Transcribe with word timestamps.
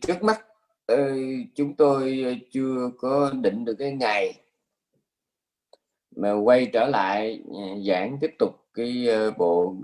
trước 0.00 0.22
mắt 0.22 0.46
chúng 1.54 1.74
tôi 1.76 2.24
chưa 2.50 2.90
có 2.98 3.30
định 3.30 3.64
được 3.64 3.74
cái 3.78 3.92
ngày 3.92 4.42
mà 6.16 6.32
quay 6.32 6.70
trở 6.72 6.86
lại 6.86 7.42
à, 7.54 7.66
giảng 7.88 8.18
tiếp 8.20 8.30
tục 8.38 8.50
cái 8.74 9.06
ờ, 9.08 9.30
bộ 9.30 9.76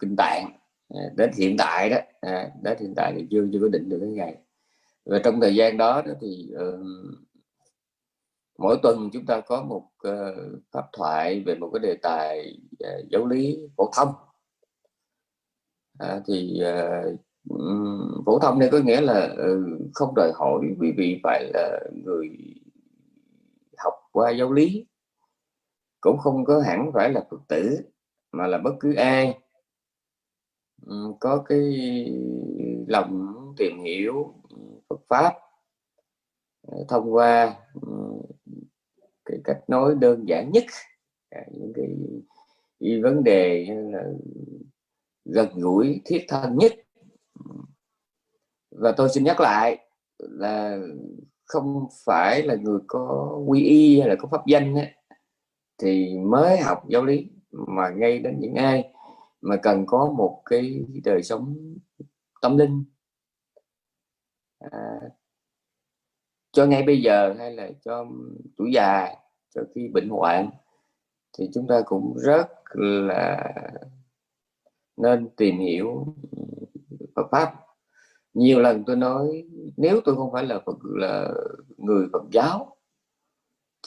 kinh 0.00 0.16
tạng 0.16 0.58
à, 0.88 1.00
đến 1.16 1.30
hiện 1.36 1.56
tại 1.58 1.90
đó. 1.90 1.96
À, 2.20 2.50
đến 2.62 2.76
hiện 2.80 2.94
tại 2.96 3.12
thì 3.16 3.26
chưa 3.30 3.46
chưa 3.52 3.58
có 3.60 3.68
định 3.68 3.88
được 3.88 3.98
cái 4.00 4.10
ngày. 4.10 4.36
Và 5.04 5.20
trong 5.24 5.40
thời 5.40 5.54
gian 5.54 5.76
đó, 5.76 6.02
đó 6.02 6.12
thì 6.20 6.48
uh, 6.54 6.80
mỗi 8.58 8.76
tuần 8.82 9.10
chúng 9.12 9.26
ta 9.26 9.40
có 9.40 9.62
một 9.62 9.88
uh, 10.08 10.62
pháp 10.72 10.84
thoại 10.92 11.42
về 11.46 11.54
một 11.54 11.70
cái 11.72 11.80
đề 11.80 11.96
tài 12.02 12.58
uh, 12.84 13.10
giáo 13.10 13.26
lý 13.26 13.58
phổ 13.76 13.90
thông. 13.96 14.14
À, 15.98 16.20
thì 16.26 16.60
uh, 16.62 17.20
Ờ, 17.50 17.58
phổ 18.26 18.38
thông 18.38 18.58
này 18.58 18.68
có 18.72 18.78
nghĩa 18.78 19.00
là 19.00 19.34
ừ, 19.36 19.78
không 19.94 20.14
đòi 20.16 20.32
hỏi 20.34 20.60
quý 20.80 20.92
vị 20.96 21.20
phải 21.22 21.50
là 21.54 21.80
người 22.04 22.28
học 23.78 23.94
qua 24.12 24.30
giáo 24.30 24.52
lý. 24.52 24.86
Cũng 26.00 26.18
không 26.18 26.44
có 26.44 26.60
hẳn 26.60 26.90
phải 26.94 27.10
là 27.10 27.24
phật 27.30 27.40
tử 27.48 27.78
mà 28.32 28.46
là 28.46 28.58
bất 28.58 28.72
cứ 28.80 28.94
ai. 28.94 29.38
Ừ, 30.86 31.12
có 31.20 31.44
cái 31.48 31.60
lòng 32.88 33.32
tìm 33.56 33.82
hiểu 33.84 34.34
Phật 34.88 35.00
pháp 35.08 35.34
ờ, 36.62 36.84
thông 36.88 37.14
qua 37.14 37.56
ừ, 37.82 37.88
cái 39.24 39.38
cách 39.44 39.60
nói 39.68 39.94
đơn 40.00 40.28
giản 40.28 40.50
nhất 40.52 40.64
à, 41.30 41.40
những 41.52 41.72
cái, 41.74 41.86
cái 42.80 43.00
vấn 43.02 43.24
đề 43.24 43.66
là 43.92 44.04
gần 45.24 45.48
gũi 45.54 46.00
thiết 46.04 46.24
thân 46.28 46.56
nhất 46.56 46.72
và 48.78 48.92
tôi 48.92 49.08
xin 49.08 49.24
nhắc 49.24 49.40
lại 49.40 49.78
là 50.18 50.78
không 51.44 51.86
phải 52.04 52.42
là 52.42 52.54
người 52.54 52.78
có 52.86 53.36
quy 53.46 53.62
y 53.64 54.00
hay 54.00 54.08
là 54.08 54.14
có 54.18 54.28
pháp 54.28 54.46
danh 54.46 54.74
ấy, 54.74 54.92
thì 55.78 56.18
mới 56.18 56.58
học 56.58 56.84
giáo 56.88 57.04
lý 57.04 57.30
mà 57.50 57.88
ngay 57.88 58.18
đến 58.18 58.40
những 58.40 58.54
ai 58.54 58.92
mà 59.40 59.56
cần 59.56 59.86
có 59.86 60.12
một 60.16 60.42
cái 60.44 60.84
đời 61.04 61.22
sống 61.22 61.56
tâm 62.42 62.56
linh. 62.56 62.84
À, 64.58 65.00
cho 66.52 66.66
ngay 66.66 66.82
bây 66.82 67.02
giờ 67.02 67.34
hay 67.38 67.52
là 67.52 67.70
cho 67.84 68.06
tuổi 68.56 68.70
già 68.72 69.08
cho 69.54 69.62
khi 69.74 69.88
bệnh 69.88 70.08
hoạn 70.08 70.50
thì 71.38 71.50
chúng 71.54 71.66
ta 71.68 71.82
cũng 71.86 72.16
rất 72.16 72.48
là 72.72 73.52
nên 74.96 75.28
tìm 75.36 75.58
hiểu 75.58 76.14
Phật 77.14 77.26
pháp 77.30 77.65
nhiều 78.36 78.60
lần 78.60 78.84
tôi 78.86 78.96
nói, 78.96 79.44
nếu 79.76 80.00
tôi 80.04 80.16
không 80.16 80.32
phải 80.32 80.46
là 80.46 80.60
Phật, 80.66 80.76
là 80.82 81.32
người 81.76 82.06
Phật 82.12 82.22
giáo, 82.32 82.76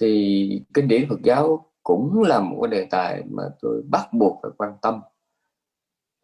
thì 0.02 0.62
kinh 0.74 0.88
điển 0.88 1.10
Phật 1.10 1.22
giáo 1.24 1.72
cũng 1.84 2.24
là 2.24 2.40
một 2.40 2.58
cái 2.62 2.72
đề 2.72 2.88
tài 2.92 3.24
mà 3.30 3.44
tôi 3.62 3.82
bắt 3.92 4.10
buộc 4.14 4.40
phải 4.42 4.52
quan 4.58 4.74
tâm 4.82 5.02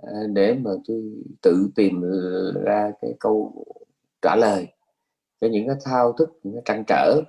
à, 0.03 0.11
để 0.33 0.53
mà 0.53 0.71
tôi 0.87 1.03
tự 1.41 1.69
tìm 1.75 2.01
ra 2.63 2.91
cái 3.01 3.13
câu 3.19 3.65
trả 4.21 4.35
lời 4.35 4.67
cho 5.41 5.47
những 5.47 5.67
cái 5.67 5.75
thao 5.85 6.13
thức, 6.13 6.39
những 6.43 6.53
cái 6.53 6.61
trăn 6.65 6.83
trở 6.87 7.21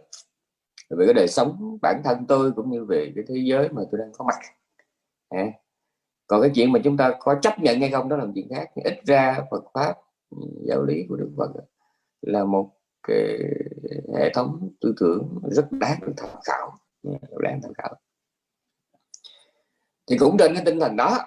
về 0.90 1.06
cái 1.06 1.14
đời 1.14 1.28
sống 1.28 1.78
bản 1.82 2.00
thân 2.04 2.26
tôi 2.28 2.52
cũng 2.52 2.70
như 2.70 2.84
về 2.84 3.12
cái 3.14 3.24
thế 3.28 3.34
giới 3.44 3.68
mà 3.68 3.82
tôi 3.90 4.00
đang 4.00 4.12
có 4.12 4.24
mặt 4.24 4.38
à. 5.28 5.52
còn 6.26 6.40
cái 6.40 6.50
chuyện 6.54 6.72
mà 6.72 6.80
chúng 6.84 6.96
ta 6.96 7.14
có 7.20 7.34
chấp 7.42 7.58
nhận 7.58 7.80
hay 7.80 7.90
không, 7.90 8.08
đó 8.08 8.16
là 8.16 8.24
một 8.24 8.32
chuyện 8.34 8.48
khác 8.54 8.70
ít 8.84 9.00
ra 9.04 9.40
Phật 9.50 9.64
pháp 9.74 9.96
giáo 10.68 10.82
lý 10.82 11.06
của 11.08 11.16
Đức 11.16 11.30
Phật 11.36 11.50
là 12.22 12.44
một 12.44 12.70
cái 13.02 13.38
hệ 14.18 14.30
thống 14.34 14.70
tư 14.80 14.94
tưởng 15.00 15.40
rất 15.50 15.68
đáng 15.72 16.00
được 16.06 16.12
tham 16.16 16.30
khảo, 16.44 16.74
đáng 17.42 17.60
tham 17.62 17.72
khảo. 17.74 17.94
Thì 20.06 20.18
cũng 20.18 20.36
trên 20.38 20.54
cái 20.54 20.62
tinh 20.66 20.80
thần 20.80 20.96
đó, 20.96 21.18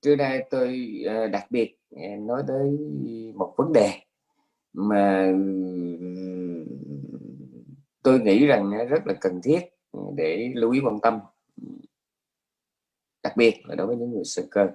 trưa 0.00 0.16
nay 0.16 0.46
tôi 0.50 0.90
ờ, 1.06 1.26
đặc 1.26 1.46
biệt 1.50 1.76
ờ, 1.90 2.02
nói 2.20 2.42
tới 2.48 2.78
một 3.34 3.54
vấn 3.56 3.72
đề 3.72 3.90
mà 4.72 5.32
tôi 8.02 8.20
nghĩ 8.20 8.46
rằng 8.46 8.88
rất 8.88 9.06
là 9.06 9.14
cần 9.20 9.40
thiết 9.42 9.60
để 10.16 10.52
lưu 10.54 10.70
ý 10.70 10.80
quan 10.84 11.00
tâm, 11.00 11.20
đặc 13.22 13.36
biệt 13.36 13.54
là 13.64 13.74
đối 13.74 13.86
với 13.86 13.96
những 13.96 14.10
người 14.10 14.24
sơ 14.24 14.42
cơ. 14.50 14.68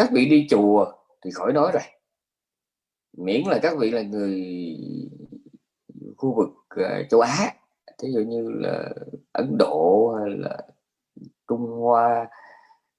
Các 0.00 0.10
vị 0.12 0.26
đi 0.26 0.46
chùa 0.50 0.92
thì 1.24 1.30
khỏi 1.30 1.52
nói 1.52 1.70
rồi. 1.72 1.82
Miễn 3.16 3.42
là 3.46 3.58
các 3.62 3.78
vị 3.78 3.90
là 3.90 4.02
người 4.02 4.54
khu 6.16 6.34
vực 6.36 6.48
uh, 6.80 7.08
châu 7.10 7.20
Á 7.20 7.54
thí 7.98 8.08
dụ 8.12 8.20
như 8.20 8.50
là 8.50 8.88
Ấn 9.32 9.56
Độ 9.58 10.14
hay 10.18 10.38
là 10.38 10.58
Trung 11.48 11.66
Hoa 11.66 12.28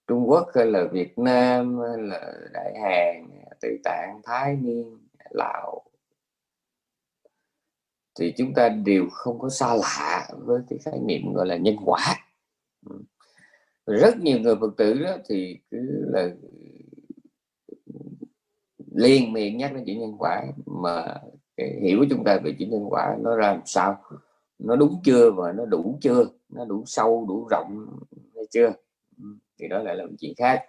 Trung 0.07 0.29
Quốc 0.29 0.47
hay 0.55 0.65
là 0.65 0.83
Việt 0.91 1.19
Nam 1.19 1.79
hay 1.79 2.07
là 2.07 2.33
Đại 2.53 2.73
Hàn 2.83 3.29
Tự 3.61 3.77
Tạng 3.83 4.21
Thái 4.23 4.55
Niên 4.55 4.97
Lào 5.29 5.83
thì 8.19 8.33
chúng 8.37 8.53
ta 8.53 8.69
đều 8.69 9.07
không 9.11 9.39
có 9.39 9.49
xa 9.49 9.75
lạ 9.75 10.29
với 10.37 10.61
cái 10.69 10.79
khái 10.85 10.99
niệm 11.05 11.33
gọi 11.33 11.47
là 11.47 11.57
nhân 11.57 11.75
quả. 11.85 12.15
Rất 13.85 14.17
nhiều 14.17 14.39
người 14.39 14.55
Phật 14.55 14.73
tử 14.77 14.93
đó 15.03 15.17
thì 15.29 15.59
cứ 15.71 15.77
là 16.13 16.29
liên 18.95 19.33
miệng 19.33 19.57
nhắc 19.57 19.73
đến 19.73 19.83
chuyện 19.85 19.99
nhân 19.99 20.15
quả 20.19 20.43
mà 20.65 21.15
cái 21.57 21.79
hiểu 21.81 21.99
của 21.99 22.05
chúng 22.09 22.23
ta 22.23 22.39
về 22.43 22.55
chuyện 22.59 22.69
nhân 22.69 22.85
quả 22.89 23.17
nó 23.21 23.35
ra 23.35 23.47
làm 23.47 23.61
sao? 23.65 24.01
Nó 24.59 24.75
đúng 24.75 25.01
chưa 25.03 25.31
và 25.31 25.51
nó 25.51 25.65
đủ 25.65 25.97
chưa? 26.01 26.25
Nó 26.49 26.65
đủ 26.65 26.83
sâu, 26.85 27.25
đủ 27.27 27.47
rộng 27.51 27.87
hay 28.35 28.45
chưa? 28.51 28.73
Ừ, 29.17 29.23
thì 29.59 29.67
đó 29.67 29.79
lại 29.79 29.95
là 29.95 30.05
một 30.05 30.13
chuyện 30.19 30.33
khác. 30.37 30.65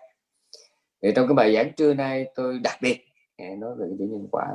Thì 1.02 1.12
trong 1.16 1.28
cái 1.28 1.34
bài 1.34 1.54
giảng 1.54 1.72
trưa 1.76 1.94
nay 1.94 2.26
tôi 2.34 2.58
đặc 2.58 2.76
biệt 2.82 3.04
nói 3.38 3.74
về 3.76 3.86
cái 3.88 3.96
chữ 3.98 4.04
nhân 4.04 4.28
quả 4.30 4.46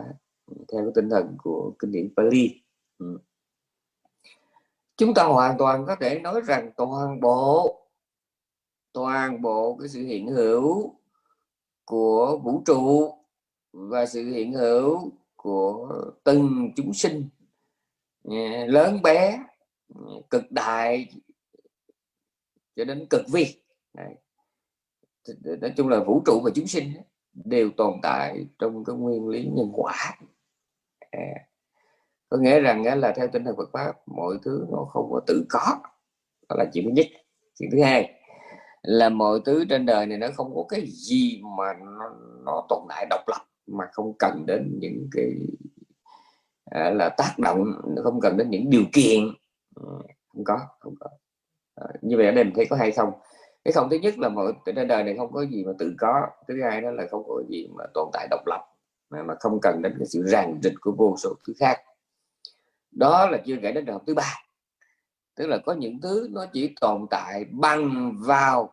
theo 0.47 0.81
cái 0.83 0.91
tinh 0.95 1.09
thần 1.09 1.35
của 1.43 1.73
kinh 1.79 1.91
điển 1.91 2.13
Pali. 2.17 2.61
Ừ. 2.99 3.17
Chúng 4.97 5.13
ta 5.13 5.23
hoàn 5.23 5.57
toàn 5.57 5.85
có 5.85 5.95
thể 5.95 6.19
nói 6.19 6.41
rằng 6.41 6.71
toàn 6.77 7.19
bộ 7.19 7.79
toàn 8.93 9.41
bộ 9.41 9.77
cái 9.79 9.89
sự 9.89 10.01
hiện 10.01 10.27
hữu 10.27 10.95
của 11.85 12.39
vũ 12.43 12.61
trụ 12.65 13.13
và 13.73 14.05
sự 14.05 14.23
hiện 14.23 14.53
hữu 14.53 15.11
của 15.35 15.89
từng 16.23 16.71
chúng 16.75 16.93
sinh 16.93 17.29
à, 18.29 18.65
lớn 18.67 19.01
bé 19.01 19.39
à, 19.95 20.01
cực 20.29 20.51
đại 20.51 21.07
cho 22.75 22.85
đến 22.85 23.07
cực 23.09 23.21
vi. 23.31 23.61
Nói 25.61 25.73
chung 25.77 25.89
là 25.89 26.03
vũ 26.03 26.21
trụ 26.25 26.41
và 26.43 26.51
chúng 26.55 26.67
sinh 26.67 26.93
đều 27.33 27.69
tồn 27.77 27.93
tại 28.03 28.45
trong 28.59 28.85
cái 28.85 28.95
nguyên 28.95 29.27
lý 29.27 29.49
nhân 29.53 29.71
quả. 29.73 30.17
À, 31.11 31.27
có 32.29 32.37
nghĩa 32.37 32.59
rằng 32.59 32.99
là 32.99 33.13
theo 33.17 33.27
tinh 33.27 33.43
thần 33.45 33.55
Phật 33.57 33.69
pháp 33.73 33.93
mọi 34.05 34.37
thứ 34.43 34.65
nó 34.71 34.85
không 34.89 35.09
có 35.11 35.21
tự 35.27 35.45
có. 35.49 35.79
Đó 36.49 36.55
là 36.59 36.65
chuyện 36.73 36.85
thứ 36.85 36.91
nhất. 36.91 37.05
Chuyện 37.59 37.69
thứ 37.71 37.81
hai 37.83 38.13
là 38.81 39.09
mọi 39.09 39.39
thứ 39.45 39.65
trên 39.69 39.85
đời 39.85 40.05
này 40.05 40.17
nó 40.17 40.27
không 40.35 40.55
có 40.55 40.65
cái 40.69 40.85
gì 40.87 41.41
mà 41.57 41.73
nó, 41.73 42.15
nó 42.45 42.65
tồn 42.69 42.83
tại 42.89 43.05
độc 43.09 43.21
lập 43.27 43.45
mà 43.67 43.85
không 43.91 44.13
cần 44.19 44.43
đến 44.47 44.77
những 44.79 45.07
cái 45.11 45.31
à, 46.65 46.89
là 46.89 47.09
tác 47.17 47.33
động 47.39 47.65
không 48.03 48.19
cần 48.21 48.37
đến 48.37 48.49
những 48.49 48.69
điều 48.69 48.83
kiện. 48.93 49.19
Ừ, 49.75 49.83
không 50.27 50.43
có 50.43 50.59
không 50.79 50.93
có. 50.99 51.09
À, 51.75 51.85
như 52.01 52.17
vậy 52.17 52.25
ở 52.25 52.31
đây 52.31 52.43
mình 52.43 52.53
thấy 52.55 52.65
có 52.69 52.75
hay 52.75 52.91
không? 52.91 53.11
Cái 53.63 53.71
không 53.71 53.89
thứ 53.89 53.95
nhất 53.95 54.19
là 54.19 54.29
mọi 54.29 54.53
trên 54.65 54.87
đời 54.87 55.03
này 55.03 55.15
không 55.17 55.33
có 55.33 55.45
gì 55.45 55.63
mà 55.63 55.71
tự 55.79 55.95
có. 55.97 56.27
Thứ 56.47 56.63
hai 56.63 56.81
đó 56.81 56.91
là 56.91 57.07
không 57.11 57.23
có 57.27 57.43
gì 57.49 57.67
mà 57.77 57.83
tồn 57.93 58.09
tại 58.13 58.27
độc 58.31 58.41
lập 58.45 58.61
mà, 59.09 59.23
mà 59.23 59.35
không 59.39 59.59
cần 59.61 59.81
đến 59.81 59.95
cái 59.99 60.07
sự 60.07 60.23
ràng 60.27 60.59
rịch 60.63 60.73
của 60.81 60.91
vô 60.97 61.15
số 61.17 61.33
thứ 61.47 61.53
khác. 61.59 61.81
Đó 62.91 63.29
là 63.29 63.37
chưa 63.45 63.55
kể 63.61 63.71
đến 63.71 63.85
trường 63.85 63.95
hợp 63.95 64.03
thứ 64.07 64.13
ba. 64.13 64.33
Tức 65.35 65.47
là 65.47 65.57
có 65.65 65.73
những 65.73 66.01
thứ 66.01 66.27
nó 66.31 66.45
chỉ 66.53 66.75
tồn 66.81 67.05
tại 67.09 67.45
bằng 67.51 68.13
vào 68.19 68.69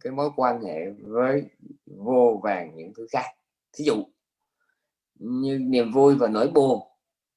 cái 0.00 0.12
mối 0.12 0.30
quan 0.36 0.62
hệ 0.62 0.90
với 0.90 1.42
vô 1.86 2.40
vàng 2.42 2.76
những 2.76 2.92
thứ 2.96 3.06
khác. 3.10 3.26
Thí 3.72 3.84
dụ 3.84 3.94
như 5.18 5.58
niềm 5.58 5.92
vui 5.92 6.14
và 6.14 6.28
nỗi 6.28 6.48
buồn. 6.48 6.80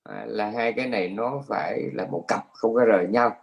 À, 0.03 0.25
là 0.27 0.49
hai 0.49 0.73
cái 0.73 0.87
này 0.87 1.09
nó 1.09 1.43
phải 1.47 1.81
là 1.93 2.07
một 2.11 2.25
cặp 2.27 2.45
không 2.53 2.73
có 2.73 2.85
rời 2.85 3.07
nhau. 3.07 3.35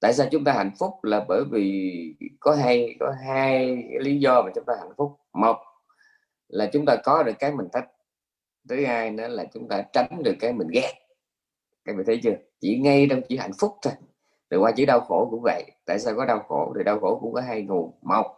Tại 0.00 0.12
sao 0.12 0.26
chúng 0.30 0.44
ta 0.44 0.52
hạnh 0.52 0.70
phúc 0.78 0.92
là 1.02 1.24
bởi 1.28 1.44
vì 1.50 1.92
có 2.40 2.54
hai 2.54 2.96
có 3.00 3.14
hai 3.26 3.76
lý 4.00 4.18
do 4.18 4.42
mà 4.42 4.50
chúng 4.54 4.64
ta 4.64 4.74
hạnh 4.78 4.92
phúc. 4.96 5.16
Một 5.32 5.56
là 6.48 6.70
chúng 6.72 6.84
ta 6.86 6.96
có 7.04 7.22
được 7.22 7.32
cái 7.38 7.52
mình 7.52 7.68
thích 7.72 7.84
thứ 8.68 8.84
hai 8.86 9.10
nữa 9.10 9.28
là 9.28 9.44
chúng 9.54 9.68
ta 9.68 9.82
tránh 9.92 10.22
được 10.24 10.34
cái 10.40 10.52
mình 10.52 10.68
ghét. 10.72 10.92
Các 11.84 11.96
bạn 11.96 12.06
thấy 12.06 12.20
chưa? 12.22 12.34
Chỉ 12.60 12.78
ngay 12.78 13.06
trong 13.10 13.20
chỉ 13.28 13.36
hạnh 13.36 13.52
phúc 13.60 13.76
thôi. 13.82 13.92
Rồi 14.50 14.60
qua 14.60 14.72
chỉ 14.76 14.86
đau 14.86 15.00
khổ 15.00 15.28
cũng 15.30 15.42
vậy. 15.42 15.64
Tại 15.86 15.98
sao 15.98 16.14
có 16.16 16.24
đau 16.24 16.40
khổ? 16.48 16.72
Thì 16.76 16.84
đau 16.84 17.00
khổ 17.00 17.18
cũng 17.20 17.32
có 17.32 17.40
hai 17.40 17.62
nguồn. 17.62 17.92
Một 18.02 18.36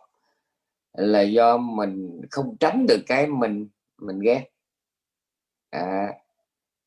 là 0.93 1.23
do 1.23 1.57
mình 1.57 2.21
không 2.31 2.57
tránh 2.61 2.87
được 2.89 3.01
cái 3.07 3.27
mình 3.27 3.69
mình 3.99 4.21
ghét 4.21 4.54
à, 5.75 6.15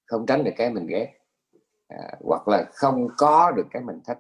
không 0.06 0.26
tránh 0.26 0.44
được 0.44 0.52
cái 0.58 0.70
mình 0.70 0.88
ghét. 0.88 1.14
À, 1.88 1.98
hoặc 2.22 2.48
là 2.48 2.66
không 2.74 3.08
có 3.18 3.52
được 3.52 3.66
cái 3.72 3.82
mình 3.82 4.02
thích. 4.08 4.20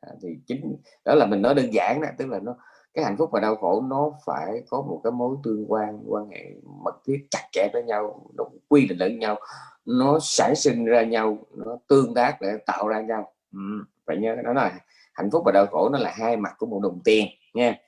À, 0.00 0.12
thì 0.22 0.28
chính 0.46 0.76
đó 1.04 1.14
là 1.14 1.26
mình 1.26 1.42
nói 1.42 1.54
đơn 1.54 1.74
giản 1.74 2.00
đó 2.00 2.08
tức 2.18 2.28
là 2.28 2.38
nó 2.38 2.56
cái 2.94 3.04
hạnh 3.04 3.16
phúc 3.16 3.30
và 3.32 3.40
đau 3.40 3.56
khổ 3.56 3.82
nó 3.88 4.12
phải 4.26 4.62
có 4.68 4.82
một 4.82 5.00
cái 5.04 5.10
mối 5.10 5.36
tương 5.44 5.72
quan 5.72 6.02
quan 6.06 6.28
hệ 6.30 6.44
mật 6.84 6.94
thiết 7.06 7.26
chặt 7.30 7.48
chẽ 7.52 7.68
với 7.72 7.82
nhau 7.82 8.26
nó 8.34 8.44
quy 8.68 8.86
định 8.86 8.98
lẫn 8.98 9.18
nhau. 9.18 9.36
Nó 9.84 10.18
sản 10.22 10.54
sinh 10.56 10.84
ra 10.84 11.02
nhau 11.02 11.38
nó 11.54 11.78
tương 11.88 12.14
tác 12.14 12.40
để 12.40 12.48
tạo 12.66 12.88
ra 12.88 13.00
nhau. 13.00 13.32
Ừ, 13.52 13.84
phải 14.06 14.16
nhớ 14.16 14.36
đó 14.44 14.52
là 14.52 14.80
hạnh 15.14 15.30
phúc 15.30 15.42
và 15.46 15.52
đau 15.52 15.66
khổ 15.66 15.88
nó 15.88 15.98
là 15.98 16.12
hai 16.14 16.36
mặt 16.36 16.54
của 16.58 16.66
một 16.66 16.80
đồng 16.82 17.00
tiền 17.04 17.26
nha. 17.54 17.78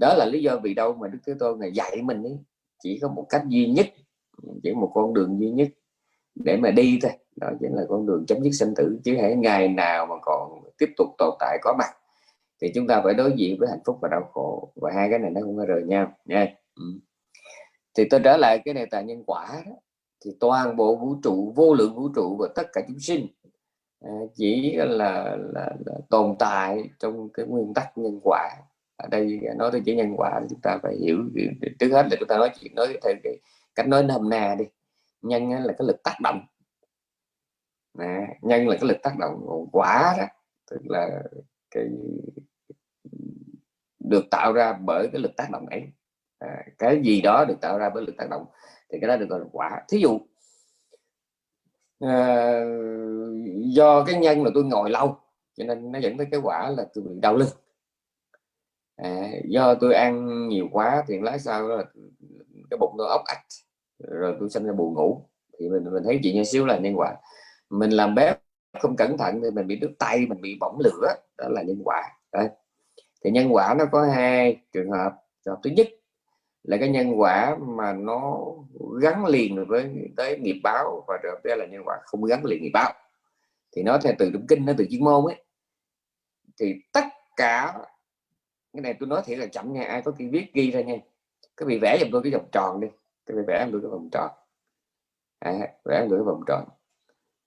Đó 0.00 0.14
là 0.14 0.24
lý 0.24 0.42
do 0.42 0.56
vì 0.62 0.74
đâu 0.74 0.94
mà 0.94 1.08
đức 1.08 1.18
thế 1.26 1.34
tôn 1.38 1.60
này 1.60 1.72
dạy 1.72 2.02
mình 2.02 2.22
ấy, 2.22 2.38
chỉ 2.82 2.98
có 3.02 3.08
một 3.08 3.26
cách 3.28 3.42
duy 3.48 3.66
nhất 3.66 3.86
chỉ 4.62 4.72
một 4.72 4.90
con 4.94 5.14
đường 5.14 5.40
duy 5.40 5.50
nhất 5.50 5.68
để 6.34 6.56
mà 6.56 6.70
đi 6.70 6.98
thôi. 7.02 7.12
Đó 7.36 7.50
chính 7.60 7.74
là 7.74 7.82
con 7.88 8.06
đường 8.06 8.24
chấm 8.26 8.42
dứt 8.42 8.50
sinh 8.52 8.74
tử. 8.76 8.98
Chứ 9.04 9.16
hãy 9.20 9.36
ngày 9.36 9.68
nào 9.68 10.06
mà 10.06 10.14
còn 10.22 10.62
tiếp 10.78 10.90
tục 10.96 11.08
tồn 11.18 11.34
tại 11.38 11.58
có 11.62 11.74
mặt 11.78 11.90
thì 12.60 12.72
chúng 12.74 12.86
ta 12.86 13.00
phải 13.04 13.14
đối 13.14 13.32
diện 13.36 13.56
với 13.58 13.68
hạnh 13.68 13.82
phúc 13.86 13.98
và 14.02 14.08
đau 14.08 14.30
khổ. 14.32 14.72
Và 14.74 14.90
hai 14.94 15.10
cái 15.10 15.18
này 15.18 15.30
nó 15.30 15.40
không 15.40 15.56
có 15.56 15.64
rời 15.64 15.82
nhau. 15.82 16.12
Nha. 16.24 16.54
Ừ. 16.74 16.84
thì 17.96 18.04
tôi 18.10 18.20
trở 18.24 18.36
lại 18.36 18.58
cái 18.64 18.74
đề 18.74 18.86
tài 18.86 19.04
nhân 19.04 19.24
quả 19.26 19.62
đó. 19.66 19.72
Thì 20.24 20.30
toàn 20.40 20.76
bộ 20.76 20.96
vũ 20.96 21.16
trụ 21.22 21.52
vô 21.56 21.74
lượng 21.74 21.94
vũ 21.94 22.08
trụ 22.14 22.36
và 22.36 22.48
tất 22.54 22.66
cả 22.72 22.80
chúng 22.88 22.98
sinh 22.98 23.26
chỉ 24.34 24.60
chỉ 24.62 24.76
là, 24.76 25.36
là, 25.52 25.72
là 25.86 25.94
tồn 26.10 26.34
tại 26.38 26.90
trong 26.98 27.28
cái 27.34 27.46
nguyên 27.46 27.74
tắc 27.74 27.98
nhân 27.98 28.20
quả. 28.22 28.50
Ở 28.96 29.08
đây 29.10 29.40
nói 29.56 29.70
tới 29.72 29.80
chữ 29.84 29.92
nhân 29.92 30.14
quả 30.16 30.40
chúng 30.50 30.60
ta 30.60 30.78
phải 30.82 30.96
hiểu 30.96 31.18
trước 31.78 31.88
hết 31.92 32.06
là 32.10 32.16
chúng 32.18 32.28
ta 32.28 32.36
nói 32.38 32.50
chuyện 32.60 32.74
nói 32.74 32.86
theo 33.02 33.14
cái 33.24 33.36
cách 33.78 33.88
nói 33.88 34.02
nôm 34.02 34.28
na 34.28 34.56
đi. 34.58 34.64
Nhân 35.22 35.50
là 35.50 35.72
cái 35.78 35.86
lực 35.86 36.02
tác 36.04 36.16
động. 36.22 36.46
À, 37.98 38.26
nhân 38.42 38.68
là 38.68 38.76
cái 38.80 38.88
lực 38.88 38.96
tác 39.02 39.18
động 39.18 39.66
quả 39.72 40.14
đó. 40.18 40.24
Tức 40.70 40.80
là 40.84 41.22
cái 41.70 41.84
được 43.98 44.24
tạo 44.30 44.52
ra 44.52 44.72
bởi 44.72 45.08
cái 45.12 45.22
lực 45.22 45.36
tác 45.36 45.50
động 45.52 45.66
ấy. 45.66 45.82
À, 46.38 46.64
cái 46.78 47.02
gì 47.02 47.20
đó 47.20 47.44
được 47.44 47.60
tạo 47.60 47.78
ra 47.78 47.90
bởi 47.94 48.04
lực 48.06 48.16
tác 48.18 48.30
động 48.30 48.46
thì 48.92 48.98
cái 49.00 49.08
đó 49.08 49.16
được 49.16 49.26
gọi 49.28 49.40
là 49.40 49.46
quả. 49.52 49.82
Thí 49.88 49.98
dụ 49.98 50.20
à, 52.00 52.60
do 53.74 54.04
cái 54.04 54.20
nhân 54.20 54.44
là 54.44 54.50
tôi 54.54 54.64
ngồi 54.64 54.90
lâu 54.90 55.18
cho 55.54 55.64
nên 55.64 55.92
nó 55.92 55.98
dẫn 55.98 56.16
tới 56.16 56.26
cái 56.30 56.40
quả 56.40 56.70
là 56.70 56.86
tôi 56.94 57.04
bị 57.04 57.20
đau 57.20 57.36
lưng. 57.36 57.48
À, 58.96 59.30
do 59.48 59.74
tôi 59.74 59.94
ăn 59.94 60.48
nhiều 60.48 60.68
quá 60.72 61.04
thì 61.08 61.20
lái 61.20 61.38
sau 61.38 61.68
là 61.68 61.84
cái 62.70 62.78
bụng 62.78 62.94
tôi 62.98 63.08
ốc 63.08 63.22
ạch 63.26 63.44
rồi 63.98 64.36
tôi 64.40 64.50
sinh 64.50 64.66
ra 64.66 64.72
buồn 64.72 64.94
ngủ. 64.94 65.22
Thì 65.58 65.68
mình 65.68 65.84
mình 65.92 66.02
thấy 66.04 66.20
chị 66.22 66.34
như 66.34 66.44
xíu 66.44 66.66
là 66.66 66.78
nhân 66.78 66.94
quả. 66.98 67.16
Mình 67.70 67.90
làm 67.90 68.14
bếp 68.14 68.40
không 68.80 68.96
cẩn 68.96 69.18
thận 69.18 69.40
thì 69.42 69.50
mình 69.50 69.66
bị 69.66 69.76
đứt 69.76 69.90
tay, 69.98 70.26
mình 70.26 70.40
bị 70.40 70.56
bỏng 70.60 70.78
lửa. 70.84 71.14
Đó 71.38 71.48
là 71.48 71.62
nhân 71.62 71.80
quả. 71.84 72.02
Đấy. 72.32 72.48
thì 73.24 73.30
nhân 73.30 73.54
quả 73.54 73.74
nó 73.78 73.84
có 73.92 74.04
hai 74.04 74.56
trường 74.72 74.90
hợp. 74.90 75.12
Trường 75.44 75.54
hợp 75.54 75.60
thứ 75.64 75.70
nhất 75.70 75.88
là 76.62 76.76
cái 76.76 76.88
nhân 76.88 77.20
quả 77.20 77.56
mà 77.60 77.92
nó 77.92 78.46
gắn 79.02 79.26
liền 79.26 79.64
với, 79.66 79.90
tới 80.16 80.38
nghiệp 80.38 80.60
báo 80.62 81.04
và 81.08 81.18
trường 81.22 81.32
hợp 81.32 81.40
là 81.44 81.66
nhân 81.66 81.82
quả 81.84 81.98
không 82.04 82.24
gắn 82.24 82.44
liền 82.44 82.62
nghiệp 82.62 82.70
báo. 82.74 82.92
Thì 83.76 83.82
nó 83.82 83.98
theo 83.98 84.12
từ 84.18 84.30
trong 84.32 84.46
kinh, 84.46 84.66
nó 84.66 84.72
từ 84.78 84.86
chuyên 84.90 85.04
môn 85.04 85.24
ấy. 85.24 85.44
Thì 86.60 86.74
tất 86.92 87.04
cả, 87.36 87.74
cái 88.72 88.82
này 88.82 88.94
tôi 89.00 89.08
nói 89.08 89.22
thiệt 89.24 89.38
là 89.38 89.46
chậm 89.46 89.72
nha, 89.72 89.84
ai 89.84 90.02
có 90.02 90.12
cái 90.18 90.28
viết 90.28 90.46
ghi 90.54 90.70
ra 90.70 90.80
nha. 90.80 90.96
Cái 91.56 91.66
vị 91.66 91.78
vẽ 91.82 91.98
giùm 92.00 92.08
tôi 92.12 92.22
cái 92.22 92.32
vòng 92.32 92.48
tròn 92.52 92.80
đi 92.80 92.88
cái 93.28 93.36
vị 93.36 93.42
vẽ 93.46 93.68
được 93.72 93.80
cái 93.82 93.90
vòng 93.90 94.08
tròn. 94.12 94.30
À, 95.38 95.52
vẽ 95.84 96.06
được 96.10 96.16
cái 96.16 96.24
vòng 96.24 96.42
tròn. 96.46 96.68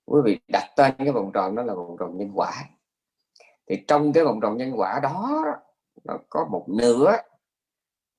Quý 0.06 0.22
vị 0.26 0.40
đặt 0.48 0.70
tên 0.76 0.94
cái 0.98 1.12
vòng 1.12 1.32
tròn 1.34 1.56
đó 1.56 1.64
là 1.64 1.74
vòng 1.74 1.96
tròn 2.00 2.18
nhân 2.18 2.32
quả. 2.36 2.54
Thì 3.68 3.84
trong 3.88 4.14
cái 4.14 4.24
vòng 4.24 4.40
tròn 4.42 4.58
nhân 4.58 4.72
quả 4.76 5.00
đó 5.04 5.44
nó 6.04 6.18
có 6.30 6.48
một 6.52 6.66
nửa 6.70 7.12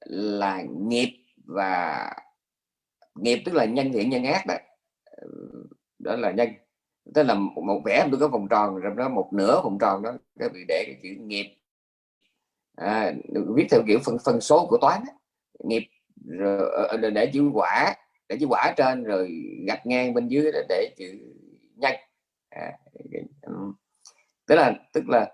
là 0.06 0.62
nghiệp 0.62 1.24
và 1.44 2.10
nghiệp 3.14 3.42
tức 3.44 3.54
là 3.54 3.64
nhân 3.64 3.92
thiện 3.92 4.10
nhân 4.10 4.24
ác 4.24 4.44
đó 4.46 4.54
đó 5.98 6.16
là 6.16 6.30
nhân. 6.30 6.48
Tức 7.14 7.22
là 7.22 7.34
một, 7.34 7.82
vẽ 7.84 8.08
được 8.10 8.18
cái 8.20 8.28
vòng 8.28 8.48
tròn 8.48 8.76
rồi 8.76 8.94
đó 8.96 9.08
một 9.08 9.28
nửa 9.32 9.60
vòng 9.64 9.78
tròn 9.80 10.02
đó 10.02 10.12
các 10.38 10.50
vị 10.54 10.64
để 10.68 10.84
cái 10.86 10.96
chữ 11.02 11.08
nghiệp. 11.20 11.56
À, 12.76 13.12
viết 13.54 13.66
theo 13.70 13.80
kiểu 13.86 13.98
phân 14.04 14.16
phân 14.24 14.40
số 14.40 14.66
của 14.66 14.78
toán 14.80 15.02
nghiệp 15.64 15.88
rồi 16.26 16.70
ờ, 16.70 16.84
ờ, 16.84 17.10
để 17.10 17.30
chữ 17.32 17.50
quả 17.54 17.94
để 18.28 18.36
chữ 18.40 18.46
quả 18.46 18.74
trên 18.76 19.04
rồi 19.04 19.30
gạch 19.66 19.86
ngang 19.86 20.14
bên 20.14 20.28
dưới 20.28 20.52
để 20.68 20.94
chữ 20.96 21.18
nhân 21.76 21.92
à, 22.50 22.72
tức 24.46 24.54
là 24.54 24.74
tức 24.92 25.08
là 25.08 25.30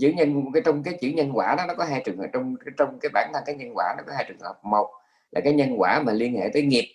chữ 0.00 0.12
nhân 0.16 0.44
cái 0.54 0.62
trong 0.64 0.82
cái 0.82 0.98
chữ 1.00 1.08
nhân 1.08 1.30
quả 1.34 1.54
đó 1.58 1.64
nó 1.68 1.74
có 1.74 1.84
hai 1.84 2.02
trường 2.04 2.18
hợp 2.18 2.26
trong 2.32 2.54
trong 2.78 2.98
cái 3.00 3.10
bản 3.14 3.30
thân 3.34 3.42
cái 3.46 3.54
nhân 3.54 3.72
quả 3.74 3.94
nó 3.96 4.02
có 4.06 4.12
hai 4.16 4.24
trường 4.28 4.40
hợp. 4.40 4.54
Một 4.62 4.90
là 5.30 5.40
cái 5.44 5.52
nhân 5.52 5.80
quả 5.80 6.02
mà 6.02 6.12
liên 6.12 6.36
hệ 6.36 6.48
tới 6.52 6.62
nghiệp 6.62 6.94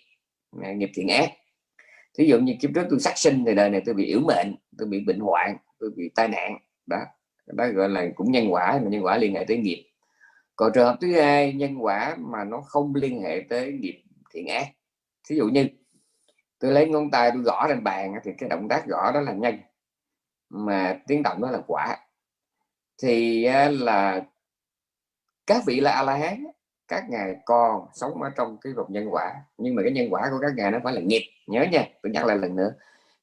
à, 0.62 0.72
nghiệp 0.72 0.90
thiện 0.94 1.08
ác. 1.08 1.30
Thí 2.18 2.26
dụ 2.26 2.38
như 2.38 2.54
kiếp 2.60 2.70
trước 2.74 2.86
tôi 2.90 3.00
sát 3.00 3.18
sinh 3.18 3.44
thì 3.46 3.54
đời 3.54 3.70
này 3.70 3.82
tôi 3.86 3.94
bị 3.94 4.04
yếu 4.04 4.20
mệnh 4.20 4.54
tôi 4.78 4.88
bị 4.88 5.00
bệnh 5.00 5.20
hoạn 5.20 5.56
tôi 5.78 5.90
bị 5.96 6.10
tai 6.14 6.28
nạn 6.28 6.58
đó 6.86 6.98
đó 7.46 7.68
gọi 7.68 7.88
là 7.88 8.06
cũng 8.14 8.32
nhân 8.32 8.52
quả 8.52 8.80
mà 8.82 8.88
nhân 8.88 9.04
quả 9.04 9.16
liên 9.16 9.34
hệ 9.34 9.44
tới 9.48 9.56
nghiệp 9.56 9.89
còn 10.60 10.72
trường 10.74 10.86
hợp 10.86 10.96
thứ 11.00 11.12
hai, 11.12 11.52
nhân 11.52 11.84
quả 11.84 12.16
mà 12.18 12.44
nó 12.44 12.60
không 12.60 12.94
liên 12.94 13.22
hệ 13.22 13.46
tới 13.48 13.72
nghiệp 13.72 14.02
thiện 14.30 14.46
ác. 14.48 14.66
Ví 15.28 15.36
dụ 15.36 15.48
như, 15.48 15.68
tôi 16.58 16.72
lấy 16.72 16.88
ngón 16.88 17.10
tay 17.10 17.30
tôi 17.34 17.42
gõ 17.42 17.66
lên 17.68 17.84
bàn 17.84 18.14
thì 18.24 18.30
cái 18.38 18.48
động 18.48 18.68
tác 18.68 18.86
gõ 18.86 19.12
đó 19.14 19.20
là 19.20 19.32
nhân 19.32 19.58
mà 20.48 21.00
tiếng 21.06 21.22
động 21.22 21.42
đó 21.42 21.50
là 21.50 21.60
quả. 21.66 21.96
Thì 23.02 23.44
là 23.70 24.22
các 25.46 25.62
vị 25.66 25.80
là 25.80 25.92
a 25.92 26.02
la 26.02 26.16
hán 26.16 26.44
các 26.88 27.04
ngài 27.10 27.36
còn 27.44 27.86
sống 27.92 28.22
ở 28.22 28.30
trong 28.36 28.58
cái 28.60 28.72
vòng 28.72 28.92
nhân 28.92 29.08
quả. 29.10 29.34
Nhưng 29.58 29.74
mà 29.74 29.82
cái 29.82 29.92
nhân 29.92 30.06
quả 30.10 30.28
của 30.30 30.38
các 30.42 30.52
ngài 30.56 30.70
nó 30.70 30.78
phải 30.84 30.94
là 30.94 31.00
nghiệp, 31.00 31.22
nhớ 31.46 31.64
nha, 31.72 31.84
tôi 32.02 32.12
nhắc 32.12 32.26
lại 32.26 32.38
lần 32.38 32.56
nữa. 32.56 32.74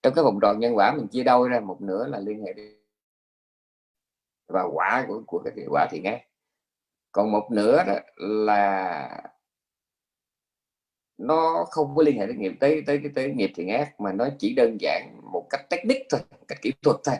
Trong 0.04 0.14
cái 0.14 0.24
vòng 0.24 0.40
tròn 0.42 0.60
nhân 0.60 0.78
quả 0.78 0.94
mình 0.94 1.08
chia 1.08 1.24
đôi 1.24 1.50
ra, 1.50 1.60
một 1.60 1.82
nửa 1.82 2.08
là 2.08 2.20
liên 2.20 2.46
hệ 2.46 2.54
và 4.48 4.64
quả 4.74 5.06
của 5.08 5.24
của 5.28 5.44
cái 5.46 5.66
quả 5.70 5.88
thiện 5.92 6.04
ác 6.04 6.22
còn 7.18 7.32
một 7.32 7.52
nửa 7.52 7.84
đó 7.88 7.94
là 8.16 9.22
nó 11.18 11.66
không 11.70 11.96
có 11.96 12.04
liên 12.04 12.20
hệ 12.20 12.28
đến 12.28 12.40
nghiệp 12.40 12.54
tới 12.60 12.84
tới 12.88 13.00
cái 13.04 13.12
tới 13.16 13.34
nghiệp 13.34 13.52
thiện 13.56 13.70
ác 13.70 14.00
mà 14.00 14.14
nó 14.14 14.28
chỉ 14.40 14.54
đơn 14.54 14.78
giản 14.82 15.22
một 15.32 15.48
cách 15.50 15.62
technique 15.70 16.06
thôi 16.10 16.22
cách 16.48 16.62
kỹ 16.62 16.74
thuật 16.84 16.98
thôi. 17.04 17.16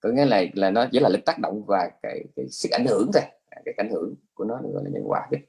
Có 0.00 0.08
nghĩa 0.08 0.24
là 0.24 0.42
là 0.54 0.70
nó 0.70 0.86
chỉ 0.92 0.98
là 1.00 1.08
lực 1.08 1.24
tác 1.26 1.38
động 1.38 1.64
và 1.66 1.90
cái, 2.02 2.24
cái 2.36 2.48
sức 2.48 2.68
ảnh 2.72 2.86
hưởng 2.86 3.10
thôi. 3.14 3.22
À, 3.50 3.62
cái 3.64 3.74
ảnh 3.76 3.90
hưởng 3.90 4.14
của 4.34 4.44
nó 4.44 4.54
gọi 4.72 4.84
là 4.84 4.90
nhân 4.92 5.02
quả. 5.06 5.28
Cái, 5.30 5.40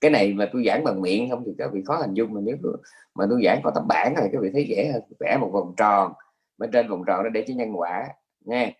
cái 0.00 0.10
này 0.10 0.32
mà 0.32 0.48
tôi 0.52 0.64
giảng 0.66 0.84
bằng 0.84 1.00
miệng 1.00 1.30
không 1.30 1.42
thì 1.46 1.52
các 1.58 1.70
vị 1.72 1.82
khó 1.86 1.96
hình 1.96 2.14
dung 2.14 2.34
mà 2.34 2.40
nếu 2.44 2.56
mà 3.14 3.26
tôi 3.30 3.42
giảng 3.44 3.60
có 3.64 3.70
tấm 3.74 3.88
bản 3.88 4.14
này 4.14 4.28
các 4.32 4.38
vị 4.40 4.50
thấy 4.52 4.66
dễ 4.68 4.90
hơn. 4.92 5.02
Vẽ 5.20 5.36
một 5.40 5.50
vòng 5.52 5.74
tròn 5.76 6.12
bên 6.58 6.70
trên 6.72 6.88
vòng 6.88 7.02
tròn 7.06 7.22
nó 7.24 7.28
để 7.28 7.44
chữ 7.46 7.54
nhân 7.54 7.72
quả 7.80 8.08
nha 8.40 8.70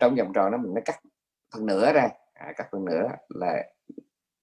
trong 0.00 0.14
vòng 0.14 0.32
tròn 0.34 0.52
đó 0.52 0.58
mình 0.58 0.74
nó 0.74 0.80
cắt 0.84 1.00
phần 1.54 1.66
nửa 1.66 1.92
ra. 1.92 2.08
À, 2.34 2.52
cắt 2.56 2.68
phần 2.72 2.84
nửa 2.84 3.08
là 3.28 3.64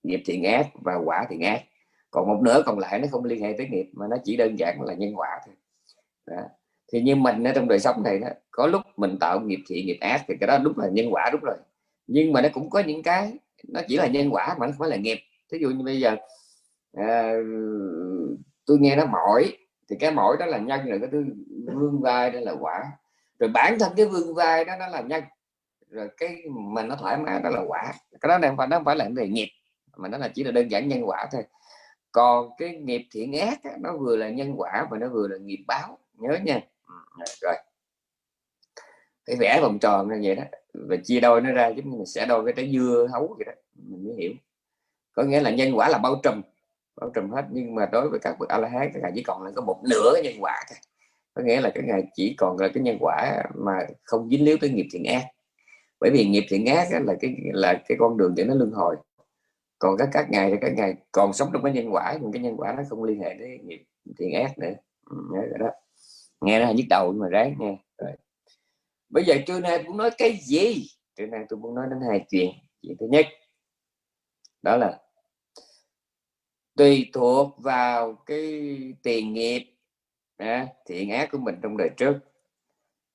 nghiệp 0.03 0.21
thiện 0.25 0.43
ác 0.43 0.67
và 0.73 0.95
quả 1.05 1.25
thiện 1.29 1.41
ác. 1.41 1.63
Còn 2.11 2.27
một 2.27 2.39
nửa 2.41 2.63
còn 2.65 2.79
lại 2.79 2.99
nó 2.99 3.07
không 3.11 3.25
liên 3.25 3.41
hệ 3.41 3.55
tới 3.57 3.67
nghiệp 3.67 3.89
mà 3.93 4.05
nó 4.09 4.17
chỉ 4.23 4.37
đơn 4.37 4.59
giản 4.59 4.81
là 4.81 4.93
nhân 4.93 5.13
quả 5.15 5.39
thôi. 5.45 5.55
Đó. 6.25 6.41
thì 6.91 7.01
như 7.01 7.15
mình 7.15 7.43
ở 7.43 7.51
trong 7.55 7.67
đời 7.67 7.79
sống 7.79 8.03
này 8.03 8.19
đó 8.19 8.27
có 8.51 8.67
lúc 8.67 8.81
mình 8.97 9.17
tạo 9.19 9.39
nghiệp 9.39 9.59
thiện 9.67 9.85
nghiệp 9.85 9.97
ác 10.01 10.23
thì 10.27 10.35
cái 10.39 10.47
đó 10.47 10.57
đúng 10.57 10.79
là 10.79 10.87
nhân 10.87 11.13
quả 11.13 11.29
đúng 11.31 11.41
rồi. 11.41 11.55
Nhưng 12.07 12.33
mà 12.33 12.41
nó 12.41 12.49
cũng 12.53 12.69
có 12.69 12.79
những 12.79 13.03
cái 13.03 13.33
nó 13.67 13.81
chỉ 13.87 13.97
là 13.97 14.07
nhân 14.07 14.29
quả 14.31 14.55
mà 14.59 14.65
nó 14.65 14.71
không 14.71 14.79
phải 14.79 14.89
là 14.89 14.95
nghiệp. 14.95 15.19
Thí 15.51 15.57
dụ 15.59 15.69
như 15.69 15.83
bây 15.83 15.99
giờ 15.99 16.15
à, 16.93 17.33
tôi 18.65 18.77
nghe 18.79 18.95
nó 18.95 19.05
mỏi 19.05 19.57
thì 19.89 19.95
cái 19.99 20.11
mỏi 20.11 20.37
đó 20.39 20.45
là 20.45 20.57
nhân 20.57 20.85
rồi 20.85 20.99
cái 20.99 21.09
thứ 21.11 21.25
vương 21.65 22.01
vai 22.01 22.31
đó 22.31 22.39
là 22.39 22.51
quả. 22.59 22.91
Rồi 23.39 23.49
bản 23.49 23.79
thân 23.79 23.93
cái 23.97 24.05
vương 24.05 24.35
vai 24.35 24.65
đó 24.65 24.73
nó 24.79 24.87
là 24.87 25.01
nhân. 25.01 25.23
Rồi 25.89 26.09
cái 26.17 26.43
mà 26.49 26.83
nó 26.83 26.95
thoải 26.95 27.17
mái 27.17 27.39
đó 27.39 27.49
là 27.49 27.61
quả. 27.67 27.93
Cái 28.21 28.29
đó 28.29 28.47
không 28.47 28.57
phải 28.57 28.67
nó 28.67 28.77
không 28.77 28.85
phải 28.85 28.95
là 28.95 29.09
về 29.15 29.27
nghiệp 29.27 29.49
mà 29.97 30.09
nó 30.09 30.17
là 30.17 30.27
chỉ 30.27 30.43
là 30.43 30.51
đơn 30.51 30.71
giản 30.71 30.87
nhân 30.87 31.01
quả 31.05 31.27
thôi. 31.31 31.43
Còn 32.11 32.49
cái 32.57 32.75
nghiệp 32.75 33.07
thiện 33.11 33.33
ác 33.39 33.59
nó 33.81 33.97
vừa 33.97 34.15
là 34.15 34.29
nhân 34.29 34.53
quả 34.57 34.87
và 34.91 34.97
nó 34.97 35.07
vừa 35.07 35.27
là 35.27 35.37
nghiệp 35.37 35.63
báo. 35.67 35.97
Nhớ 36.17 36.37
nha. 36.43 36.61
Ừ, 36.87 37.23
rồi. 37.41 37.55
Cái 39.25 39.35
vẽ 39.39 39.59
vòng 39.61 39.79
tròn 39.79 40.07
như 40.07 40.19
vậy 40.23 40.35
đó. 40.35 40.43
Và 40.73 40.95
chia 41.03 41.19
đôi 41.19 41.41
nó 41.41 41.51
ra 41.51 41.67
giống 41.67 41.89
như 41.89 41.97
mình 41.97 42.05
sẽ 42.05 42.25
đôi 42.25 42.45
cái 42.45 42.53
trái 42.57 42.71
dưa, 42.73 43.07
hấu 43.11 43.35
vậy 43.37 43.45
đó. 43.45 43.51
Mình 43.75 44.05
mới 44.05 44.15
hiểu. 44.15 44.31
Có 45.13 45.23
nghĩa 45.23 45.39
là 45.39 45.49
nhân 45.49 45.77
quả 45.77 45.89
là 45.89 45.97
bao 45.97 46.19
trùm. 46.23 46.41
Bao 46.95 47.09
trùm 47.09 47.31
hết. 47.31 47.45
Nhưng 47.51 47.75
mà 47.75 47.85
đối 47.91 48.09
với 48.09 48.19
các 48.19 48.35
bậc 48.39 48.49
a 48.49 48.57
la 48.57 48.67
hán 48.67 48.91
các 48.93 48.99
ngài 49.03 49.11
chỉ 49.15 49.23
còn 49.23 49.43
là 49.43 49.51
có 49.55 49.61
một 49.61 49.81
nửa 49.89 50.13
nhân 50.23 50.33
quả 50.39 50.63
thôi. 50.69 50.77
Có 51.33 51.41
nghĩa 51.41 51.61
là 51.61 51.71
cái 51.75 51.83
ngài 51.87 52.03
chỉ 52.15 52.35
còn 52.37 52.57
là 52.57 52.67
cái 52.73 52.83
nhân 52.83 52.97
quả 52.99 53.43
mà 53.55 53.79
không 54.03 54.29
dính 54.29 54.45
líu 54.45 54.57
tới 54.61 54.69
nghiệp 54.69 54.87
thiện 54.91 55.03
ác. 55.05 55.23
Bởi 55.99 56.11
vì 56.13 56.25
nghiệp 56.25 56.45
thiện 56.49 56.65
ác 56.65 56.87
là 56.91 57.13
cái 57.21 57.35
là 57.53 57.81
cái 57.87 57.97
con 57.99 58.17
đường 58.17 58.33
để 58.35 58.43
nó 58.43 58.55
luân 58.55 58.71
hồi 58.71 58.95
còn 59.79 59.95
các 59.97 60.09
các 60.13 60.27
ngày 60.29 60.51
thì 60.51 60.57
các 60.61 60.73
ngày 60.77 60.95
còn 61.11 61.33
sống 61.33 61.49
trong 61.53 61.63
cái 61.63 61.73
nhân 61.73 61.93
quả 61.93 62.17
nhưng 62.21 62.31
cái 62.31 62.41
nhân 62.41 62.57
quả 62.57 62.73
nó 62.77 62.83
không 62.89 63.03
liên 63.03 63.19
hệ 63.21 63.33
đến 63.33 63.67
nghiệp 63.67 63.85
thiện 64.17 64.33
ác 64.33 64.57
nữa. 64.57 64.73
Ừ, 65.05 65.15
nhớ 65.33 65.39
rồi 65.39 65.59
đó. 65.59 65.69
Nghe 66.41 66.59
nó 66.59 66.71
nhức 66.71 66.85
đầu 66.89 67.11
nhưng 67.11 67.21
mà 67.21 67.27
ráng 67.29 67.55
nghe. 67.59 67.77
Rồi. 67.97 68.11
bây 69.09 69.25
giờ 69.25 69.35
trưa 69.47 69.59
nay 69.59 69.83
cũng 69.87 69.97
nói 69.97 70.09
cái 70.17 70.39
gì? 70.41 70.87
Trưa 71.15 71.25
nay 71.25 71.45
tôi 71.49 71.59
muốn 71.59 71.75
nói 71.75 71.85
đến 71.89 71.99
hai 72.09 72.25
chuyện. 72.29 72.51
Chuyện 72.81 72.97
thứ 72.99 73.07
nhất 73.11 73.25
đó 74.61 74.77
là 74.77 74.99
tùy 76.75 77.09
thuộc 77.13 77.53
vào 77.57 78.15
cái 78.25 78.71
tiền 79.03 79.33
nghiệp 79.33 79.73
à, 80.37 80.67
thiện 80.85 81.09
ác 81.11 81.29
của 81.31 81.37
mình 81.37 81.55
trong 81.63 81.77
đời 81.77 81.89
trước. 81.97 82.19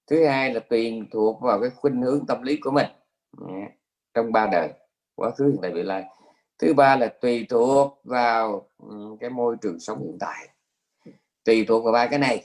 Thứ 0.07 0.27
hai 0.27 0.55
là 0.55 0.61
tùy 0.61 1.03
thuộc 1.11 1.43
vào 1.43 1.61
cái 1.61 1.71
khuynh 1.71 2.03
hướng 2.03 2.27
tâm 2.27 2.43
lý 2.43 2.59
của 2.61 2.71
mình. 2.71 2.87
À, 3.49 3.71
trong 4.15 4.33
ba 4.33 4.49
đời 4.53 4.73
quá 5.15 5.31
khứ 5.31 5.45
hiện 5.47 5.59
tại 5.63 5.71
vị 5.71 5.83
lai 5.83 6.05
thứ 6.59 6.75
ba 6.75 6.97
là 6.97 7.09
tùy 7.21 7.47
thuộc 7.49 8.01
vào 8.05 8.69
cái 9.21 9.31
môi 9.31 9.57
trường 9.61 9.81
sống 9.81 10.03
hiện 10.03 10.17
tại. 10.21 10.49
Tùy 11.45 11.65
thuộc 11.69 11.85
vào 11.85 11.93
ba 11.93 12.07
cái 12.07 12.19
này 12.19 12.45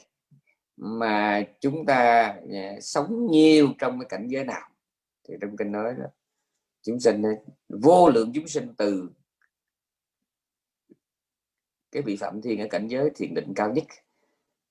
mà 0.77 1.43
chúng 1.62 1.86
ta 1.86 2.24
à, 2.53 2.79
sống 2.82 3.27
nhiều 3.32 3.70
trong 3.79 4.00
cái 4.00 4.05
cảnh 4.10 4.27
giới 4.27 4.46
nào. 4.46 4.70
Thì 5.27 5.34
trong 5.41 5.58
kinh 5.58 5.72
nói 5.72 5.93
đó 6.00 6.05
chúng 6.82 7.00
sinh 7.00 7.25
à, 7.25 7.32
vô 7.70 8.10
lượng 8.10 8.32
chúng 8.36 8.48
sinh 8.48 8.74
từ 8.77 9.10
cái 11.91 12.01
vị 12.01 12.15
phạm 12.15 12.41
thiên 12.41 12.60
ở 12.62 12.67
cảnh 12.70 12.88
giới 12.88 13.10
thiền 13.15 13.34
định 13.34 13.53
cao 13.55 13.72
nhất 13.72 13.84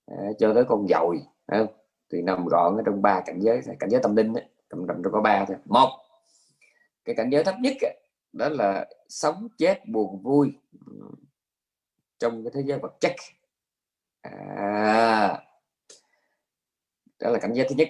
à, 0.06 0.16
cho 0.38 0.54
tới 0.54 0.64
con 0.68 0.86
dồi 0.88 1.22
không? 1.46 1.66
thì 2.12 2.22
nằm 2.22 2.46
gọn 2.46 2.76
ở 2.76 2.82
trong 2.86 3.02
ba 3.02 3.22
cảnh 3.26 3.40
giới 3.40 3.60
cảnh 3.80 3.90
giới 3.90 4.02
tâm 4.02 4.16
linh 4.16 4.32
trong 4.70 4.86
trong 4.88 5.02
có 5.12 5.20
ba 5.20 5.44
thôi. 5.44 5.56
Một 5.64 5.88
cái 7.04 7.14
cảnh 7.14 7.30
giới 7.30 7.44
thấp 7.44 7.54
nhất 7.60 7.76
đó 8.32 8.48
là 8.48 8.86
sống 9.08 9.48
chết 9.58 9.88
buồn 9.88 10.22
vui 10.22 10.52
ừ, 10.86 10.92
trong 12.18 12.44
cái 12.44 12.50
thế 12.54 12.62
giới 12.66 12.78
vật 12.78 12.96
chất. 13.00 13.12
À, 14.20 15.38
đó 17.20 17.30
là 17.30 17.38
cảnh 17.38 17.52
giới 17.54 17.66
thứ 17.68 17.74
nhất. 17.74 17.88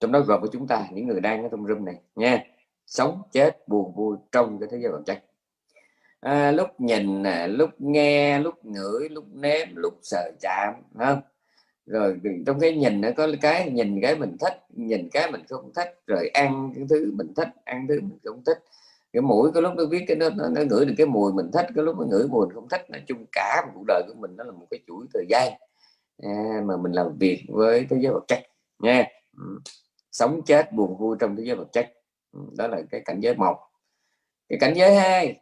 Trong 0.00 0.12
đó 0.12 0.20
gồm 0.20 0.40
của 0.40 0.48
chúng 0.52 0.66
ta 0.66 0.86
những 0.92 1.06
người 1.06 1.20
đang 1.20 1.42
ở 1.42 1.48
trong 1.50 1.66
room 1.66 1.84
này 1.84 2.00
nha. 2.14 2.44
Sống 2.86 3.22
chết 3.32 3.68
buồn 3.68 3.94
vui 3.94 4.16
trong 4.32 4.58
cái 4.60 4.68
thế 4.72 4.78
giới 4.82 4.92
vật 4.92 5.02
chất. 5.06 5.24
À, 6.20 6.50
lúc 6.50 6.80
nhìn 6.80 7.22
lúc 7.46 7.70
nghe 7.78 8.38
lúc 8.38 8.64
ngửi 8.64 9.08
lúc 9.08 9.24
nếm 9.32 9.68
lúc 9.74 9.98
sờ 10.02 10.32
chạm 10.40 10.74
không? 10.98 11.20
Rồi 11.86 12.20
trong 12.46 12.60
cái 12.60 12.76
nhìn 12.76 13.00
nó 13.00 13.08
có 13.16 13.28
cái 13.40 13.70
nhìn 13.70 14.00
cái 14.02 14.16
mình 14.16 14.36
thích 14.40 14.64
nhìn 14.68 15.08
cái 15.12 15.30
mình 15.32 15.42
không 15.48 15.72
thích 15.74 16.00
rồi 16.06 16.28
ăn 16.28 16.72
cái 16.74 16.84
thứ 16.88 17.12
mình 17.14 17.34
thích 17.36 17.48
ăn 17.64 17.86
thứ 17.88 18.00
mình 18.00 18.18
không 18.24 18.44
thích 18.44 18.58
cái 19.16 19.22
mũi 19.22 19.50
cái 19.54 19.62
lúc 19.62 19.74
nó 19.76 19.84
viết 19.90 20.04
cái 20.08 20.16
nó, 20.16 20.28
nó, 20.36 20.48
nó 20.48 20.60
ngửi 20.70 20.84
được 20.84 20.94
cái 20.98 21.06
mùi 21.06 21.32
mình 21.32 21.50
thích 21.52 21.66
cái 21.74 21.84
lúc 21.84 21.96
nó 21.98 22.04
ngửi 22.10 22.28
mùi 22.28 22.46
mình 22.46 22.54
không 22.54 22.68
thích 22.68 22.90
nói 22.90 23.02
chung 23.06 23.26
cả 23.32 23.62
một 23.66 23.72
cuộc 23.74 23.84
đời 23.86 24.02
của 24.08 24.14
mình 24.14 24.36
nó 24.36 24.44
là 24.44 24.52
một 24.52 24.66
cái 24.70 24.80
chuỗi 24.86 25.06
thời 25.14 25.24
gian 25.28 25.52
à, 26.22 26.60
mà 26.64 26.76
mình 26.76 26.92
làm 26.92 27.18
việc 27.18 27.44
với 27.48 27.86
thế 27.90 27.96
giới 28.00 28.12
vật 28.12 28.24
chất 28.28 28.42
nha. 28.78 29.06
Ừ. 29.38 29.58
Sống 30.12 30.40
chết 30.46 30.72
buồn 30.72 30.96
vui 30.98 31.16
trong 31.20 31.36
thế 31.36 31.44
giới 31.46 31.56
vật 31.56 31.68
chất. 31.72 31.92
Ừ, 32.32 32.40
đó 32.58 32.66
là 32.66 32.82
cái 32.90 33.02
cảnh 33.04 33.20
giới 33.20 33.34
một. 33.34 33.56
Cái 34.48 34.58
cảnh 34.60 34.72
giới 34.76 34.94
hai 34.94 35.40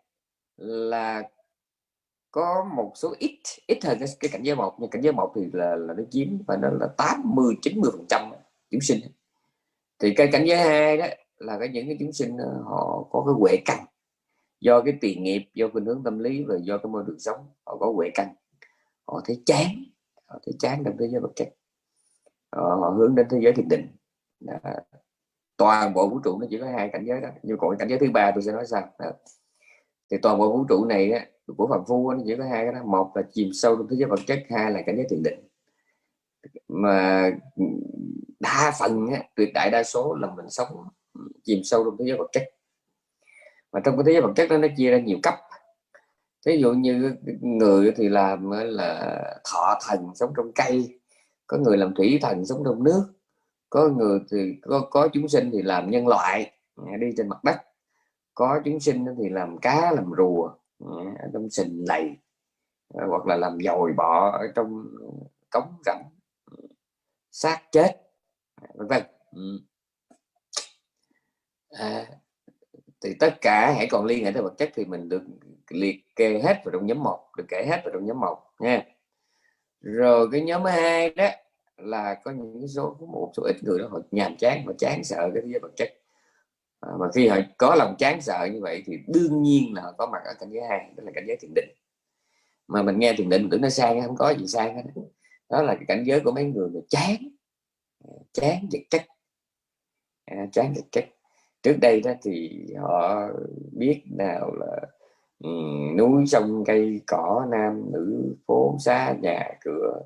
là 0.56 1.22
có 2.30 2.66
một 2.76 2.92
số 2.94 3.14
ít 3.18 3.40
ít 3.66 3.84
hơn 3.84 3.98
cái, 3.98 4.08
cái 4.20 4.28
cảnh 4.32 4.42
giới 4.42 4.56
một 4.56 4.76
nhưng 4.78 4.90
cảnh 4.90 5.02
giới 5.02 5.12
một 5.12 5.32
thì 5.36 5.42
là 5.52 5.76
là 5.76 5.94
nó 5.94 6.02
chiếm 6.10 6.28
và 6.46 6.56
nó 6.56 6.68
là 6.80 6.86
80 6.96 7.54
90 7.62 7.90
phần 7.92 8.06
trăm 8.08 8.30
chúng 8.70 8.80
sinh. 8.80 9.00
Thì 9.98 10.14
cái 10.16 10.28
cảnh 10.32 10.44
giới 10.46 10.58
hai 10.58 10.96
đó 10.96 11.06
là 11.38 11.58
cái 11.58 11.68
những 11.68 11.86
cái 11.86 11.96
chúng 12.00 12.12
sinh 12.12 12.36
ờ, 12.36 12.62
họ 12.64 13.08
có 13.10 13.24
cái 13.26 13.34
huệ 13.38 13.56
căn. 13.64 13.86
Do 14.60 14.82
cái 14.82 14.98
tiền 15.00 15.22
nghiệp 15.22 15.42
do 15.54 15.68
khuynh 15.72 15.84
hướng 15.84 16.04
tâm 16.04 16.18
lý 16.18 16.44
và 16.44 16.54
do 16.62 16.78
cái 16.78 16.86
môi 16.86 17.04
trường 17.06 17.18
sống 17.18 17.36
họ 17.66 17.76
có 17.80 17.92
huệ 17.96 18.10
căn. 18.14 18.34
Họ 19.06 19.22
thấy 19.24 19.42
chán 19.46 19.66
họ 20.34 20.40
thấy 20.46 20.54
chán 20.58 20.82
trong 20.84 20.96
thế 20.98 21.08
giới 21.08 21.20
vật 21.20 21.32
chất. 21.36 21.48
Họ, 22.52 22.76
họ 22.80 22.90
hướng 22.98 23.14
đến 23.14 23.26
thế 23.30 23.38
giới 23.42 23.52
thiền 23.52 23.68
định. 23.68 23.86
Đó. 24.40 24.54
toàn 25.56 25.94
bộ 25.94 26.08
vũ 26.08 26.18
trụ 26.24 26.38
nó 26.40 26.46
chỉ 26.50 26.58
có 26.58 26.66
hai 26.66 26.90
cảnh 26.92 27.04
giới 27.06 27.20
đó. 27.20 27.28
Nhưng 27.42 27.58
còn 27.58 27.76
cảnh 27.78 27.88
giới 27.88 27.98
thứ 27.98 28.10
ba 28.10 28.30
tôi 28.34 28.42
sẽ 28.42 28.52
nói 28.52 28.66
sao 28.66 28.88
đó. 28.98 29.12
thì 30.10 30.16
toàn 30.22 30.38
bộ 30.38 30.52
vũ 30.52 30.64
trụ 30.68 30.84
này 30.84 31.10
á, 31.10 31.26
của 31.56 31.66
phạm 31.66 31.80
phu 31.88 32.12
nó 32.12 32.18
chỉ 32.26 32.36
có 32.36 32.44
hai 32.44 32.64
cái 32.64 32.72
đó. 32.72 32.82
Một 32.84 33.12
là 33.14 33.22
chìm 33.32 33.48
sâu 33.52 33.76
trong 33.76 33.86
thế 33.90 33.96
giới 33.96 34.08
vật 34.08 34.20
chất 34.26 34.42
hai 34.50 34.72
là 34.72 34.82
cảnh 34.86 34.96
giới 34.96 35.06
thiền 35.10 35.22
định. 35.22 35.48
Mà 36.68 37.30
đa 38.40 38.72
phần 38.78 39.06
tuyệt 39.36 39.50
đại 39.54 39.70
đa 39.70 39.82
số 39.82 40.14
là 40.14 40.34
mình 40.34 40.50
sống 40.50 40.68
chìm 41.44 41.60
sâu 41.64 41.84
trong 41.84 41.96
thế 41.98 42.04
giới 42.08 42.18
vật 42.18 42.28
chất. 42.32 42.42
Mà 43.72 43.80
trong 43.84 43.96
cái 43.96 44.04
thế 44.06 44.12
giới 44.12 44.22
vật 44.22 44.32
chất 44.36 44.50
đó 44.50 44.58
nó 44.58 44.68
chia 44.76 44.90
ra 44.90 44.98
nhiều 44.98 45.18
cấp. 45.22 45.34
Ví 46.46 46.58
dụ 46.60 46.72
như 46.72 47.16
người 47.40 47.92
thì 47.96 48.08
làm 48.08 48.50
là 48.50 49.22
thọ 49.52 49.78
thần 49.86 50.08
sống 50.14 50.32
trong 50.36 50.52
cây 50.54 51.00
có 51.46 51.58
người 51.58 51.76
làm 51.76 51.94
thủy 51.94 52.18
thần 52.22 52.46
sống 52.46 52.62
trong 52.64 52.84
nước 52.84 53.04
có 53.70 53.88
người 53.88 54.20
thì 54.30 54.56
có, 54.62 54.86
có 54.90 55.08
chúng 55.12 55.28
sinh 55.28 55.50
thì 55.52 55.62
làm 55.62 55.90
nhân 55.90 56.08
loại 56.08 56.52
à, 56.76 56.96
đi 57.00 57.06
trên 57.16 57.28
mặt 57.28 57.44
đất 57.44 57.56
có 58.34 58.60
chúng 58.64 58.80
sinh 58.80 59.06
thì 59.18 59.28
làm 59.28 59.58
cá 59.58 59.92
làm 59.92 60.10
rùa 60.16 60.48
à, 60.80 61.14
ở 61.18 61.28
trong 61.32 61.50
sình 61.50 61.84
lầy 61.88 62.16
à, 62.94 63.04
hoặc 63.08 63.26
là 63.26 63.36
làm 63.36 63.58
dồi 63.64 63.92
bọ 63.96 64.30
ở 64.30 64.52
trong 64.54 64.84
cống 65.50 65.76
rãnh 65.86 66.04
xác 67.30 67.62
chết 67.72 68.00
vân 68.74 68.86
vân. 68.88 69.02
Ừ 69.32 69.60
à, 71.78 72.06
thì 73.00 73.14
tất 73.20 73.40
cả 73.40 73.74
hãy 73.76 73.86
còn 73.90 74.04
liên 74.04 74.24
hệ 74.24 74.32
tới 74.32 74.42
vật 74.42 74.54
chất 74.58 74.70
thì 74.74 74.84
mình 74.84 75.08
được 75.08 75.22
liệt 75.68 75.96
kê 76.16 76.38
hết 76.38 76.62
vào 76.64 76.72
trong 76.72 76.86
nhóm 76.86 77.02
một 77.02 77.20
được 77.36 77.44
kể 77.48 77.66
hết 77.68 77.80
vào 77.84 77.92
trong 77.92 78.06
nhóm 78.06 78.20
một 78.20 78.38
nha. 78.58 78.82
Rồi 79.80 80.28
cái 80.32 80.40
nhóm 80.40 80.64
hai 80.64 81.10
đó 81.10 81.28
là 81.76 82.14
có 82.24 82.30
những 82.30 82.68
số 82.68 82.96
có 83.00 83.06
một 83.06 83.32
số 83.36 83.42
ít 83.42 83.56
người 83.62 83.78
đó 83.78 83.88
họ 83.90 83.98
nhàm 84.10 84.36
chán 84.36 84.62
và 84.66 84.72
chán 84.78 85.04
sợ 85.04 85.30
cái 85.34 85.42
thế 85.52 85.58
vật 85.58 85.72
chất. 85.76 85.88
À, 86.80 86.90
mà 87.00 87.06
khi 87.14 87.28
họ 87.28 87.36
có 87.58 87.74
lòng 87.74 87.94
chán 87.98 88.20
sợ 88.22 88.48
như 88.52 88.60
vậy 88.60 88.82
thì 88.86 88.98
đương 89.06 89.42
nhiên 89.42 89.74
là 89.74 89.82
họ 89.82 89.92
có 89.98 90.06
mặt 90.06 90.22
ở 90.24 90.34
cảnh 90.40 90.50
giới 90.50 90.62
hai 90.68 90.92
đó 90.96 91.02
là 91.06 91.12
cảnh 91.14 91.24
giới 91.26 91.36
thiền 91.36 91.50
định. 91.54 91.68
Mà 92.68 92.82
mình 92.82 92.98
nghe 92.98 93.14
thiền 93.18 93.28
định 93.28 93.48
tưởng 93.50 93.60
nó 93.60 93.68
sang 93.68 94.02
không 94.06 94.16
có 94.16 94.34
gì 94.34 94.46
sang 94.46 94.76
hết 94.76 94.82
đó 95.48 95.62
là 95.62 95.74
cái 95.74 95.84
cảnh 95.88 96.04
giới 96.06 96.20
của 96.20 96.32
mấy 96.32 96.44
người 96.44 96.68
mà 96.68 96.80
chán 96.88 97.16
chán 98.32 98.68
vật 98.72 98.82
chất. 98.90 99.02
À, 100.24 100.46
chán 100.52 100.74
vật 100.74 100.84
chất 100.92 101.13
trước 101.64 101.76
đây 101.80 102.00
đó 102.00 102.12
thì 102.22 102.66
họ 102.78 103.28
biết 103.72 104.02
nào 104.18 104.54
là 104.54 104.76
um, 105.44 105.96
núi 105.96 106.26
sông 106.26 106.64
cây 106.66 107.00
cỏ 107.06 107.46
nam 107.50 107.92
nữ 107.92 108.34
phố 108.46 108.76
xá 108.80 109.14
nhà 109.22 109.50
cửa 109.64 110.00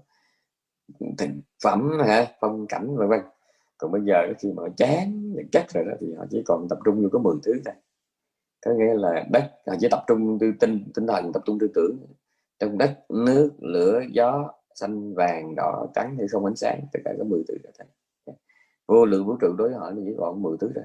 thực 1.18 1.28
phẩm 1.62 1.98
hả 2.06 2.26
phong 2.40 2.66
cảnh 2.66 2.96
vân 2.96 3.08
vân. 3.08 3.20
Còn 3.78 3.92
bây 3.92 4.02
giờ 4.04 4.34
khi 4.38 4.52
mà 4.52 4.62
chán 4.76 5.32
chắc 5.52 5.70
rồi 5.74 5.84
đó 5.84 5.92
thì 6.00 6.14
họ 6.14 6.24
chỉ 6.30 6.42
còn 6.46 6.68
tập 6.68 6.78
trung 6.84 7.02
vô 7.02 7.08
có 7.12 7.18
10 7.18 7.34
thứ 7.44 7.52
thôi. 7.64 7.74
Có 8.66 8.72
nghĩa 8.72 8.94
là 8.94 9.24
đất 9.30 9.50
họ 9.66 9.74
chỉ 9.80 9.88
tập 9.90 10.04
trung 10.06 10.38
tư 10.38 10.52
tinh 10.60 10.84
tinh 10.94 11.06
thần 11.06 11.32
tập 11.32 11.42
trung 11.46 11.58
tư 11.58 11.68
tưởng. 11.74 11.96
Trong 12.58 12.78
đất 12.78 12.98
nước 13.08 13.50
lửa 13.58 14.02
gió 14.12 14.52
xanh 14.74 15.14
vàng 15.14 15.54
đỏ 15.56 15.86
trắng 15.94 16.16
hay 16.18 16.28
không 16.28 16.44
ánh 16.44 16.56
sáng 16.56 16.80
tất 16.92 17.00
cả 17.04 17.14
có 17.18 17.24
10 17.24 17.42
thứ 17.48 17.54
rồi 17.64 17.72
thôi. 17.78 17.86
Vô 18.86 19.04
lượng 19.04 19.26
vũ 19.26 19.36
trụ 19.40 19.48
đối 19.58 19.68
với 19.68 19.78
họ 19.78 19.92
chỉ 20.04 20.14
còn 20.18 20.42
10 20.42 20.56
thứ 20.60 20.72
rồi 20.74 20.84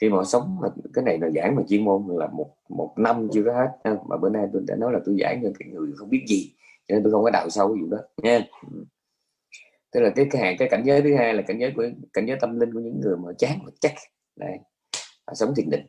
khi 0.00 0.08
mà 0.08 0.24
sống 0.24 0.56
mà 0.60 0.68
cái 0.94 1.04
này 1.04 1.18
là 1.18 1.30
giảng 1.30 1.56
mà 1.56 1.62
chuyên 1.68 1.84
môn 1.84 2.02
là 2.08 2.26
một 2.26 2.54
một 2.68 2.94
năm 2.96 3.28
chưa 3.32 3.42
có 3.44 3.52
hết 3.52 3.96
mà 4.08 4.16
bữa 4.16 4.28
nay 4.28 4.46
tôi 4.52 4.62
đã 4.66 4.76
nói 4.76 4.92
là 4.92 5.00
tôi 5.04 5.16
giảng 5.20 5.42
cho 5.42 5.50
cái 5.58 5.68
người 5.68 5.92
không 5.96 6.10
biết 6.10 6.24
gì 6.28 6.54
cho 6.88 6.94
nên 6.94 7.02
tôi 7.02 7.12
không 7.12 7.24
có 7.24 7.30
đào 7.30 7.50
sâu 7.50 7.76
gì 7.76 7.82
đó 7.90 7.98
nha. 8.22 8.46
Tức 9.92 10.00
là 10.00 10.10
cái 10.16 10.26
cái, 10.30 10.56
cái 10.58 10.68
cảnh 10.70 10.82
giới 10.84 11.02
thứ 11.02 11.16
hai 11.16 11.34
là 11.34 11.42
cảnh 11.42 11.58
giới 11.58 11.72
của 11.76 11.84
cảnh 12.12 12.26
giới 12.26 12.36
tâm 12.40 12.60
linh 12.60 12.72
của 12.72 12.80
những 12.80 13.00
người 13.00 13.16
mà 13.16 13.32
chán 13.38 13.58
vật 13.64 13.74
chất 13.80 13.92
đây 14.36 14.58
sống 15.32 15.54
thiền 15.56 15.70
định. 15.70 15.86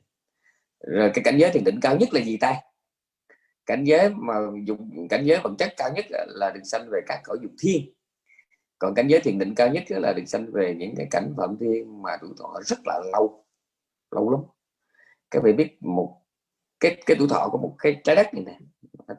Rồi 0.79 1.12
cái 1.13 1.24
cảnh 1.24 1.38
giới 1.38 1.51
thiền 1.51 1.63
định 1.63 1.79
cao 1.81 1.97
nhất 1.97 2.13
là 2.13 2.21
gì 2.21 2.38
ta? 2.38 2.55
Cảnh 3.65 3.83
giới 3.83 4.09
mà 4.09 4.35
dùng 4.65 5.07
cảnh 5.09 5.25
giới 5.25 5.39
vật 5.43 5.51
chất 5.57 5.74
cao 5.77 5.89
nhất 5.95 6.05
là 6.27 6.51
được 6.51 6.62
sanh 6.63 6.89
về 6.91 7.01
các 7.07 7.21
cõi 7.24 7.38
dục 7.41 7.51
thiên. 7.59 7.93
Còn 8.79 8.93
cảnh 8.95 9.07
giới 9.07 9.19
thiền 9.19 9.39
định 9.39 9.55
cao 9.55 9.67
nhất 9.67 9.83
là 9.88 10.13
được 10.13 10.24
sanh 10.27 10.51
về 10.53 10.75
những 10.77 10.95
cái 10.97 11.07
cảnh 11.12 11.33
phẩm 11.38 11.57
thiên 11.59 12.01
mà 12.01 12.12
tuổi 12.21 12.29
thọ 12.39 12.59
rất 12.65 12.79
là 12.85 13.01
lâu 13.13 13.45
lâu 14.12 14.29
lắm. 14.29 14.41
Các 15.31 15.43
vị 15.43 15.53
biết 15.53 15.77
một 15.83 16.21
cái 16.79 17.03
cái 17.05 17.17
tuổi 17.19 17.27
thọ 17.29 17.50
của 17.51 17.57
một 17.57 17.75
cái 17.79 18.01
trái 18.03 18.15
đất 18.15 18.33
này 18.33 18.43
nè 18.45 18.59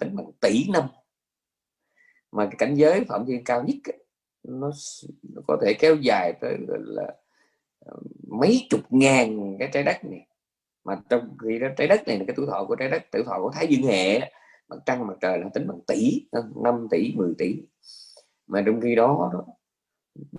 tính 0.01 0.17
bằng 0.17 0.31
tỷ 0.41 0.67
năm. 0.73 0.85
Mà 2.33 2.45
cái 2.47 2.55
cảnh 2.59 2.75
giới 2.75 3.05
phạm 3.05 3.25
vi 3.25 3.43
cao 3.45 3.65
nhất 3.65 3.77
nó, 4.43 4.71
nó 5.35 5.43
có 5.47 5.59
thể 5.63 5.75
kéo 5.79 5.97
dài 5.97 6.33
tới 6.41 6.57
là 6.69 7.15
ờ, 7.79 7.97
mấy 8.29 8.67
chục 8.71 8.81
ngàn 8.91 9.57
cái 9.59 9.69
trái 9.73 9.83
đất 9.83 10.05
này. 10.05 10.27
Mà 10.85 11.01
trong 11.11 11.37
khi 11.43 11.59
đó 11.59 11.69
trái 11.77 11.89
đất 11.89 12.03
này 12.07 12.19
là 12.19 12.25
cái 12.27 12.37
tuổi 12.37 12.47
thọ 12.47 12.65
của 12.65 12.77
trái 12.77 12.91
đất 12.91 13.03
tuổi 13.13 13.23
thọ 13.27 13.39
của 13.43 13.51
thái 13.55 13.67
dương 13.67 13.83
hệ 13.83 14.21
mặt 14.69 14.77
trăng 14.87 15.07
mặt 15.07 15.15
trời 15.21 15.39
là 15.39 15.49
tính 15.55 15.67
bằng 15.69 15.81
tỷ 15.87 16.29
ờ, 16.33 16.51
5 16.65 16.89
tỷ 16.91 17.13
10 17.17 17.35
tỷ. 17.39 17.63
Mà 18.47 18.63
trong 18.67 18.81
khi 18.81 18.95
đó, 18.95 19.31
đó 19.33 19.45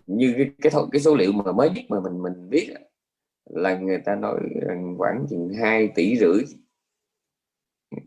như 0.08 0.34
cái 0.38 0.52
cái, 0.62 0.72
cái 0.92 1.02
số 1.02 1.16
liệu 1.16 1.32
mà 1.32 1.52
mới 1.52 1.70
nhất 1.70 1.84
mà 1.90 2.00
mình 2.00 2.24
mình 2.24 2.50
biết 2.50 2.74
là 3.50 3.78
người 3.78 4.02
ta 4.06 4.16
nói 4.16 4.40
khoảng 4.98 5.26
chừng 5.30 5.50
2 5.62 5.90
tỷ 5.96 6.18
rưỡi. 6.18 6.44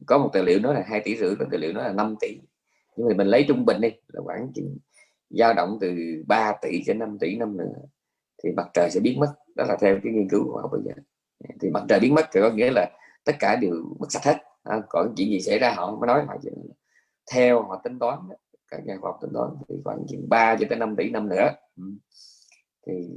Có 0.06 0.18
một 0.18 0.30
tài 0.32 0.42
liệu 0.42 0.61
nói 0.61 0.75
là 0.75 0.82
hai 0.87 1.00
tỷ 1.04 1.16
rưỡi 1.16 1.37
có 1.38 1.44
tài 1.50 1.61
liệu 1.61 1.73
nói 1.73 1.85
là 1.85 1.92
5 1.92 2.14
tỷ. 2.20 2.38
Nhưng 2.97 3.09
mà 3.09 3.14
mình 3.14 3.26
lấy 3.26 3.44
trung 3.49 3.64
bình 3.64 3.80
đi 3.80 3.88
là 4.09 4.20
khoảng 4.25 4.52
chừng 4.54 4.76
dao 5.30 5.54
động 5.54 5.78
từ 5.80 5.97
3 6.26 6.52
tỷ 6.62 6.82
cho 6.87 6.94
5 6.94 7.18
tỷ 7.18 7.37
năm 7.37 7.56
nữa 7.56 7.73
thì 8.44 8.50
mặt 8.56 8.68
trời 8.75 8.90
sẽ 8.90 9.00
biến 9.00 9.20
mất. 9.20 9.35
Đó 9.56 9.64
là 9.68 9.76
theo 9.80 9.99
cái 10.04 10.12
nghiên 10.12 10.28
cứu 10.28 10.44
của 10.44 10.61
họ 10.61 10.68
bây 10.68 10.80
giờ. 10.85 10.92
Thì 11.61 11.70
mặt 11.70 11.82
trời 11.88 12.00
biến 12.00 12.14
mất 12.14 12.26
thì 12.32 12.40
có 12.40 12.50
nghĩa 12.50 12.70
là 12.75 12.90
tất 13.25 13.32
cả 13.38 13.56
đều 13.56 13.75
mất 13.99 14.06
sạch 14.12 14.25
hết. 14.25 14.37
À, 14.62 14.80
còn 14.88 15.14
chuyện 15.16 15.30
gì 15.30 15.40
xảy 15.40 15.59
ra 15.59 15.75
họ 15.76 15.97
mới 15.97 16.06
nói. 16.06 16.25
Họ 16.26 16.37
theo 17.32 17.62
họ 17.62 17.80
tính 17.85 17.99
toán 17.99 18.18
các 18.70 18.87
nhà 18.87 18.97
khoa 19.00 19.11
học 19.11 19.18
tính 19.23 19.30
toán 19.35 19.50
thì 19.68 19.75
khoảng 19.85 19.99
chừng 20.09 20.28
3 20.28 20.56
cho 20.61 20.66
tới 20.68 20.78
5 20.78 20.97
tỷ 20.97 21.11
năm 21.11 21.28
nữa. 21.28 21.50
Ừ 21.76 21.82
thì 22.87 23.09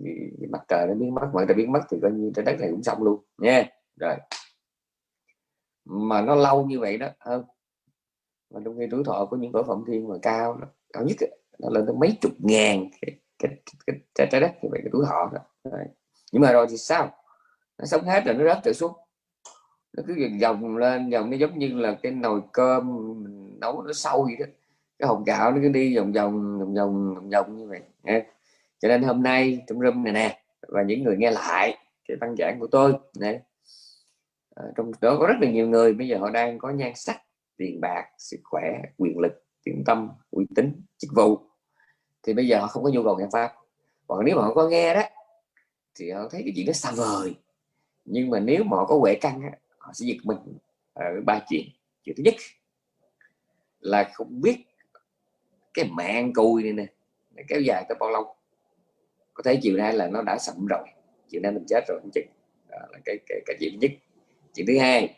mặt 0.49 0.61
trời 0.67 0.87
nó 0.87 0.93
biến 0.93 1.15
mất 1.15 1.27
mặt 1.33 1.45
trời 1.47 1.55
biến 1.55 1.71
mất 1.71 1.81
thì 1.89 1.97
coi 2.01 2.11
như 2.11 2.31
trái 2.35 2.45
đất 2.45 2.55
này 2.59 2.69
cũng 2.71 2.83
xong 2.83 3.03
luôn 3.03 3.23
nha. 3.37 3.69
Rồi. 3.99 4.15
Mà 5.85 6.21
nó 6.21 6.35
lâu 6.35 6.65
như 6.65 6.79
vậy 6.79 6.97
đó 6.97 7.07
hơn 7.19 7.43
mà 8.53 8.59
trong 8.65 8.77
khi 8.79 8.87
tuổi 8.91 9.03
thọ 9.05 9.25
của 9.29 9.37
những 9.37 9.51
cõi 9.51 9.63
phạm 9.67 9.83
thiên 9.87 10.07
mà 10.07 10.15
cao 10.21 10.59
cao 10.93 11.03
nhất 11.03 11.17
nó 11.59 11.69
lên 11.69 11.85
tới 11.85 11.95
mấy 11.95 12.17
chục 12.21 12.31
ngàn 12.39 12.89
cái, 13.01 13.17
cái, 13.39 13.51
cái, 13.87 13.99
cái 14.15 14.27
trái 14.31 14.41
đất 14.41 14.51
như 14.61 14.69
vậy 14.71 14.81
cái 14.83 14.89
tuổi 14.91 15.05
thọ 15.05 15.31
đó. 15.33 15.39
Rồi. 15.63 15.83
nhưng 16.31 16.41
mà 16.41 16.51
rồi 16.51 16.67
thì 16.69 16.77
sao? 16.77 17.11
Nó 17.77 17.85
sống 17.85 18.01
hết 18.05 18.25
rồi 18.25 18.35
nó 18.35 18.45
rớt 18.45 18.57
trở 18.63 18.73
xuống. 18.73 18.93
Nó 19.97 20.03
cứ 20.07 20.15
dòng 20.39 20.77
lên 20.77 21.09
dòng 21.09 21.29
nó 21.29 21.37
giống 21.37 21.59
như 21.59 21.67
là 21.67 21.97
cái 22.03 22.11
nồi 22.11 22.41
cơm 22.51 22.87
mình 23.23 23.59
nấu 23.59 23.81
nó 23.81 23.93
sâu 23.93 24.23
vậy 24.23 24.35
đó. 24.39 24.45
Cái 24.99 25.07
hồng 25.07 25.23
gạo 25.23 25.51
nó 25.51 25.57
cứ 25.61 25.69
đi 25.69 25.97
vòng 25.97 26.11
vòng 26.11 26.59
vòng 26.59 26.73
vòng 26.73 27.29
vòng 27.29 27.57
như 27.57 27.67
vậy 27.67 27.81
nha 28.03 28.21
cho 28.83 28.89
nên 28.89 29.03
hôm 29.03 29.23
nay 29.23 29.63
trong 29.67 29.79
room 29.79 30.03
này 30.03 30.13
nè 30.13 30.43
và 30.67 30.83
những 30.83 31.03
người 31.03 31.17
nghe 31.17 31.31
lại 31.31 31.77
cái 32.07 32.17
văn 32.21 32.35
giảng 32.37 32.59
của 32.59 32.67
tôi 32.67 32.93
này 33.19 33.33
à, 33.33 33.41
ờ, 34.55 34.71
trong 34.75 34.91
đó 35.01 35.17
có 35.19 35.27
rất 35.27 35.35
là 35.41 35.49
nhiều 35.49 35.67
người 35.67 35.93
bây 35.93 36.07
giờ 36.07 36.17
họ 36.17 36.29
đang 36.29 36.57
có 36.57 36.69
nhan 36.69 36.91
sắc 36.95 37.21
tiền 37.57 37.81
bạc 37.81 38.05
sức 38.17 38.37
khỏe 38.43 38.81
quyền 38.97 39.19
lực 39.19 39.43
tiền 39.63 39.83
tâm 39.85 40.09
uy 40.31 40.45
tín 40.55 40.81
chức 40.97 41.11
vụ. 41.15 41.39
Thì 42.23 42.33
bây 42.33 42.47
giờ 42.47 42.59
họ 42.59 42.67
không 42.67 42.83
có 42.83 42.89
nhu 42.89 43.03
cầu 43.03 43.17
nghe 43.17 43.25
pháp. 43.31 43.53
Còn 44.07 44.25
nếu 44.25 44.35
mà 44.35 44.41
họ 44.41 44.53
có 44.53 44.67
nghe 44.69 44.95
đó 44.95 45.01
thì 45.95 46.11
họ 46.11 46.29
thấy 46.31 46.41
cái 46.45 46.53
chuyện 46.55 46.65
nó 46.67 46.73
xa 46.73 46.91
vời. 46.91 47.35
Nhưng 48.05 48.29
mà 48.29 48.39
nếu 48.39 48.63
mà 48.63 48.77
họ 48.77 48.85
có 48.85 48.97
huệ 48.99 49.15
căn 49.15 49.41
họ 49.77 49.91
sẽ 49.93 50.05
giật 50.05 50.17
mình 50.23 50.37
ở 50.93 51.21
ba 51.25 51.39
chuyện. 51.49 51.65
Chuyện 52.03 52.15
thứ 52.17 52.23
nhất 52.23 52.35
là 53.79 54.11
không 54.13 54.41
biết 54.41 54.57
cái 55.73 55.89
mạng 55.91 56.33
cùi 56.33 56.63
này 56.63 56.73
nè 56.73 57.43
kéo 57.47 57.61
dài 57.61 57.85
tới 57.89 57.97
bao 57.99 58.09
lâu 58.09 58.35
có 59.33 59.43
thấy 59.43 59.59
chiều 59.61 59.77
nay 59.77 59.93
là 59.93 60.07
nó 60.07 60.21
đã 60.21 60.37
sậm 60.39 60.65
rồi 60.69 60.87
chiều 61.27 61.41
nay 61.41 61.51
mình 61.51 61.65
chết 61.67 61.83
rồi 61.87 61.99
không 62.01 62.11
chừng. 62.13 62.27
Đó 62.69 62.77
là 62.91 62.99
cái, 63.05 63.17
cái 63.27 63.41
cái 63.45 63.57
chuyện 63.59 63.79
nhất. 63.79 63.91
Chuyện 64.53 64.67
thứ 64.67 64.79
hai 64.79 65.15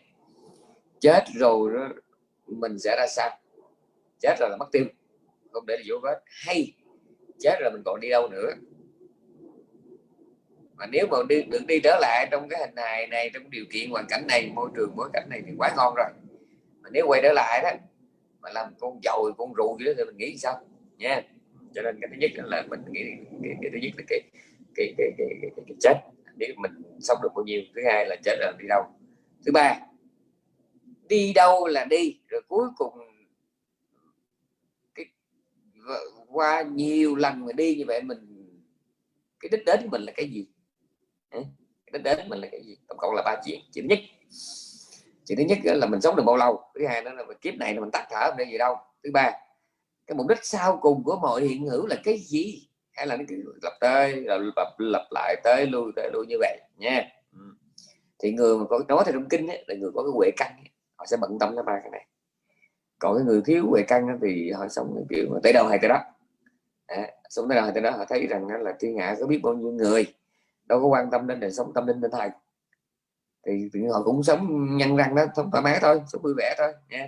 chết 1.00 1.24
rồi 1.36 1.74
đó, 1.74 1.90
mình 2.48 2.80
sẽ 2.80 2.96
ra 2.98 3.08
sao? 3.08 3.30
Chết 4.20 4.36
rồi 4.40 4.50
là 4.50 4.58
mất 4.58 4.72
tiêu. 4.72 4.86
Không 5.52 5.66
để 5.66 5.78
là 5.78 5.84
dấu 5.86 6.00
vết. 6.04 6.24
Hay 6.26 6.74
chết 7.40 7.58
rồi 7.62 7.72
mình 7.72 7.82
còn 7.86 8.00
đi 8.00 8.10
đâu 8.10 8.28
nữa? 8.28 8.54
Mà 10.76 10.86
nếu 10.86 11.08
mà 11.12 11.18
đi 11.30 11.44
được 11.44 11.66
đi 11.68 11.80
trở 11.84 11.98
lại 12.02 12.28
trong 12.32 12.50
cái 12.50 12.60
hình 12.60 12.76
hài 12.76 13.08
này 13.08 13.30
trong 13.34 13.50
điều 13.50 13.66
kiện 13.72 13.90
hoàn 13.90 14.06
cảnh 14.10 14.28
này 14.28 14.52
môi 14.56 14.70
trường 14.76 14.96
bối 14.96 15.10
cảnh 15.14 15.28
này 15.30 15.42
thì 15.46 15.52
quá 15.58 15.74
ngon 15.78 15.94
rồi. 15.98 16.08
Mà 16.82 16.90
nếu 16.94 17.06
quay 17.08 17.22
trở 17.24 17.34
lại 17.34 17.62
đó 17.64 17.70
mà 18.42 18.50
làm 18.50 18.74
con 18.80 19.00
dồi 19.04 19.32
con 19.38 19.54
rùi 19.58 19.86
đó 19.86 19.92
thì 19.98 20.04
mình 20.04 20.18
nghĩ 20.18 20.38
sao? 20.38 20.62
Nha 20.98 21.24
cho 21.76 21.82
nên 21.82 21.98
cái 22.02 22.10
thứ 22.12 22.18
nhất 22.20 22.32
là 22.36 22.64
mình 22.70 22.80
nghĩ 22.92 23.02
cái, 23.44 23.56
cái 23.62 23.72
thứ 23.72 23.78
nhất 23.82 23.92
là 23.98 24.04
cái 24.08 24.22
cái 24.76 24.94
cái, 24.98 25.12
cái, 25.18 25.28
cái, 25.42 25.52
cái, 25.56 25.66
cái 25.68 25.76
chết. 25.82 25.94
Nếu 26.36 26.50
mình 26.58 26.72
sống 27.00 27.18
được 27.24 27.30
bao 27.36 27.44
nhiêu. 27.46 27.62
Thứ 27.76 27.82
hai 27.86 28.06
là 28.06 28.16
chết 28.24 28.38
là 28.40 28.54
đi 28.60 28.68
đâu. 28.68 28.84
Thứ 29.46 29.52
ba 29.52 29.80
đi 31.10 31.34
đâu 31.34 31.68
là 31.68 31.86
đi. 31.86 32.20
Rồi 32.28 32.42
cuối 32.48 32.68
cùng 32.78 32.94
cái 34.96 35.06
qua 36.28 36.62
nhiều 36.62 37.16
lần 37.16 37.46
mà 37.46 37.54
đi 37.54 37.76
như 37.76 37.84
vậy 37.88 38.02
mình 38.02 38.18
cái 39.40 39.50
đích 39.50 39.66
đến 39.66 39.80
của 39.84 39.90
mình 39.92 40.02
là 40.02 40.12
cái 40.16 40.30
gì? 40.30 40.48
Cái 41.32 41.44
đích 41.94 42.04
đến 42.04 42.18
của 42.18 42.30
mình 42.30 42.40
là 42.40 42.48
cái 42.52 42.62
gì? 42.64 42.78
Tổng 42.88 42.98
cộng 42.98 43.14
là 43.16 43.22
ba 43.26 43.42
chuyện. 43.46 43.60
Chuyện 43.74 43.88
nhất 43.88 44.00
chuyện 45.26 45.38
thứ 45.38 45.44
nhất 45.44 45.58
là 45.64 45.88
mình 45.88 46.02
sống 46.02 46.16
được 46.16 46.24
bao 46.26 46.38
lâu? 46.38 46.62
Thứ 46.76 46.88
hai 46.88 47.04
đó 47.04 47.14
là 47.14 47.24
kiếp 47.42 47.54
này 47.56 47.74
là 47.74 47.82
mình 47.82 47.92
tắt 47.92 48.08
thở 48.10 48.28
không 48.28 48.38
để 48.38 48.46
gì 48.46 48.58
đâu? 48.58 48.76
Thứ 49.04 49.10
ba 49.14 49.32
cái 50.08 50.16
mục 50.16 50.28
đích 50.28 50.40
sau 50.44 50.78
cùng 50.82 51.04
của 51.04 51.20
mọi 51.22 51.42
hiện 51.42 51.68
hữu 51.68 51.88
là 51.88 51.96
cái 52.04 52.18
gì? 52.18 52.68
Hay 52.92 53.08
là 53.08 53.18
nó 53.18 53.24
cứ 53.28 53.44
lặp 53.64 53.74
tới 53.80 54.22
lặp, 54.56 54.66
lặp, 54.78 55.02
lại 55.12 55.36
tới 55.44 55.68
lui 55.68 55.92
tới 55.96 56.10
lui 56.14 56.26
như 56.28 56.36
vậy 56.40 56.60
nha. 56.78 57.10
Ừ. 57.34 57.40
Thì 58.20 58.32
người 58.32 58.58
mà 58.58 58.66
có 58.70 58.80
nói 58.88 59.04
theo 59.06 59.14
trong 59.14 59.30
kinh 59.30 59.48
ấy, 59.48 59.66
là 59.68 59.76
người 59.76 59.92
có 59.96 60.04
cái 60.04 60.12
huệ 60.16 60.32
căn 60.38 60.52
ấy, 60.58 60.70
họ 60.96 61.06
sẽ 61.06 61.18
bận 61.22 61.38
tâm 61.40 61.56
tới 61.56 61.64
ba 61.64 61.80
cái 61.82 61.92
này. 61.92 62.08
Còn 63.00 63.18
cái 63.18 63.26
người 63.26 63.42
thiếu 63.46 63.66
huệ 63.70 63.84
căn 63.88 64.20
thì 64.22 64.52
họ 64.52 64.68
sống 64.68 65.06
kiểu 65.10 65.40
tới 65.44 65.54
đâu 65.54 65.68
hay 65.68 65.80
tới 65.82 65.90
đó. 65.90 66.00
À, 66.86 67.12
sống 67.30 67.50
tới 67.50 67.56
đâu 67.56 67.64
hay 67.64 67.74
tới 67.74 67.84
đó 67.84 67.92
họ 67.92 68.06
thấy 68.10 68.28
rằng 68.28 68.48
là 68.48 68.74
thiên 68.80 68.98
hạ 68.98 69.16
có 69.20 69.28
biết 69.28 69.40
bao 69.44 69.54
nhiêu 69.54 69.72
người 69.72 70.06
đâu 70.66 70.82
có 70.82 70.88
quan 70.88 71.12
tâm 71.12 71.28
đến 71.28 71.40
đời 71.40 71.52
sống 71.52 71.74
tâm 71.74 71.88
linh 71.88 72.02
tinh 72.02 72.12
thần 72.12 72.32
thì, 73.46 73.70
thì 73.74 73.80
họ 73.94 74.04
cũng 74.04 74.24
sống 74.24 74.68
nhân 74.78 74.96
răng 74.96 75.16
đó 75.16 75.26
sống 75.36 75.52
thoải 75.52 75.64
mái 75.64 75.80
thôi 75.82 76.02
sống 76.08 76.22
vui 76.22 76.34
vẻ 76.38 76.56
thôi 76.58 76.74
nha 76.90 77.08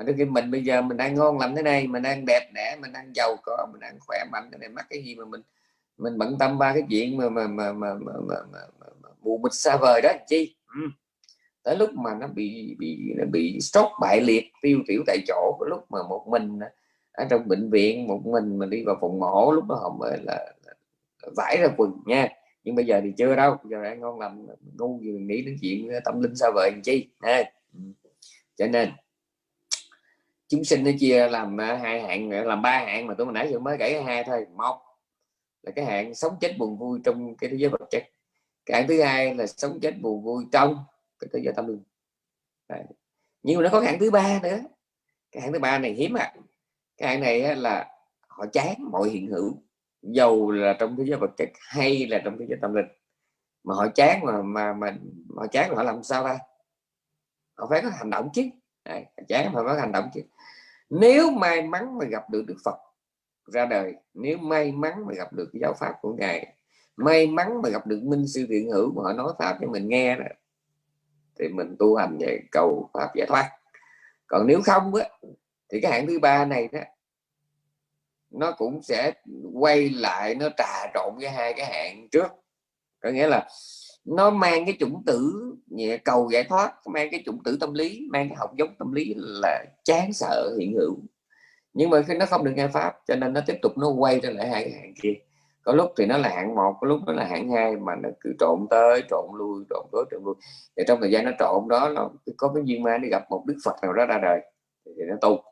mà 0.00 0.04
đôi 0.04 0.16
khi 0.16 0.24
mình 0.24 0.50
bây 0.50 0.64
giờ 0.64 0.82
mình 0.82 0.96
đang 0.96 1.14
ngon 1.14 1.38
lành 1.38 1.56
thế 1.56 1.62
này 1.62 1.86
mình 1.86 2.02
đang 2.02 2.24
đẹp 2.26 2.50
đẽ 2.54 2.76
mình 2.80 2.92
đang 2.92 3.12
giàu 3.14 3.36
có 3.42 3.66
mình 3.72 3.80
đang 3.80 3.98
khỏe 4.00 4.18
mạnh 4.32 4.48
cái 4.52 4.58
này 4.58 4.68
mắc 4.68 4.86
cái 4.90 5.02
gì 5.02 5.14
mà 5.14 5.24
mình 5.24 5.40
mình 5.98 6.18
bận 6.18 6.36
tâm 6.38 6.58
ba 6.58 6.72
cái 6.72 6.82
chuyện 6.90 7.16
mà 7.16 7.28
mà 7.28 7.46
mà 7.46 7.72
mà, 7.72 7.94
mà, 7.94 8.12
mà, 8.28 8.34
mà, 8.52 8.60
mà, 8.80 8.86
mà 9.02 9.08
mù 9.22 9.38
mịt 9.38 9.52
xa 9.54 9.76
vời 9.76 10.00
đó 10.02 10.12
chi 10.28 10.56
ừ. 10.74 10.80
tới 11.62 11.76
lúc 11.76 11.90
mà 11.94 12.14
nó 12.14 12.26
bị 12.26 12.76
bị 12.78 12.98
nó 13.16 13.24
bị 13.32 13.60
stroke 13.60 13.94
bại 14.00 14.20
liệt 14.20 14.52
tiêu 14.62 14.78
tiểu 14.86 15.02
tại 15.06 15.18
chỗ 15.26 15.58
lúc 15.68 15.90
mà 15.90 15.98
một 16.08 16.26
mình 16.28 16.58
ở 17.12 17.24
trong 17.30 17.48
bệnh 17.48 17.70
viện 17.70 18.06
một 18.06 18.20
mình 18.26 18.58
mình 18.58 18.70
đi 18.70 18.84
vào 18.84 18.96
phòng 19.00 19.20
mổ 19.20 19.52
lúc 19.52 19.64
đó 19.68 19.74
họ 19.74 19.96
mới 19.98 20.18
là, 20.22 20.52
là 20.66 20.74
vải 21.36 21.56
ra 21.56 21.68
quần 21.76 21.92
nha 22.06 22.28
nhưng 22.64 22.74
bây 22.74 22.86
giờ 22.86 23.00
thì 23.04 23.12
chưa 23.16 23.36
đâu 23.36 23.56
bây 23.62 23.70
giờ 23.70 23.82
đang 23.82 24.00
ngon 24.00 24.20
lành 24.20 24.46
ngu 24.78 25.00
gì 25.02 25.10
mình 25.12 25.26
nghĩ 25.26 25.42
đến 25.42 25.56
chuyện 25.60 25.88
tâm 26.04 26.20
linh 26.20 26.36
sao 26.36 26.52
vời 26.54 26.72
chi 26.84 27.08
à. 27.20 27.44
Ừ. 27.74 27.80
cho 28.56 28.66
nên 28.66 28.90
chúng 30.50 30.64
sinh 30.64 30.84
nó 30.84 30.90
chia 30.98 31.28
làm 31.28 31.60
à, 31.60 31.78
hai 31.82 32.02
hạng 32.02 32.30
à, 32.30 32.42
làm 32.44 32.62
ba 32.62 32.78
hạng 32.78 33.06
mà 33.06 33.14
tôi 33.18 33.26
mới 33.26 33.34
nãy 33.34 33.52
giờ 33.52 33.58
mới 33.58 33.76
kể 33.78 34.02
hai 34.06 34.24
thôi. 34.24 34.46
Một 34.56 34.80
là 35.62 35.72
cái 35.76 35.84
hạng 35.84 36.14
sống 36.14 36.36
chết 36.40 36.56
buồn 36.58 36.78
vui 36.78 37.00
trong 37.04 37.36
cái 37.36 37.50
thế 37.50 37.56
giới 37.56 37.70
vật 37.70 37.86
chất. 37.90 38.02
Cái 38.66 38.80
hạng 38.80 38.88
thứ 38.88 39.02
hai 39.02 39.34
là 39.34 39.46
sống 39.46 39.78
chết 39.82 39.94
buồn 40.00 40.24
vui 40.24 40.44
trong 40.52 40.84
cái 41.18 41.28
thế 41.32 41.40
giới 41.44 41.54
tâm 41.56 41.66
linh. 41.66 41.82
Đấy. 42.68 42.84
nhưng 43.42 43.56
mà 43.56 43.62
nó 43.64 43.70
có 43.72 43.80
hạng 43.80 43.98
thứ 43.98 44.10
ba 44.10 44.40
nữa. 44.42 44.60
Cái 45.32 45.42
hạng 45.42 45.52
thứ 45.52 45.58
ba 45.58 45.78
này 45.78 45.92
hiếm 45.92 46.16
à 46.16 46.34
cái 47.00 47.08
hạng 47.08 47.20
này 47.20 47.56
là 47.56 47.88
họ 48.28 48.46
chán 48.52 48.74
mọi 48.90 49.08
hiện 49.08 49.26
hữu 49.26 49.62
dầu 50.02 50.50
là 50.50 50.76
trong 50.80 50.96
thế 50.96 51.04
giới 51.06 51.18
vật 51.18 51.30
chất 51.36 51.48
hay 51.60 52.06
là 52.06 52.20
trong 52.24 52.38
thế 52.38 52.46
giới 52.48 52.58
tâm 52.62 52.74
linh. 52.74 52.86
Mà 53.64 53.74
họ 53.74 53.88
chán 53.94 54.20
mà 54.24 54.42
mà 54.42 54.72
mà 54.72 54.96
họ 55.36 55.46
chán 55.46 55.76
họ 55.76 55.82
làm 55.82 56.02
sao 56.02 56.24
ta? 56.24 56.38
Họ 57.54 57.66
phải 57.70 57.82
có 57.82 57.88
hành 57.88 58.10
động 58.10 58.28
chứ. 58.34 58.42
Đấy, 58.84 59.04
chán 59.28 59.46
mà 59.46 59.52
phải 59.54 59.64
có 59.64 59.80
hành 59.80 59.92
động 59.92 60.10
chứ 60.14 60.20
nếu 60.90 61.30
may 61.30 61.62
mắn 61.62 61.98
mà 61.98 62.04
gặp 62.04 62.30
được 62.30 62.44
Đức 62.46 62.56
Phật 62.64 62.76
ra 63.46 63.66
đời 63.66 63.94
nếu 64.14 64.38
may 64.38 64.72
mắn 64.72 65.06
mà 65.06 65.14
gặp 65.14 65.32
được 65.32 65.50
giáo 65.52 65.74
pháp 65.80 65.92
của 66.00 66.14
ngài 66.18 66.54
may 66.96 67.26
mắn 67.26 67.62
mà 67.62 67.68
gặp 67.68 67.86
được 67.86 68.00
minh 68.02 68.28
sư 68.28 68.46
thiện 68.48 68.70
hữu 68.70 68.92
mà 68.92 69.02
họ 69.02 69.12
nói 69.12 69.32
pháp 69.38 69.58
cho 69.60 69.66
mình 69.66 69.88
nghe 69.88 70.16
đó, 70.16 70.24
thì 71.38 71.48
mình 71.48 71.76
tu 71.78 71.94
hành 71.94 72.18
về 72.20 72.40
cầu 72.52 72.90
pháp 72.94 73.14
giải 73.14 73.26
thoát. 73.26 73.50
Còn 74.26 74.46
nếu 74.46 74.60
không 74.64 74.94
á 74.94 75.08
thì 75.72 75.80
cái 75.80 75.92
hạng 75.92 76.06
thứ 76.06 76.18
ba 76.18 76.44
này 76.44 76.68
đó 76.72 76.80
nó 78.30 78.52
cũng 78.52 78.82
sẽ 78.82 79.12
quay 79.54 79.88
lại 79.88 80.34
nó 80.34 80.48
trà 80.56 80.90
trộn 80.94 81.14
với 81.16 81.28
hai 81.28 81.54
cái 81.56 81.66
hạng 81.66 82.08
trước. 82.08 82.28
Có 83.00 83.10
nghĩa 83.10 83.28
là 83.28 83.48
nó 84.04 84.30
mang 84.30 84.64
cái 84.64 84.76
chủng 84.80 85.02
tử 85.06 85.32
cầu 86.04 86.30
giải 86.32 86.44
thoát 86.44 86.72
mang 86.86 87.08
cái 87.10 87.22
chủng 87.26 87.42
tử 87.44 87.56
tâm 87.60 87.74
lý 87.74 88.08
mang 88.10 88.28
cái 88.28 88.36
học 88.36 88.50
giống 88.56 88.74
tâm 88.78 88.92
lý 88.92 89.14
là 89.16 89.64
chán 89.84 90.12
sợ 90.12 90.56
hiện 90.58 90.74
hữu. 90.74 90.96
Nhưng 91.72 91.90
mà 91.90 92.02
khi 92.02 92.14
nó 92.14 92.26
không 92.26 92.44
được 92.44 92.52
nghe 92.56 92.68
pháp 92.68 92.94
cho 93.08 93.16
nên 93.16 93.32
nó 93.32 93.40
tiếp 93.46 93.58
tục 93.62 93.78
nó 93.78 93.88
quay 93.88 94.20
trở 94.22 94.30
lại 94.30 94.48
hai 94.48 94.64
cái 94.64 94.72
hạng 94.72 94.94
kia. 95.02 95.14
Có 95.62 95.72
lúc 95.72 95.92
thì 95.96 96.06
nó 96.06 96.18
là 96.18 96.28
hạng 96.28 96.54
một 96.54 96.74
có 96.80 96.86
lúc 96.86 97.00
nó 97.06 97.12
là 97.12 97.24
hạng 97.24 97.50
hai 97.50 97.76
mà 97.76 97.96
nó 98.02 98.08
cứ 98.20 98.32
trộn 98.38 98.66
tới 98.70 99.02
trộn 99.10 99.24
lui 99.38 99.64
trộn 99.70 99.86
tới 99.92 100.04
trộn 100.10 100.24
lui. 100.24 100.34
Thì 100.76 100.82
trong 100.88 101.00
thời 101.00 101.10
gian 101.10 101.24
nó 101.24 101.30
trộn 101.38 101.68
đó 101.68 101.88
nó 101.88 102.10
có 102.36 102.52
cái 102.54 102.62
duyên 102.66 102.82
ma 102.82 102.98
đi 102.98 103.08
gặp 103.08 103.22
một 103.30 103.44
đức 103.46 103.56
phật 103.64 103.74
nào 103.82 103.92
đó 103.92 104.06
ra 104.06 104.18
đời 104.22 104.40
thì 104.86 105.02
nó 105.08 105.16
tu. 105.20 105.42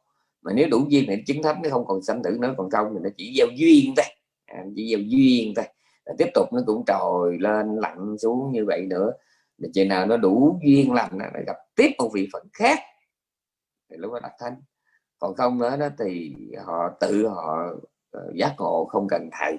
Mà 0.42 0.52
nếu 0.54 0.68
đủ 0.70 0.78
duyên 0.88 1.04
thì 1.08 1.22
chứng 1.26 1.42
thánh 1.42 1.62
nó 1.62 1.70
không 1.70 1.86
còn 1.86 2.02
sanh 2.02 2.22
tử 2.22 2.38
nữa 2.40 2.54
còn 2.56 2.70
không 2.70 2.86
thì 2.94 3.00
nó 3.02 3.10
chỉ 3.16 3.34
gieo 3.38 3.46
duyên 3.56 3.94
thôi. 3.96 4.06
À, 4.46 4.64
chỉ 4.76 4.90
gieo 4.90 5.00
duyên 5.00 5.52
thôi 5.56 5.64
tiếp 6.18 6.28
tục 6.34 6.52
nó 6.52 6.60
cũng 6.66 6.84
trồi 6.86 7.38
lên 7.40 7.76
lặn 7.76 8.18
xuống 8.18 8.52
như 8.52 8.64
vậy 8.66 8.86
nữa. 8.86 9.12
Để 9.58 9.68
chừng 9.74 9.88
nào 9.88 10.06
nó 10.06 10.16
đủ 10.16 10.58
duyên 10.64 10.92
lành 10.92 11.18
nó 11.18 11.24
gặp 11.46 11.56
tiếp 11.74 11.90
một 11.98 12.10
vị 12.14 12.28
phận 12.32 12.48
khác 12.52 12.78
thì 13.90 13.96
lúc 13.96 14.12
đó 14.12 14.20
đặt 14.22 14.32
thanh 14.38 14.62
còn 15.18 15.34
không 15.34 15.58
nữa 15.58 15.76
đó 15.76 15.88
thì 15.98 16.34
họ 16.64 16.90
tự 17.00 17.28
họ 17.28 17.72
ờ, 18.10 18.32
giác 18.34 18.54
ngộ 18.58 18.84
không 18.84 19.08
cần 19.08 19.28
thầy. 19.32 19.58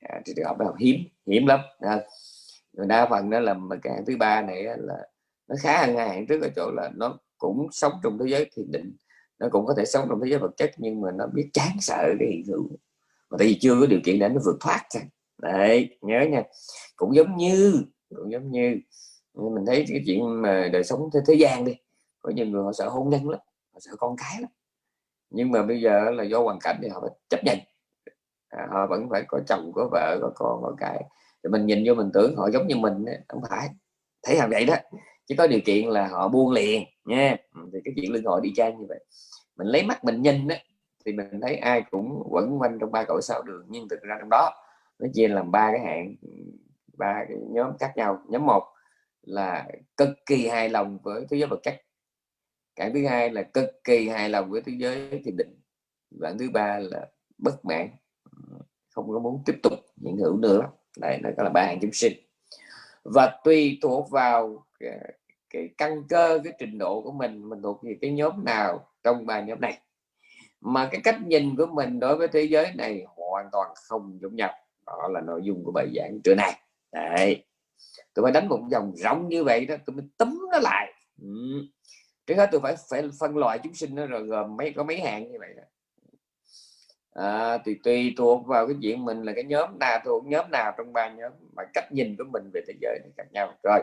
À, 0.00 0.20
thì 0.24 0.32
trường 0.36 0.46
hợp 0.46 0.58
đó 0.58 0.74
hiếm 0.78 0.96
hiếm 1.26 1.46
lắm 1.46 1.60
à, 1.78 2.00
đa 2.72 3.06
phần 3.10 3.30
đó 3.30 3.40
là 3.40 3.56
cái 3.82 3.92
hạng 3.92 4.04
thứ 4.06 4.16
ba 4.16 4.42
này 4.42 4.62
là 4.62 5.06
nó 5.48 5.56
khá 5.60 5.86
hơn 5.86 5.96
hai 5.96 6.08
hạng 6.08 6.26
trước 6.26 6.42
ở 6.42 6.48
chỗ 6.56 6.70
là 6.70 6.90
nó 6.96 7.18
cũng 7.38 7.68
sống 7.72 7.92
trong 8.02 8.18
thế 8.18 8.26
giới 8.28 8.50
thiền 8.56 8.72
định. 8.72 8.96
Nó 9.38 9.48
cũng 9.50 9.66
có 9.66 9.74
thể 9.76 9.84
sống 9.84 10.06
trong 10.08 10.20
thế 10.24 10.30
giới 10.30 10.38
vật 10.38 10.50
chất 10.56 10.70
nhưng 10.76 11.00
mà 11.00 11.10
nó 11.14 11.26
biết 11.26 11.50
chán 11.52 11.70
sợ 11.80 12.14
cái 12.18 12.28
hiện 12.28 12.42
hữu. 12.48 12.68
Mà 13.30 13.36
tại 13.38 13.48
vì 13.48 13.58
chưa 13.60 13.80
có 13.80 13.86
điều 13.86 14.00
kiện 14.04 14.18
để 14.18 14.28
nó 14.28 14.40
vượt 14.44 14.56
thoát 14.60 14.82
ra 14.90 15.00
đấy 15.38 15.98
nhớ 16.00 16.20
nha. 16.30 16.42
Cũng 16.96 17.14
giống 17.14 17.36
như 17.36 17.82
cũng 18.16 18.32
giống 18.32 18.50
như. 18.50 18.76
Mình 19.34 19.66
thấy 19.66 19.84
cái 19.88 20.02
chuyện 20.06 20.42
mà 20.42 20.68
đời 20.72 20.84
sống 20.84 21.10
thế, 21.14 21.20
thế 21.26 21.34
gian 21.34 21.64
đi 21.64 21.72
có 22.22 22.30
nhiều 22.30 22.46
người 22.46 22.62
họ 22.64 22.72
sợ 22.72 22.88
hôn 22.88 23.10
nhân 23.10 23.28
lắm 23.28 23.40
họ 23.72 23.80
sợ 23.80 23.90
con 23.98 24.16
cái 24.16 24.40
lắm. 24.40 24.50
Nhưng 25.30 25.50
mà 25.50 25.62
bây 25.62 25.80
giờ 25.80 26.10
là 26.10 26.24
do 26.24 26.42
hoàn 26.42 26.58
cảnh 26.60 26.78
thì 26.82 26.88
họ 26.88 27.00
phải 27.00 27.10
chấp 27.28 27.44
nhận. 27.44 27.58
À, 28.48 28.68
họ 28.70 28.86
vẫn 28.86 29.08
phải 29.10 29.22
có 29.28 29.40
chồng 29.48 29.72
có 29.74 29.88
vợ 29.92 30.18
có 30.22 30.32
con 30.34 30.62
có 30.62 30.74
cái. 30.78 31.04
Thì 31.44 31.50
mình 31.50 31.66
nhìn 31.66 31.84
vô 31.86 31.94
mình 31.94 32.10
tưởng 32.14 32.36
họ 32.36 32.50
giống 32.52 32.66
như 32.66 32.76
mình 32.76 33.04
không 33.28 33.42
phải. 33.50 33.68
Thấy 34.22 34.36
làm 34.36 34.50
vậy 34.50 34.64
đó 34.64 34.74
chỉ 35.26 35.36
có 35.36 35.46
điều 35.46 35.60
kiện 35.64 35.88
là 35.88 36.08
họ 36.08 36.28
buông 36.28 36.52
liền 36.52 36.84
nha. 37.04 37.36
Ừ, 37.54 37.60
thì 37.72 37.78
cái 37.84 37.94
chuyện 37.96 38.12
lưng 38.12 38.24
hội 38.24 38.40
đi 38.42 38.52
trang 38.56 38.78
như 38.78 38.86
vậy. 38.88 39.04
Mình 39.56 39.66
lấy 39.66 39.82
mắt 39.82 40.04
mình 40.04 40.22
nhìn 40.22 40.48
đó, 40.48 40.54
thì 41.06 41.12
mình 41.12 41.40
thấy 41.42 41.56
ai 41.56 41.82
cũng 41.90 42.22
quẩn 42.30 42.58
quanh 42.60 42.78
trong 42.80 42.92
ba 42.92 43.04
cõi 43.08 43.20
sao 43.22 43.42
đường 43.42 43.66
nhưng 43.68 43.88
thực 43.88 44.02
ra 44.02 44.16
trong 44.20 44.28
đó 44.30 44.50
nó 44.98 45.08
chia 45.14 45.28
làm 45.28 45.50
ba 45.50 45.72
cái 45.72 45.80
hạng 45.80 46.14
ba 46.98 47.24
cái 47.28 47.36
nhóm 47.50 47.78
khác 47.78 47.92
nhau. 47.96 48.22
Nhóm 48.28 48.46
một 48.46 48.62
là 49.22 49.68
cực 49.96 50.08
kỳ 50.26 50.48
hài 50.48 50.68
lòng 50.68 50.98
với 51.02 51.26
thế 51.30 51.36
giới 51.36 51.48
vật 51.48 51.60
chất. 51.62 51.82
Cái 52.76 52.90
thứ 52.94 53.06
hai 53.06 53.30
là 53.30 53.42
cực 53.42 53.84
kỳ 53.84 54.08
hài 54.08 54.28
lòng 54.28 54.50
với 54.50 54.62
thế 54.66 54.72
giới 54.78 55.20
thiền 55.24 55.36
định. 55.36 55.60
Và 56.10 56.34
thứ 56.38 56.50
ba 56.50 56.78
là 56.78 57.06
bất 57.38 57.64
mãn 57.64 57.88
không 58.90 59.08
có 59.12 59.18
muốn 59.18 59.42
tiếp 59.46 59.56
tục 59.62 59.72
hiện 60.04 60.16
hữu 60.16 60.36
nữa. 60.36 60.70
Đây 60.98 61.18
nó 61.22 61.30
là 61.36 61.50
ba 61.50 61.62
hạng 61.62 61.78
chúng 61.80 61.92
sinh. 61.92 62.12
Và 63.04 63.40
tùy 63.44 63.78
thuộc 63.82 64.10
vào 64.10 64.66
cái, 64.80 64.98
cái 65.50 65.68
căn 65.78 66.02
cơ 66.08 66.40
cái 66.44 66.52
trình 66.58 66.78
độ 66.78 67.02
của 67.02 67.12
mình 67.12 67.48
mình 67.48 67.62
thuộc 67.62 67.82
về 67.82 67.96
cái 68.00 68.12
nhóm 68.12 68.44
nào 68.44 68.88
trong 69.02 69.26
ba 69.26 69.40
nhóm 69.40 69.60
này. 69.60 69.78
Mà 70.60 70.88
cái 70.92 71.00
cách 71.04 71.16
nhìn 71.26 71.56
của 71.56 71.66
mình 71.66 72.00
đối 72.00 72.16
với 72.16 72.28
thế 72.28 72.42
giới 72.42 72.72
này 72.74 73.04
hoàn 73.06 73.48
toàn 73.52 73.70
không 73.74 74.18
giống 74.22 74.36
nhau 74.36 74.52
đó 74.86 75.08
là 75.12 75.20
nội 75.20 75.40
dung 75.44 75.64
của 75.64 75.72
bài 75.72 75.86
giảng 75.96 76.20
trưa 76.24 76.34
nay. 76.34 76.60
Đấy. 76.92 77.44
Tôi 78.14 78.22
phải 78.22 78.32
đánh 78.32 78.48
một 78.48 78.60
vòng 78.72 78.92
rộng 78.96 79.28
như 79.28 79.44
vậy 79.44 79.66
đó 79.66 79.74
tôi 79.86 79.96
mới 79.96 80.04
tấm 80.16 80.38
nó 80.52 80.58
lại. 80.58 80.92
Ừ. 81.22 81.28
trước 82.26 82.34
hết 82.36 82.48
tôi 82.52 82.60
phải 82.60 82.76
phải 82.90 83.02
phân 83.20 83.36
loại 83.36 83.58
chúng 83.62 83.74
sinh 83.74 83.94
nó 83.94 84.06
rồi 84.06 84.22
gồm 84.22 84.56
mấy 84.56 84.72
có 84.76 84.84
mấy 84.84 85.00
hạng 85.00 85.32
như 85.32 85.38
vậy 85.40 85.54
đó. 85.56 85.62
À, 87.16 87.58
thì 87.64 87.74
tùy 87.82 88.14
thuộc 88.16 88.46
vào 88.46 88.66
cái 88.66 88.76
chuyện 88.82 89.04
mình 89.04 89.22
là 89.22 89.32
cái 89.34 89.44
nhóm 89.44 89.78
nào 89.78 90.00
thuộc 90.04 90.26
nhóm 90.26 90.50
nào 90.50 90.72
trong 90.78 90.92
ba 90.92 91.08
nhóm 91.08 91.32
mà 91.56 91.62
cách 91.74 91.92
nhìn 91.92 92.16
của 92.18 92.24
mình 92.32 92.50
về 92.54 92.60
thế 92.68 92.74
giới 92.80 92.98
thì 93.04 93.10
khác 93.16 93.24
nhau. 93.32 93.54
Rồi. 93.62 93.80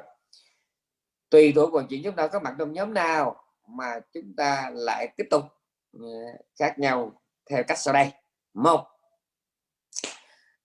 Tùy 1.29 1.53
thuộc 1.55 1.73
vào 1.73 1.83
chuyện 1.89 2.01
chúng 2.03 2.15
ta 2.15 2.27
có 2.27 2.39
mặt 2.39 2.55
trong 2.59 2.73
nhóm 2.73 2.93
nào 2.93 3.35
mà 3.67 3.99
chúng 4.13 4.35
ta 4.37 4.71
lại 4.73 5.07
tiếp 5.17 5.27
tục 5.29 5.43
ừ, 5.91 6.05
khác 6.59 6.79
nhau 6.79 7.21
theo 7.49 7.63
cách 7.67 7.77
sau 7.77 7.93
đây. 7.93 8.11
Một 8.53 8.92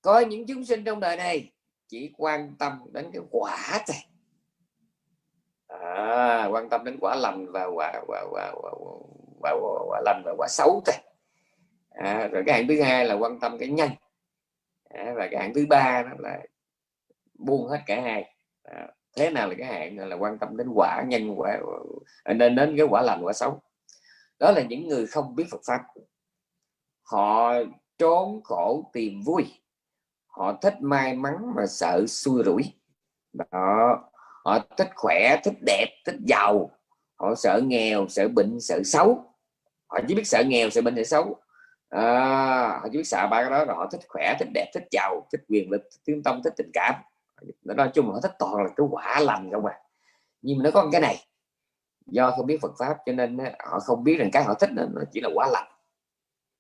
có 0.09 0.21
những 0.21 0.47
chúng 0.47 0.65
sinh 0.65 0.85
trong 0.85 1.01
đời 1.01 1.17
này 1.17 1.53
chỉ 1.89 2.13
quan 2.17 2.55
tâm 2.59 2.73
đến 2.93 3.11
cái 3.13 3.23
quả 3.31 3.85
thôi. 3.87 3.97
À, 5.67 6.47
quan 6.47 6.69
tâm 6.69 6.85
đến 6.85 6.99
quả 7.01 7.15
lành 7.15 7.47
và 7.53 7.65
quả 7.65 7.93
quả 8.07 8.25
quả 8.31 8.53
quả, 8.55 8.73
quả, 9.41 9.53
quả, 9.61 9.81
quả 9.89 10.03
lành 10.05 10.23
và 10.25 10.35
quả 10.39 10.47
xấu 10.51 10.83
thôi. 10.87 10.95
À, 11.91 12.29
rồi 12.33 12.43
cái 12.47 12.55
hạng 12.55 12.69
thứ 12.69 12.83
hai 12.83 13.05
là 13.05 13.15
quan 13.15 13.41
tâm 13.41 13.59
cái 13.59 13.69
nhân 13.69 13.91
à, 14.91 15.13
và 15.17 15.29
cái 15.31 15.41
hạng 15.41 15.55
thứ 15.55 15.67
ba 15.69 16.03
đó 16.03 16.17
là 16.19 16.41
buông 17.35 17.69
hết 17.69 17.81
cả 17.87 18.01
hai. 18.01 18.35
À, 18.63 18.89
thế 19.17 19.31
nào 19.31 19.49
là 19.49 19.55
cái 19.59 19.67
hạng? 19.67 19.99
Là 19.99 20.17
quan 20.17 20.39
tâm 20.39 20.57
đến 20.57 20.69
quả 20.75 21.05
nhân 21.09 21.35
quả 21.37 21.59
à, 22.25 22.33
nên 22.33 22.57
đến 22.57 22.75
cái 22.77 22.87
quả 22.91 23.03
lành 23.03 23.25
quả 23.25 23.33
xấu. 23.33 23.61
Đó 24.39 24.51
là 24.51 24.63
những 24.63 24.89
người 24.89 25.07
không 25.07 25.35
biết 25.35 25.45
Phật 25.51 25.61
pháp. 25.67 25.81
Họ 27.03 27.53
trốn 27.99 28.41
khổ 28.45 28.91
tìm 28.93 29.23
vui 29.27 29.45
họ 30.39 30.59
thích 30.63 30.75
may 30.81 31.17
mắn 31.17 31.55
mà 31.57 31.67
sợ 31.67 32.05
xui 32.09 32.43
rủi. 32.45 32.63
Đó 33.33 33.99
họ 34.45 34.59
thích 34.77 34.89
khỏe 34.95 35.37
thích 35.45 35.55
đẹp 35.67 35.87
thích 36.07 36.17
giàu. 36.27 36.71
Họ 37.17 37.35
sợ 37.35 37.61
nghèo 37.65 38.09
sợ 38.09 38.29
bệnh 38.29 38.61
sợ 38.61 38.83
xấu. 38.85 39.25
Họ 39.87 39.99
chỉ 40.09 40.15
biết 40.15 40.27
sợ 40.27 40.43
nghèo 40.47 40.71
sợ 40.71 40.83
bệnh 40.83 40.97
sợ 40.97 41.05
xấu. 41.05 41.37
À, 41.89 42.79
họ 42.83 42.89
chỉ 42.93 42.99
biết 42.99 43.05
sợ 43.05 43.29
ba 43.31 43.43
cái 43.43 43.51
đó 43.51 43.65
rồi 43.65 43.77
họ 43.77 43.89
thích 43.93 44.01
khỏe 44.09 44.35
thích 44.39 44.49
đẹp 44.55 44.71
thích 44.75 44.85
giàu 44.91 45.27
thích 45.33 45.41
quyền 45.49 45.71
lực 45.71 45.83
thích 45.83 46.01
tiếng 46.05 46.23
tâm 46.23 46.41
thích 46.45 46.53
tình 46.57 46.71
cảm. 46.73 46.95
Nói 47.65 47.91
chung 47.95 48.07
là 48.07 48.13
họ 48.13 48.21
thích 48.21 48.35
toàn 48.39 48.55
là 48.55 48.69
cái 48.77 48.87
quả 48.91 49.21
lành 49.21 49.51
không 49.53 49.67
à. 49.67 49.79
Nhưng 50.43 50.59
mà 50.59 50.65
nó 50.65 50.71
có 50.71 50.89
cái 50.93 51.01
này 51.01 51.17
do 52.07 52.31
không 52.31 52.47
biết 52.47 52.59
Phật 52.63 52.73
pháp 52.79 52.97
cho 53.07 53.13
nên 53.13 53.39
họ 53.65 53.79
không 53.81 54.05
biết 54.05 54.17
rằng 54.19 54.31
cái 54.33 54.45
họ 54.45 54.55
thích 54.55 54.71
nó 54.73 55.03
chỉ 55.13 55.21
là 55.21 55.29
quả 55.35 55.49
lành. 55.53 55.69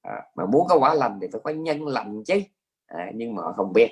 À, 0.02 0.22
mà 0.34 0.46
muốn 0.46 0.66
có 0.68 0.78
quả 0.78 0.94
lành 0.94 1.18
thì 1.22 1.28
phải 1.32 1.40
có 1.44 1.50
nhân 1.50 1.86
lành 1.86 2.22
chứ 2.26 2.42
à, 2.88 3.10
nhưng 3.14 3.34
mà 3.34 3.42
họ 3.42 3.52
không 3.56 3.72
biết. 3.72 3.90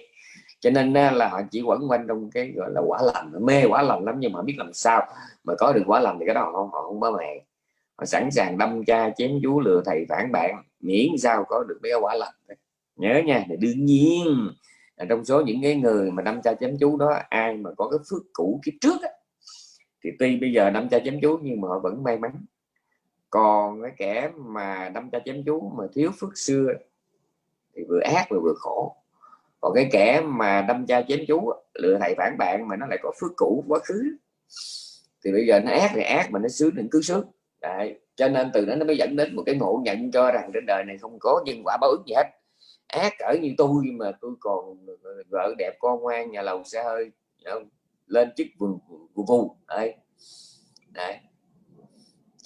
Cho 0.61 0.70
nên 0.70 0.92
là 0.92 1.28
họ 1.28 1.40
chỉ 1.50 1.62
quẩn 1.62 1.90
quanh 1.90 2.06
trong 2.09 2.30
cái 2.30 2.52
gọi 2.56 2.70
là 2.70 2.80
quả 2.87 3.02
lành. 3.02 3.32
Mê 3.46 3.64
quả 3.68 3.82
lành 3.82 4.04
lắm 4.04 4.14
nhưng 4.18 4.32
mà 4.32 4.42
biết 4.42 4.54
làm 4.59 4.72
sao. 4.72 5.06
Mà 5.44 5.54
có 5.59 5.72
được 5.72 5.82
quả 5.87 6.00
lành 6.00 6.16
thì 6.18 6.26
cái 6.26 6.35
đó 6.35 6.40
họ, 6.40 6.70
họ 6.72 6.82
không 6.82 7.00
có 7.00 7.11
mẹ 7.18 7.44
họ 7.96 8.04
sẵn 8.04 8.30
sàng 8.30 8.59
đâm 8.59 8.85
cha 8.85 9.11
chém 9.11 9.30
chú 9.42 9.61
lừa 9.61 9.82
thầy 9.85 10.06
phản 10.09 10.32
bạn. 10.32 10.62
Miễn 10.80 11.09
sao 11.18 11.44
có 11.48 11.64
được 11.64 11.78
mấy 11.82 11.92
quả 12.00 12.14
lành 12.14 12.35
nhớ 12.96 13.22
nha 13.26 13.44
thì 13.48 13.56
đương 13.56 13.85
nhiên 13.85 14.50
là 14.96 15.04
trong 15.09 15.24
số 15.24 15.40
những 15.40 15.62
cái 15.62 15.74
người 15.74 16.11
mà 16.11 16.22
đâm 16.22 16.42
cha 16.42 16.54
chém 16.54 16.76
chú 16.80 16.96
đó 16.96 17.20
ai 17.28 17.56
mà 17.56 17.70
có 17.76 17.88
cái 17.88 17.98
phước 18.11 18.22
cũ 18.32 18.61
kiếp 18.64 18.74
trước 18.80 19.02
á, 19.02 19.09
thì 20.04 20.11
tuy 20.18 20.37
bây 20.37 20.52
giờ 20.52 20.70
đâm 20.70 20.88
cha 20.88 20.98
chém 20.98 21.20
chú 21.22 21.38
nhưng 21.42 21.61
mà 21.61 21.68
họ 21.68 21.78
vẫn 21.78 22.02
may 22.02 22.18
mắn. 22.18 22.32
Còn 23.30 23.82
cái 23.82 23.92
kẻ 23.96 24.30
mà 24.37 24.90
đâm 24.94 25.11
cha 25.11 25.18
chém 25.24 25.42
chú 25.46 25.72
mà 25.76 25.85
thiếu 25.94 26.11
phước 26.20 26.38
xưa 26.38 26.68
thì 27.76 27.82
vừa 27.88 28.00
ác 28.00 28.26
vừa 28.30 28.40
vừa 28.40 28.54
khổ 28.56 28.96
còn 29.60 29.74
cái 29.74 29.88
kẻ 29.92 30.20
mà 30.24 30.64
đâm 30.68 30.86
cha 30.86 31.02
chém 31.08 31.18
chú 31.28 31.52
lựa 31.74 31.98
thầy 32.00 32.14
phản 32.18 32.36
bạn 32.38 32.68
mà 32.68 32.76
nó 32.76 32.86
lại 32.86 32.98
có 33.02 33.12
phước 33.20 33.30
cũ 33.36 33.64
quá 33.68 33.78
khứ, 33.84 34.02
thì 35.24 35.32
bây 35.32 35.46
giờ 35.46 35.60
nó 35.60 35.70
ác 35.70 35.90
thì 35.94 36.02
ác 36.02 36.30
mà 36.30 36.38
nó 36.38 36.48
sướng 36.48 36.70
thì 36.76 36.82
cứ 36.90 37.02
sướng 37.02 37.24
Đấy. 37.60 38.00
cho 38.16 38.28
nên 38.28 38.50
từ 38.54 38.64
đó 38.64 38.74
nó 38.74 38.84
mới 38.84 38.96
dẫn 38.96 39.16
đến 39.16 39.36
một 39.36 39.42
cái 39.46 39.54
ngộ 39.54 39.80
nhận 39.84 40.10
cho 40.10 40.30
rằng 40.32 40.50
trên 40.54 40.66
đời 40.66 40.84
này 40.84 40.98
không 40.98 41.18
có 41.20 41.42
nhân 41.46 41.62
quả 41.64 41.76
báo 41.80 41.90
ứng 41.90 42.02
gì 42.06 42.14
hết 42.14 42.26
ác 42.86 43.12
cỡ 43.18 43.32
như 43.40 43.54
tôi 43.58 43.84
mà 43.98 44.12
tôi 44.20 44.34
còn 44.40 44.86
vợ 45.30 45.54
đẹp, 45.58 45.76
con 45.78 46.00
ngoan, 46.00 46.30
nhà 46.30 46.42
lầu 46.42 46.64
xe 46.64 46.82
hơi 46.82 47.10
lên 48.06 48.32
chức 48.36 48.46
vườn 48.58 48.78
vù 49.14 49.56
đấy. 49.68 49.94
đấy 50.92 51.16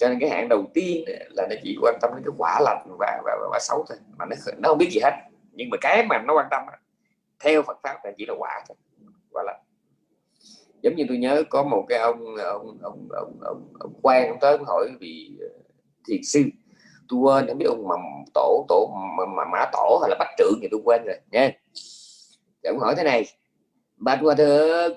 cho 0.01 0.09
nên 0.09 0.19
cái 0.19 0.29
hạng 0.29 0.49
đầu 0.49 0.65
tiên 0.73 1.03
là 1.29 1.47
nó 1.49 1.55
chỉ 1.63 1.77
quan 1.81 1.97
tâm 2.01 2.11
đến 2.15 2.23
cái 2.25 2.33
quả 2.37 2.59
lành 2.61 2.87
và, 2.99 3.21
và, 3.25 3.37
và 3.41 3.47
quả 3.51 3.59
xấu 3.61 3.85
thôi. 3.89 3.97
Mà 4.17 4.25
nó 4.25 4.35
nó 4.57 4.69
không 4.69 4.77
biết 4.77 4.89
gì 4.91 4.99
hết. 5.03 5.11
Nhưng 5.51 5.69
mà 5.69 5.77
cái 5.81 6.05
mà 6.09 6.21
nó 6.27 6.33
quan 6.33 6.47
tâm 6.51 6.63
theo 7.39 7.61
Phật 7.61 7.77
pháp 7.83 8.05
là 8.05 8.11
chỉ 8.17 8.25
là 8.25 8.33
quả 8.37 8.63
thôi 8.67 8.77
quả 9.31 9.43
lành. 9.43 9.61
Giống 10.81 10.95
như 10.95 11.05
tôi 11.07 11.17
nhớ 11.17 11.43
có 11.49 11.63
một 11.63 11.85
cái 11.89 11.99
ông 11.99 12.35
ông 12.35 12.77
ông 12.81 13.07
ông 13.11 13.39
ông, 13.41 13.73
ông 13.79 13.93
quan 14.01 14.27
ông 14.27 14.37
tới 14.41 14.57
hỏi 14.67 14.89
vì 14.99 15.37
ờ, 15.41 15.47
thiền 16.07 16.23
sư. 16.23 16.43
Tôi 17.09 17.19
quên 17.19 17.47
không 17.47 17.57
biết 17.57 17.65
ông 17.65 17.87
mà 17.87 17.95
tổ 18.33 18.65
tổ 18.69 18.93
mà, 19.17 19.25
mà 19.25 19.45
mã 19.51 19.65
tổ 19.71 19.99
hay 20.01 20.09
là 20.09 20.15
bách 20.19 20.35
trưởng 20.37 20.59
thì 20.61 20.67
tôi 20.71 20.79
quên 20.83 21.01
rồi 21.05 21.15
nha. 21.31 21.51
Để 22.63 22.69
ông 22.69 22.79
hỏi 22.79 22.93
thế 22.97 23.03
này 23.03 23.25
bạch 23.97 24.19
hòa 24.21 24.35
thượng 24.35 24.93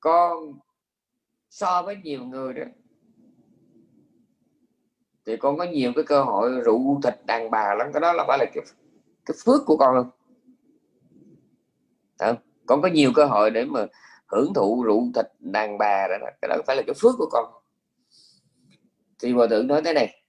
con 0.00 0.58
so 1.56 1.82
với 1.82 1.96
nhiều 1.96 2.24
người 2.24 2.54
đó 2.54 2.62
thì 5.26 5.36
con 5.36 5.58
có 5.58 5.64
nhiều 5.64 5.92
cái 5.96 6.04
cơ 6.04 6.22
hội 6.22 6.50
rượu 6.64 7.00
thịt 7.02 7.14
đàn 7.26 7.50
bà 7.50 7.74
lắm. 7.74 7.90
Cái 7.92 8.00
đó 8.00 8.12
là 8.12 8.24
phải 8.28 8.38
là 8.38 8.44
cái, 8.54 8.64
cái 9.26 9.36
phước 9.44 9.62
của 9.66 9.76
con 9.76 9.94
luôn. 9.94 10.06
À, 12.18 12.34
con 12.66 12.82
có 12.82 12.88
nhiều 12.88 13.12
cơ 13.14 13.24
hội 13.24 13.50
để 13.50 13.64
mà 13.64 13.86
hưởng 14.26 14.54
thụ 14.54 14.82
rượu 14.82 15.08
thịt 15.14 15.26
đàn 15.40 15.78
bà 15.78 16.08
đó 16.08 16.16
cái 16.42 16.48
đó 16.48 16.56
phải 16.66 16.76
là 16.76 16.82
cái 16.86 16.94
phước 16.94 17.14
của 17.18 17.28
con. 17.32 17.44
Thì 19.18 19.32
hòa 19.32 19.46
thượng 19.50 19.66
nói 19.66 19.82
thế 19.84 19.92
này 19.92 20.22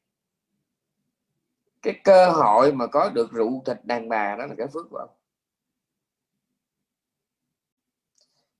cái 1.81 1.99
cơ 2.03 2.29
hội 2.29 2.71
mà 2.71 2.87
có 2.87 3.09
được 3.09 3.31
rượu 3.31 3.61
thịt 3.65 3.77
đàn 3.83 4.09
bà 4.09 4.35
đó 4.35 4.45
là 4.45 4.55
cái 4.57 4.67
phước 4.67 4.89
của 4.89 4.97
ông 4.97 5.16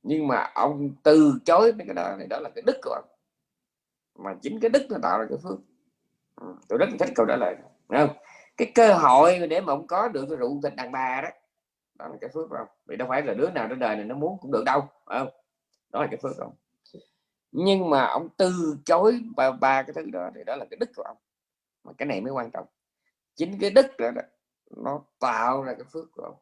nhưng 0.08 0.28
mà 0.28 0.52
ông 0.56 0.90
từ 1.04 1.40
chối 1.46 1.74
mấy 1.74 1.86
cái 1.88 1.94
đó 1.94 2.16
này 2.18 2.28
đó 2.28 2.40
là 2.40 2.50
cái 2.56 2.62
đức 2.66 2.78
của 2.84 2.90
ông. 2.90 3.06
Mà 4.16 4.36
chính 4.42 4.60
cái 4.60 4.70
đức 4.70 4.86
nó 4.90 4.98
tạo 5.04 5.20
ra 5.20 5.26
cái 5.30 5.38
phước. 5.44 5.60
Ừ, 6.36 6.48
tôi 6.68 6.80
rất 6.80 6.86
thích 7.00 7.10
câu 7.16 7.26
trả 7.26 7.36
lời 7.36 7.56
không? 7.90 8.18
Cái 8.58 8.72
cơ 8.76 8.94
hội 8.94 9.48
để 9.48 9.62
mà 9.62 9.74
ông 9.74 9.88
có 9.88 10.08
được 10.08 10.26
cái 10.30 10.38
rượu 10.38 10.60
thịt 10.64 10.76
đàn 10.76 10.92
bà 10.92 11.22
đó 11.22 11.30
đó 11.96 12.08
là 12.08 12.18
cái 12.22 12.30
phước 12.34 12.50
không 12.50 12.68
vì 12.86 12.96
đâu 12.96 13.08
phải 13.08 13.22
là 13.22 13.34
đứa 13.34 13.50
nào 13.50 13.68
trên 13.70 13.80
đời 13.80 13.96
này 13.96 14.06
nó 14.06 14.16
muốn 14.16 14.38
cũng 14.42 14.52
được 14.52 14.64
đâu 14.66 14.82
không? 15.06 15.30
Đó 15.90 16.02
là 16.02 16.08
cái 16.12 16.20
phước 16.22 16.38
không 16.38 16.54
nhưng 17.52 17.90
mà 17.90 18.06
ông 18.06 18.30
từ 18.38 18.78
chối 18.86 19.22
ba, 19.36 19.52
ba 19.52 19.84
cái 19.84 19.94
thứ 19.94 20.10
đó 20.12 20.30
thì 20.36 20.44
đó 20.44 20.56
là 20.56 20.66
cái 20.72 20.78
đức 20.80 20.90
của 20.96 21.04
ông. 21.04 21.18
Mà 21.84 21.94
cái 21.98 22.08
này 22.08 22.22
mới 22.22 22.32
quan 22.32 22.52
trọng. 22.52 22.66
Chính 23.36 23.60
cái 23.60 23.70
đức 23.70 23.86
đó, 23.98 24.12
đó 24.12 24.22
nó 24.78 25.02
tạo 25.20 25.64
ra 25.64 25.74
cái 25.74 25.84
phước 25.94 26.12
của 26.12 26.24
ông. 26.24 26.36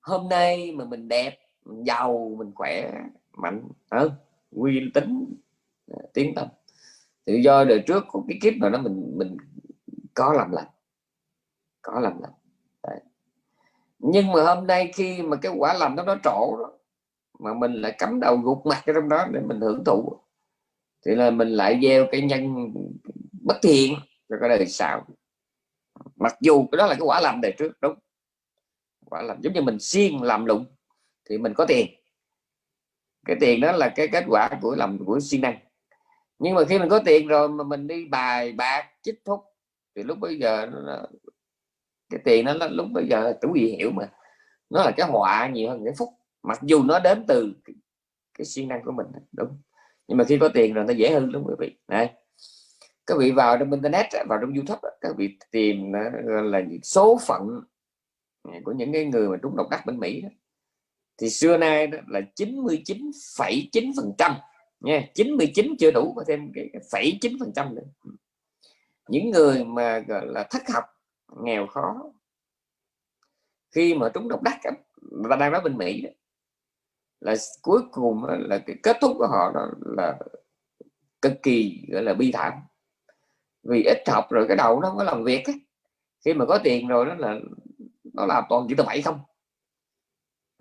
Hôm 0.00 0.28
nay 0.28 0.72
mà 0.72 0.84
mình 0.84 1.08
đẹp 1.08 1.38
mình 1.64 1.84
giàu 1.86 2.34
mình 2.38 2.52
khỏe 2.54 2.92
mạnh. 3.36 3.62
Ờ, 3.88 3.98
Hơn 3.98 4.12
uy 4.50 4.90
tín 4.94 5.34
ờ, 5.90 5.98
tiến 6.14 6.34
tâm. 6.34 6.48
Tự 7.24 7.34
do 7.34 7.64
đời 7.64 7.82
trước 7.86 8.04
có 8.08 8.22
cái 8.28 8.38
kiếp 8.42 8.54
mà 8.60 8.68
nó 8.68 8.78
mình 8.78 9.12
mình 9.16 9.36
có 10.14 10.32
làm 10.32 10.50
lành. 10.52 10.68
Có 11.82 12.00
làm 12.00 12.22
lành. 12.22 12.32
Đấy. 12.82 13.00
nhưng 13.98 14.32
mà 14.32 14.54
hôm 14.54 14.66
nay 14.66 14.92
khi 14.94 15.22
mà 15.22 15.36
cái 15.36 15.52
quả 15.58 15.74
lành 15.74 15.96
nó 15.96 16.02
nó 16.04 16.16
trổ 16.24 16.56
đó, 16.58 16.72
mà 17.38 17.54
mình 17.54 17.72
lại 17.72 17.94
cắm 17.98 18.20
đầu 18.20 18.36
gục 18.36 18.66
mặt 18.66 18.82
trong 18.86 19.08
đó 19.08 19.26
để 19.32 19.40
mình 19.40 19.60
hưởng 19.60 19.84
thụ 19.84 20.18
thì 21.06 21.14
là 21.14 21.30
mình 21.30 21.48
lại 21.48 21.80
gieo 21.82 22.06
cái 22.12 22.22
nhân 22.22 22.72
bất 23.44 23.56
thiện 23.62 23.94
cho 24.28 24.36
cái 24.40 24.48
đời 24.48 24.66
sau. 24.66 25.06
Mặc 26.16 26.36
dù 26.40 26.66
cái 26.72 26.76
đó 26.78 26.86
là 26.86 26.94
cái 26.94 27.02
quả 27.04 27.20
làm 27.20 27.40
đời 27.40 27.54
trước 27.58 27.72
đúng. 27.80 27.94
Quả 29.06 29.22
làm 29.22 29.40
giống 29.40 29.52
như 29.52 29.62
mình 29.62 29.78
siêng 29.80 30.22
làm 30.22 30.44
lụng 30.44 30.64
thì 31.30 31.38
mình 31.38 31.54
có 31.54 31.64
tiền. 31.68 31.86
Cái 33.26 33.36
tiền 33.40 33.60
đó 33.60 33.72
là 33.72 33.92
cái 33.96 34.08
kết 34.12 34.24
quả 34.28 34.50
của 34.62 34.74
lòng 34.76 34.98
của 35.06 35.20
siêng 35.20 35.40
năng. 35.40 35.58
Nhưng 36.38 36.54
mà 36.54 36.64
khi 36.64 36.78
mình 36.78 36.88
có 36.88 37.00
tiền 37.04 37.26
rồi 37.26 37.48
mà 37.48 37.64
mình 37.64 37.86
đi 37.86 38.04
bài 38.04 38.52
bạc 38.52 38.88
chích 39.02 39.24
thúc 39.24 39.40
thì 39.94 40.02
lúc 40.02 40.18
bây 40.18 40.38
giờ 40.38 40.66
nó, 40.66 41.06
cái 42.10 42.20
tiền 42.24 42.44
nó 42.44 42.54
lúc 42.70 42.86
bây 42.92 43.06
giờ 43.08 43.32
chủ 43.42 43.54
gì 43.54 43.76
hiểu 43.78 43.90
mà. 43.90 44.08
Nó 44.70 44.84
là 44.84 44.90
cái 44.96 45.06
họa 45.10 45.48
nhiều 45.48 45.70
hơn 45.70 45.84
cái 45.84 45.94
phúc. 45.98 46.08
Mặc 46.42 46.58
dù 46.62 46.82
nó 46.82 46.98
đến 46.98 47.24
từ 47.28 47.52
cái, 47.64 47.74
cái 48.38 48.44
siêng 48.44 48.68
năng 48.68 48.84
của 48.84 48.92
mình 48.92 49.06
đúng. 49.32 49.58
Nhưng 50.08 50.18
mà 50.18 50.24
khi 50.24 50.38
có 50.38 50.48
tiền 50.54 50.74
rồi 50.74 50.84
nó 50.84 50.92
dễ 50.92 51.10
hơn 51.10 51.32
đúng 51.32 51.44
quý 51.46 51.54
vị? 51.58 51.78
Này 51.88 52.14
các 53.06 53.18
vị 53.18 53.30
vào 53.30 53.58
trong 53.58 53.70
internet 53.70 54.06
vào 54.28 54.38
trong 54.40 54.54
youtube 54.54 54.90
các 55.00 55.12
vị 55.16 55.38
tìm 55.50 55.92
ờ, 55.92 56.40
là 56.42 56.62
số 56.82 57.18
phận 57.26 57.60
của 58.64 58.72
những 58.72 58.92
cái 58.92 59.04
người 59.04 59.28
mà 59.28 59.36
trúng 59.42 59.56
độc 59.56 59.66
đắc 59.70 59.86
bên 59.86 59.98
mỹ 59.98 60.20
đó 60.20 60.28
thì 61.20 61.30
xưa 61.30 61.56
nay 61.56 61.86
đó 61.86 61.98
là 62.08 62.20
99,9 62.36 63.92
phần 63.96 64.12
trăm 64.18 64.34
nha 64.80 65.04
99 65.14 65.74
chưa 65.78 65.90
đủ 65.90 66.12
có 66.16 66.24
thêm 66.28 66.52
cái 66.54 66.70
phẩy 66.92 67.18
chín 67.20 67.36
phần 67.40 67.52
trăm 67.56 67.74
nữa. 67.74 68.12
Những 69.08 69.30
người 69.30 69.64
mà 69.64 69.98
gọi 69.98 70.26
là 70.26 70.46
thất 70.50 70.62
học 70.68 70.84
nghèo 71.42 71.66
khó 71.66 72.12
khi 73.70 73.94
mà 73.94 74.08
trúng 74.08 74.28
độc 74.28 74.42
đắc 74.42 74.58
và 75.00 75.36
đang 75.36 75.52
nói 75.52 75.60
bên 75.60 75.76
mỹ 75.76 76.00
đó, 76.00 76.10
là 77.20 77.34
cuối 77.62 77.82
cùng 77.92 78.24
là 78.24 78.58
cái 78.58 78.76
kết 78.82 78.96
thúc 79.00 79.12
của 79.18 79.26
họ 79.26 79.52
đó 79.54 79.70
là 79.96 80.18
cực 81.22 81.32
kỳ 81.42 81.84
gọi 81.88 82.02
là 82.02 82.14
bi 82.14 82.32
thảm. 82.32 82.52
Vì 83.62 83.82
ít 83.82 84.08
học 84.08 84.26
rồi 84.30 84.44
cái 84.48 84.56
đầu 84.56 84.80
nó 84.80 84.88
không 84.88 84.98
có 84.98 85.04
làm 85.04 85.24
việc 85.24 85.44
ấy. 85.44 85.60
khi 86.24 86.34
mà 86.34 86.44
có 86.46 86.58
tiền 86.64 86.88
rồi 86.88 87.06
đó 87.06 87.14
là 87.14 87.38
nó 88.14 88.26
làm 88.26 88.44
toàn 88.48 88.66
chỉ 88.68 88.74
tầm 88.74 88.86
bậy 88.86 89.02
không 89.02 89.20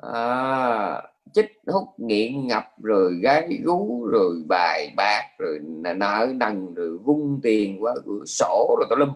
à, 0.01 1.01
chích 1.33 1.51
hút 1.67 1.87
nghiện 1.97 2.47
ngập 2.47 2.65
rồi 2.83 3.19
gái 3.21 3.59
gú 3.63 4.05
rồi 4.11 4.43
bài 4.47 4.93
bạc 4.97 5.23
rồi 5.39 5.59
nợ 5.95 6.27
nần 6.35 6.73
rồi 6.73 6.97
vung 6.97 7.39
tiền 7.43 7.83
qua 7.83 7.95
cửa 8.05 8.25
sổ 8.25 8.75
rồi 8.79 8.87
tao 8.89 8.99
lum 8.99 9.13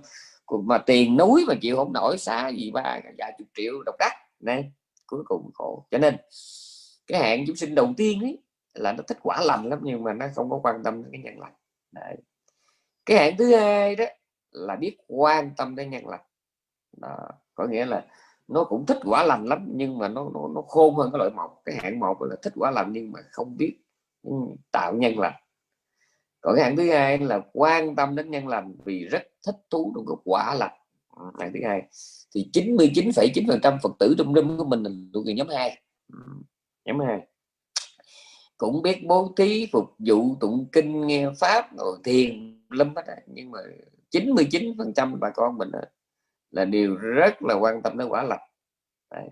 mà 0.65 0.77
tiền 0.77 1.17
núi 1.17 1.45
mà 1.47 1.55
chịu 1.61 1.75
không 1.75 1.93
nổi 1.93 2.17
xa 2.17 2.49
gì 2.49 2.71
ba 2.71 2.99
vài 3.17 3.33
chục 3.37 3.47
triệu 3.53 3.83
độc 3.85 3.95
đắc 3.99 4.13
này 4.39 4.71
cuối 5.07 5.23
cùng 5.25 5.51
khổ 5.53 5.85
cho 5.91 5.97
nên 5.97 6.17
cái 7.07 7.19
hạn 7.21 7.43
chúng 7.47 7.55
sinh 7.55 7.75
đầu 7.75 7.93
tiên 7.97 8.21
ấy 8.21 8.37
là 8.73 8.93
nó 8.93 9.03
thích 9.07 9.17
quả 9.21 9.41
lành 9.41 9.69
lắm 9.69 9.79
nhưng 9.83 10.03
mà 10.03 10.13
nó 10.13 10.25
không 10.35 10.49
có 10.49 10.59
quan 10.63 10.83
tâm 10.83 11.03
đến 11.03 11.11
cái 11.11 11.21
nhân 11.21 11.39
lành 11.39 11.53
Đấy. 11.91 12.15
cái 13.05 13.17
hạn 13.17 13.37
thứ 13.37 13.55
hai 13.55 13.95
đó 13.95 14.05
là 14.51 14.75
biết 14.75 14.97
quan 15.07 15.51
tâm 15.57 15.75
đến 15.75 15.89
nhân 15.89 16.07
lành 16.07 16.25
đó. 16.97 17.17
có 17.55 17.67
nghĩa 17.67 17.85
là 17.85 18.05
nó 18.47 18.63
cũng 18.63 18.85
thích 18.85 18.97
quả 19.05 19.23
lành 19.23 19.45
lắm 19.45 19.67
nhưng 19.71 19.97
mà 19.97 20.07
nó 20.07 20.29
nó, 20.33 20.47
nó 20.55 20.61
khôn 20.61 20.95
hơn 20.95 21.09
cái 21.11 21.19
loại 21.19 21.29
một 21.29 21.61
cái 21.65 21.75
hạng 21.75 21.99
một 21.99 22.21
là 22.21 22.35
thích 22.41 22.53
quả 22.55 22.71
lành 22.71 22.91
nhưng 22.93 23.11
mà 23.11 23.19
không 23.31 23.57
biết 23.57 23.77
tạo 24.71 24.93
nhân 24.95 25.19
lành. 25.19 25.33
Còn 26.41 26.55
cái 26.55 26.63
hạng 26.63 26.77
thứ 26.77 26.91
hai 26.91 27.17
là 27.17 27.41
quan 27.53 27.95
tâm 27.95 28.15
đến 28.15 28.31
nhân 28.31 28.47
lành 28.47 28.75
vì 28.85 29.05
rất 29.05 29.23
thích 29.45 29.55
thú 29.69 29.91
trong 29.95 30.05
cái 30.07 30.15
quả 30.23 30.55
lành. 30.55 30.73
Ừ, 31.17 31.25
hạng 31.39 31.53
thứ 31.53 31.59
hai 31.67 31.81
thì 32.35 32.49
99,9 32.53 33.47
phần 33.47 33.59
trăm 33.63 33.77
phật 33.83 33.91
tử 33.99 34.15
trong 34.17 34.33
râm 34.33 34.57
của 34.57 34.65
mình 34.65 34.83
là 34.83 34.89
thuộc 35.13 35.23
nhóm 35.25 35.47
hai. 35.47 35.81
Ừ, 36.13 36.19
nhóm 36.85 36.99
hai. 36.99 37.27
Cũng 38.57 38.81
biết 38.81 39.05
bố 39.07 39.33
thí 39.37 39.67
phục 39.71 39.85
vụ 39.99 40.35
tụng 40.39 40.65
kinh 40.71 41.07
nghe 41.07 41.29
pháp 41.39 41.77
rồi 41.77 41.97
thiền 42.03 42.59
lâm 42.69 42.95
hết 42.95 43.03
nhưng 43.27 43.51
mà 43.51 43.59
99 44.11 44.77
phần 44.77 44.93
trăm 44.93 45.19
bà 45.19 45.29
con 45.29 45.57
mình 45.57 45.69
là 46.53 46.65
điều 46.65 46.95
rất 46.95 47.43
là 47.43 47.55
quan 47.55 47.81
tâm 47.81 47.97
đến 47.97 48.07
quả 48.07 48.23
lành. 48.23 48.49
Đấy. 49.11 49.29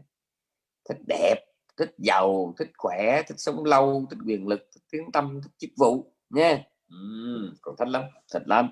thích 0.90 0.98
đẹp 1.08 1.36
thích 1.78 1.94
giàu 1.98 2.54
thích 2.60 2.72
khỏe 2.78 3.22
thích 3.28 3.40
sống 3.40 3.66
lâu 3.66 4.06
thích 4.10 4.20
quyền 4.26 4.48
lực 4.48 4.60
thích 4.76 4.84
tiếng 4.92 5.12
tâm 5.12 5.40
thích 5.44 5.52
chức 5.58 5.70
vụ 5.78 6.14
nha. 6.30 6.64
Uhm, 6.94 7.54
còn 7.62 7.76
thích 7.78 7.88
lắm 7.88 8.04
thích 8.34 8.44
lắm. 8.46 8.70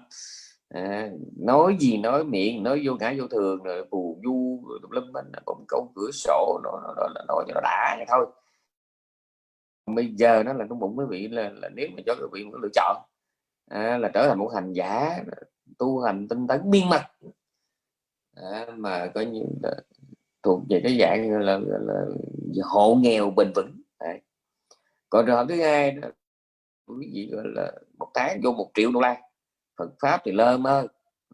À, 0.69 1.09
nói 1.37 1.77
gì 1.79 1.97
nói 1.97 2.23
miệng 2.23 2.63
nói 2.63 2.81
vô 2.85 2.93
ngã 2.99 3.13
vô 3.17 3.27
thường 3.27 3.63
rồi 3.63 3.87
phù 3.91 4.21
du 4.23 4.63
rồi 4.69 4.79
lâm 4.91 5.11
mình 5.11 5.25
bỗng 5.45 5.65
câu 5.67 5.91
cửa 5.95 6.09
sổ 6.13 6.59
nó, 6.63 6.71
nó, 6.83 6.93
nó, 6.97 7.07
nó 7.15 7.21
nói 7.27 7.45
cho 7.47 7.53
nó 7.53 7.61
đã 7.63 7.95
vậy 7.97 8.05
thôi. 8.09 8.25
Bây 9.95 10.13
giờ 10.15 10.43
nó 10.43 10.53
là 10.53 10.65
trong 10.69 10.79
bụng 10.79 10.97
quý 10.97 11.05
vị 11.09 11.27
là, 11.27 11.49
là 11.53 11.69
nếu 11.69 11.87
mà 11.95 12.01
cho 12.05 12.15
quý 12.21 12.27
vị 12.33 12.45
một 12.45 12.57
lựa 12.61 12.69
chọn 12.73 12.97
à, 13.69 13.97
là 13.97 14.09
trở 14.13 14.27
thành 14.27 14.39
một 14.39 14.51
hành 14.55 14.73
giả 14.73 15.23
tu 15.77 15.99
hành 15.99 16.27
tinh 16.27 16.47
tấn 16.47 16.71
biên 16.71 16.89
mật 16.89 17.01
à, 18.51 18.67
mà 18.77 19.07
có 19.15 19.21
những 19.21 19.59
ờ, 19.63 19.75
thuộc 20.43 20.61
về 20.69 20.81
cái 20.83 20.97
dạng 20.99 21.31
là, 21.31 21.59
là, 21.59 21.77
là 21.81 22.05
hộ 22.63 22.95
nghèo 22.95 23.31
bền 23.31 23.51
vững 23.55 23.81
Đấy. 23.99 24.21
còn 25.09 25.25
trường 25.25 25.35
hợp 25.35 25.45
thứ 25.49 25.61
hai 25.61 25.91
đó 25.91 26.07
quý 26.85 27.09
vị 27.13 27.29
gọi 27.31 27.43
là 27.47 27.71
một 27.97 28.11
tháng 28.13 28.41
vô 28.43 28.51
một 28.51 28.71
triệu 28.73 28.91
đô 28.91 28.99
la 28.99 29.21
Phật 29.77 29.89
pháp 29.99 30.21
thì 30.23 30.31
lơ 30.31 30.57
mơ 30.57 30.87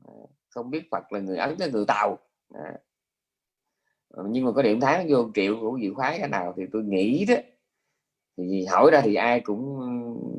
à, 0.03 0.13
không 0.49 0.69
biết 0.69 0.83
Phật 0.91 1.13
là 1.13 1.19
người 1.19 1.37
ấn 1.37 1.55
cái 1.59 1.71
người 1.71 1.85
tàu 1.87 2.17
à. 2.53 2.73
Ờ, 4.09 4.23
nhưng 4.29 4.45
mà 4.45 4.51
có 4.51 4.61
điểm 4.61 4.79
tháng 4.79 5.07
vô 5.09 5.23
một 5.23 5.31
triệu 5.33 5.57
của 5.61 5.77
vị 5.81 5.91
khoái 5.95 6.19
cái 6.19 6.29
nào 6.29 6.53
thì 6.57 6.63
tôi 6.71 6.83
nghĩ 6.83 7.25
đó 7.25 7.35
thì 8.37 8.65
hỏi 8.65 8.91
ra 8.91 9.01
thì 9.01 9.15
ai 9.15 9.39
cũng 9.39 9.79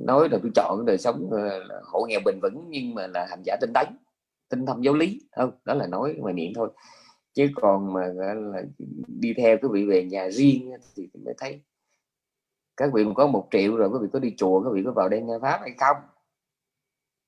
nói 0.07 0.29
là 0.29 0.39
tôi 0.43 0.51
chọn 0.55 0.87
đời 0.87 0.99
sống 0.99 1.29
ờ, 1.31 1.81
hộ 1.85 2.07
nghèo 2.09 2.21
bền 2.25 2.41
vững 2.43 2.67
nhưng 2.69 2.95
mà 2.95 3.07
là 3.07 3.27
hành 3.31 3.43
giả 3.45 3.57
tinh 3.61 3.73
tấn 3.75 3.87
tinh 4.49 4.67
thần 4.67 4.85
giáo 4.85 4.95
lý. 4.95 5.21
Không, 5.37 5.51
đó 5.65 5.75
là 5.75 5.87
nói 5.87 6.15
ngoài 6.19 6.35
miệng 6.35 6.53
thôi. 6.55 6.69
Chứ 7.35 7.47
còn 7.55 7.93
mà 7.93 8.07
là, 8.07 8.35
đi 9.07 9.35
theo 9.37 9.57
cái 9.63 9.69
vị 9.73 9.85
về 9.85 10.05
nhà 10.05 10.29
riêng 10.31 10.73
thì 10.97 11.09
mới 11.25 11.35
thấy 11.39 11.61
các 12.77 12.91
vị 12.93 13.05
có 13.15 13.27
một 13.27 13.49
triệu 13.51 13.77
rồi, 13.77 13.91
các 13.93 13.99
vị 14.03 14.09
có 14.13 14.19
đi 14.19 14.35
chùa, 14.37 14.63
các 14.65 14.71
vị 14.75 14.83
có 14.85 14.93
vào 14.93 15.09
đây 15.09 15.23
nghe 15.23 15.35
pháp 15.43 15.59
hay 15.61 15.71
không? 15.79 15.97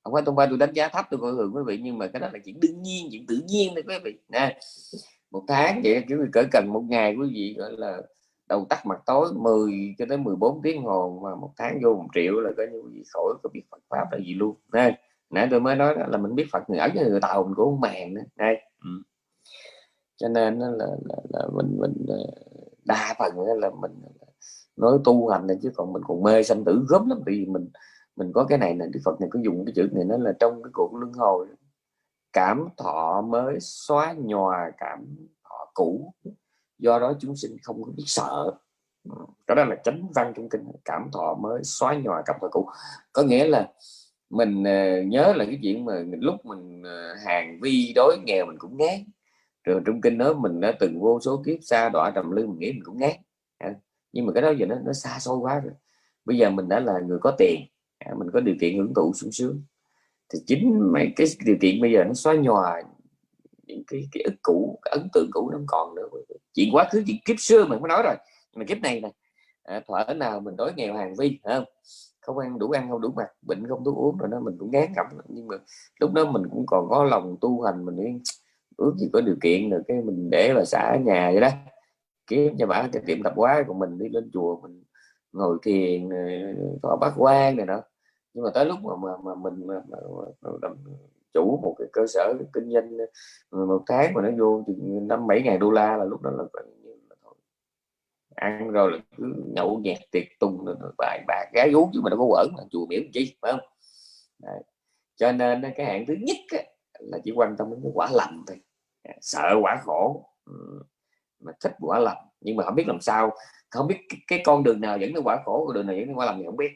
Không 0.02 0.14
phải 0.14 0.22
tôi 0.26 0.34
qua 0.34 0.46
tôi 0.46 0.58
đánh 0.58 0.72
giá 0.74 0.88
thấp 0.88 1.06
tôi 1.10 1.20
coi 1.20 1.32
thường 1.32 1.52
quý 1.54 1.62
vị, 1.66 1.80
nhưng 1.82 1.98
mà 1.98 2.06
cái 2.06 2.20
đó 2.20 2.28
là 2.32 2.38
chuyện 2.44 2.60
đương 2.60 2.82
nhiên, 2.82 3.08
chuyện 3.10 3.26
tự 3.26 3.40
nhiên 3.48 3.74
đấy 3.74 3.84
quý 3.88 3.94
vị. 4.04 4.18
Nè, 4.28 4.58
một 5.30 5.44
tháng 5.48 5.80
vậy 5.84 6.04
quý 6.08 6.14
vị 6.14 6.26
cỡ 6.32 6.44
cần 6.52 6.68
một 6.72 6.84
ngày 6.88 7.14
quý 7.14 7.28
vị, 7.32 7.54
gọi 7.58 7.72
là, 7.72 8.02
đầu 8.48 8.66
tắt 8.68 8.86
mặt 8.86 9.00
tối 9.06 9.28
10 9.36 9.94
cho 9.98 10.06
tới 10.08 10.18
14 10.18 10.60
tiếng 10.62 10.82
hồ 10.82 11.20
mà 11.24 11.34
một 11.34 11.52
tháng 11.56 11.80
vô 11.82 11.94
một 11.94 12.08
triệu 12.14 12.40
là 12.40 12.50
coi 12.56 12.66
như 12.66 12.82
gì 12.92 13.02
khỏi 13.12 13.34
có 13.42 13.50
biết 13.52 13.62
Phật 13.70 13.82
pháp 13.88 14.04
là 14.12 14.18
gì 14.18 14.34
luôn. 14.34 14.56
Nè 14.72 14.98
nãy 15.30 15.48
tôi 15.50 15.60
mới 15.60 15.76
nói 15.76 15.94
đó 15.94 16.06
là 16.08 16.18
mình 16.18 16.34
biết 16.34 16.46
Phật 16.52 16.70
người 16.70 16.78
ấn 16.78 16.90
người 16.94 17.20
tàu 17.20 17.44
mình 17.44 17.54
cũng 17.56 17.80
màng 17.80 18.14
nữa. 18.14 18.22
Đây. 18.36 18.56
Ừ. 18.84 18.90
cho 20.16 20.28
nên 20.28 20.58
là, 20.58 20.68
là, 20.78 21.16
là 21.28 21.48
mình 21.52 21.76
mình 21.80 22.06
ờ, 22.08 22.16
đa 22.84 23.14
phần 23.18 23.40
là 23.60 23.70
mình 23.80 23.92
nói 24.76 24.98
tu 25.04 25.28
hành 25.28 25.46
này 25.46 25.58
chứ 25.62 25.70
còn 25.76 25.92
mình 25.92 26.02
còn 26.06 26.22
mê 26.22 26.42
sanh 26.42 26.64
tử 26.64 26.86
gớm 26.88 27.08
lắm. 27.08 27.20
Vì 27.26 27.46
mình 27.46 27.68
mình 28.16 28.32
có 28.32 28.44
cái 28.44 28.58
này 28.58 28.74
này 28.74 28.88
Đức 28.92 29.00
Phật 29.04 29.20
này 29.20 29.28
có 29.32 29.40
dùng 29.42 29.64
cái 29.64 29.72
chữ 29.76 29.88
này 29.92 30.04
nó 30.04 30.16
là 30.16 30.32
trong 30.40 30.62
cái 30.62 30.70
cuộc 30.72 30.94
luân 30.94 31.12
hồi 31.12 31.46
cảm 32.32 32.68
thọ 32.76 33.22
mới 33.28 33.60
xóa 33.60 34.14
nhòa 34.18 34.70
cảm 34.78 35.16
thọ 35.44 35.70
cũ. 35.74 36.14
Do 36.78 36.98
đó 36.98 37.12
chúng 37.20 37.36
sinh 37.36 37.56
không 37.62 37.84
có 37.84 37.92
biết 37.96 38.04
sợ. 38.06 38.52
Đó 39.46 39.54
là 39.54 39.76
chánh 39.84 40.08
văn 40.14 40.32
trong 40.36 40.48
kinh. 40.48 40.64
Cảm 40.84 41.10
thọ 41.12 41.34
mới 41.34 41.64
xóa 41.64 41.94
nhòa 41.94 42.22
cảm 42.26 42.36
thọ 42.40 42.48
cũ. 42.50 42.68
Có 43.12 43.22
nghĩa 43.22 43.48
là 43.48 43.72
mình 44.30 44.64
ờ, 44.64 45.02
nhớ 45.02 45.32
là 45.36 45.44
cái 45.44 45.58
chuyện 45.62 45.84
mà 45.84 45.92
lúc 46.20 46.46
mình 46.46 46.82
ờ, 46.82 47.14
hàng 47.26 47.58
vi 47.62 47.92
đối 47.96 48.18
nghèo 48.26 48.46
mình 48.46 48.58
cũng 48.58 48.76
ngán. 48.76 49.04
Rồi 49.64 49.80
trong 49.86 50.00
kinh 50.00 50.18
đó 50.18 50.32
mình 50.34 50.60
đã 50.60 50.72
từng 50.80 51.00
vô 51.00 51.20
số 51.20 51.42
kiếp 51.46 51.58
xa 51.62 51.88
đọa 51.88 52.10
trầm 52.14 52.30
lưng 52.30 52.50
mình 52.50 52.58
nghĩ 52.58 52.72
mình 52.72 52.84
cũng 52.84 52.98
ngán. 52.98 53.12
À, 53.58 53.74
nhưng 54.12 54.26
mà 54.26 54.32
cái 54.32 54.42
đó 54.42 54.50
giờ 54.50 54.66
nó 54.66 54.76
nó 54.86 54.92
xa 54.92 55.18
xôi 55.18 55.38
quá 55.38 55.60
rồi. 55.60 55.72
Bây 56.24 56.38
giờ 56.38 56.50
mình 56.50 56.68
đã 56.68 56.80
là 56.80 57.00
người 57.06 57.18
có 57.22 57.34
tiền 57.38 57.60
à, 57.98 58.12
mình 58.18 58.28
có 58.32 58.40
điều 58.40 58.54
kiện 58.60 58.76
hưởng 58.78 58.94
thụ 58.94 59.12
sung 59.14 59.32
sướng. 59.32 59.62
Thì 60.32 60.38
chính 60.46 60.92
mấy 60.92 61.12
cái 61.16 61.26
điều 61.44 61.56
kiện 61.60 61.80
bây 61.80 61.92
giờ 61.92 62.04
nó 62.04 62.14
xóa 62.14 62.34
nhòa 62.34 62.82
những 63.66 63.82
cái 63.86 64.08
cái 64.12 64.22
ức 64.22 64.34
cũ 64.42 64.78
cái 64.82 64.92
ấn 64.92 65.08
tượng 65.12 65.30
cũ 65.32 65.50
nó 65.50 65.58
không 65.58 65.66
còn 65.68 65.94
nữa. 65.94 66.08
Chuyện 66.54 66.68
quá 66.72 66.88
khứ 66.92 67.02
chuyện 67.06 67.16
kiếp 67.24 67.36
xưa 67.38 67.66
mình 67.66 67.80
mới 67.80 67.88
nói 67.88 68.02
rồi. 68.04 68.14
Mà 68.56 68.64
kiếp 68.64 68.78
này 68.78 69.00
nè 69.00 69.10
à, 69.62 69.82
thở 69.88 70.14
nào 70.14 70.40
mình 70.40 70.56
đói 70.56 70.72
nghèo 70.76 70.94
hàng 70.94 71.14
vi 71.14 71.38
phải 71.44 71.54
không? 71.54 71.64
Không 72.28 72.38
ăn 72.38 72.58
đủ 72.58 72.70
ăn 72.70 72.90
không 72.90 73.00
đủ 73.00 73.08
mặc. 73.16 73.32
Bệnh 73.42 73.68
không 73.68 73.84
đủ 73.84 73.94
uống 73.94 74.16
rồi 74.18 74.28
đó 74.28 74.40
mình 74.40 74.56
cũng 74.58 74.70
ngán 74.70 74.92
ngẩm. 74.96 75.06
Nhưng 75.28 75.46
mà 75.46 75.56
lúc 76.00 76.12
đó 76.12 76.24
mình 76.24 76.42
cũng 76.50 76.66
còn 76.66 76.88
có 76.88 77.04
lòng 77.04 77.36
tu 77.40 77.62
hành 77.62 77.84
mình 77.84 77.96
nghĩ 77.96 78.18
ước 78.76 78.94
gì 78.96 79.10
có 79.12 79.20
điều 79.20 79.36
kiện 79.42 79.70
được 79.70 79.82
cái 79.88 80.02
mình 80.02 80.30
để 80.30 80.52
vào 80.54 80.64
xã 80.64 80.96
nhà 81.04 81.30
vậy 81.32 81.40
đó. 81.40 81.48
Kiếm 82.26 82.54
cho 82.58 82.66
bà 82.66 82.88
cái 82.92 83.02
tiệm 83.06 83.22
tập 83.22 83.32
quá 83.36 83.64
của 83.66 83.74
mình 83.74 83.98
đi 83.98 84.08
lên 84.08 84.30
chùa 84.32 84.60
mình 84.60 84.82
ngồi 85.32 85.58
thiền 85.62 86.08
có 86.82 86.96
bát 87.00 87.12
quan 87.16 87.56
này 87.56 87.66
đó 87.66 87.82
nhưng 88.34 88.44
mà 88.44 88.50
tới 88.54 88.64
lúc 88.64 88.78
mà 88.82 88.96
mà, 88.96 89.16
mà 89.24 89.34
mình 89.34 89.66
mà, 89.66 89.74
mà, 89.88 89.98
mà, 90.42 90.50
mà, 90.62 90.68
chủ 91.34 91.60
một 91.62 91.74
cái 91.78 91.88
cơ 91.92 92.06
sở 92.06 92.34
kinh 92.52 92.72
doanh 92.72 92.96
ờ, 93.50 93.66
một 93.66 93.82
tháng 93.86 94.14
mà 94.14 94.22
nó 94.22 94.28
vô 94.38 94.64
năm 95.02 95.26
bảy 95.26 95.42
ngàn 95.42 95.58
đô 95.58 95.70
la 95.70 95.96
là 95.96 96.04
lúc 96.04 96.22
đó 96.22 96.30
là 96.30 96.44
ăn 98.40 98.70
rồi 98.70 98.92
là 98.92 98.98
cứ 99.16 99.34
nhậu 99.54 99.78
nhẹt 99.78 99.98
tiệc 100.10 100.24
tùng 100.40 100.64
bài 100.98 101.24
bạc 101.28 101.44
gái 101.54 101.70
gú 101.72 101.90
chứ 101.94 102.00
mà 102.04 102.10
đâu 102.10 102.18
có 102.18 102.24
quẩn 102.24 102.48
mà 102.56 102.62
chùa 102.70 102.86
miễn 102.86 103.10
chi 103.12 103.36
phải 103.42 103.52
không? 103.52 103.60
Đấy. 104.38 104.62
cho 105.16 105.32
nên 105.32 105.62
cái 105.76 105.86
hạng 105.86 106.06
thứ 106.06 106.14
nhất 106.20 106.36
á, 106.50 106.58
là 107.00 107.18
chỉ 107.24 107.32
quan 107.36 107.56
tâm 107.58 107.70
đến 107.70 107.80
cái 107.82 107.92
quả 107.94 108.10
lành 108.12 108.44
thôi. 108.46 108.56
À, 109.02 109.14
sợ 109.20 109.54
quả 109.62 109.80
khổ. 109.84 110.30
Ừ, 110.44 110.82
mà 111.40 111.52
thích 111.60 111.72
quả 111.80 111.98
lành. 111.98 112.18
Nhưng 112.40 112.56
mà 112.56 112.64
không 112.64 112.74
biết 112.74 112.88
làm 112.88 113.00
sao 113.00 113.30
không 113.70 113.86
biết 113.86 113.98
cái, 114.08 114.20
cái 114.26 114.42
con 114.44 114.64
đường 114.64 114.80
nào 114.80 114.98
dẫn 114.98 115.14
đến 115.14 115.24
quả 115.24 115.42
khổ 115.44 115.64
con 115.66 115.74
đường 115.74 115.86
nào 115.86 115.96
dẫn 115.96 116.06
đến 116.06 116.16
quả 116.16 116.26
lành 116.26 116.38
thì 116.38 116.44
không 116.46 116.56
biết. 116.56 116.70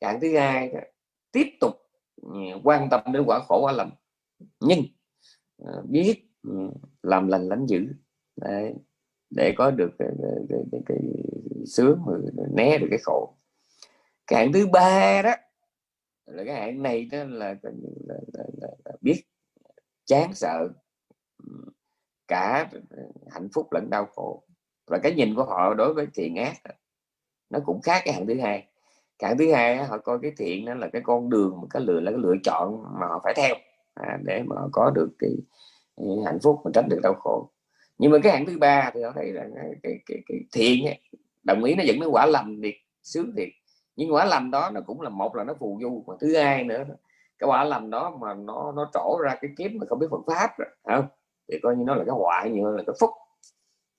Hạng 0.00 0.20
thứ 0.20 0.38
hai 0.38 0.72
tiếp 1.32 1.46
tục 1.60 1.72
ừ, 2.22 2.30
quan 2.64 2.88
tâm 2.90 3.00
đến 3.12 3.22
quả 3.26 3.40
khổ 3.48 3.60
quả 3.62 3.72
lành. 3.72 3.90
Nhưng 4.60 4.80
ờ, 5.58 5.84
biết 5.88 6.24
ừ, 6.42 6.70
làm 7.02 7.28
lành 7.28 7.48
lánh 7.48 7.66
dữ. 7.66 7.86
Đấy 8.36 8.74
để 9.30 9.54
có 9.56 9.70
được 9.70 9.90
cái, 9.98 10.08
cái, 10.48 10.58
cái, 10.72 10.80
cái, 10.86 10.98
sướng 11.66 12.04
né 12.54 12.78
được 12.78 12.86
cái 12.90 12.98
khổ. 13.02 13.34
Cái 14.26 14.38
hạng 14.38 14.52
thứ 14.52 14.66
ba 14.66 15.22
đó 15.22 15.32
là 16.26 16.44
cái 16.44 16.54
hạng 16.54 16.82
này 16.82 17.04
đó 17.04 17.18
là, 17.18 17.54
là, 17.62 17.70
là, 18.08 18.14
là, 18.32 18.44
là, 18.60 18.68
là 18.84 18.92
biết 19.00 19.22
chán 20.04 20.34
sợ 20.34 20.68
cả 22.28 22.70
hạnh 23.30 23.48
phúc 23.54 23.72
lẫn 23.72 23.90
đau 23.90 24.06
khổ. 24.06 24.42
Và 24.86 24.98
cái 24.98 25.14
nhìn 25.14 25.34
của 25.34 25.44
họ 25.44 25.74
đối 25.74 25.94
với 25.94 26.06
thiện 26.14 26.36
ác 26.36 26.56
nó 27.50 27.58
cũng 27.64 27.80
khác 27.82 28.02
cái 28.04 28.14
hạng 28.14 28.26
thứ 28.26 28.34
hai. 28.40 28.68
Cái 29.18 29.28
hạng 29.28 29.38
thứ 29.38 29.52
hai 29.52 29.76
họ 29.76 29.98
coi 29.98 30.18
cái 30.22 30.32
thiện 30.36 30.64
đó 30.64 30.74
là 30.74 30.88
cái 30.92 31.02
con 31.04 31.30
đường 31.30 31.66
cái 31.70 31.82
lựa 31.82 32.00
là 32.00 32.10
cái 32.10 32.20
lựa 32.22 32.34
chọn 32.44 32.84
mà 33.00 33.06
họ 33.06 33.20
phải 33.24 33.34
theo 33.36 33.54
à, 33.94 34.18
để 34.22 34.42
mà 34.46 34.56
họ 34.56 34.68
có 34.72 34.90
được 34.94 35.10
cái, 35.18 35.30
cái 35.96 36.06
hạnh 36.24 36.38
phúc 36.42 36.60
và 36.64 36.70
tránh 36.74 36.88
được 36.88 37.00
đau 37.02 37.14
khổ 37.14 37.50
nhưng 38.00 38.12
mà 38.12 38.18
cái 38.22 38.32
hạng 38.32 38.46
thứ 38.46 38.58
ba 38.58 38.90
thì 38.94 39.02
họ 39.02 39.12
thấy 39.14 39.32
là 39.32 39.46
cái, 39.54 39.72
cái, 39.82 39.98
cái, 40.06 40.18
cái 40.26 40.38
thiện 40.52 40.86
ấy, 40.86 41.00
đồng 41.42 41.64
ý 41.64 41.74
nó 41.74 41.82
dẫn 41.82 42.00
đến 42.00 42.08
quả 42.12 42.26
lành 42.26 42.60
thiệt 42.62 42.74
sướng 43.02 43.32
thiệt. 43.36 43.48
Nhưng 43.96 44.14
quả 44.14 44.24
lành 44.24 44.50
đó 44.50 44.70
nó 44.74 44.80
cũng 44.86 45.00
là 45.00 45.08
một 45.08 45.36
là 45.36 45.44
nó 45.44 45.54
phù 45.60 45.78
du 45.82 46.04
mà 46.06 46.14
thứ 46.20 46.36
hai 46.36 46.64
nữa 46.64 46.84
cái 47.40 47.48
quả 47.48 47.64
lành 47.64 47.90
đó 47.90 48.16
mà 48.20 48.34
nó 48.34 48.72
nó 48.76 48.90
trổ 48.94 49.18
ra 49.22 49.36
cái 49.40 49.50
kiếm 49.56 49.78
mà 49.80 49.86
không 49.88 49.98
biết 49.98 50.06
Phật 50.10 50.20
pháp 50.26 50.58
rồi 50.58 50.68
không? 50.84 51.06
Thì 51.48 51.58
coi 51.62 51.76
như 51.76 51.84
nó 51.84 51.94
là 51.94 52.04
cái 52.04 52.14
họa 52.14 52.44
nhiều 52.44 52.64
hơn 52.64 52.76
là 52.76 52.82
cái 52.86 52.96
phúc. 53.00 53.10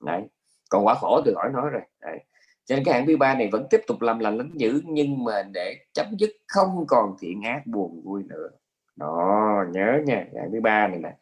Đấy. 0.05 0.21
Còn 0.69 0.85
quả 0.85 0.95
khổ 0.95 1.21
thì 1.25 1.31
khỏi 1.35 1.49
nói 1.53 1.69
rồi. 1.69 1.81
Đấy. 2.01 2.19
cho 2.65 2.75
nên 2.75 2.85
cái 2.85 2.93
hạng 2.93 3.07
thứ 3.07 3.17
ba 3.17 3.35
này 3.35 3.49
vẫn 3.51 3.67
tiếp 3.69 3.81
tục 3.87 4.01
làm 4.01 4.19
lành 4.19 4.37
lánh 4.37 4.51
dữ 4.53 4.81
nhưng 4.85 5.23
mà 5.23 5.43
để 5.53 5.77
chấm 5.93 6.05
dứt 6.19 6.29
không 6.47 6.85
còn 6.87 7.15
thiện 7.19 7.41
ác 7.41 7.67
buồn 7.67 8.01
vui 8.03 8.23
nữa. 8.23 8.49
Đó 8.95 9.65
nhớ 9.73 9.99
nha 10.05 10.25
hạng 10.35 10.51
thứ 10.51 10.61
ba 10.61 10.87
này 10.87 10.99
nè 10.99 11.17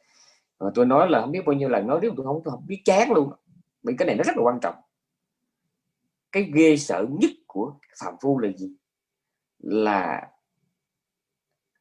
rồi 0.59 0.71
tôi 0.75 0.85
nói 0.85 1.09
là 1.09 1.21
không 1.21 1.31
biết 1.31 1.45
bao 1.45 1.53
nhiêu 1.53 1.69
lần 1.69 1.87
nói 1.87 1.99
nếu 2.01 2.13
tôi 2.17 2.25
không 2.25 2.41
tôi 2.43 2.51
không 2.51 2.67
biết 2.67 2.81
chán 2.85 3.11
luôn. 3.11 3.33
Vì 3.83 3.95
cái 3.97 4.05
này 4.05 4.15
nó 4.15 4.23
rất 4.23 4.37
là 4.37 4.43
quan 4.43 4.59
trọng. 4.61 4.75
Cái 6.31 6.51
ghê 6.53 6.77
sợ 6.77 7.05
nhất 7.09 7.31
của 7.47 7.73
phạm 7.99 8.15
phu 8.21 8.39
là 8.39 8.49
gì? 8.57 8.73
Là 9.59 10.31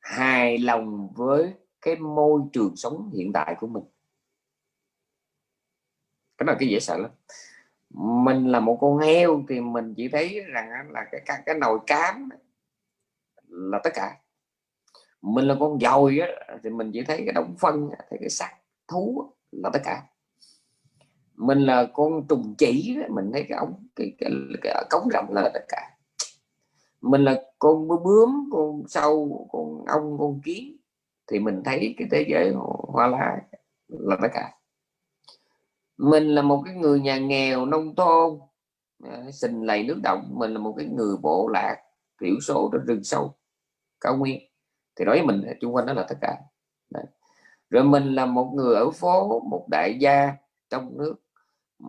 hài 0.00 0.58
lòng 0.58 1.12
với 1.14 1.54
cái 1.80 1.96
môi 1.96 2.42
trường 2.52 2.76
sống 2.76 3.10
hiện 3.14 3.32
tại 3.32 3.56
của 3.60 3.66
mình. 3.66 3.84
Cái 6.38 6.46
là 6.46 6.56
cái 6.58 6.68
dễ 6.68 6.80
sợ 6.80 6.98
lắm. 6.98 7.10
Mình 8.24 8.46
là 8.46 8.60
một 8.60 8.78
con 8.80 8.98
heo 8.98 9.42
thì 9.48 9.60
mình 9.60 9.94
chỉ 9.96 10.08
thấy 10.08 10.40
rằng 10.40 10.90
là 10.90 11.04
cái 11.12 11.20
cái, 11.26 11.42
cái 11.46 11.58
nồi 11.58 11.78
cám 11.86 12.28
là 13.48 13.80
tất 13.84 13.90
cả. 13.94 14.16
Mình 15.22 15.44
là 15.44 15.56
con 15.60 15.78
dồi 15.80 16.18
á, 16.18 16.28
thì 16.62 16.70
mình 16.70 16.90
chỉ 16.92 17.02
thấy 17.02 17.16
cái 17.16 17.32
đống 17.32 17.54
phân 17.58 17.90
thấy 18.10 18.18
cái 18.20 18.30
sắt 18.30 18.50
thú 18.88 19.32
là 19.50 19.70
tất 19.72 19.80
cả. 19.84 20.02
Mình 21.34 21.58
là 21.58 21.86
con 21.92 22.26
trùng 22.28 22.54
chỉ 22.58 22.98
mình 23.10 23.30
thấy 23.32 23.46
cái 23.48 23.58
ống 23.58 23.86
cái, 23.96 24.12
cái, 24.18 24.30
cái 24.62 24.84
cống 24.90 25.08
rộng 25.08 25.26
là 25.30 25.50
tất 25.54 25.64
cả. 25.68 25.90
Mình 27.00 27.24
là 27.24 27.42
con 27.58 27.88
bướm 27.88 28.50
con 28.52 28.82
sâu 28.88 29.48
con 29.52 29.84
ong 29.86 30.16
con 30.18 30.40
kiến 30.44 30.76
thì 31.26 31.38
mình 31.38 31.62
thấy 31.64 31.94
cái 31.98 32.08
thế 32.10 32.26
giới 32.28 32.52
hoa 32.88 33.06
lá 33.06 33.36
là 33.88 34.16
tất 34.22 34.28
cả. 34.34 34.52
Mình 35.96 36.28
là 36.28 36.42
một 36.42 36.62
cái 36.64 36.74
người 36.74 37.00
nhà 37.00 37.18
nghèo 37.18 37.66
nông 37.66 37.94
thôn 37.94 38.38
à, 39.04 39.30
sình 39.32 39.62
lầy 39.62 39.82
nước 39.82 40.00
động 40.02 40.30
mình 40.30 40.52
là 40.52 40.58
một 40.58 40.74
cái 40.76 40.86
người 40.86 41.16
bộ 41.22 41.48
lạc 41.48 41.76
thiểu 42.20 42.34
số 42.40 42.70
trên 42.72 42.84
rừng 42.84 43.04
sâu 43.04 43.34
cao 44.00 44.16
nguyên. 44.16 44.40
Thì 44.96 45.04
nói 45.04 45.16
với 45.16 45.26
mình 45.26 45.58
chung 45.60 45.74
quanh 45.74 45.86
đó 45.86 45.92
là 45.92 46.06
tất 46.08 46.18
cả 46.20 46.36
rồi 47.70 47.84
mình 47.84 48.14
là 48.14 48.26
một 48.26 48.52
người 48.54 48.74
ở 48.74 48.90
phố, 48.90 49.40
một 49.40 49.66
đại 49.70 49.98
gia 49.98 50.32
trong 50.70 50.98
nước, 50.98 51.14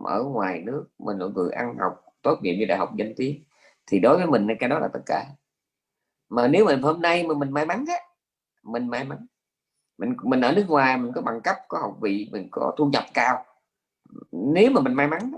ở 0.04 0.22
ngoài 0.22 0.62
nước, 0.66 0.86
mình 0.98 1.18
là 1.18 1.26
người 1.26 1.50
ăn 1.52 1.76
học, 1.78 2.04
tốt 2.22 2.38
nghiệp 2.42 2.56
như 2.58 2.64
đại 2.64 2.78
học 2.78 2.90
danh 2.96 3.12
tiếng. 3.16 3.44
Thì 3.86 3.98
đối 3.98 4.16
với 4.16 4.26
mình, 4.26 4.46
cái 4.60 4.68
đó 4.68 4.78
là 4.78 4.88
tất 4.92 5.00
cả. 5.06 5.26
Mà 6.28 6.48
nếu 6.48 6.64
mình 6.64 6.82
hôm 6.82 7.02
nay 7.02 7.26
mà 7.26 7.34
mình 7.34 7.50
may 7.50 7.66
mắn 7.66 7.84
á, 7.88 7.94
mình 8.62 8.88
may 8.88 9.04
mắn. 9.04 9.26
Mình 9.98 10.16
mình 10.22 10.40
ở 10.40 10.52
nước 10.52 10.64
ngoài, 10.68 10.98
mình 10.98 11.12
có 11.14 11.20
bằng 11.20 11.40
cấp, 11.40 11.56
có 11.68 11.78
học 11.78 11.96
vị, 12.00 12.28
mình 12.32 12.48
có 12.50 12.74
thu 12.78 12.86
nhập 12.86 13.04
cao. 13.14 13.44
Nếu 14.32 14.70
mà 14.70 14.80
mình 14.80 14.94
may 14.94 15.08
mắn 15.08 15.32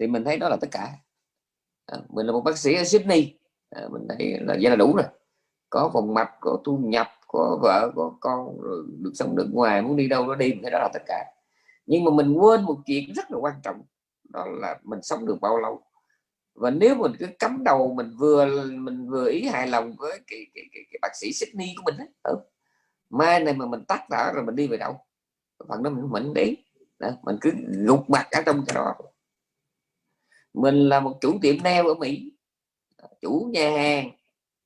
thì 0.00 0.06
mình 0.06 0.24
thấy 0.24 0.38
đó 0.38 0.48
là 0.48 0.56
tất 0.60 0.68
cả. 0.70 0.90
À, 1.86 1.98
mình 2.08 2.26
là 2.26 2.32
một 2.32 2.40
bác 2.40 2.58
sĩ 2.58 2.74
ở 2.74 2.84
Sydney. 2.84 3.38
À, 3.70 3.82
mình 3.90 4.06
thấy 4.08 4.38
là 4.40 4.56
vậy 4.60 4.70
là 4.70 4.76
đủ 4.76 4.96
rồi. 4.96 5.06
Có 5.70 5.90
phòng 5.92 6.14
mạch, 6.14 6.30
có 6.40 6.58
thu 6.64 6.76
nhập 6.76 7.06
có 7.34 7.58
vợ 7.62 7.92
có 7.96 8.16
con 8.20 8.60
rồi 8.60 8.84
được 8.98 9.12
sống 9.14 9.36
được 9.36 9.48
ngoài 9.52 9.82
muốn 9.82 9.96
đi 9.96 10.08
đâu 10.08 10.26
nó 10.26 10.34
đi 10.34 10.54
cái 10.62 10.70
đó 10.70 10.78
là 10.78 10.88
tất 10.92 11.02
cả 11.06 11.24
nhưng 11.86 12.04
mà 12.04 12.10
mình 12.10 12.32
quên 12.32 12.62
một 12.62 12.76
chuyện 12.86 13.12
rất 13.12 13.30
là 13.30 13.38
quan 13.38 13.54
trọng 13.62 13.82
đó 14.28 14.46
là 14.46 14.78
mình 14.82 15.02
sống 15.02 15.26
được 15.26 15.40
bao 15.40 15.58
lâu 15.58 15.82
và 16.54 16.70
nếu 16.70 16.94
mình 16.94 17.12
cứ 17.18 17.26
cắm 17.38 17.64
đầu 17.64 17.94
mình 17.94 18.14
vừa 18.18 18.64
mình 18.70 19.10
vừa 19.10 19.28
ý 19.28 19.46
hài 19.46 19.66
lòng 19.66 19.94
với 19.98 20.20
cái, 20.26 20.46
cái, 20.54 20.64
cái, 20.72 20.82
cái 20.90 20.98
bác 21.02 21.16
sĩ 21.20 21.32
Sydney 21.32 21.74
của 21.76 21.82
mình 21.86 21.96
ấy. 21.96 22.08
Ừ. 22.22 22.36
mai 23.10 23.40
này 23.40 23.54
mà 23.54 23.66
mình 23.66 23.84
tắt 23.84 24.10
đã 24.10 24.32
rồi 24.34 24.44
mình 24.44 24.56
đi 24.56 24.66
về 24.66 24.76
đâu 24.76 24.96
phần 25.68 25.82
đó 25.82 25.90
mình 25.90 26.10
mình 26.10 26.34
đi 26.34 26.56
đó. 26.98 27.10
mình 27.22 27.36
cứ 27.40 27.50
gục 27.86 28.10
mặt 28.10 28.28
ở 28.30 28.42
trong 28.46 28.64
cái 28.66 28.74
đó 28.74 28.94
mình 30.54 30.74
là 30.74 31.00
một 31.00 31.18
chủ 31.20 31.38
tiệm 31.42 31.56
nail 31.62 31.86
ở 31.86 31.94
Mỹ 31.94 32.32
chủ 33.20 33.48
nhà 33.52 33.70
hàng 33.70 34.10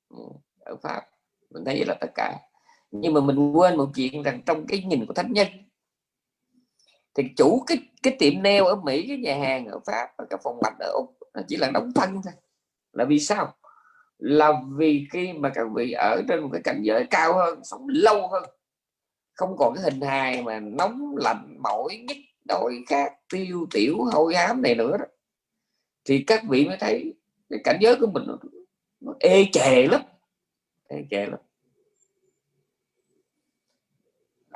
ừ, 0.08 0.16
ở 0.60 0.76
Pháp 0.82 1.02
mình 1.50 1.64
thấy 1.64 1.74
vậy 1.76 1.86
là 1.86 1.94
tất 2.00 2.10
cả 2.14 2.47
nhưng 2.90 3.14
mà 3.14 3.20
mình 3.20 3.52
quên 3.52 3.76
một 3.76 3.90
chuyện 3.94 4.22
rằng 4.22 4.42
trong 4.46 4.66
cái 4.66 4.82
nhìn 4.82 5.06
của 5.06 5.14
thánh 5.14 5.32
nhân 5.32 5.48
thì 7.14 7.24
chủ 7.36 7.62
cái 7.66 7.78
cái 8.02 8.16
tiệm 8.18 8.42
nail 8.42 8.62
ở 8.62 8.76
Mỹ 8.76 9.04
cái 9.08 9.16
nhà 9.16 9.38
hàng 9.38 9.66
ở 9.66 9.78
Pháp 9.86 10.08
và 10.18 10.24
cái 10.30 10.38
phòng 10.44 10.58
mạch 10.62 10.76
ở 10.80 10.90
Úc 10.94 11.18
chỉ 11.48 11.56
là 11.56 11.70
đóng 11.70 11.92
thân 11.94 12.20
thôi. 12.24 12.32
Là 12.92 13.04
vì 13.04 13.18
sao? 13.18 13.54
Là 14.18 14.52
vì 14.76 15.06
khi 15.10 15.32
mà 15.32 15.48
các 15.54 15.66
vị 15.74 15.92
ở 15.92 16.22
trên 16.28 16.40
một 16.40 16.48
cái 16.52 16.62
cảnh 16.64 16.80
giới 16.82 17.06
cao 17.10 17.34
hơn 17.34 17.60
sống 17.64 17.86
lâu 17.88 18.28
hơn 18.28 18.42
không 19.34 19.56
còn 19.58 19.74
cái 19.74 19.84
hình 19.84 20.00
hài 20.00 20.42
mà 20.42 20.60
nóng 20.60 21.16
lạnh 21.16 21.56
mỏi 21.62 22.04
nhức 22.08 22.16
đổi 22.48 22.84
khác 22.88 23.12
tiêu 23.32 23.66
tiểu 23.70 23.96
hôi 24.12 24.34
hám 24.34 24.62
này 24.62 24.74
nữa 24.74 24.96
đó 24.96 25.04
thì 26.04 26.24
các 26.26 26.42
vị 26.48 26.66
mới 26.66 26.76
thấy 26.80 27.14
cái 27.50 27.58
cảnh 27.64 27.78
giới 27.80 27.96
của 28.00 28.06
mình 28.06 28.22
nó, 28.26 28.38
nó 29.00 29.12
ê 29.20 29.44
chề 29.52 29.86
lắm 29.86 30.00
ê 30.88 31.04
chề 31.10 31.26
lắm. 31.26 31.40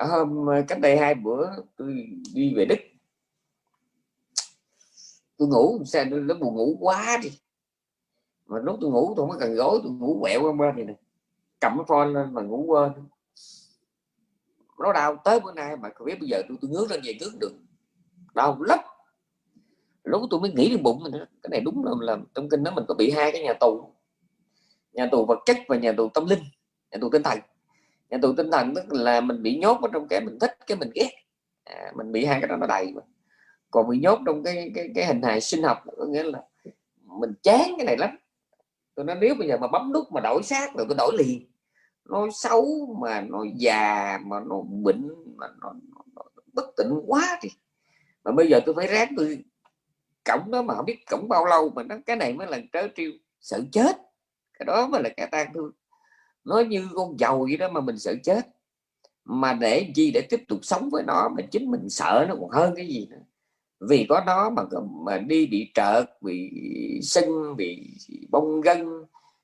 Hôm 0.04 0.46
ờ, 0.46 0.62
cách 0.68 0.80
đây 0.80 0.98
hai 0.98 1.14
bữa 1.14 1.50
tôi 1.76 2.06
đi 2.34 2.54
về 2.54 2.64
đức. 2.64 2.76
Tôi 5.36 5.48
ngủ 5.48 5.84
xe 5.84 6.04
nó 6.04 6.35
buồn 6.35 6.54
ngủ 6.54 6.77
quá 6.81 7.18
đi. 7.22 7.31
Mà 8.46 8.58
lúc 8.58 8.79
tôi 8.81 8.90
ngủ 8.90 9.14
tôi 9.16 9.27
không 9.27 9.31
có 9.31 9.37
cần 9.40 9.54
gối 9.54 9.81
tôi 9.83 9.92
ngủ 9.92 10.18
quẹo 10.20 10.42
qua 10.42 10.52
bên 10.52 10.77
này 10.77 10.85
nè. 10.85 10.94
Cầm 11.60 11.72
cái 11.77 11.85
phone 11.88 12.08
lên 12.08 12.35
mà 12.35 12.42
ngủ 12.42 12.64
quên. 12.66 12.92
Nó 14.79 14.92
đau 14.92 15.16
tới 15.24 15.40
bữa 15.40 15.52
nay 15.52 15.77
mà 15.77 15.88
không 15.94 16.06
biết 16.06 16.20
bây 16.20 16.29
giờ 16.29 16.42
tôi 16.48 16.58
tôi 16.60 16.70
ngước 16.70 16.90
lên 16.90 17.00
về 17.04 17.14
ngước 17.20 17.33
được. 17.40 17.52
Đau 18.35 18.62
lắm. 18.62 18.79
Lúc 20.04 20.22
tôi 20.31 20.40
mới 20.40 20.52
nghĩ 20.52 20.70
đến 20.70 20.83
bụng 20.83 21.02
mình 21.02 21.12
cái 21.12 21.50
này 21.50 21.60
đúng 21.60 21.85
là, 21.85 21.92
là 22.00 22.18
trong 22.35 22.48
kinh 22.48 22.64
đó 22.64 22.72
mình 22.74 22.85
có 22.88 22.94
bị 22.94 23.10
hai 23.10 23.33
cái 23.33 23.42
nhà 23.42 23.52
tù. 23.60 23.94
Nhà 24.92 25.08
tù 25.12 25.27
vật 25.27 25.38
chất 25.46 25.56
và 25.68 25.77
nhà 25.77 25.92
tù 25.96 26.08
tâm 26.08 26.27
linh 26.27 26.42
nhà 26.90 26.98
tù 27.00 27.10
tinh 27.10 27.22
thần 27.22 27.38
nhà 28.13 28.19
tù 28.23 28.35
tinh 28.37 28.50
thần 28.50 28.75
tức 28.75 28.92
là 28.92 29.21
mình 29.21 29.42
bị 29.42 29.58
nhốt 29.58 29.81
ở 29.83 29.88
trong 29.92 30.08
cái 30.08 30.21
mình 30.21 30.38
thích 30.38 30.58
cái 30.67 30.77
mình 30.77 30.90
ghét. 30.94 31.10
À, 31.65 31.92
mình 31.96 32.13
bị 32.13 32.25
hai 32.25 32.40
cái 32.40 32.48
đó 32.48 32.56
nó 32.56 32.67
đầy 32.67 32.92
mà. 32.92 33.02
Còn 33.71 33.88
bị 33.88 33.98
nhốt 33.98 34.19
trong 34.27 34.42
cái 34.42 34.73
cái, 34.75 34.88
cái 34.94 35.06
hình 35.06 35.23
hài 35.23 35.40
sinh 35.40 35.63
học 35.63 35.79
có 35.96 36.04
nghĩa 36.04 36.23
là 36.23 36.42
mình 37.04 37.33
chán 37.42 37.75
cái 37.77 37.87
này 37.87 37.96
lắm. 37.96 38.10
Tôi 38.94 39.04
nói 39.04 39.17
nếu 39.21 39.35
bây 39.35 39.48
giờ 39.48 39.56
mà 39.56 39.67
bấm 39.67 39.92
nút 39.92 40.13
mà 40.13 40.21
đổi 40.21 40.42
xác 40.42 40.75
rồi 40.75 40.87
tôi 40.88 40.96
đổi 40.98 41.17
liền. 41.19 41.46
Nó 42.08 42.29
xấu 42.33 42.96
mà 43.00 43.21
nó 43.21 43.44
già 43.56 44.19
mà 44.27 44.40
nó 44.40 44.56
bệnh 44.60 45.08
mà 45.37 45.46
nó, 45.60 45.73
nó, 45.73 46.00
nó 46.17 46.23
bất 46.52 46.67
tỉnh 46.77 47.00
quá 47.06 47.38
thì 47.42 47.50
mà 48.25 48.33
bây 48.33 48.48
giờ 48.48 48.60
tôi 48.67 48.75
phải 48.75 48.87
ráng 48.87 49.15
tôi 49.17 49.44
cổng 50.25 50.50
đó 50.50 50.63
mà 50.63 50.75
không 50.75 50.85
biết 50.85 50.98
cổng 51.10 51.29
bao 51.29 51.46
lâu 51.46 51.71
mà 51.75 51.83
nó 51.83 51.96
cái 52.06 52.17
này 52.17 52.33
mới 52.33 52.46
là 52.46 52.58
trớ 52.73 52.88
trêu 52.96 53.10
sợ 53.40 53.60
chết. 53.73 53.96
Cái 54.58 54.67
đó 54.67 54.87
mới 54.87 55.02
là 55.02 55.10
cái 55.17 55.29
tan 55.31 55.52
thương 55.54 55.73
nói 56.44 56.64
như 56.64 56.88
con 56.94 57.18
dầu 57.20 57.42
vậy 57.48 57.56
đó 57.56 57.68
mà 57.68 57.80
mình 57.80 57.98
sợ 57.98 58.14
chết. 58.24 58.46
Mà 59.24 59.52
để 59.52 59.92
gì 59.94 60.10
để 60.10 60.20
tiếp 60.30 60.44
tục 60.48 60.58
sống 60.62 60.88
với 60.92 61.02
nó 61.06 61.28
mà 61.28 61.42
chính 61.50 61.70
mình 61.70 61.88
sợ 61.90 62.26
nó 62.28 62.34
còn 62.40 62.50
hơn 62.50 62.74
cái 62.76 62.86
gì 62.86 63.06
nữa. 63.10 63.22
Vì 63.88 64.06
có 64.08 64.22
nó 64.26 64.50
mà 64.50 64.62
mà 65.06 65.18
đi 65.18 65.46
bị 65.46 65.70
trợt 65.74 66.22
bị 66.22 66.50
sưng 67.02 67.56
bị 67.56 67.96
bong 68.30 68.60
gân 68.60 68.86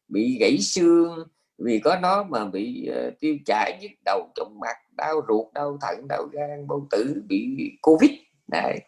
bị 0.09 0.39
gãy 0.41 0.59
xương. 0.59 1.27
Vì 1.59 1.79
có 1.79 1.99
nó 2.03 2.25
mà 2.25 2.45
bị 2.45 2.91
uh, 2.91 3.21
tiêu 3.21 3.37
chảy 3.47 3.79
nhức 3.83 3.91
đầu 4.05 4.29
chóng 4.35 4.61
mặt 4.61 4.77
đau 4.97 5.21
ruột 5.29 5.53
đau 5.55 5.79
thận 5.81 6.09
đau 6.09 6.25
gan 6.33 6.67
bao 6.69 6.87
tử 6.91 7.23
bị 7.29 7.71
covid. 7.83 8.11
Này 8.49 8.81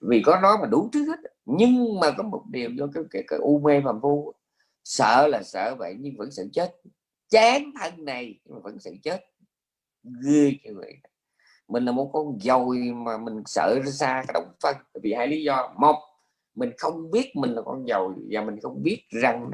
vì 0.00 0.22
có 0.26 0.38
nó 0.42 0.56
mà 0.60 0.66
đủ 0.66 0.88
thứ 0.92 1.06
hết. 1.06 1.18
Nhưng 1.44 2.00
mà 2.00 2.10
có 2.10 2.22
một 2.22 2.42
điều 2.50 2.70
do 2.70 2.86
cái, 2.94 3.04
cái, 3.10 3.22
cái 3.26 3.38
u 3.38 3.58
mê 3.58 3.80
phàm 3.84 4.00
phu 4.00 4.32
sợ 4.84 5.26
là 5.26 5.42
sợ 5.42 5.74
vậy 5.78 5.96
nhưng 5.98 6.16
vẫn 6.16 6.30
sợ 6.30 6.42
chết 6.52 6.76
chán 7.30 7.70
thân 7.80 8.04
này 8.04 8.40
nhưng 8.44 8.54
mà 8.54 8.60
vẫn 8.64 8.78
sự 8.78 8.90
chết. 9.02 9.24
Ghê 10.24 10.52
như 10.64 10.70
vậy. 10.76 10.94
Mình 11.68 11.84
là 11.84 11.92
một 11.92 12.10
con 12.12 12.38
dồi 12.40 12.78
mà 12.94 13.18
mình 13.18 13.42
sợ 13.46 13.78
ra 13.84 13.90
xa 13.90 14.24
cái 14.26 14.32
động 14.34 14.52
phân 14.62 14.76
vì 15.02 15.12
hai 15.12 15.26
lý 15.26 15.42
do. 15.42 15.74
Một 15.78 15.96
mình 16.54 16.70
không 16.78 17.10
biết 17.10 17.32
mình 17.36 17.50
là 17.50 17.62
con 17.62 17.86
dồi 17.86 18.14
và 18.30 18.44
mình 18.44 18.60
không 18.60 18.82
biết 18.82 19.04
rằng 19.10 19.50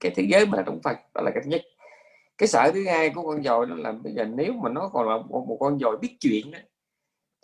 cái 0.00 0.12
thế 0.16 0.26
giới 0.30 0.46
mà 0.46 0.56
là 0.56 0.62
động 0.62 0.80
phân. 0.84 0.96
Đó 1.14 1.20
là 1.24 1.30
cái 1.34 1.42
thứ 1.44 1.50
nhất. 1.50 1.62
Cái 2.38 2.46
sợ 2.46 2.70
thứ 2.74 2.86
hai 2.86 3.10
của 3.10 3.22
con 3.22 3.42
dồi 3.42 3.66
đó 3.66 3.74
là 3.74 3.92
bây 3.92 4.12
giờ 4.12 4.24
nếu 4.24 4.52
mà 4.52 4.70
nó 4.70 4.90
còn 4.92 5.08
là 5.08 5.16
một, 5.16 5.44
một 5.48 5.56
con 5.60 5.78
dồi 5.78 5.98
biết 5.98 6.16
chuyện 6.20 6.50
đó, 6.50 6.58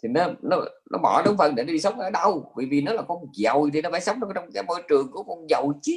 thì 0.03 0.09
nó 0.09 0.26
nó 0.42 0.57
nó 0.90 0.99
bỏ 1.03 1.22
đúng 1.26 1.36
phần 1.38 1.55
để 1.55 1.64
nó 1.64 1.72
đi 1.72 1.78
sống 1.78 1.99
ở 1.99 2.11
đâu? 2.11 2.53
Vì 2.57 2.66
vì 2.66 2.80
nó 2.80 2.92
là 2.92 3.03
con 3.03 3.18
dồi 3.32 3.70
thì 3.72 3.82
nó 3.82 3.90
phải 3.90 4.01
sống 4.01 4.20
trong 4.34 4.51
cái 4.55 4.62
môi 4.62 4.82
trường 4.88 5.11
của 5.11 5.22
con 5.22 5.47
dồi 5.49 5.74
chứ. 5.82 5.92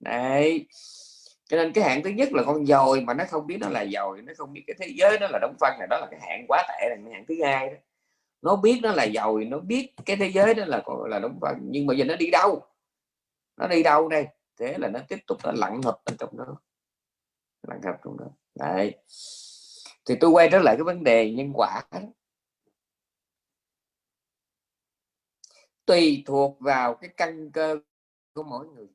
Này 0.00 0.66
cho 1.48 1.56
nên 1.56 1.72
cái 1.72 1.84
hạng 1.84 2.02
thứ 2.02 2.10
nhất 2.10 2.28
là 2.32 2.42
con 2.46 2.66
dồi 2.66 3.00
mà 3.00 3.14
nó 3.14 3.24
không 3.28 3.46
biết 3.46 3.58
nó 3.60 3.68
là 3.68 3.86
dồi, 3.86 4.22
nó 4.22 4.32
không 4.36 4.52
biết 4.52 4.64
cái 4.66 4.76
thế 4.80 4.94
giới 4.96 5.18
nó 5.20 5.26
là 5.30 5.38
đóng 5.42 5.54
phân 5.60 5.72
này, 5.78 5.88
đó 5.90 5.98
là 5.98 6.06
cái 6.10 6.20
hạng 6.20 6.44
quá 6.48 6.64
tệ 6.68 6.88
là 6.90 6.96
cái 7.04 7.14
hạng 7.14 7.24
thứ 7.28 7.34
hai 7.44 7.70
đó. 7.70 7.76
Nó 8.42 8.56
biết 8.56 8.80
nó 8.82 8.92
là 8.92 9.06
dồi, 9.14 9.44
nó 9.44 9.58
biết 9.58 9.92
cái 10.06 10.16
thế 10.16 10.30
giới 10.34 10.54
đó 10.54 10.64
là 10.66 10.82
là 11.08 11.18
đóng 11.18 11.38
phân, 11.40 11.58
nhưng 11.62 11.86
mà 11.86 11.94
giờ 11.94 12.04
nó 12.04 12.16
đi 12.16 12.30
đâu? 12.30 12.62
Nó 13.56 13.68
đi 13.68 13.82
đâu 13.82 14.08
đây? 14.08 14.26
Thế 14.58 14.78
là 14.78 14.88
nó 14.88 15.00
tiếp 15.08 15.18
tục 15.26 15.38
nó 15.44 15.52
lặn 15.52 15.82
hợp 15.82 16.00
ở 16.04 16.14
trong 16.18 16.36
đó. 16.36 16.56
Lặn 17.68 17.82
hợp 17.82 17.96
trong 18.04 18.16
đó. 18.18 18.26
Đấy. 18.54 18.94
Thì 20.06 20.14
tôi 20.20 20.30
quay 20.30 20.48
trở 20.52 20.58
lại 20.58 20.76
cái 20.76 20.84
vấn 20.84 21.04
đề 21.04 21.30
nhân 21.30 21.52
quả 21.54 21.82
đó. 21.90 21.98
tùy 25.86 26.22
thuộc 26.26 26.60
vào 26.60 26.94
cái 26.94 27.10
căn 27.16 27.50
cơ 27.52 27.78
của 28.34 28.42
mỗi 28.42 28.66
người. 28.66 28.86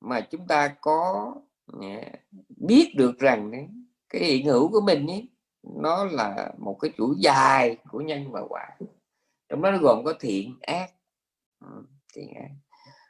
Mà 0.00 0.20
chúng 0.30 0.46
ta 0.46 0.76
có 0.80 1.34
Dạ. 1.82 2.00
biết 2.56 2.92
được 2.96 3.18
rằng 3.18 3.68
cái 4.08 4.24
hiện 4.24 4.46
hữu 4.46 4.72
của 4.72 4.80
mình 4.80 5.06
ấy, 5.06 5.28
nó 5.62 6.04
là 6.04 6.52
một 6.58 6.78
cái 6.80 6.90
chuỗi 6.96 7.14
dài 7.18 7.76
của 7.90 8.00
nhân 8.00 8.32
và 8.32 8.40
quả. 8.48 8.68
Trong 9.48 9.62
đó 9.62 9.70
nó 9.70 9.78
gồm 9.78 10.04
có 10.04 10.14
thiện 10.20 10.58
ác. 10.60 10.90
Ừ, 11.60 11.82
thiện 12.14 12.34
ác. 12.34 12.50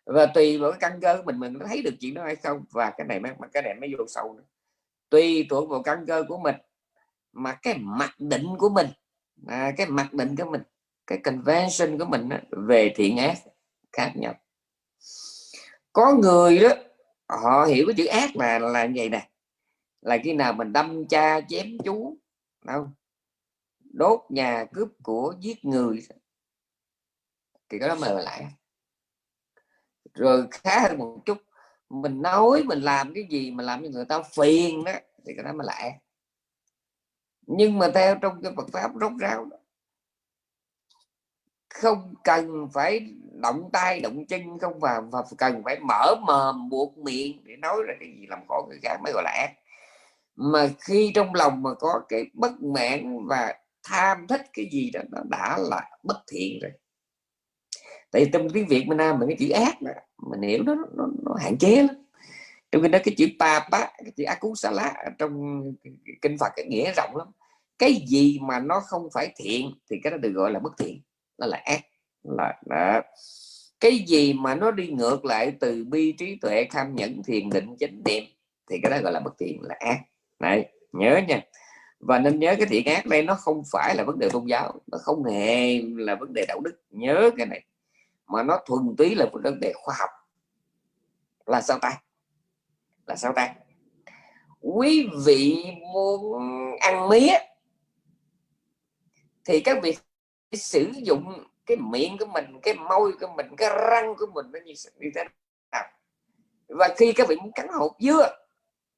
Và 0.06 0.26
tùy 0.26 0.58
vào 0.58 0.70
cái 0.70 0.80
căn 0.80 1.00
cơ 1.00 1.16
của 1.16 1.22
mình 1.32 1.38
mình 1.38 1.58
thấy 1.68 1.82
được 1.82 1.94
chuyện 2.00 2.14
đó 2.14 2.24
hay 2.24 2.36
không 2.36 2.64
và 2.70 2.90
cái 2.90 3.06
này 3.06 3.20
mà 3.20 3.34
cái 3.52 3.62
này 3.62 3.74
mới 3.74 3.94
vô 3.98 4.04
sâu 4.08 4.34
nữa. 4.34 4.44
Tùy 5.10 5.46
thuộc 5.50 5.70
vào 5.70 5.82
căn 5.82 6.04
cơ 6.06 6.24
của 6.28 6.38
mình 6.38 6.54
mà 7.32 7.58
cái 7.62 7.78
mặc 7.78 8.14
định 8.18 8.46
của 8.58 8.68
mình 8.68 8.86
à, 9.46 9.72
cái 9.76 9.86
mặc 9.86 10.12
định 10.12 10.36
của 10.36 10.50
mình 10.50 10.62
cái 11.06 11.18
convention 11.18 11.98
của 11.98 12.04
mình 12.04 12.28
về 12.50 12.92
thiện 12.96 13.16
ác 13.16 13.38
khác 13.92 14.12
nhau. 14.14 14.34
Có 15.92 16.14
người 16.14 16.58
đó 16.58 16.68
họ 17.28 17.64
hiểu 17.64 17.86
cái 17.86 17.94
chữ 17.96 18.06
ác 18.06 18.36
là 18.36 18.58
là 18.58 18.86
như 18.86 18.92
vậy 18.96 19.08
nè. 19.08 19.30
Là 20.00 20.18
khi 20.24 20.32
nào 20.32 20.52
mình 20.52 20.72
đâm 20.72 21.08
cha 21.08 21.40
chém 21.48 21.78
chú 21.84 22.16
không? 22.66 22.94
Đốt 23.80 24.20
nhà 24.28 24.64
cướp 24.72 24.88
của 25.02 25.34
giết 25.40 25.64
người. 25.64 26.06
Thì 27.68 27.78
cái 27.78 27.88
đó 27.88 27.94
mời 27.94 28.24
lại 28.24 28.46
rồi 30.14 30.46
khá 30.50 30.80
hơn 30.80 30.98
một 30.98 31.18
chút 31.24 31.38
mình 31.88 32.22
nói 32.22 32.62
mình 32.62 32.80
làm 32.80 33.14
cái 33.14 33.26
gì 33.30 33.50
mà 33.50 33.64
làm 33.64 33.82
cho 33.82 33.88
người 33.88 34.04
ta 34.04 34.22
phiền 34.22 34.84
đó 34.84 34.92
thì 35.26 35.32
cái 35.36 35.44
đó 35.44 35.52
mới 35.52 35.66
lại 35.66 36.00
nhưng 37.46 37.78
mà 37.78 37.90
theo 37.94 38.18
trong 38.22 38.42
cái 38.42 38.52
Phật 38.56 38.68
pháp 38.72 38.90
rốt 39.00 39.12
ráo 39.20 39.44
đó, 39.44 39.57
không 41.78 42.14
cần 42.24 42.68
phải 42.72 43.00
động 43.42 43.70
tay 43.72 44.00
động 44.00 44.26
chân 44.26 44.58
không 44.58 44.80
và, 44.80 45.00
và 45.12 45.22
cần 45.38 45.62
phải 45.64 45.78
mở 45.80 46.14
mồm 46.26 46.68
buộc 46.68 46.98
miệng 46.98 47.44
để 47.44 47.56
nói 47.56 47.76
ra 47.86 47.94
cái 48.00 48.08
gì 48.20 48.26
làm 48.28 48.38
khổ 48.48 48.66
người 48.68 48.78
khác 48.82 48.96
mới 49.04 49.12
gọi 49.12 49.22
là 49.22 49.30
ác. 49.30 49.52
Mà 50.36 50.68
khi 50.80 51.12
trong 51.14 51.34
lòng 51.34 51.62
mà 51.62 51.74
có 51.74 52.00
cái 52.08 52.26
bất 52.34 52.62
mãn 52.62 53.26
và 53.26 53.54
tham 53.82 54.26
thích 54.26 54.42
cái 54.52 54.68
gì 54.72 54.90
đó 54.90 55.00
nó 55.10 55.18
đã 55.28 55.58
là 55.70 55.90
bất 56.02 56.18
thiện 56.32 56.58
rồi. 56.62 56.70
Tại 58.10 58.30
trong 58.32 58.50
tiếng 58.50 58.66
việt 58.66 58.84
mình 58.86 58.98
nam 58.98 59.18
mình 59.18 59.28
cái 59.28 59.36
chữ 59.40 59.50
ác 59.50 59.82
đó, 59.82 59.92
mình 60.30 60.42
hiểu 60.42 60.62
nó, 60.62 60.74
nó, 60.74 61.08
nó 61.24 61.34
hạn 61.40 61.58
chế 61.58 61.76
lắm. 61.82 61.96
Trong 62.72 62.82
khi 62.82 62.88
đó 62.88 62.98
cái 63.04 63.14
chữ 63.18 63.26
papa 63.40 63.78
cái 63.78 64.12
chữ 64.16 64.24
akusala 64.24 64.94
trong 65.18 65.62
kinh 66.22 66.38
phật 66.38 66.52
cái 66.56 66.66
nghĩa 66.66 66.92
rộng 66.96 67.16
lắm. 67.16 67.28
Cái 67.78 68.04
gì 68.08 68.38
mà 68.42 68.60
nó 68.60 68.80
không 68.80 69.08
phải 69.14 69.32
thiện 69.36 69.70
thì 69.90 69.96
cái 70.02 70.10
đó 70.10 70.16
được 70.16 70.32
gọi 70.34 70.50
là 70.50 70.58
bất 70.58 70.72
thiện 70.78 71.00
nó 71.38 71.46
là 71.46 71.62
ác. 71.64 71.80
Là, 72.22 72.60
đó. 72.66 73.00
cái 73.80 73.98
gì 73.98 74.32
mà 74.32 74.54
nó 74.54 74.70
đi 74.70 74.88
ngược 74.88 75.24
lại 75.24 75.52
từ 75.60 75.84
bi 75.84 76.12
trí 76.12 76.38
tuệ 76.40 76.66
tham 76.70 76.94
nhẫn, 76.94 77.22
thiền 77.22 77.50
định, 77.50 77.76
chánh 77.78 78.02
niệm, 78.04 78.24
thì 78.70 78.80
cái 78.82 78.90
đó 78.90 78.98
gọi 79.02 79.12
là 79.12 79.20
bất 79.20 79.34
thiện, 79.38 79.60
là 79.62 79.74
ác. 79.78 79.98
Này 80.38 80.72
nhớ 80.92 81.20
nha. 81.28 81.42
Và 82.00 82.18
nên 82.18 82.38
nhớ 82.38 82.54
cái 82.58 82.66
thiện 82.66 82.86
ác 82.86 83.06
đây 83.06 83.22
nó 83.22 83.34
không 83.34 83.62
phải 83.72 83.94
là 83.96 84.04
vấn 84.04 84.18
đề 84.18 84.28
tôn 84.32 84.44
giáo, 84.46 84.80
nó 84.86 84.98
không 85.02 85.24
hề 85.24 85.82
là 85.82 86.14
vấn 86.14 86.32
đề 86.32 86.44
đạo 86.48 86.60
đức. 86.60 86.82
Nhớ 86.90 87.30
cái 87.36 87.46
này. 87.46 87.64
Mà 88.26 88.42
nó 88.42 88.58
thuần 88.66 88.96
túy 88.98 89.14
là 89.14 89.26
vấn 89.32 89.60
đề 89.60 89.72
khoa 89.74 89.94
học. 89.98 90.10
Là 91.46 91.60
sao 91.60 91.78
ta? 91.78 92.02
Là 93.06 93.16
sao 93.16 93.32
ta? 93.36 93.54
Quý 94.60 95.08
vị 95.26 95.64
muốn 95.92 96.42
ăn 96.80 97.08
mía, 97.08 97.38
thì 99.44 99.60
các 99.60 99.78
vị 99.82 99.96
sử 100.52 100.90
dụng 101.02 101.44
cái 101.66 101.76
miệng 101.76 102.18
của 102.18 102.26
mình 102.26 102.60
cái 102.62 102.74
môi 102.74 103.12
của 103.20 103.26
mình 103.36 103.46
cái 103.56 103.70
răng 103.90 104.14
của 104.16 104.26
mình 104.34 104.46
nó 104.52 104.58
như, 104.64 104.72
như 104.98 105.10
thế 105.14 105.24
nào. 105.72 105.84
Và 106.68 106.88
khi 106.96 107.12
các 107.12 107.28
vị 107.28 107.36
muốn 107.36 107.52
cắn 107.52 107.68
hột 107.68 107.96
dưa 107.98 108.28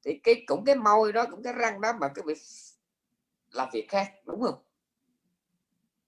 thì 0.05 0.19
cái 0.23 0.43
cũng 0.47 0.65
cái 0.65 0.75
môi 0.75 1.13
đó 1.13 1.25
cũng 1.31 1.43
cái 1.43 1.53
răng 1.53 1.81
đó 1.81 1.93
mà 1.99 2.07
các 2.07 2.25
vị 2.25 2.33
làm 3.51 3.69
việc 3.73 3.89
khác 3.89 4.11
đúng 4.25 4.41
không? 4.41 4.63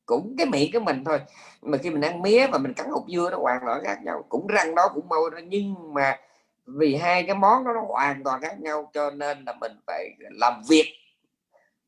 Cũng 0.05 0.35
cái 0.37 0.47
miệng 0.47 0.71
của 0.73 0.79
mình 0.79 1.03
thôi. 1.03 1.21
Mà 1.61 1.77
khi 1.77 1.89
mình 1.89 2.01
ăn 2.01 2.21
mía 2.21 2.47
và 2.47 2.57
mình 2.57 2.73
cắn 2.73 2.89
hột 2.89 3.05
dưa 3.09 3.29
nó 3.31 3.37
hoàn 3.37 3.61
toàn 3.65 3.83
khác 3.83 3.99
nhau. 4.03 4.25
Cũng 4.29 4.47
răng 4.47 4.75
đó 4.75 4.89
cũng 4.93 5.09
môi 5.09 5.31
đó 5.31 5.37
nhưng 5.47 5.93
mà 5.93 6.19
vì 6.65 6.95
hai 6.95 7.23
cái 7.23 7.35
món 7.35 7.63
đó 7.63 7.71
nó 7.73 7.81
hoàn 7.87 8.23
toàn 8.23 8.41
khác 8.41 8.59
nhau 8.59 8.91
cho 8.93 9.11
nên 9.11 9.45
là 9.45 9.53
mình 9.53 9.71
phải 9.87 10.09
làm 10.19 10.61
việc 10.69 11.02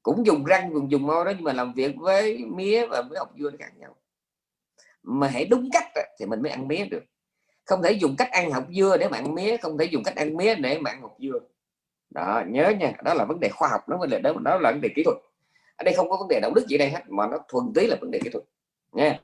cũng 0.05 0.25
dùng 0.25 0.45
răng 0.45 0.71
dùng 0.73 0.91
dùng 0.91 1.07
môi 1.07 1.25
đó 1.25 1.31
nhưng 1.35 1.43
mà 1.43 1.53
làm 1.53 1.73
việc 1.73 1.95
với 1.95 2.37
mía 2.37 2.85
và 2.85 3.01
với 3.01 3.19
hột 3.19 3.29
dưa 3.39 3.51
nó 3.51 3.57
khác 3.59 3.71
nhau. 3.77 3.95
Mà 5.03 5.27
hãy 5.27 5.45
đúng 5.45 5.69
cách 5.73 5.83
thì 6.19 6.25
mình 6.25 6.41
mới 6.41 6.51
ăn 6.51 6.67
mía 6.67 6.85
được. 6.85 7.03
Không 7.65 7.81
thể 7.83 7.91
dùng 7.91 8.15
cách 8.17 8.31
ăn 8.31 8.51
hột 8.51 8.63
dưa 8.69 8.97
để 8.97 9.09
mà 9.09 9.17
ăn 9.17 9.35
mía 9.35 9.57
không 9.57 9.77
thể 9.77 9.85
dùng 9.85 10.03
cách 10.03 10.15
ăn 10.15 10.37
mía 10.37 10.55
để 10.55 10.79
mà 10.79 10.91
ăn 10.91 11.01
hột 11.01 11.15
dưa. 11.19 11.39
Đó 12.09 12.43
nhớ 12.47 12.69
nha 12.79 12.93
đó 13.03 13.13
là 13.13 13.25
vấn 13.25 13.39
đề 13.39 13.49
khoa 13.49 13.69
học 13.69 13.81
nó 13.89 13.97
vấn 13.97 14.09
đề 14.09 14.19
đó, 14.19 14.33
đó 14.43 14.57
là 14.57 14.71
vấn 14.71 14.81
đề 14.81 14.89
kỹ 14.95 15.03
thuật. 15.03 15.17
Ở 15.75 15.83
đây 15.83 15.93
không 15.93 16.09
có 16.09 16.17
vấn 16.17 16.27
đề 16.27 16.39
đạo 16.39 16.51
đức 16.55 16.67
gì 16.67 16.77
đây 16.77 16.89
hết 16.89 17.01
mà 17.07 17.27
nó 17.27 17.37
thuần 17.47 17.65
túy 17.75 17.87
là 17.87 17.97
vấn 18.01 18.11
đề 18.11 18.19
kỹ 18.23 18.29
thuật. 18.29 18.43
Nha. 18.91 19.19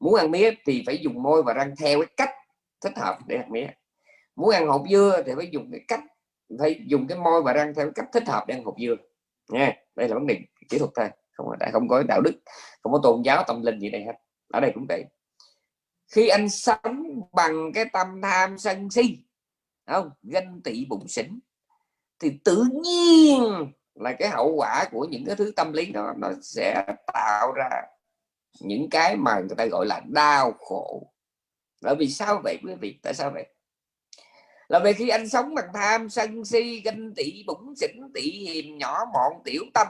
Muốn 0.00 0.14
ăn 0.14 0.30
mía 0.30 0.50
thì 0.66 0.82
phải 0.86 0.98
dùng 0.98 1.22
môi 1.22 1.42
và 1.42 1.54
răng 1.54 1.74
theo 1.78 1.98
cái 1.98 2.08
cách 2.16 2.30
thích 2.80 2.96
hợp 2.96 3.18
để 3.26 3.36
ăn 3.36 3.50
mía. 3.52 3.66
Muốn 4.36 4.50
ăn 4.50 4.68
hột 4.68 4.82
dưa 4.90 5.22
thì 5.26 5.32
phải 5.36 5.48
dùng 5.52 5.70
cái 5.72 5.80
cách 5.88 6.00
phải 6.58 6.80
dùng 6.86 7.06
cái 7.06 7.18
môi 7.18 7.42
và 7.42 7.52
răng 7.52 7.74
theo 7.74 7.86
cái 7.86 7.92
cách 7.94 8.08
thích 8.12 8.28
hợp 8.28 8.44
để 8.46 8.54
ăn 8.54 8.64
hột 8.64 8.74
dưa 8.80 8.94
nha, 9.48 9.72
đây 9.96 10.08
là 10.08 10.14
vấn 10.14 10.26
đề 10.26 10.40
kỹ 10.68 10.78
thuật 10.78 10.90
thôi, 10.94 11.08
không 11.32 11.46
phải 11.60 11.70
không 11.72 11.88
có 11.88 12.02
đạo 12.08 12.20
đức, 12.20 12.40
không 12.82 12.92
có 12.92 13.00
tôn 13.02 13.22
giáo, 13.22 13.44
tâm 13.46 13.62
linh 13.62 13.80
gì 13.80 13.90
đây 13.90 14.04
hết, 14.04 14.14
ở 14.52 14.60
đây 14.60 14.70
cũng 14.74 14.86
vậy. 14.88 15.04
Khi 16.12 16.28
anh 16.28 16.48
sống 16.48 17.04
bằng 17.32 17.72
cái 17.74 17.84
tâm 17.92 18.20
tham 18.22 18.58
sân 18.58 18.90
si 18.90 19.24
không? 19.86 20.10
Ganh 20.22 20.60
tị 20.64 20.86
bụng 20.88 21.08
xỉn, 21.08 21.38
thì 22.20 22.40
tự 22.44 22.64
nhiên 22.82 23.72
là 23.94 24.12
cái 24.18 24.28
hậu 24.28 24.54
quả 24.56 24.84
của 24.92 25.06
những 25.10 25.24
cái 25.26 25.36
thứ 25.36 25.52
tâm 25.56 25.72
lý 25.72 25.92
đó, 25.92 26.14
nó 26.18 26.28
sẽ 26.42 26.84
tạo 27.12 27.52
ra 27.52 27.70
những 28.60 28.90
cái 28.90 29.16
mà 29.16 29.40
người 29.40 29.56
ta 29.56 29.66
gọi 29.66 29.86
là 29.86 30.02
đau 30.06 30.52
khổ. 30.52 31.12
Bởi 31.82 31.96
vì 31.98 32.10
sao 32.10 32.40
vậy 32.44 32.58
quý 32.64 32.74
vị? 32.80 33.00
Tại 33.02 33.14
sao 33.14 33.30
vậy? 33.30 33.54
Là 34.72 34.78
vì 34.78 34.92
khi 34.92 35.08
anh 35.08 35.28
sống 35.28 35.54
bằng 35.54 35.68
tham, 35.74 36.10
sân 36.10 36.44
si, 36.44 36.80
ganh 36.80 37.14
tị 37.14 37.44
bụng 37.46 37.74
xỉn, 37.76 38.12
tị 38.14 38.20
hiềm, 38.20 38.78
nhỏ 38.78 38.98
mọn, 39.12 39.32
tiểu 39.44 39.62
tâm. 39.74 39.86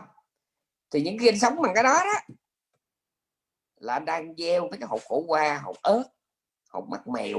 Thì 0.90 1.02
những 1.02 1.18
khi 1.18 1.28
anh 1.28 1.38
sống 1.38 1.62
bằng 1.62 1.74
cái 1.74 1.84
đó 1.84 2.02
đó, 2.04 2.34
là 3.76 3.92
anh 3.92 4.04
đang 4.04 4.34
gieo 4.36 4.60
mấy 4.60 4.78
cái 4.78 4.88
hột 4.88 5.00
khổ 5.08 5.24
qua, 5.28 5.60
hột 5.64 5.76
ớt 5.82 6.04
học 6.68 6.84
mắt 6.88 7.08
mèo. 7.08 7.38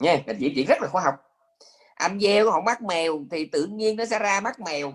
Nha 0.00 0.22
các 0.26 0.36
chuyện 0.40 0.52
chuyện 0.54 0.66
rất 0.66 0.82
là 0.82 0.88
khoa 0.88 1.02
học. 1.02 1.14
Anh 1.94 2.20
gieo 2.20 2.50
học 2.50 2.62
mắt 2.66 2.82
mèo 2.82 3.24
thì 3.30 3.46
tự 3.46 3.66
nhiên 3.66 3.96
nó 3.96 4.04
sẽ 4.04 4.18
ra 4.18 4.40
mắt 4.40 4.60
mèo. 4.60 4.92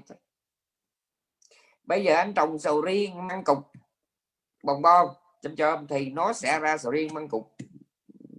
Bây 1.84 2.04
giờ 2.04 2.16
anh 2.16 2.34
trồng 2.34 2.60
sầu 2.60 2.82
riêng, 2.82 3.28
măng 3.28 3.44
cục 3.44 3.58
bồng 4.64 4.82
bon, 4.82 5.08
chôm 5.42 5.56
chôm 5.56 5.88
thì 5.88 6.10
nó 6.10 6.34
sẽ 6.34 6.60
ra 6.60 6.78
sầu 6.78 6.92
riêng, 6.92 7.14
măng 7.14 7.30
cục 7.30 7.56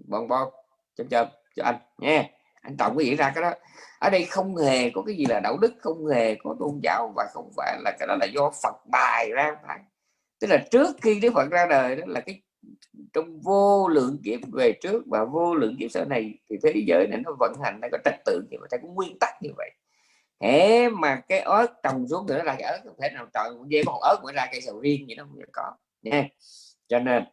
bồng 0.08 0.28
bon, 0.28 0.52
chôm 0.94 1.08
chôm 1.08 1.28
cho 1.56 1.64
anh 1.64 1.76
nha 1.98 2.24
anh 2.62 2.76
tổng 2.76 2.98
cái 2.98 3.06
gì 3.06 3.16
ra 3.16 3.32
cái 3.34 3.42
đó. 3.42 3.52
Ở 3.98 4.10
đây 4.10 4.24
không 4.24 4.56
hề 4.56 4.90
có 4.90 5.02
cái 5.02 5.16
gì 5.16 5.26
là 5.26 5.40
đạo 5.40 5.58
đức, 5.58 5.74
không 5.80 6.06
hề 6.06 6.34
có 6.34 6.56
tôn 6.58 6.80
giáo 6.82 7.12
và 7.16 7.26
không 7.32 7.50
phải 7.56 7.78
là 7.84 7.92
cái 7.98 8.06
đó 8.08 8.16
là 8.20 8.26
do 8.34 8.50
Phật 8.62 8.74
bài 8.92 9.30
ra, 9.32 9.56
phải. 9.66 9.78
Tức 10.40 10.46
là 10.50 10.64
trước 10.70 10.96
khi 11.02 11.20
Đức 11.20 11.32
Phật 11.34 11.50
ra 11.50 11.66
đời 11.66 11.96
đó 11.96 12.04
là 12.06 12.20
cái 12.20 12.42
trong 13.12 13.40
vô 13.40 13.88
lượng 13.88 14.18
kiếp 14.24 14.40
về 14.52 14.72
trước 14.82 15.02
và 15.06 15.24
vô 15.24 15.54
lượng 15.54 15.76
kiếp 15.80 15.90
sau 15.90 16.04
này 16.04 16.34
thì 16.50 16.56
thế 16.62 16.82
giới 16.86 17.06
này 17.06 17.20
nó 17.24 17.30
vận 17.40 17.52
hành, 17.64 17.78
nó 17.82 17.88
có 17.92 17.98
trật 18.04 18.14
tự 18.24 18.42
như 18.50 18.56
vậy 18.60 18.68
có 18.82 18.88
nguyên 18.88 19.18
tắc 19.18 19.42
như 19.42 19.50
vậy. 19.56 19.70
Thế 20.40 20.88
mà 20.88 21.20
cái 21.28 21.40
ớt 21.40 21.66
trồng 21.82 22.08
xuống 22.08 22.26
thì 22.28 22.34
nó 22.34 22.42
ra 22.42 22.54
cái 22.58 22.72
ớt 22.72 22.80
không 22.84 22.96
thể 23.02 23.10
nào 23.14 23.26
trời 23.34 23.50
dê 23.70 23.82
một 23.86 23.98
ớt 24.02 24.16
mới 24.22 24.32
ra 24.32 24.46
cây 24.52 24.60
sầu 24.60 24.80
riêng 24.80 25.04
vậy 25.06 25.16
đó 25.16 25.24
không 25.24 25.38
có, 25.52 25.72
nha. 26.02 26.28
Cho 26.88 26.98
nên 26.98 27.24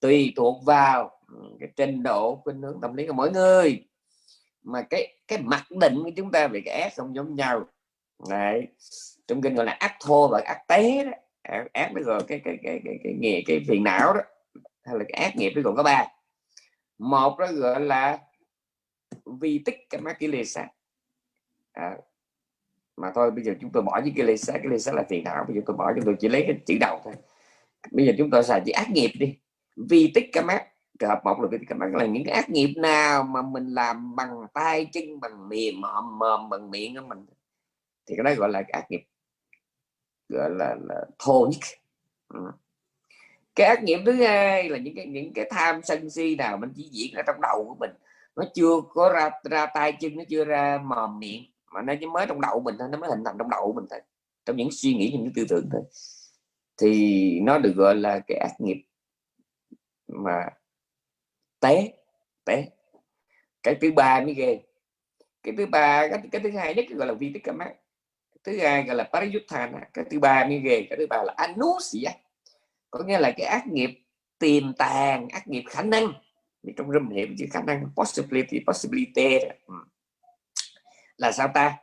tùy 0.00 0.32
thuộc 0.36 0.64
vào 0.64 1.17
cái 1.60 1.68
trình 1.76 2.02
độ 2.02 2.36
khuynh 2.44 2.62
hướng 2.62 2.80
tâm 2.82 2.94
lý 2.94 3.06
của 3.06 3.12
mỗi 3.12 3.30
người. 3.30 3.84
Mà 4.62 4.82
cái 4.82 5.18
cái 5.28 5.38
mặc 5.42 5.64
định 5.70 5.94
của 6.04 6.10
chúng 6.16 6.30
ta 6.32 6.48
về 6.48 6.60
cái 6.64 6.80
ác 6.80 6.92
không 6.96 7.14
giống 7.14 7.34
nhau. 7.34 7.64
Đấy. 8.30 8.68
trong 9.26 9.42
kinh 9.42 9.54
gọi 9.54 9.66
là 9.66 9.72
ác 9.72 9.96
thô 10.00 10.28
và 10.28 10.42
ác 10.44 10.58
tế 10.68 11.04
đó. 11.04 11.10
Ác 11.72 11.92
nó 11.94 12.02
gọi 12.02 12.22
cái 12.28 12.40
cái 12.44 12.58
cái 12.62 12.80
cái 12.84 12.98
cái 13.04 13.14
nghề 13.18 13.42
cái 13.46 13.60
phiền 13.68 13.84
não 13.84 14.14
đó 14.14 14.20
hay 14.84 14.98
là 14.98 15.04
cái 15.08 15.22
ác 15.24 15.36
nghiệp 15.36 15.52
nó 15.56 15.62
còn 15.64 15.76
có 15.76 15.82
ba. 15.82 16.06
Một 16.98 17.38
đó 17.38 17.46
gọi 17.52 17.80
là 17.80 18.18
vi 19.40 19.62
tích 19.64 19.86
cái 19.90 20.00
mắt 20.00 20.18
kilesa 20.18 20.68
à, 21.72 21.96
mà 22.96 23.12
thôi 23.14 23.30
bây 23.30 23.44
giờ 23.44 23.54
chúng 23.60 23.70
tôi 23.72 23.82
bỏ 23.82 24.00
những 24.04 24.14
cái 24.14 24.26
lê 24.26 24.36
sát 24.36 24.52
cái 24.52 24.70
lê 24.70 24.78
sát 24.78 24.94
là 24.94 25.04
phiền 25.08 25.24
não. 25.24 25.44
Bây 25.48 25.56
giờ 25.56 25.62
tôi 25.66 25.76
bỏ 25.76 25.92
chúng 25.94 26.04
tôi 26.04 26.16
chỉ 26.20 26.28
lấy 26.28 26.44
cái 26.46 26.58
chữ 26.66 26.74
đầu 26.80 27.00
thôi. 27.04 27.14
Bây 27.90 28.06
giờ 28.06 28.12
chúng 28.18 28.30
tôi 28.30 28.42
xài 28.42 28.60
chữ 28.66 28.72
ác 28.72 28.90
nghiệp 28.90 29.10
đi. 29.18 29.38
Vi 29.76 30.12
tích 30.14 30.30
cái 30.32 30.44
mắt 30.44 30.64
hợp 31.06 31.20
một 31.24 31.40
là 31.40 31.48
vi 31.50 31.58
tích 31.58 31.66
cái 31.68 31.78
mắt 31.78 31.94
là 31.94 32.06
những 32.06 32.24
cái 32.24 32.34
ác 32.34 32.50
nghiệp 32.50 32.74
nào 32.76 33.22
mà 33.22 33.42
mình 33.42 33.66
làm 33.68 34.16
bằng 34.16 34.46
tay 34.54 34.84
chân 34.92 35.20
bằng 35.20 35.48
miệng 35.48 35.80
mồm 35.80 36.18
mồm 36.18 36.48
bằng 36.48 36.70
miệng 36.70 36.96
của 36.96 37.06
mình. 37.06 37.26
Thì 38.06 38.14
cái 38.16 38.24
đó 38.24 38.40
gọi 38.40 38.48
là 38.48 38.62
cái 38.62 38.70
ác 38.70 38.90
nghiệp 38.90 39.04
gọi 40.28 40.50
là, 40.50 40.76
là 40.88 41.04
thô 41.18 41.48
nhất 41.50 41.78
ừ. 42.28 42.40
Cái 43.54 43.66
ác 43.66 43.82
nghiệp 43.82 43.98
thứ 44.06 44.12
hai 44.12 44.68
là 44.68 44.78
những 44.78 44.94
cái 44.94 45.06
những 45.06 45.32
cái 45.32 45.48
tham 45.50 45.80
sân 45.82 46.10
si 46.10 46.36
nào 46.36 46.56
mình 46.56 46.72
chỉ 46.76 46.88
diễn 46.92 47.14
ở 47.14 47.22
trong 47.26 47.40
đầu 47.42 47.64
của 47.68 47.76
mình. 47.80 47.90
Nó 48.36 48.44
chưa 48.54 48.80
có 48.88 49.12
ra 49.12 49.30
ra 49.44 49.66
tay 49.66 49.92
chân 50.00 50.16
nó 50.16 50.24
chưa 50.28 50.44
ra 50.44 50.78
mồm 50.84 51.18
miệng 51.18 51.44
mà 51.72 51.82
nó 51.82 51.94
chỉ 52.00 52.06
mới 52.06 52.26
trong 52.26 52.40
đầu 52.40 52.60
mình 52.60 52.74
thôi 52.78 52.88
nó 52.92 52.98
mới 52.98 53.10
hình 53.10 53.24
thành 53.24 53.36
trong 53.38 53.50
đầu 53.50 53.66
của 53.66 53.72
mình 53.72 53.86
thôi. 53.90 54.00
Trong 54.44 54.56
những 54.56 54.68
suy 54.70 54.94
nghĩ 54.94 55.10
những 55.10 55.32
tư 55.34 55.46
tưởng 55.48 55.68
thôi. 55.72 55.82
Thì 56.76 57.40
nó 57.40 57.58
được 57.58 57.72
gọi 57.76 57.94
là 57.94 58.20
cái 58.26 58.38
ác 58.38 58.60
nghiệp 58.60 58.82
mà 60.08 60.48
té 61.60 61.92
té. 62.44 62.68
Cái 63.62 63.74
thứ 63.80 63.92
ba 63.92 64.20
mới 64.20 64.34
ghê. 64.34 64.60
Cái 65.42 65.54
thứ 65.56 65.66
ba 65.66 66.08
cái, 66.08 66.20
cái 66.32 66.40
thứ 66.44 66.50
hai 66.50 66.74
nhất 66.74 66.84
gọi 66.90 67.08
là 67.08 67.14
vi 67.14 67.32
tích 67.32 67.54
mát 67.54 67.74
thứ 68.44 68.58
hai 68.58 68.84
gọi 68.84 68.96
là 68.96 69.04
parayutthana 69.12 69.80
cái 69.94 70.04
thứ 70.10 70.18
ba 70.18 70.44
mới 70.44 70.60
ghê 70.60 70.86
cái 70.90 70.98
thứ 70.98 71.06
ba 71.06 71.22
là 71.22 71.34
anusya 71.36 72.10
có 72.90 73.04
nghĩa 73.04 73.18
là 73.18 73.32
cái 73.36 73.46
ác 73.46 73.66
nghiệp 73.66 73.90
tiềm 74.38 74.72
tàng 74.72 75.28
ác 75.28 75.48
nghiệp 75.48 75.62
khả 75.68 75.82
năng. 75.82 76.12
Trong 76.76 76.92
râm 76.92 77.14
niệm 77.14 77.34
chữ 77.38 77.46
khả 77.50 77.62
năng 77.62 77.86
possibility 77.96 78.60
possibility 78.66 79.38
ừ. 79.66 79.74
là 81.16 81.32
sao 81.32 81.48
ta? 81.54 81.76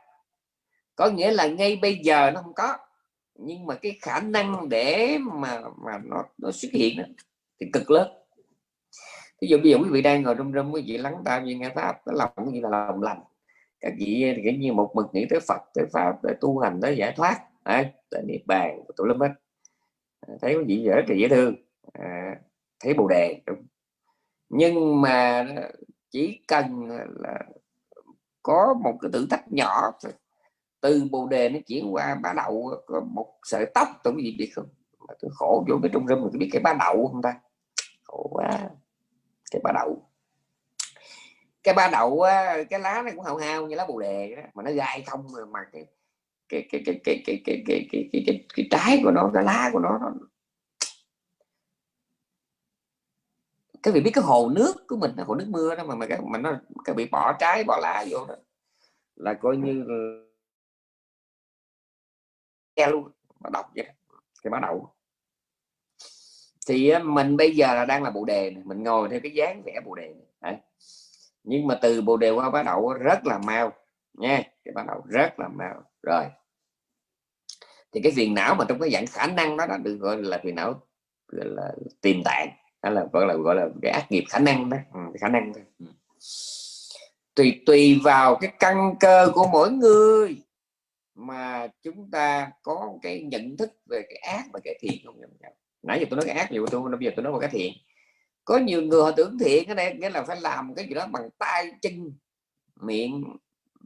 Có 0.94 1.10
nghĩa 1.10 1.30
là 1.30 1.46
ngay 1.46 1.76
bây 1.82 1.98
giờ 2.02 2.30
nó 2.30 2.42
không 2.42 2.54
có. 2.54 2.76
Nhưng 3.34 3.66
mà 3.66 3.74
cái 3.74 3.98
khả 4.02 4.20
năng 4.20 4.68
để 4.68 5.18
mà 5.18 5.60
mà 5.84 5.98
nó 6.04 6.24
nó 6.38 6.50
xuất 6.52 6.68
hiện 6.72 6.96
đó, 6.96 7.04
thì 7.60 7.66
cực 7.72 7.90
lớn 7.90 8.08
ví 9.40 9.48
dụ 9.48 9.58
bây 9.58 9.70
giờ 9.70 9.78
quý 9.78 9.88
vị 9.90 10.02
đang 10.02 10.22
ngồi 10.22 10.34
trong 10.38 10.52
rung 10.52 10.74
quý 10.74 10.84
vị 10.86 10.98
lắng 10.98 11.22
tai 11.24 11.42
như 11.42 11.56
nghe 11.56 11.70
pháp 11.74 11.96
cái 12.06 12.14
lòng 12.18 12.52
như 12.52 12.60
là 12.60 12.68
lòng 12.68 13.02
lành. 13.02 13.22
Các 13.80 13.92
vị 13.98 14.34
thì 14.36 14.56
như 14.56 14.72
một 14.72 14.92
mực 14.94 15.06
nghĩ 15.12 15.26
tới 15.30 15.40
Phật 15.48 15.60
tới 15.74 15.84
pháp 15.92 16.24
để 16.24 16.34
tu 16.40 16.58
hành 16.58 16.80
tới 16.80 16.96
giải 16.96 17.12
thoát 17.16 17.38
đấy, 17.64 17.86
tới 18.10 18.22
niết 18.26 18.46
bàn 18.46 18.80
tụ 18.96 19.04
lâm 19.04 19.20
hết 19.20 19.30
à, 20.20 20.34
thấy 20.42 20.56
quý 20.56 20.64
vị 20.66 20.88
rất 20.88 21.04
là 21.08 21.14
dễ 21.14 21.28
thương. 21.28 21.54
À, 21.92 22.36
thấy 22.80 22.94
bồ 22.94 23.08
đề 23.08 23.40
đúng. 23.46 23.66
nhưng 24.48 25.00
mà 25.00 25.46
chỉ 26.10 26.40
cần 26.48 26.88
là 27.20 27.38
có 28.42 28.74
một 28.84 28.98
cái 29.00 29.10
thử 29.12 29.26
thách 29.30 29.52
nhỏ 29.52 29.92
từ 30.80 31.08
bồ 31.10 31.26
đề 31.26 31.48
nó 31.48 31.58
chuyển 31.66 31.94
qua 31.94 32.14
bá 32.22 32.32
đậu 32.36 32.70
có 32.86 33.00
một 33.00 33.34
sợi 33.42 33.66
tóc 33.74 33.88
tôi 34.04 34.14
gì 34.22 34.36
biết 34.38 34.50
không. 34.54 34.66
Mà 35.08 35.14
tôi 35.20 35.30
khổ 35.34 35.64
vô 35.68 35.78
cái 35.82 35.90
trung 35.92 36.08
râm 36.08 36.18
tôi 36.20 36.38
biết 36.38 36.48
cái 36.52 36.62
bá 36.62 36.72
đậu 36.72 37.08
không 37.08 37.22
ta? 37.22 37.34
Khổ 38.04 38.30
quá 38.32 38.70
cái 39.50 39.60
ba 39.64 39.72
đậu 39.72 40.10
cái 41.62 41.74
ba 41.74 41.88
đậu 41.92 42.24
cái 42.70 42.80
lá 42.80 43.02
này 43.02 43.12
cũng 43.16 43.24
hao 43.24 43.36
hao 43.36 43.66
như 43.66 43.74
lá 43.74 43.86
bồ 43.88 44.00
đề 44.00 44.34
đó 44.36 44.42
mà 44.54 44.62
nó 44.62 44.70
gai 44.70 45.02
không 45.06 45.26
mà 45.50 45.60
cái 45.72 45.86
cái 46.48 46.68
cái 46.70 46.82
cái 46.86 47.00
cái 47.04 47.22
cái 47.26 47.42
cái 47.44 47.62
cái 47.66 47.86
cái 47.92 48.08
cái, 48.12 48.24
cái, 48.26 48.46
cái 48.54 48.66
trái 48.70 49.00
của 49.04 49.10
nó 49.10 49.30
cái 49.34 49.44
lá 49.44 49.70
của 49.72 49.78
nó, 49.78 49.98
nó 49.98 50.12
các 53.82 53.94
vị 53.94 54.00
biết 54.00 54.10
cái 54.14 54.24
hồ 54.24 54.50
nước 54.54 54.74
của 54.88 54.96
mình 54.96 55.10
hồ 55.16 55.34
nước 55.34 55.46
mưa 55.48 55.74
đó 55.74 55.84
mà 55.84 55.94
mà 55.94 56.06
cái 56.06 56.18
mà 56.24 56.38
nó 56.38 56.60
các 56.84 56.96
vị 56.96 57.08
bỏ 57.12 57.32
trái 57.38 57.64
bỏ 57.64 57.78
lá 57.82 58.04
vô 58.10 58.26
đó 58.26 58.34
là 59.16 59.34
coi 59.34 59.56
như 59.56 59.84
nghe 62.76 62.86
luôn 62.86 63.10
mà 63.40 63.50
đọc 63.52 63.66
vậy 63.74 63.86
cái 64.42 64.50
bắt 64.50 64.60
đầu 64.62 64.95
thì 66.66 66.92
mình 67.04 67.36
bây 67.36 67.56
giờ 67.56 67.74
là 67.74 67.84
đang 67.84 68.02
là 68.02 68.10
bộ 68.10 68.24
đề 68.24 68.50
này. 68.50 68.62
mình 68.66 68.82
ngồi 68.82 69.08
theo 69.08 69.20
cái 69.22 69.32
dáng 69.32 69.62
vẽ 69.66 69.80
bộ 69.84 69.94
đề 69.94 70.14
này. 70.40 70.60
nhưng 71.44 71.66
mà 71.66 71.78
từ 71.82 72.02
bộ 72.02 72.16
đề 72.16 72.30
qua 72.30 72.50
bắt 72.50 72.62
đầu 72.66 72.92
rất 72.92 73.26
là 73.26 73.38
mau 73.38 73.72
nha 74.14 74.42
cái 74.64 74.72
bắt 74.74 74.86
đầu 74.86 75.02
rất 75.06 75.38
là 75.38 75.48
mau 75.48 75.82
rồi 76.02 76.24
thì 77.92 78.00
cái 78.02 78.12
phiền 78.16 78.34
não 78.34 78.54
mà 78.54 78.64
trong 78.68 78.80
cái 78.80 78.90
dạng 78.90 79.06
khả 79.06 79.26
năng 79.26 79.56
đó, 79.56 79.66
đó 79.66 79.76
được 79.76 79.96
gọi 79.96 80.22
là 80.22 80.40
phiền 80.44 80.54
não 80.54 80.80
gọi 81.28 81.46
là 81.48 81.72
tiềm 82.00 82.22
tạng 82.24 82.48
đó 82.82 82.90
là 82.90 83.06
gọi 83.12 83.26
là 83.26 83.34
gọi 83.34 83.54
là 83.54 83.68
cái 83.82 83.90
ác 83.92 84.06
nghiệp 84.12 84.24
khả 84.28 84.38
năng 84.38 84.70
đó 84.70 84.76
ừ, 84.94 85.00
khả 85.20 85.28
năng 85.28 85.52
đó. 85.52 85.60
ừ. 85.78 85.86
tùy 87.34 87.62
tùy 87.66 88.00
vào 88.04 88.36
cái 88.36 88.52
căn 88.58 88.94
cơ 89.00 89.30
của 89.34 89.46
mỗi 89.52 89.70
người 89.70 90.42
mà 91.14 91.68
chúng 91.82 92.10
ta 92.10 92.50
có 92.62 92.92
cái 93.02 93.22
nhận 93.22 93.56
thức 93.56 93.72
về 93.90 94.02
cái 94.08 94.16
ác 94.16 94.44
và 94.52 94.60
cái 94.64 94.78
thiện 94.80 95.00
không 95.04 95.20
nãy 95.86 96.00
giờ 96.00 96.06
tôi 96.10 96.16
nói 96.16 96.26
cái 96.26 96.36
ác 96.36 96.52
nhiều 96.52 96.66
tôi, 96.70 96.90
bây 96.90 97.04
giờ 97.04 97.10
tôi 97.16 97.22
nói 97.22 97.32
một 97.32 97.38
cái 97.38 97.50
thiện. 97.52 97.72
Có 98.44 98.58
nhiều 98.58 98.82
người 98.82 99.02
họ 99.02 99.10
tưởng 99.10 99.38
thiện, 99.38 99.66
cái 99.66 99.74
này 99.74 99.94
nghĩa 99.94 100.10
là 100.10 100.22
phải 100.22 100.40
làm 100.40 100.74
cái 100.74 100.86
gì 100.88 100.94
đó 100.94 101.06
bằng 101.12 101.30
tay, 101.38 101.72
chân, 101.82 102.12
miệng, 102.80 103.24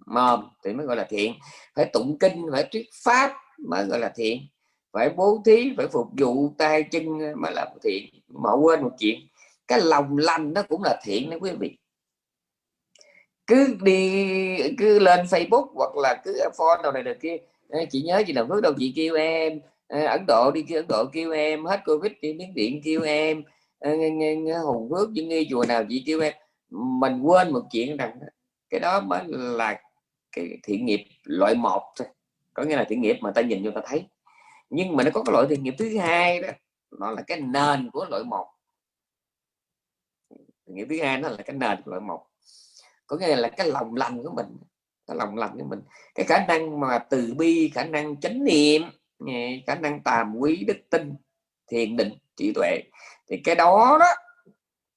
mồm 0.07 0.49
thì 0.65 0.73
mới 0.73 0.87
gọi 0.87 0.97
là 0.97 1.07
thiện. 1.11 1.35
Phải 1.75 1.85
tụng 1.93 2.19
kinh, 2.19 2.47
phải 2.53 2.69
thuyết 2.73 2.87
pháp 3.05 3.33
mới 3.69 3.85
gọi 3.85 3.99
là 3.99 4.13
thiện. 4.17 4.43
Phải 4.93 5.11
bố 5.11 5.43
thí, 5.45 5.73
phải 5.77 5.89
phục 5.89 6.07
vụ 6.19 6.55
tay, 6.59 6.83
chân 6.83 7.19
mới 7.19 7.53
là 7.55 7.67
thiện. 7.83 8.05
Mà 8.29 8.51
quên 8.63 8.83
một 8.83 8.93
chuyện, 8.99 9.21
cái 9.69 9.81
lòng 9.81 10.19
lành 10.19 10.53
nó 10.53 10.63
cũng 10.63 10.83
là 10.83 11.01
thiện 11.05 11.31
đó 11.31 11.37
quý 11.41 11.51
vị. 11.61 11.77
Cứ 13.47 13.77
đi, 13.83 14.59
cứ 14.79 14.99
lên 14.99 15.27
Facebook 15.27 15.67
hoặc 15.75 15.97
là 15.97 16.21
cứ 16.25 16.41
phone 16.59 16.83
đầu 16.83 16.93
này 16.93 17.03
được 17.03 17.17
kia. 17.23 17.37
Chị 17.91 18.03
nhớ 18.03 18.23
chị 18.27 18.33
làm 18.33 18.49
phước 18.49 18.63
đâu, 18.63 18.73
chị 18.79 18.93
kêu 18.97 19.15
em 19.15 19.61
Ấn 19.91 20.25
Độ 20.27 20.51
đi 20.55 20.63
kia 20.63 20.77
Ấn 20.77 20.87
Độ 20.89 21.05
kêu 21.13 21.33
em, 21.33 21.65
hết 21.65 21.81
Covid 21.87 22.13
đi 22.21 22.33
Miến 22.33 22.55
Điện 22.55 22.81
kêu 22.85 23.03
em. 23.03 23.43
Hùng 24.65 24.91
Phước 24.91 25.11
những 25.11 25.29
nghi 25.29 25.49
chùa 25.51 25.65
nào 25.69 25.85
chị 25.89 26.03
kêu 26.07 26.21
em. 26.21 26.35
Mình 26.71 27.21
quên 27.23 27.53
một 27.53 27.63
chuyện 27.73 27.97
rằng 27.97 28.19
cái 28.71 28.81
đó 28.81 29.01
mới 29.01 29.23
là 29.29 29.81
cái 30.33 30.59
thiện 30.63 30.87
nghiệp 30.87 31.05
loại 31.25 31.55
một 31.55 31.83
thôi. 31.97 32.09
Có 32.55 32.63
nghĩa 32.63 32.77
là 32.77 32.85
thiện 32.89 33.01
nghiệp 33.01 33.17
mà 33.21 33.31
ta 33.31 33.43
nhìn 33.43 33.65
cho 33.65 33.71
ta 33.75 33.81
thấy. 33.85 34.05
Nhưng 34.71 34.97
mà 34.97 35.05
nó 35.05 35.11
có 35.15 35.23
cái 35.23 35.33
loại 35.33 35.47
thiện 35.51 35.63
nghiệp 35.63 35.75
thứ 35.79 35.99
hai 35.99 36.43
đó, 36.43 36.49
nó 36.99 37.11
là 37.11 37.23
cái 37.23 37.41
nền 37.41 37.91
của 37.93 38.07
loại 38.11 38.25
một. 38.25 38.47
Thiện 40.67 40.77
nghiệp 40.77 40.87
thứ 40.91 41.03
hai 41.03 41.19
nó 41.19 41.29
là 41.29 41.37
cái 41.37 41.57
nền 41.57 41.83
của 41.85 41.91
loại 41.91 42.01
một. 42.01 42.27
Có 43.07 43.17
nghĩa 43.17 43.37
là 43.37 43.49
cái 43.49 43.69
lòng 43.69 43.95
lành 43.95 44.23
của 44.23 44.31
mình, 44.37 44.47
cái 45.07 45.17
lòng 45.17 45.37
lành 45.37 45.59
của 45.59 45.67
mình. 45.69 45.81
Cái 46.15 46.27
khả 46.27 46.47
năng 46.47 46.81
mà 46.81 46.99
từ 46.99 47.35
bi, 47.39 47.71
khả 47.75 47.85
năng 47.85 48.21
chánh 48.21 48.45
niệm 48.45 48.83
khả 49.67 49.75
năng 49.75 50.03
tàm 50.03 50.35
quý 50.39 50.65
đức 50.67 50.79
tin 50.91 51.15
thiền 51.71 51.97
định 51.97 52.13
trí 52.37 52.53
tuệ. 52.55 52.81
Thì 53.31 53.41
cái 53.45 53.55
đó 53.55 53.97
đó 54.01 54.07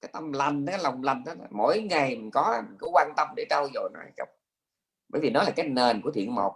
cái 0.01 0.09
tâm 0.13 0.31
lành 0.33 0.65
cái 0.65 0.79
lòng 0.83 1.03
lành 1.03 1.23
đó 1.25 1.33
mỗi 1.51 1.81
ngày 1.81 2.15
mình 2.15 2.31
có 2.31 2.61
mình 2.67 2.77
có 2.79 2.87
quan 2.93 3.11
tâm 3.17 3.27
để 3.35 3.45
trau 3.49 3.67
dồi 3.73 3.89
nó 3.93 3.99
bởi 5.09 5.21
vì 5.21 5.29
nó 5.29 5.43
là 5.43 5.49
cái 5.49 5.67
nền 5.67 6.01
của 6.01 6.11
thiện 6.11 6.35
một. 6.35 6.55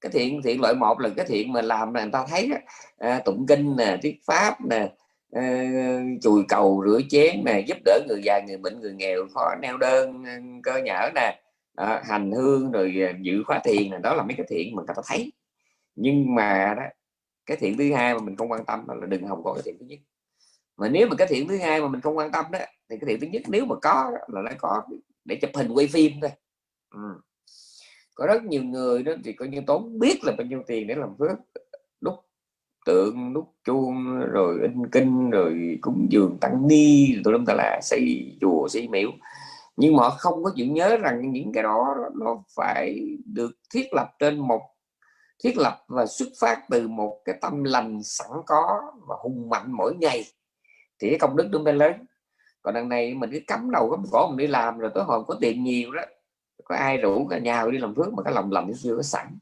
Cái 0.00 0.12
thiện 0.12 0.42
thiện 0.42 0.60
loại 0.60 0.74
một 0.74 1.00
là 1.00 1.08
cái 1.16 1.26
thiện 1.28 1.52
mà 1.52 1.62
làm 1.62 1.94
là 1.94 2.02
người 2.02 2.12
ta 2.12 2.26
thấy 2.28 2.50
à, 2.98 3.20
tụng 3.24 3.46
kinh 3.48 3.76
nè 3.76 3.98
thuyết 4.02 4.20
pháp 4.26 4.56
nè 4.70 4.92
à, 5.32 5.64
chùi 6.22 6.42
cầu 6.48 6.84
rửa 6.86 7.00
chén 7.10 7.44
nè 7.44 7.60
giúp 7.66 7.78
đỡ 7.84 8.00
người 8.08 8.20
già 8.24 8.40
người 8.46 8.56
bệnh 8.56 8.80
người 8.80 8.92
nghèo 8.92 9.26
khó 9.34 9.54
neo 9.62 9.76
đơn 9.76 10.24
cơ 10.62 10.76
nhở 10.84 11.10
nè 11.14 11.40
à, 11.74 12.02
hành 12.04 12.32
hương 12.32 12.72
rồi 12.72 12.94
à, 13.08 13.12
dự 13.20 13.42
khóa 13.46 13.60
thiền 13.64 13.90
này 13.90 14.00
đó 14.02 14.14
là 14.14 14.22
mấy 14.22 14.34
cái 14.36 14.46
thiện 14.48 14.76
mà 14.76 14.82
người 14.86 14.94
ta 14.96 15.02
thấy. 15.06 15.32
Nhưng 15.94 16.34
mà 16.34 16.74
đó 16.76 16.82
cái 17.46 17.56
thiện 17.56 17.78
thứ 17.78 17.92
hai 17.92 18.14
mà 18.14 18.20
mình 18.20 18.36
không 18.36 18.52
quan 18.52 18.64
tâm 18.64 18.88
là 18.88 19.06
đừng 19.06 19.26
hòng 19.26 19.44
có 19.44 19.54
cái 19.54 19.62
thiện 19.64 19.76
thứ 19.80 19.86
nhất. 19.86 19.98
Mà 20.76 20.88
nếu 20.88 21.08
mà 21.08 21.16
cái 21.18 21.26
thiện 21.30 21.48
thứ 21.48 21.58
hai 21.58 21.80
mà 21.80 21.88
mình 21.88 22.00
không 22.00 22.18
quan 22.18 22.32
tâm 22.32 22.44
đó, 22.52 22.58
thì 22.90 22.96
cái 23.00 23.06
thiện 23.06 23.20
thứ 23.20 23.26
nhất 23.26 23.42
nếu 23.48 23.64
mà 23.64 23.76
có 23.82 24.10
là 24.28 24.42
nó 24.42 24.50
có 24.58 24.82
để 25.24 25.38
chụp 25.42 25.50
hình 25.54 25.72
quay 25.72 25.86
phim 25.86 26.12
thôi. 26.20 26.30
Ừ. 26.94 27.20
có 28.14 28.26
rất 28.26 28.44
nhiều 28.44 28.62
người 28.62 29.02
đó 29.02 29.12
thì 29.24 29.32
coi 29.32 29.48
như 29.48 29.60
tốn 29.66 29.98
biết 29.98 30.24
là 30.24 30.32
bao 30.38 30.46
nhiêu 30.46 30.62
tiền 30.66 30.86
để 30.86 30.94
làm 30.94 31.16
phước, 31.18 31.38
đúc 32.00 32.14
tượng, 32.86 33.32
đúc 33.34 33.54
chuông, 33.64 34.20
rồi 34.20 34.58
in 34.62 34.86
kinh, 34.92 35.30
rồi 35.30 35.78
cúng 35.80 36.06
dường 36.10 36.38
tăng 36.40 36.68
ni 36.68 37.14
tụi 37.24 37.32
lâm 37.32 37.46
ta 37.46 37.54
là 37.54 37.80
xây 37.82 38.36
chùa, 38.40 38.68
xây 38.68 38.88
miếu. 38.88 39.10
Nhưng 39.76 39.96
mà 39.96 40.02
họ 40.02 40.10
không 40.10 40.44
có 40.44 40.52
chịu 40.56 40.66
nhớ 40.66 40.96
rằng 40.96 41.32
những 41.32 41.52
cái 41.52 41.62
đó 41.62 41.96
nó 42.14 42.44
phải 42.56 43.00
được 43.24 43.52
thiết 43.74 43.86
lập 43.92 44.10
trên 44.18 44.38
một 44.38 44.60
thiết 45.44 45.58
lập 45.58 45.84
và 45.88 46.06
xuất 46.06 46.28
phát 46.40 46.62
từ 46.70 46.88
một 46.88 47.20
cái 47.24 47.34
tâm 47.40 47.64
lành 47.64 48.02
sẵn 48.02 48.28
có 48.46 48.92
và 49.08 49.16
hùng 49.18 49.48
mạnh 49.48 49.72
mỗi 49.72 49.94
ngày. 49.94 50.24
Thì 50.98 51.08
cái 51.08 51.18
công 51.18 51.36
đức 51.36 51.48
nó 51.52 51.58
mới 51.58 51.72
lớn. 51.72 52.06
Còn 52.62 52.74
đằng 52.74 52.88
này 52.88 53.14
mình 53.14 53.30
cứ 53.32 53.40
cắm 53.46 53.70
đầu 53.70 53.90
cắm 53.90 54.04
cổ 54.12 54.28
mình 54.28 54.36
đi 54.36 54.46
làm 54.46 54.78
rồi 54.78 54.90
tối 54.94 55.04
hôm 55.04 55.24
có 55.26 55.36
tiền 55.40 55.64
nhiều 55.64 55.92
đó. 55.92 56.02
Có 56.64 56.74
ai 56.74 56.96
rủ 56.96 57.26
cả 57.26 57.38
nhà 57.38 57.66
đi 57.72 57.78
làm 57.78 57.94
phước 57.94 58.12
mà 58.12 58.22
cái 58.22 58.34
lòng 58.34 58.52
lành 58.52 58.66
nó 58.66 58.72
chưa 58.82 58.96
có 58.96 59.02
sẵn. 59.02 59.38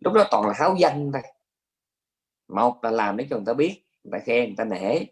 Lúc 0.00 0.14
đó 0.14 0.24
toàn 0.30 0.46
là 0.46 0.52
háo 0.56 0.74
danh 0.78 1.12
thôi. 1.12 1.22
Một 2.48 2.84
là 2.84 2.90
làm 2.90 3.16
để 3.16 3.26
cho 3.30 3.36
người 3.36 3.46
ta 3.46 3.52
biết 3.52 3.82
người 4.04 4.20
ta 4.20 4.24
khen 4.24 4.44
người 4.44 4.56
ta 4.56 4.64
nể. 4.64 5.04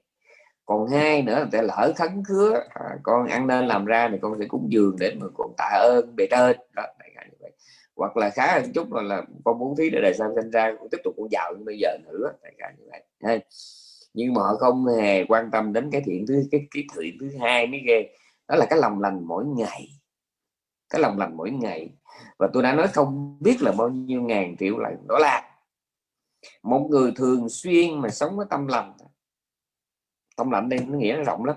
Còn 0.66 0.88
hai 0.88 1.22
nữa 1.22 1.36
người 1.36 1.48
ta 1.52 1.62
lỡ 1.62 1.92
khấn 1.96 2.22
khứa 2.24 2.64
à, 2.68 2.84
con 3.02 3.26
ăn 3.26 3.46
nên 3.46 3.66
làm 3.66 3.84
ra 3.84 4.08
thì 4.12 4.18
con 4.22 4.38
sẽ 4.38 4.46
cúng 4.48 4.66
dường 4.68 4.96
để 4.98 5.14
mà 5.20 5.26
con 5.34 5.52
tạ 5.56 5.78
ơn 5.82 6.16
bề 6.16 6.26
trên. 6.30 6.56
Đó 6.72 6.82
hoặc 7.96 8.16
là 8.16 8.30
khá 8.30 8.52
hơn 8.52 8.72
chút 8.72 8.92
là, 8.92 9.02
là 9.02 9.22
con 9.44 9.58
muốn 9.58 9.76
thí 9.76 9.90
để 9.90 10.00
đời 10.02 10.14
sau 10.14 10.32
sinh 10.36 10.50
ra 10.50 10.74
cũng 10.78 10.88
tiếp 10.90 10.98
tục 11.04 11.14
con 11.16 11.28
giàu 11.30 11.54
như 11.58 11.64
bây 11.64 11.78
giờ 11.78 11.88
nữa 12.04 12.32
đại 12.42 12.54
cả 12.58 12.72
như 12.78 12.84
vậy. 12.90 13.40
Nhưng 14.14 14.34
mà 14.34 14.42
họ 14.42 14.56
không 14.56 14.86
hề 14.86 15.24
quan 15.24 15.50
tâm 15.50 15.72
đến 15.72 15.90
cái 15.92 16.02
thiện 16.04 16.26
thứ 16.28 16.42
cái 16.50 16.66
cái 16.70 16.84
thiện 16.96 17.16
thứ 17.20 17.30
hai 17.40 17.66
mới 17.66 17.80
ghê. 17.86 18.14
Đó 18.48 18.56
là 18.56 18.66
cái 18.70 18.78
lòng 18.78 19.00
lành 19.00 19.24
mỗi 19.26 19.44
ngày. 19.44 19.88
Cái 20.90 21.00
lòng 21.00 21.18
lành 21.18 21.36
mỗi 21.36 21.50
ngày. 21.50 21.90
Và 22.38 22.48
tôi 22.52 22.62
đã 22.62 22.74
nói 22.74 22.88
không 22.88 23.38
biết 23.40 23.62
là 23.62 23.72
bao 23.72 23.88
nhiêu 23.88 24.22
ngàn 24.22 24.56
triệu 24.56 24.78
lần 24.78 25.06
đó 25.08 25.18
là 25.18 25.58
một 26.62 26.86
người 26.90 27.12
thường 27.16 27.48
xuyên 27.48 28.00
mà 28.00 28.08
sống 28.08 28.36
với 28.36 28.46
tâm 28.50 28.66
lành. 28.66 28.92
Tâm 30.36 30.50
lành 30.50 30.68
đây 30.68 30.78
nó 30.86 30.98
nghĩa 30.98 31.14
nó 31.16 31.22
rộng 31.22 31.44
lắm 31.44 31.56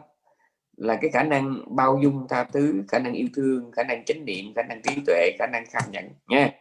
là 0.80 0.98
cái 1.02 1.10
khả 1.10 1.24
năng 1.24 1.76
bao 1.76 2.00
dung 2.04 2.28
tha 2.30 2.44
thứ 2.44 2.84
khả 2.88 3.00
năng 3.00 3.14
yêu 3.14 3.28
thương 3.36 3.72
khả 3.72 3.84
năng 3.84 4.06
chánh 4.06 4.26
niệm 4.26 4.46
khả 4.56 4.64
năng 4.64 4.82
trí 4.82 5.02
tuệ 5.06 5.32
khả 5.40 5.48
năng 5.48 5.64
cảm 5.72 5.84
nhận 5.92 6.06
nha. 6.28 6.52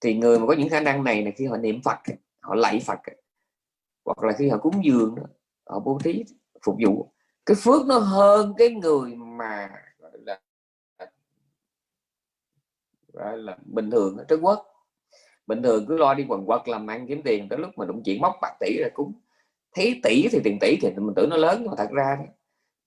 Thì 0.00 0.14
người 0.14 0.38
mà 0.38 0.46
có 0.46 0.52
những 0.52 0.68
khả 0.68 0.80
năng 0.80 1.04
này 1.04 1.24
là 1.24 1.30
khi 1.36 1.46
họ 1.46 1.56
niệm 1.56 1.80
phật 1.84 1.98
họ 2.40 2.54
lạy 2.54 2.80
phật 2.86 2.98
hoặc 4.04 4.22
là 4.22 4.32
khi 4.32 4.48
họ 4.48 4.58
cúng 4.58 4.84
dường 4.84 5.14
họ 5.66 5.80
bố 5.80 5.98
thí 6.04 6.24
phục 6.64 6.76
vụ. 6.84 7.12
Cái 7.46 7.54
phước 7.60 7.86
nó 7.86 7.98
hơn 7.98 8.54
cái 8.58 8.70
người 8.70 9.14
mà 9.14 9.70
là, 10.12 10.40
gọi 13.12 13.38
là 13.38 13.58
bình 13.64 13.90
thường 13.90 14.16
ở 14.16 14.24
Trung 14.28 14.44
Quốc. 14.44 14.66
Bình 15.46 15.62
thường 15.62 15.86
cứ 15.88 15.96
lo 15.96 16.14
đi 16.14 16.24
quần 16.28 16.46
quật 16.46 16.68
làm 16.68 16.86
ăn 16.86 17.06
kiếm 17.08 17.22
tiền 17.24 17.48
tới 17.48 17.58
lúc 17.58 17.70
mà 17.76 17.86
đụng 17.86 18.02
chuyện 18.04 18.20
móc 18.20 18.34
bạc 18.42 18.56
tỷ 18.60 18.78
là 18.78 18.88
cúng. 18.94 19.12
Thấy 19.72 20.00
tỷ 20.02 20.28
thì 20.32 20.40
tiền 20.44 20.58
tỷ 20.60 20.76
thì 20.82 20.90
mình 20.96 21.14
tưởng 21.16 21.30
nó 21.30 21.36
lớn 21.36 21.58
nhưng 21.60 21.70
mà 21.70 21.76
thật 21.76 21.90
ra 21.90 22.18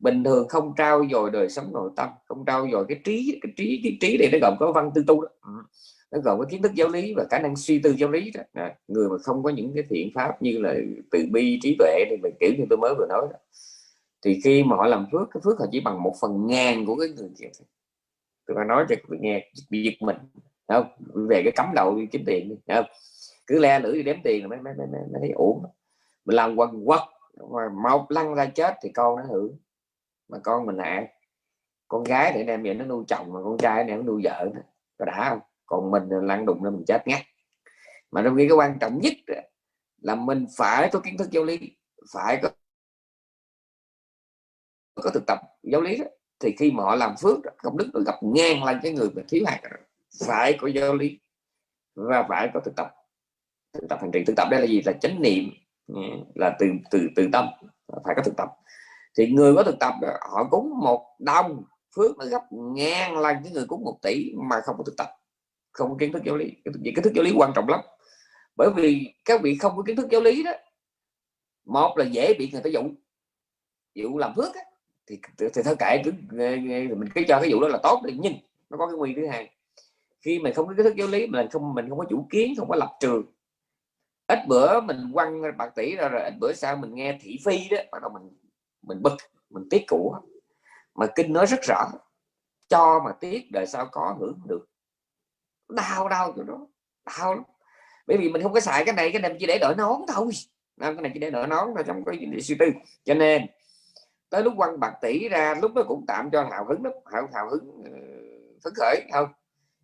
bình 0.04 0.24
thường 0.24 0.48
không 0.48 0.74
trao 0.78 1.06
dồi 1.12 1.32
đời 1.32 1.50
sống 1.50 1.74
nội 1.74 1.90
tâm 1.96 2.10
không 2.26 2.46
trao 2.46 2.68
dồi 2.72 2.86
cái 2.90 3.00
trí 3.04 3.40
cái 3.42 3.54
trí 3.58 3.82
cái 3.84 3.98
trí 4.02 4.18
này 4.18 4.30
nó 4.32 4.38
gồm 4.42 4.58
có 4.60 4.72
văn 4.72 4.92
tư 4.96 5.04
tu 5.08 5.22
đó 5.22 5.28
ừ. 5.42 5.52
nó 6.12 6.20
gồm 6.24 6.40
có 6.40 6.46
kiến 6.50 6.62
thức 6.62 6.74
giáo 6.74 6.90
lý 6.90 7.14
và 7.14 7.26
khả 7.30 7.40
năng 7.40 7.56
suy 7.56 7.80
tư 7.80 7.96
giáo 7.98 8.10
lý 8.10 8.32
đó. 8.32 8.42
Đó. 8.54 8.70
người 8.88 9.10
mà 9.10 9.16
không 9.24 9.44
có 9.44 9.50
những 9.50 9.72
cái 9.76 9.84
thiện 9.90 10.10
pháp 10.16 10.42
như 10.42 10.58
là 10.58 10.76
từ 11.12 11.26
bi 11.32 11.60
trí 11.62 11.76
tuệ 11.80 12.06
thì 12.10 12.18
mình 12.18 12.34
kiểu 12.40 12.52
như 12.58 12.66
tôi 12.70 12.78
mới 12.78 12.94
vừa 12.98 13.06
nói 13.10 13.28
đó. 13.32 13.38
thì 14.26 14.40
khi 14.44 14.64
mà 14.64 14.76
họ 14.76 14.88
làm 14.88 15.08
phước 15.12 15.28
cái 15.34 15.42
phước 15.44 15.60
họ 15.60 15.66
chỉ 15.72 15.80
bằng 15.80 16.04
một 16.04 16.16
phần 16.22 16.48
ngàn 16.48 16.86
của 16.86 16.96
cái 16.96 17.10
người 17.10 17.30
kia 17.40 17.48
tôi 18.48 18.56
phải 18.56 18.66
nói 18.66 18.86
cho 18.90 18.96
người 19.08 19.20
nghe 19.22 19.52
bị 19.70 19.84
giật 19.84 20.06
mình 20.06 20.18
không 20.68 20.88
về 21.30 21.42
cái 21.44 21.52
cấm 21.56 21.66
đầu 21.76 21.96
đi 21.96 22.06
kiếm 22.12 22.24
tiền 22.26 22.50
đi 22.50 22.56
không? 22.76 22.86
cứ 23.48 23.60
le 23.60 23.80
lưỡi 23.80 23.94
đi 23.94 24.04
đếm 24.04 24.16
tiền 24.24 24.50
mới 24.50 24.62
mới, 24.62 24.74
mới, 24.78 24.88
mới 24.88 25.20
thấy 25.20 25.32
ổn 25.36 25.64
mình 26.26 26.36
làm 26.36 26.56
quần 26.56 26.86
quật 26.86 27.02
mà 27.52 27.62
mau 27.84 28.06
lăn 28.10 28.36
ra 28.36 28.46
chết 28.46 28.76
thì 28.84 28.90
con 28.90 29.16
nó 29.16 29.24
hưởng 29.30 29.58
mà 30.34 30.40
con 30.44 30.66
mình 30.66 30.76
là 30.76 31.08
con 31.88 32.04
gái 32.04 32.32
để 32.36 32.44
đem 32.44 32.64
về 32.64 32.74
nó 32.74 32.86
nuôi 32.86 33.04
chồng 33.08 33.34
mà 33.34 33.40
con 33.44 33.58
trai 33.58 33.84
để 33.84 33.96
nó 33.96 34.02
nuôi 34.02 34.22
vợ 34.24 34.50
nữa. 34.56 34.62
Có 34.98 35.06
đã 35.06 35.30
không? 35.30 35.40
Còn 35.66 35.92
mình 35.92 36.04
lăn 36.10 36.46
đụng 36.46 36.64
nên 36.64 36.74
mình 36.74 36.84
chết 36.88 37.08
ngắt 37.08 37.22
mà 38.12 38.22
trong 38.24 38.36
khi 38.38 38.48
cái 38.48 38.58
quan 38.58 38.80
trọng 38.80 39.00
nhất 39.02 39.14
là 40.02 40.16
mình 40.16 40.46
phải 40.58 40.90
có 40.94 41.00
kiến 41.00 41.18
thức 41.18 41.32
giáo 41.32 41.44
lý, 41.44 41.78
phải 42.14 42.40
có 42.42 42.50
có 44.96 45.12
thực 45.14 45.24
tập 45.28 45.40
giáo 45.64 45.82
lý 45.82 45.98
đó. 45.98 46.06
Thì 46.40 46.56
khi 46.60 46.72
mà 46.72 46.84
họ 46.84 46.96
làm 46.96 47.16
phước 47.22 47.40
công 47.58 47.78
đức 47.78 47.90
nó 47.94 48.00
gặp 48.00 48.16
ngang 48.22 48.64
lên 48.64 48.80
cái 48.84 48.92
người 48.92 49.10
mà 49.16 49.22
thiếu 49.30 49.44
hạt 49.48 49.62
phải 50.28 50.58
có 50.62 50.68
giáo 50.68 50.96
lý 50.96 51.20
và 51.96 52.26
phải 52.30 52.50
có 52.54 52.60
thực 52.60 52.76
tập. 52.76 52.96
Thực 53.74 53.88
tập 53.90 54.00
hành 54.02 54.12
trì. 54.12 54.24
Thực 54.24 54.34
tập 54.36 54.48
đây 54.52 54.60
là 54.60 54.68
gì? 54.68 54.82
Là 54.86 54.94
chánh 55.02 55.22
niệm. 55.22 55.44
Là 56.36 56.56
từ 56.60 56.68
từ 56.92 57.08
từ 57.16 57.30
tâm. 57.32 57.48
Phải 58.04 58.16
có 58.16 58.22
thực 58.26 58.34
tập 58.38 58.50
thì 59.18 59.28
người 59.28 59.56
có 59.56 59.64
thực 59.64 59.80
tập 59.80 59.94
họ 60.32 60.48
cúng 60.52 60.80
một 60.80 61.16
đồng 61.20 61.64
phước 61.96 62.18
nó 62.18 62.26
gấp 62.26 62.42
ngàn 62.52 63.18
lần 63.18 63.36
cái 63.44 63.54
người 63.54 63.66
cúng 63.68 63.84
một 63.84 64.00
tỷ 64.02 64.32
mà 64.36 64.62
không 64.62 64.76
có 64.78 64.84
thực 64.84 64.98
tập 64.98 65.08
không 65.74 65.90
có 65.90 65.96
kiến 66.00 66.14
thức 66.14 66.24
giáo 66.26 66.36
lý. 66.36 66.52
Cái 66.66 66.74
kiến 66.84 67.04
thức 67.04 67.14
giáo 67.16 67.24
lý 67.24 67.32
quan 67.36 67.52
trọng 67.56 67.70
lắm. 67.70 67.80
Bởi 68.56 68.70
vì 68.76 69.14
các 69.26 69.42
vị 69.42 69.56
không 69.56 69.78
có 69.78 69.84
kiến 69.84 69.96
thức 69.96 70.08
giáo 70.12 70.22
lý 70.22 70.44
đó 70.44 70.52
một 71.66 71.98
là 71.98 72.06
dễ 72.06 72.34
bị 72.40 72.50
người 72.52 72.62
ta 72.62 72.70
dụ. 72.70 72.82
Dụ 73.96 74.18
làm 74.18 74.36
phước 74.36 74.56
á, 74.56 74.62
thì 75.08 75.20
thì 75.38 75.62
thôi 75.66 75.76
kệ 75.80 76.02
cứ 76.06 76.12
mình 76.96 77.10
cứ 77.16 77.22
cho 77.28 77.40
cái 77.42 77.54
vụ 77.54 77.62
đó 77.62 77.68
là 77.68 77.80
tốt 77.84 78.02
đi. 78.06 78.14
Nhưng 78.20 78.34
nó 78.70 78.78
có 78.78 78.88
cái 78.88 78.96
nguy 78.96 79.14
thứ 79.16 79.28
hai 79.28 79.50
khi 80.22 80.40
mình 80.40 80.54
không 80.54 80.68
có 80.68 80.74
kiến 80.78 80.84
thức 80.84 80.96
giáo 80.96 81.08
lý 81.08 81.28
mình 81.28 81.48
không 81.52 81.74
mình 81.74 81.90
không 81.90 81.98
có 81.98 82.06
chủ 82.10 82.28
kiến 82.30 82.54
không 82.58 82.70
có 82.70 82.76
lập 82.76 82.90
trường. 83.00 83.24
Ít 84.28 84.40
bữa 84.48 84.82
mình 84.82 85.12
quăng 85.14 85.42
bạc 85.58 85.72
tỷ 85.76 85.96
ra 85.96 86.08
rồi 86.08 86.24
ít 86.24 86.34
bữa 86.40 86.54
sau 86.54 86.76
mình 86.76 86.96
nghe 86.96 87.18
thị 87.22 87.40
phi 87.46 87.70
đó 87.70 87.78
bắt 87.92 88.02
đầu 88.02 88.12
mình 88.14 88.38
mình 88.84 89.02
bực 89.02 89.18
mình 89.50 89.68
tiếc 89.70 89.86
của. 89.88 90.20
Mà 90.96 91.08
kinh 91.16 91.34
nói 91.34 91.46
rất 91.46 91.60
rõ 91.68 91.86
cho 92.70 93.02
mà 93.06 93.12
tiếc 93.20 93.52
đời 93.52 93.66
sau 93.68 93.86
có 93.92 94.16
hưởng 94.20 94.40
được. 94.46 94.66
Đau 95.70 96.10
đau 96.10 96.34
chỗ 96.36 96.44
đó 96.44 96.68
đau 97.06 97.36
lắm. 97.36 97.44
Bởi 98.08 98.18
vì 98.18 98.30
mình 98.30 98.44
không 98.44 98.54
có 98.54 98.60
xài 98.60 98.86
cái 98.86 98.96
này 98.96 99.12
cái 99.12 99.22
này 99.22 99.36
chỉ 99.40 99.46
để 99.46 99.58
đổi 99.62 99.76
nón 99.76 100.02
thôi. 100.08 100.32
Cái 100.80 100.94
này 100.94 101.12
chỉ 101.14 101.20
để 101.20 101.32
đổi 101.32 101.48
nón 101.48 101.68
thôi 101.76 101.84
trong 101.88 102.06
cái 102.06 102.42
suy 102.42 102.56
tư. 102.60 102.66
Cho 103.04 103.14
nên 103.14 103.46
tới 104.30 104.44
lúc 104.44 104.54
quăng 104.58 104.80
bạc 104.80 104.94
tỷ 105.02 105.30
ra 105.30 105.56
lúc 105.62 105.74
đó 105.74 105.84
cũng 105.88 106.06
tạm 106.08 106.30
cho 106.32 106.44
hào 106.52 106.66
hứng 106.66 106.84
lắm 106.84 106.94
hào, 107.06 107.28
hào 107.34 107.50
hứng 107.50 107.84
ờ, 107.86 107.92
phấn 108.64 108.74
khởi 108.76 109.02
không? 109.14 109.28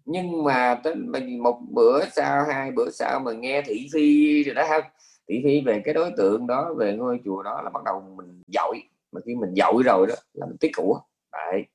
Nhưng 0.06 0.44
mà 0.44 0.82
tới 0.84 0.96
mình 0.96 1.44
một 1.44 1.60
bữa 1.70 2.06
sau 2.10 2.44
hai 2.44 2.72
bữa 2.72 2.90
sau 2.90 3.20
mà 3.20 3.32
nghe 3.32 3.62
thị 3.62 3.90
phi 3.94 4.44
rồi 4.44 4.56
đó 4.56 4.66
không? 4.70 4.84
Thị 5.30 5.42
phi 5.44 5.62
về 5.62 5.82
cái 5.86 5.94
đối 5.94 6.12
tượng 6.18 6.48
đó 6.48 6.74
về 6.78 6.96
ngôi 6.96 7.20
chùa 7.26 7.44
đó 7.44 7.62
là 7.62 7.70
bắt 7.70 7.84
đầu 7.84 8.02
mình 8.18 8.42
dội. 8.48 8.84
Mà 9.12 9.22
khi 9.26 9.36
mình 9.36 9.54
dội 9.56 9.84
rồi 9.84 10.08
đó 10.08 10.16
là 10.34 10.46
mình 10.46 10.58
tiếc 10.60 10.72
của. 10.76 11.02
Đấy. 11.32 11.66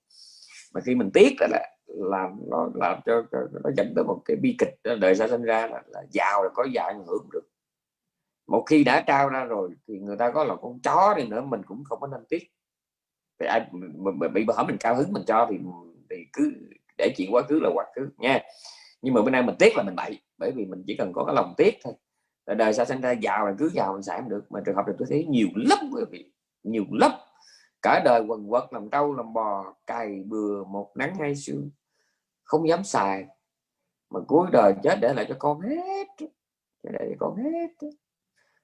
Mà 0.74 0.80
khi 0.80 0.94
mình 0.94 1.10
tiếc 1.14 1.34
đó 1.40 1.46
là 1.50 1.70
làm 1.86 2.40
nó 2.50 2.70
làm 2.74 3.00
cho 3.06 3.22
nó 3.64 3.70
dẫn 3.76 3.92
tới 3.96 4.04
một 4.04 4.22
cái 4.24 4.36
bi 4.36 4.56
kịch 4.58 4.74
đó, 4.84 4.94
đời 4.94 5.14
sau 5.14 5.28
sinh 5.28 5.42
ra 5.42 5.66
là, 5.66 5.82
là 5.86 6.02
giàu 6.10 6.42
là 6.42 6.50
có 6.54 6.66
giàu 6.72 6.86
ảnh 6.86 7.04
hưởng 7.06 7.28
được. 7.32 7.48
Một 8.46 8.64
khi 8.66 8.84
đã 8.84 9.04
trao 9.06 9.28
ra 9.28 9.44
rồi 9.44 9.70
thì 9.88 9.98
người 9.98 10.16
ta 10.16 10.30
có 10.30 10.44
là 10.44 10.56
con 10.56 10.80
chó 10.80 11.14
đi 11.16 11.26
nữa 11.26 11.40
mình 11.40 11.62
cũng 11.66 11.84
không 11.84 12.00
có 12.00 12.06
nên 12.06 12.24
tiếc. 12.28 12.50
Thì 13.40 13.46
ai 13.46 13.66
bị 14.34 14.44
bỏ 14.44 14.64
mình 14.66 14.76
cao 14.80 14.94
hứng 14.94 15.12
mình 15.12 15.22
cho 15.26 15.46
thì 15.50 15.58
thì 16.10 16.16
cứ 16.32 16.52
để 16.98 17.14
chuyện 17.16 17.34
quá 17.34 17.42
khứ 17.42 17.60
là 17.60 17.70
quá 17.74 17.84
khứ 17.96 18.08
nha. 18.18 18.40
Nhưng 19.02 19.14
mà 19.14 19.22
bữa 19.22 19.30
nay 19.30 19.42
mình 19.42 19.56
tiếc 19.58 19.76
là 19.76 19.82
mình 19.82 19.96
bậy 19.96 20.18
bởi 20.38 20.50
vì 20.50 20.64
mình 20.64 20.84
chỉ 20.86 20.96
cần 20.96 21.12
có 21.12 21.24
cái 21.24 21.34
lòng 21.34 21.54
tiếc 21.56 21.74
thôi 21.84 21.94
đời 22.46 22.72
sau 22.72 22.86
sinh 22.86 23.00
ra 23.00 23.12
giàu 23.12 23.46
là 23.46 23.54
cứ 23.58 23.70
giàu 23.74 23.92
mình 23.92 24.02
xài 24.02 24.22
được. 24.28 24.44
Mà 24.50 24.60
trường 24.66 24.76
hợp 24.76 24.86
này 24.86 24.96
tôi 24.98 25.08
thấy 25.10 25.26
nhiều 25.26 25.48
lắm 25.54 25.78
quý 25.92 26.02
vị. 26.10 26.32
Nhiều 26.62 26.84
lắm. 26.92 27.10
Cả 27.82 28.02
đời 28.04 28.20
quần 28.28 28.48
quật 28.48 28.64
làm 28.70 28.90
trâu 28.90 29.14
làm 29.14 29.32
bò 29.32 29.74
cày 29.86 30.22
bừa 30.26 30.64
một 30.64 30.92
nắng 30.94 31.14
hai 31.20 31.36
sương 31.36 31.70
không 32.42 32.68
dám 32.68 32.84
xài. 32.84 33.26
Mà 34.10 34.20
cuối 34.28 34.46
đời 34.52 34.74
chết 34.82 34.98
để 35.00 35.12
lại 35.14 35.26
cho 35.28 35.36
con 35.38 35.60
hết. 35.60 36.06
Để 36.82 36.90
lại 36.92 37.06
cho 37.10 37.16
con 37.18 37.36
hết. 37.36 37.88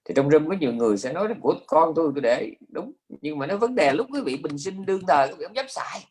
Thì 0.05 0.14
trong 0.16 0.28
rừng 0.28 0.49
có 0.49 0.57
nhiều 0.61 0.72
người 0.72 0.97
sẽ 0.97 1.12
nói 1.12 1.35
của 1.41 1.55
con 1.66 1.93
tôi 1.97 2.12
tôi 2.14 2.22
để 2.22 2.55
đúng. 2.68 2.93
Nhưng 3.09 3.39
mà 3.39 3.47
nó 3.47 3.57
vấn 3.57 3.74
đề 3.74 3.93
lúc 3.93 4.07
quý 4.12 4.20
vị 4.24 4.41
bình 4.43 4.59
sinh 4.59 4.87
đương 4.87 5.03
đời 5.07 5.28
quý 5.28 5.35
vị 5.39 5.45
không 5.45 5.57
dám 5.57 5.66
xài. 5.68 6.07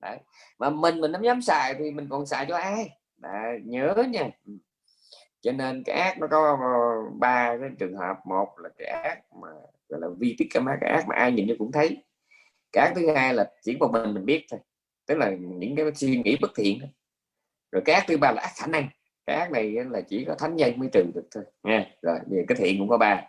Đấy. 0.00 0.18
mà 0.58 0.70
mình 0.70 1.00
mình 1.00 1.12
không 1.12 1.24
dám 1.24 1.42
xài 1.42 1.74
thì 1.74 1.90
mình 1.90 2.06
còn 2.10 2.26
xài 2.26 2.46
cho 2.48 2.56
ai? 2.56 2.90
Đấy, 3.16 3.60
nhớ 3.64 3.94
nha. 4.08 4.30
Ừ 4.46 4.52
cho 5.40 5.52
nên 5.52 5.82
cái 5.84 5.96
ác 6.00 6.18
nó 6.18 6.26
có 6.26 6.58
ờ, 6.60 7.10
ba 7.18 7.56
cái 7.60 7.70
trường 7.78 7.96
hợp. 7.96 8.16
Một 8.24 8.48
là 8.58 8.68
cái 8.78 8.88
ác 8.88 9.18
mà 9.42 9.48
gọi 9.88 10.00
là 10.00 10.08
vi 10.18 10.36
tích 10.38 10.48
cái 10.54 10.62
cái 10.80 10.90
ác 10.90 11.08
mà 11.08 11.14
ai 11.16 11.32
nhìn 11.32 11.48
nó 11.48 11.54
cũng 11.58 11.72
thấy. 11.72 12.04
Cái 12.72 12.86
ác 12.86 12.92
thứ 12.96 13.14
hai 13.14 13.34
là 13.34 13.50
chỉ 13.62 13.76
một 13.76 13.90
mình 13.92 14.14
mình 14.14 14.26
biết 14.26 14.46
thôi. 14.50 14.60
Tức 15.06 15.18
là 15.18 15.30
những 15.40 15.76
cái 15.76 15.86
suy 15.94 16.22
nghĩ 16.24 16.36
bất 16.40 16.50
thiện 16.56 16.78
rồi 17.72 17.82
cái 17.84 17.94
ác 17.94 18.04
thứ 18.08 18.16
ba 18.16 18.32
là 18.32 18.42
ác 18.42 18.52
khả 18.56 18.66
năng. 18.66 18.88
Cái 19.26 19.36
ác 19.36 19.50
này 19.50 19.70
là 19.90 20.00
chỉ 20.00 20.24
có 20.24 20.34
thánh 20.34 20.56
nhân 20.56 20.78
mới 20.78 20.88
trừ 20.92 21.04
được 21.14 21.28
thôi 21.30 21.44
nha 21.62 21.86
rồi 22.02 22.18
về 22.30 22.44
cái 22.48 22.56
thiện 22.58 22.78
cũng 22.78 22.88
có 22.88 22.98
ba. 22.98 23.22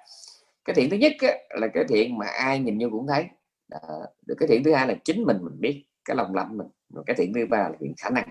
Cái 0.65 0.73
thiện 0.73 0.89
thứ 0.89 0.97
nhất 0.97 1.11
á, 1.19 1.33
là 1.59 1.67
cái 1.67 1.83
thiện 1.89 2.17
mà 2.17 2.25
ai 2.25 2.59
nhìn 2.59 2.77
như 2.77 2.89
cũng 2.89 3.07
thấy. 3.07 3.25
Đó. 3.69 3.79
được 4.27 4.35
cái 4.39 4.47
thiện 4.47 4.63
thứ 4.63 4.73
hai 4.73 4.87
là 4.87 4.95
chính 5.03 5.23
mình 5.23 5.37
mình 5.41 5.59
biết 5.61 5.85
cái 6.05 6.15
lòng 6.15 6.35
lầm 6.35 6.57
mình. 6.57 6.67
Rồi 6.93 7.03
cái 7.07 7.15
thiện 7.15 7.33
thứ 7.33 7.45
ba 7.45 7.57
là 7.57 7.75
thiện 7.79 7.93
khả 7.97 8.09
năng 8.09 8.29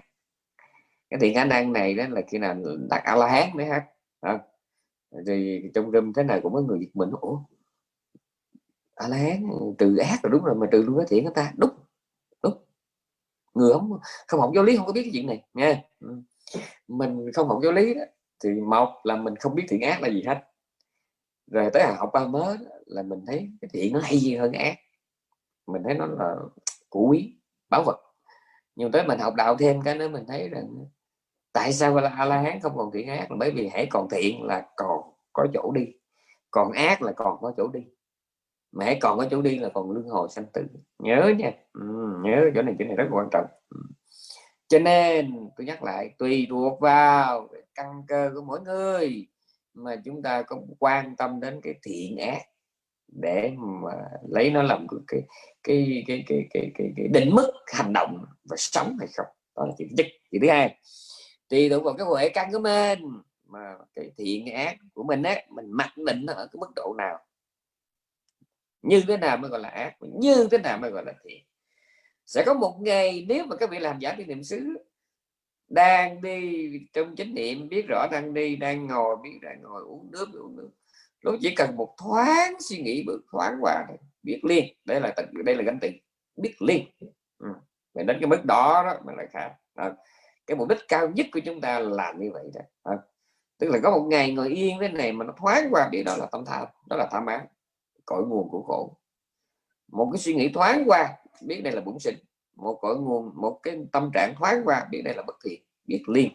cái 1.10 1.20
thiện 1.20 1.34
khả 1.34 1.44
năng 1.44 1.72
này 1.72 1.94
đó 1.94 2.04
là 2.08 2.20
khi 2.28 2.38
nào 2.38 2.54
đặt 2.90 3.02
a 3.04 3.16
la 3.16 3.26
hán 3.26 3.56
mới 3.56 3.66
ha 3.66 3.86
không? 4.22 4.40
thì 5.26 5.62
trong 5.74 5.90
rừng 5.90 6.12
thế 6.12 6.22
này 6.22 6.40
cũng 6.42 6.54
có 6.54 6.60
người 6.60 6.78
giật 6.80 6.90
mình, 6.94 7.10
ủa 7.20 7.38
a 8.94 9.08
la 9.08 9.16
hán 9.16 9.50
từ 9.78 9.96
ác 9.96 10.22
rồi 10.22 10.30
đúng 10.30 10.44
rồi 10.44 10.54
mà 10.54 10.66
trừ 10.72 10.82
luôn 10.82 10.96
cái 10.96 11.06
thiện 11.08 11.24
người 11.24 11.32
ta. 11.34 11.52
Đúng 11.56 11.70
đúng. 12.42 12.54
Người 13.54 13.72
không 13.72 13.98
không 14.26 14.40
học 14.40 14.50
giáo 14.54 14.64
lý, 14.64 14.76
không 14.76 14.86
có 14.86 14.92
biết 14.92 15.02
cái 15.02 15.10
chuyện 15.14 15.26
này, 15.26 15.44
nha. 15.54 15.82
Ừ. 16.00 16.22
Mình 16.88 17.32
không 17.34 17.48
học 17.48 17.60
giáo 17.62 17.72
lý 17.72 17.94
đó, 17.94 18.02
thì 18.44 18.50
một 18.50 19.00
là 19.04 19.16
mình 19.16 19.36
không 19.36 19.54
biết 19.54 19.64
thiện 19.68 19.80
ác 19.80 20.02
là 20.02 20.08
gì 20.08 20.22
hết. 20.26 20.38
Rồi 21.46 21.70
tới 21.72 21.82
học 21.96 22.10
ba 22.12 22.26
mớ 22.26 22.56
là 22.86 23.02
mình 23.02 23.24
thấy 23.26 23.50
cái 23.60 23.68
thiện 23.72 23.92
nó 23.92 24.00
hay 24.02 24.18
gì 24.18 24.36
hơn 24.36 24.52
ác. 24.52 24.78
Mình 25.66 25.82
thấy 25.84 25.94
nó 25.94 26.06
là 26.06 26.34
củ 26.90 27.08
quý 27.10 27.34
báo 27.70 27.82
vật. 27.86 28.00
Nhưng 28.76 28.92
tới 28.92 29.04
mình 29.06 29.18
học 29.18 29.34
đạo 29.34 29.56
thêm 29.56 29.82
cái 29.82 29.94
nữa, 29.94 30.08
mình 30.08 30.24
thấy 30.28 30.48
rằng 30.48 30.86
tại 31.52 31.72
sao 31.72 31.94
là 31.96 32.08
a 32.08 32.24
la 32.24 32.38
hán 32.42 32.60
không 32.60 32.76
còn 32.76 32.90
thiện 32.92 33.08
ác? 33.08 33.30
Là 33.30 33.36
bởi 33.36 33.50
vì 33.50 33.68
hãy 33.68 33.86
còn 33.90 34.08
thiện 34.10 34.42
là 34.42 34.66
còn 34.76 35.00
có 35.32 35.46
chỗ 35.54 35.72
đi. 35.72 35.86
Còn 36.50 36.72
ác 36.72 37.02
là 37.02 37.12
còn 37.12 37.38
có 37.40 37.52
chỗ 37.56 37.68
đi. 37.68 37.80
Mà 38.72 38.84
hãy 38.84 38.98
còn 39.00 39.18
có 39.18 39.26
chỗ 39.30 39.42
đi 39.42 39.58
là 39.58 39.68
còn 39.68 39.90
luân 39.90 40.08
hồi 40.08 40.28
sanh 40.30 40.46
tử. 40.52 40.66
Nhớ 40.98 41.32
nha. 41.38 41.52
Ừ, 41.72 41.82
nhớ 42.24 42.50
chỗ 42.54 42.62
này 42.62 42.74
chỗ 42.78 42.84
này 42.84 42.96
rất 42.96 43.08
quan 43.12 43.28
trọng. 43.32 43.46
Ừ. 43.68 43.80
Cho 44.68 44.78
nên 44.78 45.50
tôi 45.56 45.66
nhắc 45.66 45.82
lại 45.82 46.14
tùy 46.18 46.46
thuộc 46.50 46.80
vào 46.80 47.48
căn 47.74 48.02
cơ 48.08 48.30
của 48.34 48.42
mỗi 48.42 48.60
người 48.60 49.26
mà 49.74 49.96
chúng 50.04 50.22
ta 50.22 50.42
có 50.42 50.56
quan 50.78 51.16
tâm 51.16 51.40
đến 51.40 51.60
cái 51.62 51.74
thiện 51.82 52.16
ác 52.16 52.42
để 53.08 53.52
mà 53.56 53.92
lấy 54.28 54.50
nó 54.50 54.62
làm 54.62 54.86
cái 54.88 55.22
cái 55.62 55.86
cái 55.88 56.04
cái 56.06 56.24
cái 56.28 56.46
cái, 56.50 56.70
cái, 56.74 56.92
cái 56.96 57.08
định 57.08 57.30
mức 57.34 57.52
hành 57.66 57.92
động 57.92 58.24
và 58.50 58.56
sống 58.56 58.96
hay 58.98 59.08
không. 59.16 59.26
Đó 59.56 59.66
là 59.66 59.72
chuyện 59.78 59.88
nhất. 59.96 60.06
Chuyện 60.30 60.42
thứ 60.42 60.48
hai 60.48 60.76
tùy 61.50 61.68
thuộc 61.68 61.84
vào 61.84 61.94
cái 61.94 62.06
huệ 62.06 62.28
căn 62.28 62.52
của 62.52 62.58
mình, 62.58 62.98
mà 63.46 63.76
cái 63.94 64.10
thiện 64.16 64.54
ác 64.54 64.76
của 64.94 65.02
mình 65.02 65.22
á, 65.22 65.36
mình 65.48 65.66
mặc 65.70 65.92
định 65.96 66.26
nó 66.26 66.32
ở 66.32 66.46
cái 66.52 66.58
mức 66.58 66.70
độ 66.76 66.94
nào. 66.98 67.18
Như 68.82 69.02
thế 69.08 69.16
nào 69.16 69.36
mới 69.36 69.50
gọi 69.50 69.60
là 69.60 69.68
ác, 69.68 69.96
như 70.00 70.48
thế 70.50 70.58
nào 70.58 70.78
mới 70.78 70.90
gọi 70.90 71.04
là 71.04 71.12
thiện. 71.24 71.44
Sẽ 72.26 72.42
có 72.46 72.54
một 72.54 72.78
ngày 72.80 73.26
nếu 73.28 73.46
mà 73.46 73.56
các 73.56 73.70
vị 73.70 73.78
làm 73.78 73.98
giả 73.98 74.12
đi 74.12 74.24
niệm 74.24 74.44
xứ, 74.44 74.78
đang 75.68 76.22
đi 76.22 76.70
trong 76.92 77.16
chánh 77.16 77.34
niệm, 77.34 77.68
biết 77.68 77.84
rõ 77.88 78.06
đang 78.12 78.34
đi, 78.34 78.56
đang 78.56 78.86
ngồi, 78.86 79.16
biết 79.22 79.38
đang 79.42 79.62
ngồi 79.62 79.82
uống 79.82 80.10
nước 80.10 80.28
uống 80.32 80.56
nước 80.56 80.70
nó 81.24 81.32
chỉ 81.40 81.54
cần 81.54 81.76
một 81.76 81.94
thoáng 81.98 82.54
suy 82.60 82.82
nghĩ, 82.82 83.04
bước 83.06 83.20
thoáng 83.32 83.58
qua 83.60 83.84
thôi, 83.88 83.96
biết 84.22 84.40
liền. 84.44 84.76
Đây 84.84 85.00
là 85.00 85.14
đây 85.44 85.56
là 85.56 85.62
gánh 85.62 85.78
tiền, 85.80 85.98
biết 86.36 86.54
liền. 86.62 86.86
Ừ. 87.38 87.48
đến 87.94 88.16
cái 88.20 88.26
mức 88.26 88.44
đó 88.44 88.84
đó, 88.86 89.00
mình 89.06 89.16
lại 89.16 89.26
khác 89.30 89.54
cái 90.50 90.56
mục 90.56 90.68
đích 90.68 90.88
cao 90.88 91.08
nhất 91.08 91.26
của 91.32 91.40
chúng 91.44 91.60
ta 91.60 91.78
là 91.78 92.12
như 92.12 92.30
vậy 92.32 92.50
đó. 92.54 92.60
À, 92.82 92.98
tức 93.58 93.70
là 93.70 93.78
có 93.82 93.90
một 93.90 94.06
ngày 94.08 94.34
ngồi 94.34 94.48
yên 94.48 94.76
thế 94.80 94.88
này 94.88 95.12
mà 95.12 95.24
nó 95.24 95.32
thoáng 95.36 95.68
qua 95.70 95.88
điều 95.92 96.04
đó 96.04 96.16
là 96.16 96.26
tâm 96.32 96.44
tham 96.44 96.66
đó 96.88 96.96
là 96.96 97.08
tham 97.12 97.26
ái 97.26 97.40
cội 98.06 98.26
nguồn 98.26 98.48
của 98.50 98.62
khổ. 98.62 98.96
Một 99.88 100.08
cái 100.12 100.18
suy 100.18 100.34
nghĩ 100.34 100.52
thoáng 100.52 100.84
qua 100.86 101.08
biết 101.42 101.60
đây 101.64 101.72
là 101.72 101.80
bổn 101.80 101.98
sinh. 101.98 102.14
Một 102.56 102.78
cội 102.80 102.96
nguồn 102.96 103.32
một 103.34 103.60
cái 103.62 103.78
tâm 103.92 104.10
trạng 104.14 104.34
thoáng 104.38 104.62
qua 104.64 104.86
biết 104.90 105.02
đây 105.04 105.14
là 105.14 105.22
bất 105.22 105.36
thiện 105.44 105.62
biết 105.86 106.02
liên 106.06 106.30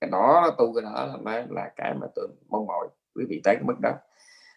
cái 0.00 0.10
đó 0.10 0.54
tu 0.58 0.74
cái 0.74 0.82
đó 0.82 1.18
là, 1.24 1.46
là 1.50 1.72
cái 1.76 1.94
mà 1.94 2.06
tôi 2.14 2.28
mong 2.48 2.66
mỏi 2.66 2.88
quý 3.14 3.24
vị 3.28 3.40
tới 3.44 3.54
cái 3.54 3.64
mức 3.64 3.80
đó. 3.80 3.92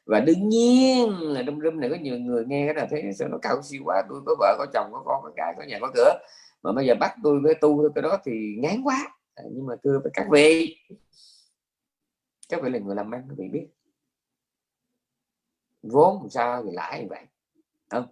Và 0.06 0.20
đương 0.20 0.50
nhiên 0.50 1.10
là 1.20 1.44
trong 1.46 1.62
room 1.62 1.80
này 1.80 1.90
có 1.90 1.96
nhiều 2.02 2.20
người 2.20 2.46
nghe 2.46 2.66
cái 2.66 2.76
là 2.76 2.88
thấy 2.90 3.14
sao 3.14 3.28
nó 3.28 3.38
cao 3.42 3.62
siêu 3.62 3.82
quá 3.86 4.04
tôi 4.10 4.22
có 4.26 4.36
vợ 4.40 4.56
có 4.58 4.66
chồng 4.74 4.90
có 4.94 5.04
con 5.06 5.24
có 5.24 5.32
cái 5.36 5.54
có 5.58 5.64
nhà 5.64 5.78
có 5.82 5.92
cửa 5.94 6.14
mà 6.64 6.72
bây 6.72 6.86
giờ 6.86 6.96
bắt 7.00 7.16
tôi 7.24 7.40
với 7.40 7.56
tu 7.56 7.90
cái 7.96 8.02
đó 8.02 8.18
thì 8.24 8.56
ngán 8.60 8.84
quá. 8.84 9.18
À, 9.36 9.44
nhưng 9.52 9.66
mà 9.66 9.76
thưa 9.84 10.00
với 10.04 10.12
các 10.14 10.28
vị 10.32 10.78
các 12.50 12.64
vị 12.64 12.70
là 12.70 12.80
người 12.80 12.96
làm 12.96 13.12
ăn 13.14 13.26
các 13.30 13.36
vị 13.38 13.50
biết. 13.52 13.68
Vốn 15.84 16.30
sao 16.30 16.64
thì 16.64 16.70
lãi 16.72 17.02
như 17.02 17.08
vậy 17.10 17.26
không? 17.90 18.08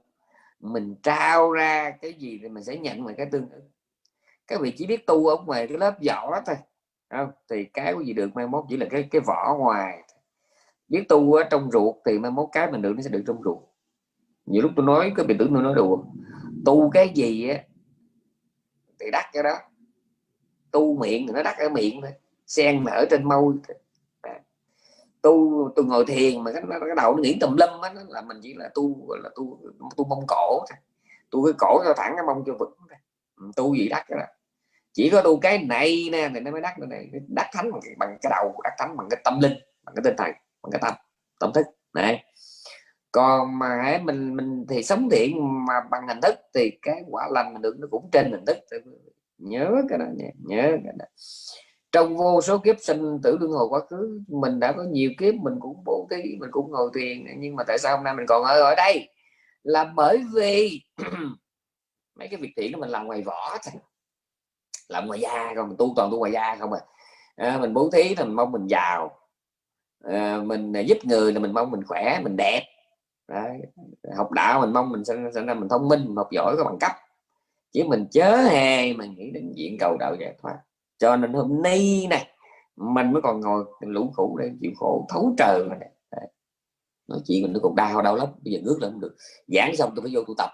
Mình 0.60 0.96
trao 1.04 1.52
ra 1.52 1.92
cái 1.92 2.14
gì 2.14 2.40
thì 2.42 2.50
mình 2.50 2.64
sẽ 2.64 2.78
nhận 2.78 3.06
lại 3.06 3.16
cái 3.18 3.26
tương 3.32 3.50
ứng. 3.50 3.70
Các 4.48 4.62
vị 4.62 4.74
chỉ 4.78 4.86
biết 4.88 5.08
tu 5.08 5.28
ở 5.28 5.36
ngoài 5.46 5.68
cái 5.68 5.78
lớp 5.78 5.96
vỏ 6.08 6.42
thôi 6.46 6.56
không? 7.10 7.32
Thì 7.50 7.66
cái 7.66 7.96
gì 8.06 8.14
được 8.14 8.36
mai 8.36 8.48
mốt 8.48 8.66
chỉ 8.70 8.78
là 8.78 8.86
cái 8.90 9.08
cái 9.12 9.22
vỏ 9.28 9.56
ngoài 9.60 10.04
biết 10.88 11.04
tu 11.10 11.34
ở 11.34 11.44
trong 11.52 11.72
ruột 11.72 11.96
thì 12.06 12.20
mai 12.20 12.32
mốt 12.32 12.50
cái 12.52 12.72
mình 12.72 12.82
được 12.82 12.94
nó 12.96 13.02
sẽ 13.02 13.10
được 13.10 13.24
trong 13.28 13.44
ruột. 13.44 13.58
Nhiều 14.46 14.62
lúc 14.62 14.72
tôi 14.76 14.86
nói 14.86 15.12
cái 15.16 15.26
bị 15.26 15.36
tưởng 15.40 15.54
tôi 15.54 15.64
nói 15.64 15.74
đùa 15.76 16.04
tu 16.66 16.90
cái 16.94 17.12
gì 17.16 17.50
á 17.50 17.64
thì 19.00 19.12
đắt 19.12 19.26
cái 19.34 19.44
đó. 19.44 19.58
Tu 20.72 20.98
miệng 20.98 21.28
thì 21.28 21.34
nó 21.34 21.44
đắt 21.44 21.58
ở 21.58 21.70
miệng 21.70 22.02
thôi. 22.02 22.12
Sen 22.48 22.84
mà 22.84 22.92
ở 22.92 23.06
trên 23.10 23.24
môi 23.24 23.54
tu 25.22 25.70
tu 25.76 25.84
ngồi 25.84 26.06
thiền 26.06 26.44
mà 26.44 26.52
cái, 26.54 26.64
cái 26.70 26.96
đầu 26.96 27.16
nó 27.16 27.22
nghĩ 27.22 27.38
tùm 27.42 27.56
lum 27.58 27.82
á 27.82 27.94
là 28.08 28.22
mình 28.22 28.38
chỉ 28.44 28.54
là 28.54 28.70
tu 28.76 29.16
là 29.24 29.30
tu 29.36 29.60
tu 29.98 30.06
mông 30.06 30.24
cổ 30.28 30.66
thôi. 30.70 30.78
Tu 31.30 31.46
cái 31.46 31.54
cổ 31.58 31.82
cho 31.86 31.94
thẳng 31.98 32.14
cái 32.16 32.26
mông 32.26 32.44
cho 32.46 32.54
vững 32.60 32.74
ừ, 33.36 33.52
tu 33.56 33.76
gì 33.76 33.90
đắt 33.90 34.08
cái 34.08 34.20
đó. 34.20 34.26
Chỉ 34.94 35.10
có 35.10 35.22
tu 35.22 35.40
cái 35.40 35.58
này 35.58 36.10
nè 36.12 36.30
thì 36.34 36.40
nó 36.40 36.52
mới 36.52 36.62
đắt 36.62 36.80
này. 36.80 37.10
Đắt 37.28 37.48
thánh 37.54 37.72
bằng, 37.72 37.82
bằng 37.98 38.18
cái 38.22 38.32
đầu 38.36 38.60
đắt 38.64 38.74
thánh 38.78 38.98
bằng 38.98 39.08
cái 39.10 39.22
tâm 39.24 39.40
linh 39.42 39.54
bằng 39.84 39.96
cái 39.96 40.04
tinh 40.04 40.16
thần 40.18 40.32
bằng 40.64 40.72
cái 40.72 40.80
tâm 40.82 40.94
tâm 41.40 41.52
thức. 41.54 41.66
Này 41.94 42.26
còn 43.12 43.60
mà 43.60 44.00
mình 44.04 44.36
mình 44.36 44.66
thì 44.70 44.84
sống 44.84 45.10
thiện 45.10 45.66
mà 45.66 45.74
bằng 45.92 46.08
hình 46.08 46.20
thức 46.22 46.36
thì 46.54 46.72
cái 46.82 47.02
quả 47.10 47.28
lành 47.32 47.54
mình 47.54 47.62
được 47.62 47.76
nó 47.80 47.88
cũng 47.92 48.10
trên 48.12 48.32
hình 48.32 48.46
thức. 48.46 48.58
Nhớ 49.38 49.72
cái 49.90 50.00
đó 50.00 50.06
nhé 50.18 50.32
nhớ 50.46 50.62
cái 50.62 50.94
đó. 51.00 51.06
Trong 51.92 52.18
vô 52.18 52.42
số 52.42 52.58
kiếp 52.58 52.76
sinh 52.80 53.20
tử 53.24 53.38
luân 53.40 53.52
hồi 53.52 53.68
quá 53.70 53.80
khứ 53.90 54.22
mình 54.28 54.60
đã 54.60 54.72
có 54.72 54.84
nhiều 54.84 55.12
kiếp 55.18 55.36
mình 55.36 55.54
cũng 55.60 55.84
bố 55.86 56.08
thí 56.12 56.38
mình 56.40 56.50
cũng 56.52 56.72
ngồi 56.72 56.90
thiền. 56.96 57.26
Nhưng 57.38 57.56
mà 57.56 57.64
tại 57.68 57.78
sao 57.78 57.96
hôm 57.96 58.04
nay 58.04 58.14
mình 58.14 58.26
còn 58.28 58.44
ở 58.44 58.62
ở 58.62 58.76
đây? 58.76 59.10
Là 59.64 59.84
bởi 59.96 60.24
vì 60.36 60.82
mấy 62.16 62.28
cái 62.28 62.40
việc 62.40 62.54
thiện 62.58 62.72
đó 62.72 62.80
mình 62.80 62.90
làm 62.90 63.08
ngoài 63.08 63.22
vỏ 63.22 63.58
làm 64.90 65.08
ngoài 65.08 65.20
da 65.20 65.54
không 65.56 65.68
mình 65.68 65.78
tu 65.78 65.94
toàn 65.96 66.12
tu 66.12 66.18
ngoài 66.18 66.32
da 66.32 66.56
không 66.60 66.74
à, 66.74 66.80
à 67.36 67.58
mình 67.58 67.74
bố 67.74 67.90
thí 67.94 68.04
thì 68.16 68.24
mình 68.24 68.34
mong 68.34 68.52
mình 68.52 68.68
giàu. 68.68 69.12
À, 70.04 70.38
mình 70.46 70.78
à, 70.78 70.80
giúp 70.80 70.98
người 71.04 71.34
là 71.34 71.40
mình 71.40 71.54
mong 71.54 71.72
mình 71.72 71.84
khỏe 71.84 72.20
mình 72.24 72.38
đẹp. 72.38 72.64
Đấy. 73.30 73.62
học 74.18 74.32
đạo 74.32 74.62
mình 74.62 74.74
mong 74.74 74.90
mình 74.90 75.06
sinh, 75.06 75.26
sẽ 75.36 75.44
ra 75.44 75.54
mình 75.54 75.70
thông 75.70 75.88
minh 75.88 76.06
mình 76.06 76.16
học 76.16 76.28
giỏi 76.32 76.56
có 76.58 76.64
bằng 76.64 76.80
cấp. 76.80 76.92
Chứ 77.72 77.84
mình 77.88 78.08
chớ 78.12 78.38
hề 78.38 78.94
mà 78.94 79.06
nghĩ 79.06 79.32
đến 79.32 79.54
diện 79.56 79.78
cầu 79.80 79.98
đạo 80.00 80.16
giải 80.20 80.36
thoát. 80.42 80.60
Cho 80.98 81.16
nên 81.16 81.34
hôm 81.34 81.62
nay 81.62 82.08
này 82.10 82.28
mình 82.76 83.12
mới 83.14 83.22
còn 83.22 83.42
ngồi 83.42 83.66
lũ 83.80 84.12
khổ 84.16 84.36
đây 84.40 84.52
chịu 84.62 84.72
khổ 84.78 85.06
thấu 85.10 85.36
trời 85.38 85.66
mà 85.70 85.76
này. 85.76 85.90
nói 87.08 87.20
chuyện 87.26 87.44
mình 87.44 87.54
nó 87.54 87.60
còn 87.64 87.76
đau 87.76 88.02
đau 88.02 88.16
lắm. 88.16 88.28
Bây 88.44 88.54
giờ 88.54 88.60
ngước 88.64 88.82
lên 88.82 88.92
không 88.92 89.02
được. 89.02 89.16
Giảng 89.48 89.76
xong 89.76 89.92
tôi 89.96 90.04
phải 90.04 90.12
vô 90.16 90.24
tu 90.28 90.34
tập. 90.38 90.50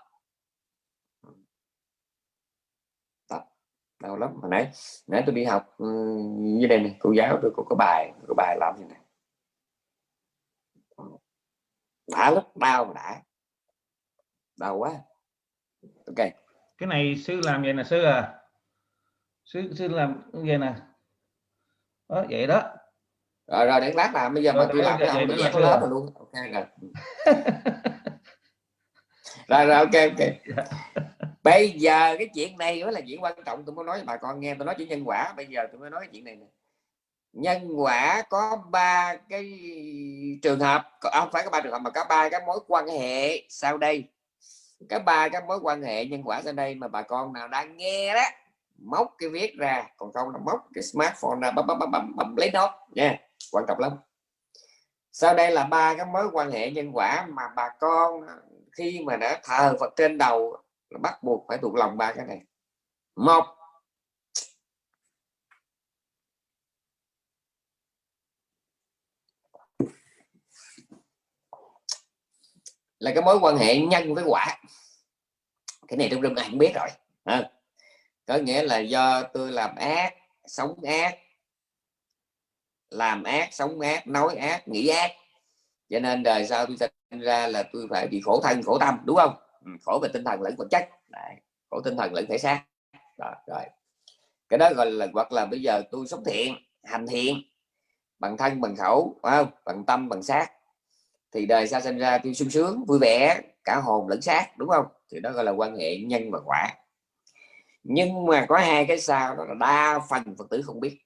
Tập. 3.29 3.45
Đau 4.03 4.17
lắm. 4.17 4.29
Hồi 4.41 4.51
nãy 4.51 4.71
nãy 5.07 5.23
tôi 5.25 5.35
đi 5.35 5.43
học 5.43 5.75
ừ, 5.77 5.85
như 6.37 6.67
đây 6.67 6.79
này 6.79 6.95
cô 6.99 7.11
giáo 7.11 7.39
tôi 7.41 7.51
có, 7.57 7.63
có 7.69 7.75
bài 7.75 8.13
có 8.27 8.33
bài 8.37 8.57
làm 8.59 8.75
như 8.79 8.85
này 8.85 8.99
đã 12.07 12.31
lắm 12.31 12.43
đau 12.55 12.93
đã. 12.93 13.21
Đau 14.57 14.77
quá. 14.77 14.91
Ok. 16.07 16.27
Cái 16.77 16.87
này 16.87 17.15
sư 17.17 17.41
làm 17.43 17.61
vậy 17.61 17.73
là 17.73 17.83
sư 17.83 18.03
à. 18.03 18.33
Sư 19.45 19.73
sư 19.77 19.87
làm 19.87 20.21
vậy 20.31 20.57
nè. 20.57 20.73
Đó 22.09 22.25
vậy 22.29 22.47
đó. 22.47 22.61
Rồi 23.47 23.65
rồi 23.65 23.81
để 23.81 23.93
lát 23.93 24.11
làm. 24.13 24.33
Bây 24.33 24.43
giờ 24.43 24.51
rồi, 24.51 24.65
mà 24.65 24.71
tôi 24.73 24.83
làm 24.83 24.99
cái 24.99 25.07
ông 25.07 25.25
tôi 25.27 25.37
nhét 25.37 25.55
lớp 25.55 25.79
rồi 25.81 25.89
luôn. 25.89 26.13
Ok 26.15 26.31
rồi. 26.53 26.65
Rồi 29.47 29.65
rồi 29.65 29.75
ok 29.75 29.93
ok. 29.93 30.27
Bây 31.43 31.71
giờ 31.71 32.15
cái 32.17 32.29
chuyện 32.33 32.57
này 32.57 32.83
mới 32.83 32.93
là 32.93 33.01
chuyện 33.07 33.23
quan 33.23 33.43
trọng. 33.45 33.65
Tôi 33.65 33.75
mới 33.75 33.85
nói 33.85 33.97
với 33.97 34.05
bà 34.05 34.17
con 34.17 34.39
nghe. 34.39 34.55
Tôi 34.55 34.65
nói 34.65 34.75
chuyện 34.77 34.89
nhân 34.89 35.03
quả. 35.05 35.33
Bây 35.37 35.47
giờ 35.47 35.67
tôi 35.71 35.79
mới 35.79 35.89
nói 35.89 36.07
chuyện 36.11 36.23
này 36.23 36.35
nè 36.35 36.45
nhân 37.35 37.71
quả 37.77 38.23
có 38.29 38.57
ba 38.69 39.15
cái 39.29 39.59
trường 40.41 40.59
hợp 40.59 40.91
không 41.01 41.29
phải 41.31 41.43
có 41.43 41.49
ba 41.49 41.61
trường 41.61 41.71
hợp 41.71 41.79
mà 41.79 41.89
có 41.89 42.05
ba 42.09 42.29
cái 42.29 42.41
mối 42.47 42.59
quan 42.67 42.87
hệ 42.87 43.43
sau 43.49 43.77
đây. 43.77 44.03
Cái 44.89 44.99
ba 44.99 45.29
cái 45.29 45.41
mối 45.47 45.59
quan 45.61 45.81
hệ 45.81 46.05
nhân 46.05 46.21
quả 46.25 46.41
sau 46.43 46.53
đây 46.53 46.75
mà 46.75 46.87
bà 46.87 47.01
con 47.01 47.33
nào 47.33 47.47
đang 47.47 47.77
nghe 47.77 48.13
đó 48.13 48.23
móc 48.77 49.15
cái 49.17 49.29
viết 49.29 49.55
ra 49.57 49.87
còn 49.97 50.13
không 50.13 50.29
là 50.29 50.39
móc 50.45 50.67
cái 50.73 50.83
smartphone 50.83 51.39
ra 51.41 51.51
bấm 51.51 51.67
bấm 51.67 51.79
bấm 51.79 51.91
bấm, 51.91 52.15
bấm 52.15 52.35
lấy 52.35 52.51
nốt. 52.53 52.69
Nha 52.91 53.17
quan 53.51 53.65
trọng 53.67 53.79
lắm. 53.79 53.91
Sau 55.11 55.33
đây 55.33 55.51
là 55.51 55.63
ba 55.63 55.93
cái 55.93 56.05
mối 56.05 56.29
quan 56.33 56.51
hệ 56.51 56.71
nhân 56.71 56.91
quả 56.93 57.25
mà 57.29 57.43
bà 57.55 57.69
con 57.79 58.21
khi 58.77 59.01
mà 59.05 59.15
đã 59.15 59.39
thờ 59.43 59.75
Phật 59.79 59.93
trên 59.95 60.17
đầu 60.17 60.57
là 60.89 60.99
bắt 61.01 61.23
buộc 61.23 61.45
phải 61.47 61.57
thuộc 61.57 61.75
lòng 61.75 61.97
ba 61.97 62.13
cái 62.13 62.25
này. 62.25 62.41
Một 63.15 63.45
là 73.05 73.11
cái 73.13 73.23
mối 73.23 73.39
quan 73.41 73.57
hệ 73.57 73.77
nhân 73.77 74.13
với 74.13 74.23
quả. 74.27 74.57
Cái 75.87 75.97
này 75.97 76.07
trong 76.11 76.21
rừng 76.21 76.35
ai 76.35 76.47
cũng 76.49 76.59
biết 76.59 76.71
rồi. 76.75 76.87
À. 77.23 77.49
có 78.25 78.35
nghĩa 78.35 78.63
là 78.63 78.79
do 78.79 79.23
tôi 79.23 79.51
làm 79.51 79.75
ác 79.75 80.13
sống 80.45 80.79
ác 80.83 81.17
làm 82.89 83.23
ác 83.23 83.53
sống 83.53 83.79
ác 83.79 84.07
nói 84.07 84.35
ác 84.35 84.67
nghĩ 84.67 84.87
ác. 84.87 85.11
Cho 85.89 85.99
nên 85.99 86.23
đời 86.23 86.45
sau 86.45 86.65
tôi 86.65 86.77
sinh 87.11 87.19
ra 87.19 87.47
là 87.47 87.63
tôi 87.73 87.87
phải 87.89 88.07
bị 88.07 88.21
khổ 88.21 88.41
thân 88.43 88.63
khổ 88.63 88.77
tâm 88.79 88.97
đúng 89.05 89.15
không? 89.15 89.35
Ừ, 89.65 89.71
khổ 89.81 89.99
về 90.03 90.09
tinh 90.13 90.23
thần 90.23 90.41
lẫn 90.41 90.55
vật 90.57 90.67
chất. 90.71 90.89
Đấy. 91.09 91.35
khổ 91.69 91.81
tinh 91.81 91.97
thần 91.97 92.13
lẫn 92.13 92.25
thể 92.29 92.37
xác. 92.37 92.63
Rồi, 93.17 93.35
rồi. 93.47 93.63
Cái 94.49 94.57
đó 94.57 94.69
gọi 94.75 94.91
là 94.91 95.07
hoặc 95.13 95.31
là 95.31 95.45
bây 95.45 95.61
giờ 95.61 95.81
tôi 95.91 96.07
sống 96.07 96.23
thiện 96.25 96.55
hành 96.83 97.07
thiện 97.07 97.41
bằng 98.19 98.37
thân 98.37 98.61
bằng 98.61 98.75
khẩu 98.75 99.19
không? 99.23 99.47
bằng 99.65 99.83
tâm 99.85 100.09
bằng 100.09 100.23
xác 100.23 100.54
thì 101.35 101.45
đời 101.45 101.67
xa 101.67 101.81
sinh 101.81 101.97
ra 101.97 102.17
tôi 102.17 102.33
sung 102.33 102.49
sướng 102.49 102.85
vui 102.85 102.99
vẻ 102.99 103.41
cả 103.63 103.75
hồn 103.75 104.07
lẫn 104.07 104.21
xác 104.21 104.57
đúng 104.57 104.69
không? 104.69 104.85
Thì 105.11 105.19
đó 105.19 105.31
gọi 105.31 105.43
là 105.43 105.51
quan 105.51 105.77
hệ 105.77 105.97
nhân 105.97 106.31
và 106.31 106.39
quả. 106.45 106.69
Nhưng 107.83 108.25
mà 108.25 108.45
có 108.49 108.57
hai 108.57 108.85
cái 108.85 108.99
sao 108.99 109.35
đó 109.35 109.45
là 109.45 109.53
đa 109.53 109.99
phần 110.09 110.35
phật 110.37 110.49
tử 110.49 110.61
không 110.61 110.79
biết. 110.79 110.97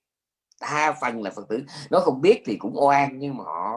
Đa 0.61 0.95
phần 1.01 1.23
là 1.23 1.32
phật 1.36 1.49
tử 1.49 1.63
nó 1.89 1.99
không 1.99 2.21
biết 2.21 2.41
thì 2.45 2.57
cũng 2.59 2.73
oan 2.75 3.19
nhưng 3.19 3.38
mà 3.38 3.43
họ 3.43 3.75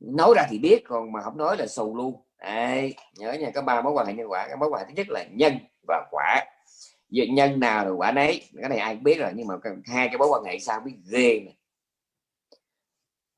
nói 0.00 0.34
ra 0.36 0.46
thì 0.50 0.58
biết 0.58 0.82
còn 0.88 1.12
mà 1.12 1.20
không 1.20 1.38
nói 1.38 1.56
là 1.56 1.66
sầu 1.66 1.96
luôn. 1.96 2.22
Đấy, 2.42 2.94
nhớ 3.18 3.32
nha 3.32 3.50
có 3.54 3.62
ba 3.62 3.82
mối 3.82 3.92
quan 3.92 4.06
hệ 4.06 4.12
nhân 4.12 4.30
quả. 4.30 4.46
Cái 4.48 4.56
mối 4.56 4.68
quan 4.68 4.82
hệ 4.82 4.86
thứ 4.88 4.94
nhất 4.96 5.06
là 5.10 5.24
nhân 5.30 5.58
và 5.88 6.06
quả. 6.10 6.44
Vì 7.10 7.26
nhân 7.26 7.60
nào 7.60 7.84
rồi 7.84 7.94
quả 7.94 8.12
nấy 8.12 8.42
cái 8.60 8.68
này 8.68 8.78
ai 8.78 8.94
cũng 8.94 9.04
biết 9.04 9.18
rồi 9.18 9.30
nhưng 9.34 9.46
mà 9.46 9.54
hai 9.84 10.08
cái 10.08 10.18
mối 10.18 10.28
quan 10.28 10.44
hệ 10.44 10.58
sao 10.58 10.80
biết 10.80 10.94
ghê 11.10 11.40
này 11.40 11.56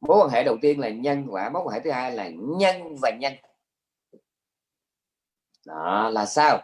mối 0.00 0.18
quan 0.18 0.30
hệ 0.30 0.44
đầu 0.44 0.56
tiên 0.62 0.80
là 0.80 0.88
nhân 0.88 1.26
quả, 1.28 1.50
mối 1.50 1.62
quan 1.64 1.74
hệ 1.74 1.80
thứ 1.80 1.90
hai 1.90 2.12
là 2.12 2.30
nhân 2.58 2.96
và 3.02 3.10
nhân. 3.10 3.32
Đó, 5.66 6.10
là 6.12 6.26
sao? 6.26 6.62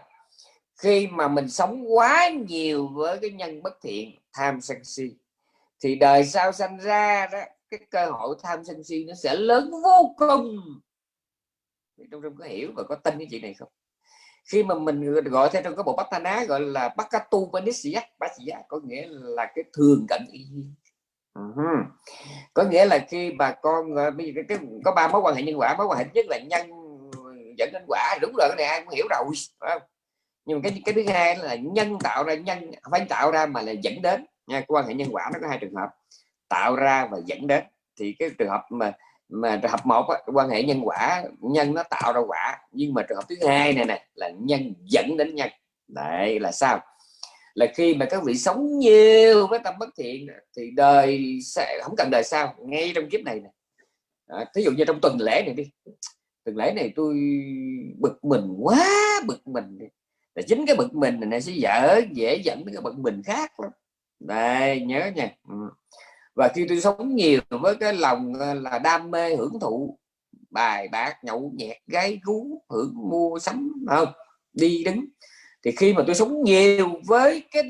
Khi 0.76 1.07
mà 1.07 1.28
mình 1.28 1.49
sống 1.49 1.95
quá 1.95 2.28
nhiều 2.49 2.89
với 2.89 3.18
cái 3.18 3.30
nhân 3.30 3.62
bất 3.62 3.78
thiện, 3.83 4.18
tham 4.33 4.61
sân 4.61 4.85
si, 4.85 5.16
thì 5.80 5.95
đời 5.95 6.24
sau 6.24 6.53
sanh 6.53 6.78
ra 6.78 7.26
đó, 7.33 7.39
cái 7.70 7.80
cơ 7.91 8.11
hội 8.11 8.37
tham 8.43 8.64
sân 8.64 8.85
si 8.85 9.05
nó 9.09 9.14
sẽ 9.14 9.35
lớn 9.35 9.70
vô 9.70 10.14
cùng. 10.16 10.57
Trong 12.11 12.22
trong 12.22 12.37
có 12.37 12.45
hiểu 12.45 12.72
và 12.76 12.83
có 12.89 12.95
tin 12.95 13.18
cái 13.18 13.26
chuyện 13.30 13.43
này 13.43 13.55
không? 13.55 13.68
Khi 14.45 14.62
mà 14.62 14.74
mình 14.74 15.12
gọi 15.24 15.49
theo 15.53 15.62
trong 15.62 15.76
cái 15.76 15.83
bộ 15.83 15.97
bát 15.97 16.22
ná 16.22 16.45
gọi 16.45 16.61
là 16.61 16.89
bát 16.89 16.95
bakatu 16.97 17.28
tu 17.30 17.51
bát 18.18 18.33
có 18.68 18.80
nghĩa 18.85 19.07
là 19.09 19.53
cái 19.55 19.64
thường 19.72 20.07
cận 20.09 20.22
y 20.33 20.47
uh-huh. 21.39 21.85
có 22.55 22.62
nghĩa 22.62 22.85
là 22.85 22.99
khi 23.09 23.33
bà 23.39 23.53
con 23.53 23.95
ờ, 23.95 24.11
bây 24.11 24.26
giờ 24.26 24.43
cái, 24.49 24.59
có 24.85 24.93
ba 24.93 25.09
mối 25.09 25.20
quan 25.20 25.35
hệ 25.35 25.43
nhân 25.43 25.61
quả 25.61 25.74
mối 25.78 25.87
quan 25.87 25.99
hệ 25.99 26.05
nhất 26.14 26.26
là 26.28 26.39
nhân 26.39 26.70
dẫn 27.59 27.70
đến 27.72 27.83
quả 27.89 28.18
đúng 28.20 28.33
rồi 28.39 28.49
cái 28.49 28.57
này 28.57 28.66
ai 28.66 28.80
cũng 28.80 28.95
hiểu 28.95 29.07
rồi 29.11 29.18
không? 29.61 29.83
nhưng 30.45 30.59
mà 30.59 30.61
cái 30.62 30.83
cái 30.85 30.95
thứ 30.95 31.12
hai 31.12 31.37
là 31.37 31.55
nhân 31.55 31.99
tạo 32.03 32.24
ra 32.24 32.35
nhân 32.35 32.70
phải 32.91 33.07
tạo 33.09 33.30
ra 33.30 33.47
mà 33.47 33.62
là 33.62 33.72
dẫn 33.72 34.03
đến 34.03 34.26
nha 34.47 34.62
quan 34.68 34.87
hệ 34.87 34.95
nhân 34.95 35.09
quả 35.12 35.30
nó 35.33 35.39
có 35.43 35.49
hai 35.49 35.59
trường 35.59 35.74
hợp 35.74 35.89
tạo 36.49 36.76
ra 36.76 37.07
và 37.11 37.18
dẫn 37.24 37.47
đến 37.47 37.64
thì 38.01 38.16
cái 38.18 38.30
trường 38.39 38.49
hợp 38.49 38.64
mà 38.70 38.93
mà 39.28 39.59
trường 39.62 39.70
hợp 39.70 39.87
một 39.87 40.09
á, 40.09 40.18
quan 40.35 40.49
hệ 40.49 40.62
nhân 40.62 40.80
quả 40.85 41.24
nhân 41.41 41.74
nó 41.74 41.83
tạo 41.83 42.12
ra 42.12 42.20
quả 42.28 42.59
nhưng 42.72 42.95
mà 42.95 43.03
trường 43.03 43.16
hợp 43.16 43.24
thứ 43.28 43.35
hai 43.49 43.72
này 43.72 43.85
nè 43.85 44.07
là 44.14 44.30
nhân 44.39 44.74
dẫn 44.85 45.16
đến 45.16 45.35
nhân 45.35 45.51
đấy 45.89 46.41
là 46.41 46.53
sao 46.53 46.80
là 47.55 47.67
khi 47.75 47.95
mà 47.95 48.07
các 48.11 48.23
vị 48.25 48.35
sống 48.35 48.79
nhiều 48.79 49.47
với 49.47 49.59
tâm 49.65 49.75
bất 49.79 49.89
thiện 49.99 50.27
thì 50.57 50.71
đời 50.77 51.39
sẽ 51.45 51.81
không 51.83 51.95
cần 51.97 52.09
đời 52.11 52.23
sau 52.25 52.55
ngay 52.59 52.93
trong 52.95 53.09
kiếp 53.11 53.21
này 53.21 53.41
nè. 53.41 53.51
À, 54.27 54.45
thí 54.55 54.63
dụ 54.63 54.71
như 54.71 54.85
trong 54.85 55.01
tuần 55.01 55.17
lễ 55.21 55.43
này 55.47 55.55
đi. 55.55 55.71
Tuần 56.45 56.57
lễ 56.57 56.73
này 56.77 56.93
tôi 56.97 57.15
bực 57.99 58.25
mình 58.25 58.57
quá 58.61 59.21
bực 59.27 59.47
mình. 59.47 59.79
Là 60.35 60.43
chính 60.49 60.67
cái 60.67 60.77
bực 60.77 60.95
mình 60.95 61.21
này 61.21 61.41
sẽ 61.41 61.53
dở 61.53 62.01
dễ 62.13 62.37
dẫn 62.45 62.65
đến 62.65 62.75
cái 62.75 62.83
bực 62.83 62.99
mình 62.99 63.23
khác 63.23 63.61
lắm. 63.61 63.71
Đây 64.21 64.81
nhớ 64.81 65.11
nha. 65.15 65.31
Ừ. 65.49 65.55
Và 66.35 66.49
khi 66.55 66.67
tôi 66.69 66.81
sống 66.81 67.15
nhiều 67.15 67.41
với 67.49 67.77
cái 67.77 67.95
lòng 67.95 68.35
ờ, 68.35 68.55
là 68.55 68.79
đam 68.79 69.11
mê 69.11 69.37
hưởng 69.37 69.61
thụ 69.61 69.99
bài 70.51 70.89
bạc 70.89 71.15
nhậu 71.25 71.53
nhẹt 71.55 71.77
gái 71.87 72.21
gú 72.23 72.63
hưởng 72.69 72.95
mua 73.11 73.39
sắm 73.39 73.73
không? 73.89 74.09
Đi 74.53 74.85
đứng 74.85 75.05
thì 75.65 75.71
khi 75.71 75.93
mà 75.93 76.03
tôi 76.07 76.15
sống 76.15 76.43
nhiều 76.45 77.01
với 77.07 77.45
cái 77.51 77.63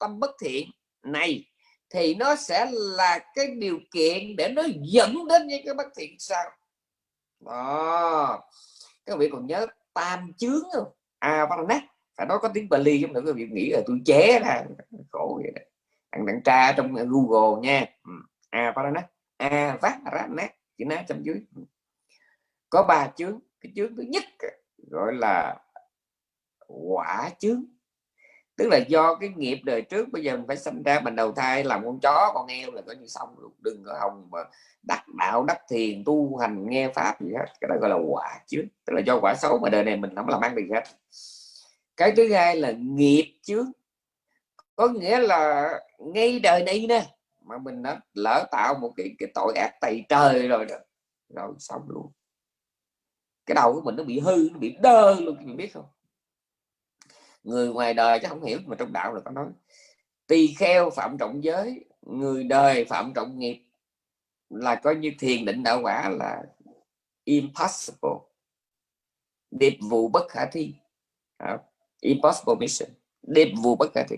tâm 0.00 0.20
bất 0.20 0.30
thiện 0.40 0.70
này, 1.02 1.44
thì 1.90 2.14
nó 2.14 2.36
sẽ 2.36 2.70
là 2.72 3.18
cái 3.34 3.46
điều 3.46 3.78
kiện 3.92 4.36
để 4.36 4.48
nó 4.48 4.62
dẫn 4.82 5.28
đến 5.28 5.46
những 5.46 5.62
cái 5.64 5.74
bất 5.74 5.86
thiện 5.96 6.16
sao 6.18 6.44
đó. 7.40 8.40
Các 9.06 9.18
vị 9.18 9.28
còn 9.32 9.46
nhớ 9.46 9.66
tam 9.94 10.32
chướng 10.38 10.62
không? 10.72 10.92
À 11.18 11.48
nát 11.68 11.82
phải 12.16 12.26
nói 12.26 12.38
có 12.42 12.48
tiếng 12.54 12.68
Bali 12.68 13.00
giống 13.00 13.12
nữa 13.12 13.22
các 13.26 13.34
vị 13.36 13.46
nghĩ 13.50 13.70
là 13.70 13.80
tôi 13.86 14.00
chế 14.06 14.38
ra 14.38 14.64
khổ 15.10 15.40
vậy 15.42 15.52
đó. 15.54 15.62
Thằng 16.12 16.26
đặng 16.26 16.42
tra 16.44 16.72
trong 16.72 16.94
Google 16.94 17.60
nha. 17.60 17.86
À 18.50 18.74
nát 18.94 19.06
a 19.36 19.78
vát 19.82 19.94
ra 20.12 20.26
nát 20.30 20.54
chữ 20.78 20.84
nát 20.84 21.04
trong 21.08 21.24
dưới. 21.24 21.36
Ừ. 21.56 21.62
Có 22.70 22.82
ba 22.82 23.08
chướng. 23.16 23.40
Cái 23.60 23.72
chướng 23.76 23.96
thứ 23.96 24.02
nhất 24.02 24.22
gọi 24.90 25.14
là 25.14 25.56
quả 26.66 27.30
chướng. 27.38 27.64
Tức 28.56 28.68
là 28.68 28.78
do 28.88 29.14
cái 29.14 29.28
nghiệp 29.36 29.60
đời 29.64 29.82
trước, 29.82 30.08
bây 30.12 30.24
giờ 30.24 30.36
mình 30.36 30.46
phải 30.46 30.56
sinh 30.56 30.82
ra 30.82 31.00
mình 31.00 31.16
đầu 31.16 31.32
thai, 31.32 31.64
làm 31.64 31.84
con 31.84 32.00
chó, 32.00 32.32
con 32.34 32.48
heo 32.48 32.70
là 32.70 32.82
coi 32.82 32.96
như 32.96 33.06
xong 33.06 33.34
luôn. 33.38 33.52
Đừng 33.58 33.84
có 33.86 33.98
hồng 34.00 34.28
mà 34.30 34.38
đắc 34.82 35.04
đạo, 35.18 35.44
đắc 35.44 35.58
thiền, 35.68 36.04
tu 36.04 36.36
hành, 36.36 36.70
nghe 36.70 36.88
pháp 36.88 37.20
gì 37.20 37.32
hết. 37.38 37.46
Cái 37.60 37.68
đó 37.68 37.74
gọi 37.80 37.90
là 37.90 37.96
quả 38.08 38.40
chướng. 38.46 38.64
Tức 38.84 38.92
là 38.94 39.00
do 39.06 39.18
quả 39.22 39.34
xấu 39.34 39.58
mà 39.58 39.70
đời 39.70 39.84
này 39.84 39.96
mình 39.96 40.14
không 40.16 40.28
làm 40.28 40.40
ăn 40.40 40.54
được 40.54 40.66
hết. 40.74 40.82
Cái 41.96 42.12
thứ 42.16 42.32
hai 42.32 42.56
là 42.56 42.72
nghiệp 42.72 43.34
chướng. 43.42 43.70
Có 44.76 44.88
nghĩa 44.88 45.18
là 45.18 45.70
ngay 45.98 46.40
đời 46.40 46.64
này 46.64 46.86
nè, 46.88 47.06
mà 47.40 47.58
mình 47.58 47.82
đã 47.82 48.00
lỡ 48.14 48.48
tạo 48.50 48.74
một 48.74 48.92
cái 48.96 49.14
cái 49.18 49.30
tội 49.34 49.54
ác 49.54 49.80
tày 49.80 50.04
trời 50.08 50.48
rồi 50.48 50.66
đó. 50.66 50.76
Rồi 51.28 51.52
xong 51.58 51.82
luôn. 51.88 52.12
Cái 53.46 53.54
đầu 53.54 53.72
của 53.72 53.80
mình 53.80 53.96
nó 53.96 54.04
bị 54.04 54.20
hư, 54.20 54.48
nó 54.52 54.58
bị 54.58 54.76
đơ 54.80 55.14
luôn, 55.20 55.36
mình 55.40 55.56
biết 55.56 55.74
không? 55.74 55.84
Người 57.42 57.68
ngoài 57.68 57.94
đời 57.94 58.18
chắc 58.22 58.28
không 58.28 58.44
hiểu 58.44 58.58
mà 58.66 58.76
trong 58.78 58.92
đạo 58.92 59.14
là 59.14 59.20
có 59.20 59.30
nói. 59.30 59.46
Tỳ 60.26 60.54
kheo 60.54 60.90
phạm 60.90 61.18
trọng 61.18 61.44
giới 61.44 61.84
người 62.02 62.44
đời 62.44 62.84
phạm 62.84 63.12
trọng 63.14 63.38
nghiệp 63.38 63.62
là 64.50 64.74
coi 64.74 64.96
như 64.96 65.12
thiền 65.18 65.44
định 65.44 65.62
đạo 65.62 65.80
quả 65.82 66.08
là 66.08 66.42
impossible. 67.24 68.10
Điệp 69.50 69.78
vụ 69.90 70.08
bất 70.08 70.28
khả 70.28 70.46
thi. 70.46 70.74
À, 71.36 71.58
impossible 72.00 72.54
mission. 72.60 72.90
Điệp 73.22 73.52
vụ 73.62 73.76
bất 73.76 73.92
khả 73.94 74.02
thi. 74.08 74.16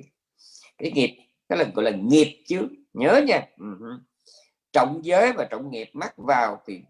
Cái 0.79 0.91
nghiệp 0.91 1.16
cái 1.49 1.59
là 1.59 1.64
gọi 1.75 1.85
là 1.85 1.91
nghiệp 1.91 2.43
chứ. 2.47 2.68
Nhớ 2.93 3.20
nha. 3.27 3.49
Uh-huh. 3.57 3.99
trọng 4.72 5.01
giới 5.05 5.33
và 5.33 5.49
trọng 5.51 5.70
nghiệp 5.70 5.91
mắc 5.93 6.14
vào 6.16 6.62
thì 6.66 6.81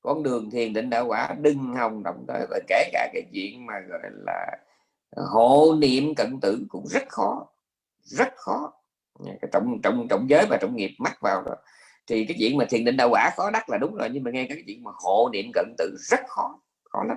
con 0.00 0.22
đường 0.22 0.50
thiền 0.50 0.72
định 0.72 0.90
đạo 0.90 1.06
quả 1.06 1.34
đừng 1.40 1.58
hòng 1.58 2.02
động 2.02 2.24
tới 2.28 2.46
và 2.50 2.60
kể 2.68 2.90
cả 2.92 3.10
cái 3.12 3.22
chuyện 3.32 3.66
mà 3.66 3.74
gọi 3.88 4.00
là 4.26 4.58
hộ 5.16 5.74
niệm 5.78 6.14
cận 6.14 6.40
tử 6.40 6.66
cũng 6.68 6.86
rất 6.86 7.08
khó 7.08 7.46
rất 8.02 8.28
khó. 8.36 8.72
Cái 9.24 9.50
trọng 9.52 9.80
trọng 9.82 10.06
trọng 10.10 10.30
giới 10.30 10.46
và 10.50 10.58
trọng 10.60 10.76
nghiệp 10.76 10.90
mắc 10.98 11.18
vào 11.20 11.42
rồi 11.42 11.56
thì 12.06 12.24
cái 12.26 12.36
chuyện 12.40 12.56
mà 12.56 12.64
thiền 12.70 12.84
định 12.84 12.96
đạo 12.96 13.08
quả 13.10 13.30
khó 13.36 13.50
đắc 13.50 13.70
là 13.70 13.78
đúng 13.78 13.94
rồi, 13.94 14.08
nhưng 14.12 14.24
mà 14.24 14.30
nghe 14.30 14.46
cái 14.48 14.62
chuyện 14.66 14.84
mà 14.84 14.90
hộ 14.94 15.30
niệm 15.32 15.50
cận 15.54 15.74
tử 15.78 15.96
rất 15.98 16.20
khó 16.28 16.60
khó 16.84 17.04
lắm. 17.04 17.16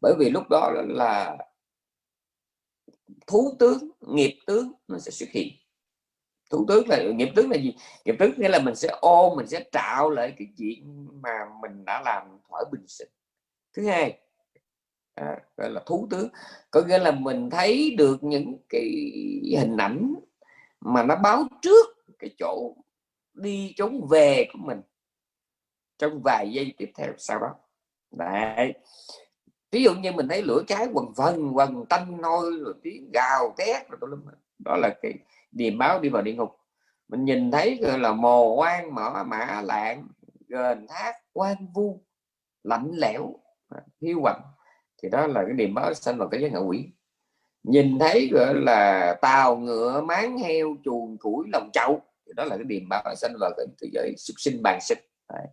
Bởi 0.00 0.14
vì 0.18 0.30
lúc 0.30 0.48
đó 0.50 0.72
là 0.88 1.36
thú 3.26 3.56
tướng, 3.58 3.90
nghiệp 4.00 4.38
tướng 4.46 4.72
nó 4.88 4.98
sẽ 4.98 5.10
xuất 5.10 5.28
hiện. 5.32 5.48
Thủ 6.50 6.64
tướng 6.68 6.88
là, 6.88 7.02
nghiệp 7.14 7.28
tướng 7.36 7.50
là 7.50 7.56
gì? 7.56 7.76
Nghiệp 8.04 8.14
tướng 8.18 8.32
nghĩa 8.36 8.48
là 8.48 8.58
mình 8.58 8.74
sẽ 8.74 8.88
ôm, 9.00 9.36
mình 9.36 9.46
sẽ 9.46 9.64
trạo 9.72 10.10
lại 10.10 10.34
cái 10.38 10.48
chuyện 10.58 11.08
mà 11.22 11.30
mình 11.62 11.84
đã 11.84 12.02
làm 12.04 12.38
thỏa 12.48 12.64
bình 12.72 12.84
sinh. 12.86 13.08
Thứ 13.76 13.86
hai 13.86 14.20
à, 15.20 15.38
gọi 15.56 15.70
là 15.70 15.82
thú 15.86 16.06
tướng. 16.10 16.28
Có 16.70 16.82
nghĩa 16.88 16.98
là 16.98 17.10
mình 17.10 17.50
thấy 17.50 17.94
được 17.98 18.24
những 18.24 18.58
cái 18.68 18.84
hình 19.58 19.76
ảnh 19.76 20.14
mà 20.80 21.02
nó 21.02 21.16
báo 21.16 21.44
trước 21.62 21.86
cái 22.18 22.30
chỗ 22.38 22.76
đi 23.34 23.74
trốn 23.76 24.06
về 24.10 24.48
của 24.52 24.58
mình 24.58 24.80
trong 25.98 26.20
vài 26.24 26.50
giây 26.52 26.74
tiếp 26.78 26.90
theo 26.94 27.12
sau 27.18 27.38
đó. 27.38 27.54
Đấy. 28.10 28.74
Ví 29.70 29.82
dụ 29.82 29.94
như 29.94 30.12
mình 30.12 30.28
thấy 30.28 30.42
lửa 30.42 30.62
cháy 30.66 30.86
quần 30.92 31.12
vần 31.16 31.56
quần 31.56 31.86
tanh 31.86 32.20
nôi 32.20 32.56
rồi 32.64 32.74
tiếng 32.82 33.10
gào 33.14 33.54
thét 33.58 33.88
rồi 33.88 34.10
đó 34.58 34.76
là 34.76 34.94
cái 35.02 35.14
điềm 35.50 35.78
báo 35.78 36.00
đi 36.00 36.08
vào 36.08 36.22
địa 36.22 36.34
ngục. 36.34 36.50
Mình 37.08 37.24
nhìn 37.24 37.50
thấy 37.50 37.78
gọi 37.82 37.98
là 37.98 38.12
mồ 38.12 38.54
quan 38.54 38.94
mở 38.94 39.24
mã 39.26 39.62
lạng 39.64 40.08
gền 40.48 40.86
thác 40.88 41.12
quan 41.32 41.56
vu 41.74 42.02
lạnh 42.64 42.90
lẽo 42.94 43.34
à, 43.68 43.80
hiu 44.00 44.20
quạnh 44.22 44.40
thì 45.02 45.08
đó 45.08 45.26
là 45.26 45.44
cái 45.44 45.54
niềm 45.54 45.74
báo 45.74 45.94
sanh 45.94 46.18
vào 46.18 46.28
cái 46.28 46.40
giới 46.40 46.50
ngạ 46.50 46.58
quỷ 46.58 46.88
nhìn 47.62 47.98
thấy, 47.98 48.28
gọi 48.32 48.54
là, 48.54 49.14
tàu 49.22 49.56
ngựa, 49.56 50.00
máng 50.00 50.38
heo, 50.38 50.76
chuồng 50.84 51.18
củi, 51.18 51.46
lòng 51.52 51.70
chậu 51.72 52.00
thì 52.26 52.32
đó 52.36 52.44
là 52.44 52.56
cái 52.56 52.64
niềm 52.64 52.88
báo 52.88 53.14
sanh 53.16 53.32
vào 53.40 53.50
cái 53.56 53.66
thế 53.82 53.88
giới 53.92 54.14
xuất 54.16 54.34
sinh 54.38 54.62
bàn 54.62 54.78
sinh 54.80 54.98
Đấy. 55.32 55.46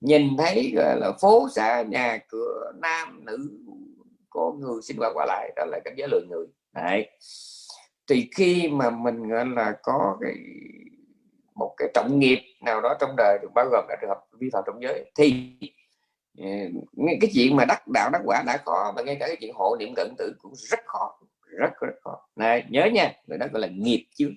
nhìn 0.00 0.36
thấy, 0.38 0.72
gọi 0.76 1.00
là, 1.00 1.12
phố 1.20 1.48
xã 1.54 1.82
nhà 1.82 2.18
cửa, 2.28 2.72
nam, 2.82 3.24
nữ, 3.24 3.50
có 4.30 4.52
người 4.58 4.82
sinh 4.82 4.96
hoạt 4.96 5.12
qua 5.14 5.26
lại, 5.26 5.52
đó 5.56 5.64
là 5.64 5.80
cái 5.84 5.94
giới 5.96 6.08
lượng 6.08 6.28
người 6.30 6.46
Đấy. 6.74 7.08
thì 8.08 8.28
khi 8.36 8.68
mà 8.68 8.90
mình, 8.90 9.28
gọi 9.28 9.46
là, 9.46 9.76
có 9.82 10.18
cái, 10.20 10.34
một 11.54 11.74
cái 11.76 11.88
trọng 11.94 12.18
nghiệp 12.18 12.38
nào 12.64 12.80
đó 12.80 12.96
trong 13.00 13.14
đời, 13.16 13.38
được 13.42 13.48
bao 13.54 13.66
gồm 13.70 13.84
cả 13.88 13.96
trường 14.00 14.10
hợp 14.10 14.20
vi 14.38 14.50
phạm 14.52 14.64
trong 14.66 14.82
giới, 14.82 15.10
thì 15.14 15.56
Dạ, 16.34 16.44
ngay 16.92 17.18
cái 17.20 17.30
chuyện 17.34 17.56
mà 17.56 17.64
đắc 17.64 17.88
đạo 17.88 18.10
đắc 18.12 18.22
quả 18.24 18.42
đã 18.46 18.56
khó 18.64 18.92
mà 18.96 19.02
ngay 19.02 19.16
cả 19.20 19.26
cái 19.26 19.36
chuyện 19.40 19.54
hộ 19.54 19.76
niệm 19.78 19.94
cận 19.96 20.14
tử 20.18 20.32
cũng 20.38 20.52
rất 20.54 20.80
khó, 20.86 21.18
rất 21.58 21.70
rất 21.80 21.92
khó. 22.04 22.28
Này, 22.36 22.64
nhớ 22.70 22.84
nha, 22.92 23.12
người 23.26 23.38
đó 23.38 23.46
gọi 23.52 23.60
là 23.60 23.68
nghiệp 23.68 24.06
chứ 24.16 24.30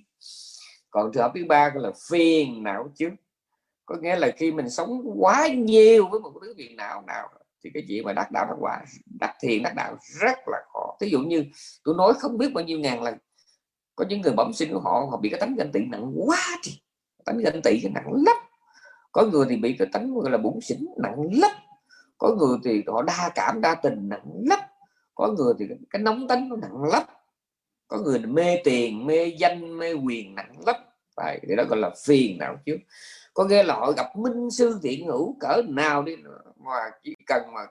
còn 0.89 1.12
trường 1.14 1.24
hợp 1.24 1.32
thứ 1.36 1.46
ba 1.48 1.70
gọi 1.70 1.84
là 1.84 1.91
phiền 2.10 2.64
não 2.64 2.88
chứ 2.96 3.10
có 3.86 3.96
nghĩa 4.02 4.16
là 4.16 4.32
khi 4.38 4.52
mình 4.52 4.70
sống 4.70 5.02
quá 5.18 5.48
nhiều 5.48 6.08
với 6.08 6.20
một 6.20 6.32
thứ 6.41 6.54
phiền 6.58 6.76
não 6.76 7.04
nào, 7.08 7.30
thì 7.64 7.70
cái 7.74 7.84
chuyện 7.88 8.04
mà 8.06 8.14
đắc 8.14 8.32
đạo 8.32 8.46
đắc 8.50 8.56
quả, 8.60 8.82
đắc 9.20 9.34
thiền, 9.41 9.64
đắc 9.64 9.74
đạo 9.76 9.98
rất 10.22 10.38
là 10.48 10.58
khó. 10.74 10.98
Ví 11.02 11.10
dụ 11.10 11.20
như, 11.20 11.46
tôi 11.84 11.96
nói 11.98 12.14
không 12.20 12.38
biết 12.38 12.54
bao 12.54 12.64
nhiêu 12.64 12.80
ngàn 12.80 13.04
lần, 13.04 13.16
có 13.96 14.06
những 14.10 14.22
người 14.22 14.34
bẩm 14.34 14.54
sinh 14.54 14.74
của 14.74 14.80
họ 14.80 15.08
họ 15.12 15.18
bị 15.18 15.30
cái 15.30 15.39
tánh 15.39 15.56
ganh 15.56 15.72
tị 15.72 15.80
nặng 15.91 16.14
quá 16.16 16.38
thì, 16.64 16.72
tánh 17.26 17.38
ganh 17.38 17.62
tị 17.62 17.82
nặng 17.93 18.12
lắm. 18.26 18.36
Có 19.12 19.26
người 19.32 19.46
thì 19.50 19.58
bị 19.58 19.76
cái 19.80 19.88
tánh 19.93 20.14
gọi 20.16 20.32
là 20.32 20.38
bụng 20.38 20.62
xỉn 20.62 20.86
nặng 20.98 21.16
lắm 21.32 21.52
có 22.18 22.36
người 22.36 22.57
thì 22.63 22.84
họ 22.88 23.01
đa 23.01 23.32
cảm 23.36 23.61
đa 23.61 23.76
tình 23.76 24.09
nặng 24.09 24.43
lắm. 24.49 24.59
Có 25.16 25.28
người 25.28 25.53
thì 25.59 25.66
cái 25.89 26.01
nóng 26.01 26.28
tính 26.28 26.49
nó 26.49 26.55
nặng 26.55 26.84
lắm. 26.84 27.03
Có 27.88 27.97
người 27.97 28.20
mê 28.20 28.61
tiền 28.63 29.05
mê 29.05 29.26
danh 29.26 29.78
mê 29.78 29.93
quyền 29.93 30.36
nặng 30.36 30.53
lắm. 30.66 30.76
Đấy, 31.18 31.39
thì 31.47 31.55
đó 31.55 31.63
gọi 31.70 31.80
là 31.80 31.91
phiền 32.05 32.38
nào 32.38 32.57
chứ 32.66 32.78
có 33.34 33.45
nghĩa 33.45 33.63
là 33.63 33.74
họ 33.74 33.91
gặp 33.91 34.16
minh 34.16 34.51
sư 34.51 34.80
thiện 34.84 35.07
hữu 35.07 35.38
cỡ 35.39 35.61
nào 35.68 36.03
đi 36.03 36.16
mà 36.57 36.80
chỉ 37.03 37.16
cần 37.28 37.43
mà 37.53 37.61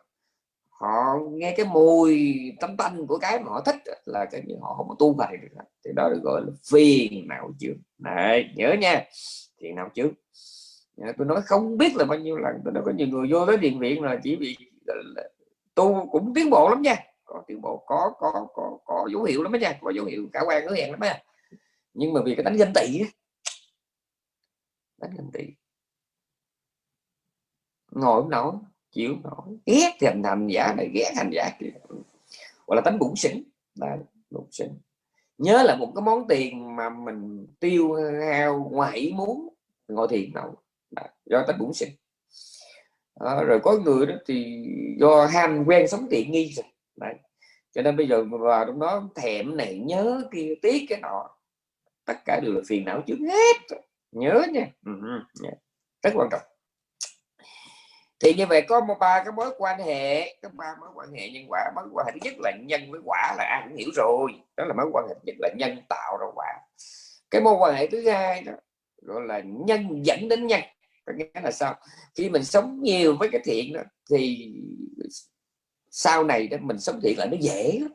họ 0.68 1.18
nghe 1.30 1.54
cái 1.56 1.66
mùi 1.66 2.34
tấm 2.60 2.76
tanh 2.76 3.06
của 3.06 3.18
cái 3.18 3.40
mà 3.40 3.50
họ 3.50 3.60
thích 3.60 3.76
là 4.04 4.24
cái 4.30 4.42
gì 4.46 4.54
họ 4.60 4.74
không 4.74 4.88
có 4.88 4.96
tu 4.98 5.14
bài 5.14 5.36
được 5.36 5.62
thì 5.84 5.90
đó 5.96 6.08
được 6.08 6.20
gọi 6.22 6.40
là 6.46 6.52
phiền 6.70 7.28
não 7.28 7.50
chứ 7.58 7.74
này 7.98 8.52
nhớ 8.56 8.72
nha. 8.80 9.04
Phiền 9.60 9.74
nào 9.74 9.90
chứ 9.94 10.12
Dạ, 10.96 11.12
tôi 11.18 11.26
nói 11.26 11.42
không 11.42 11.78
biết 11.78 11.96
là 11.96 12.04
bao 12.04 12.18
nhiêu 12.18 12.36
lần 12.36 12.60
tôi 12.64 12.72
nói 12.72 12.82
có 12.86 12.92
nhiều 12.92 13.06
người 13.06 13.28
vô 13.30 13.46
tới 13.46 13.56
điện 13.56 13.78
viện 13.78 14.02
là 14.02 14.20
chỉ 14.22 14.36
bị 14.36 14.56
tu 15.74 16.08
cũng 16.12 16.34
tiến 16.34 16.50
bộ 16.50 16.68
lắm 16.70 16.82
nha. 16.82 16.96
Có 17.24 17.44
tiến 17.46 17.60
bộ, 17.60 17.84
có 17.86 18.12
có 18.18 18.46
có 18.54 18.78
có 18.84 19.08
dấu 19.12 19.22
hiệu 19.22 19.42
lắm 19.42 19.52
đó 19.52 19.56
nha, 19.56 19.78
có 19.80 19.90
dấu 19.90 20.04
hiệu 20.04 20.28
cả 20.32 20.40
quan, 20.46 20.68
hứa 20.68 20.74
hẹn 20.74 20.90
lắm 20.90 21.00
á. 21.00 21.22
Nhưng 21.94 22.12
mà 22.12 22.20
vì 22.24 22.34
cái 22.34 22.44
đánh 22.44 22.56
ganh 22.56 22.72
tị 22.74 23.00
đánh 24.98 25.10
ganh 25.16 25.30
tị. 25.32 25.44
Ngồi 27.90 28.22
không 28.22 28.30
nổi 28.30 28.52
chịu 28.90 29.16
nổi 29.22 29.58
ghét 29.66 29.96
thì 30.00 30.06
hành 30.06 30.22
hành 30.24 30.46
giả 30.46 30.74
này, 30.76 30.90
ghét 30.94 31.12
hành 31.16 31.30
giả 31.32 31.50
kia. 31.60 31.70
Gọi 32.66 32.76
là 32.76 32.82
tánh 32.84 32.98
bụng 32.98 33.16
xỉn, 33.16 33.42
là 33.74 33.98
bụng 34.30 34.48
xỉn. 34.50 34.68
Nhớ 35.38 35.62
là 35.62 35.76
một 35.76 35.92
cái 35.94 36.02
món 36.02 36.28
tiền 36.28 36.76
mà 36.76 36.90
mình 36.90 37.46
tiêu 37.60 37.92
hao 38.30 38.68
ngoài 38.72 38.98
ý 38.98 39.12
muốn, 39.12 39.48
ngồi 39.88 40.08
thiền 40.08 40.32
nổi 40.32 40.50
do 41.24 41.44
tánh 41.46 41.58
bụng 41.58 41.74
sinh 41.74 41.90
à, 43.20 43.42
rồi 43.42 43.60
có 43.62 43.78
người 43.84 44.06
đó 44.06 44.14
thì 44.26 44.64
do 45.00 45.26
ham 45.26 45.64
quen 45.66 45.88
sống 45.88 46.06
tiện 46.10 46.32
nghi 46.32 46.52
rồi. 46.56 46.66
Đấy. 46.96 47.14
cho 47.72 47.82
nên 47.82 47.96
bây 47.96 48.08
giờ 48.08 48.24
vào 48.40 48.64
trong 48.64 48.80
đó 48.80 49.10
thèm 49.14 49.56
này 49.56 49.78
nhớ 49.78 50.22
kia 50.32 50.54
tiếc 50.62 50.86
cái 50.88 51.00
nọ. 51.00 51.30
Tất 52.04 52.14
cả 52.24 52.40
đều 52.42 52.52
là 52.52 52.60
phiền 52.68 52.84
não 52.84 53.02
trước 53.06 53.16
hết. 53.28 53.76
Nhớ 54.12 54.42
nha. 54.52 54.66
Ừ, 54.86 54.92
dạ. 55.34 55.50
Rất 56.02 56.10
quan 56.14 56.28
trọng. 56.30 56.42
Thì 58.20 58.34
như 58.34 58.46
vậy 58.46 58.62
có 58.68 58.80
một 58.80 58.96
ba 59.00 59.22
cái 59.24 59.32
mối 59.32 59.54
quan 59.58 59.80
hệ 59.80 60.36
có 60.42 60.48
ba 60.52 60.74
mối 60.80 60.88
quan 60.94 61.12
hệ 61.12 61.30
nhân 61.30 61.44
quả. 61.48 61.60
Mối 61.74 61.84
quan 61.92 62.06
hệ 62.06 62.12
thứ 62.12 62.18
nhất 62.22 62.34
là 62.38 62.52
nhân 62.60 62.90
với 62.90 63.00
quả 63.04 63.34
là 63.38 63.44
ai 63.44 63.62
cũng 63.68 63.76
hiểu 63.76 63.88
rồi. 63.94 64.32
Đó 64.56 64.64
là 64.64 64.74
mối 64.76 64.86
quan 64.92 65.04
hệ 65.08 65.14
nhất 65.22 65.36
là 65.38 65.48
nhân 65.56 65.78
tạo 65.88 66.16
ra 66.20 66.26
quả. 66.34 66.46
Cái 67.30 67.40
mối 67.40 67.54
quan 67.58 67.74
hệ 67.74 67.86
thứ 67.86 68.10
hai 68.10 68.42
đó 68.42 68.52
gọi 69.02 69.22
là 69.26 69.40
nhân 69.44 70.06
dẫn 70.06 70.28
đến 70.28 70.46
nhân 70.46 70.60
có 71.06 71.12
nghĩa 71.16 71.40
là 71.42 71.50
sao? 71.50 71.74
Khi 72.14 72.30
mình 72.30 72.44
sống 72.44 72.82
nhiều 72.82 73.16
với 73.16 73.28
cái 73.32 73.40
thiện 73.44 73.72
đó 73.72 73.82
thì 74.10 74.52
sau 75.90 76.24
này 76.24 76.48
đó 76.48 76.56
mình 76.60 76.78
sống 76.78 77.00
thiện 77.02 77.18
là 77.18 77.26
nó 77.26 77.36
dễ 77.40 77.78
lắm. 77.80 77.92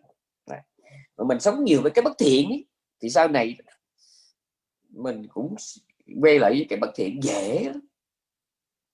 Mà 1.18 1.26
mình 1.26 1.40
sống 1.40 1.64
nhiều 1.64 1.82
với 1.82 1.92
cái 1.92 2.02
bất 2.02 2.18
thiện 2.20 2.50
ấy, 2.50 2.66
thì 3.02 3.10
sau 3.10 3.28
này 3.28 3.58
mình 4.90 5.28
cũng 5.28 5.56
quay 6.22 6.40
lại 6.40 6.52
với 6.52 6.66
cái 6.70 6.80
bất 6.80 6.90
thiện 6.96 7.24
dễ 7.24 7.64
lắm. 7.64 7.80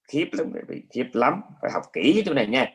Khiếp 0.08 0.26
lắm 0.32 0.52
khiếp 0.90 1.06
lắm. 1.14 1.42
Phải 1.62 1.72
học 1.72 1.84
kỹ 1.94 2.12
cái 2.14 2.24
chỗ 2.26 2.34
này 2.34 2.48
nha. 2.48 2.74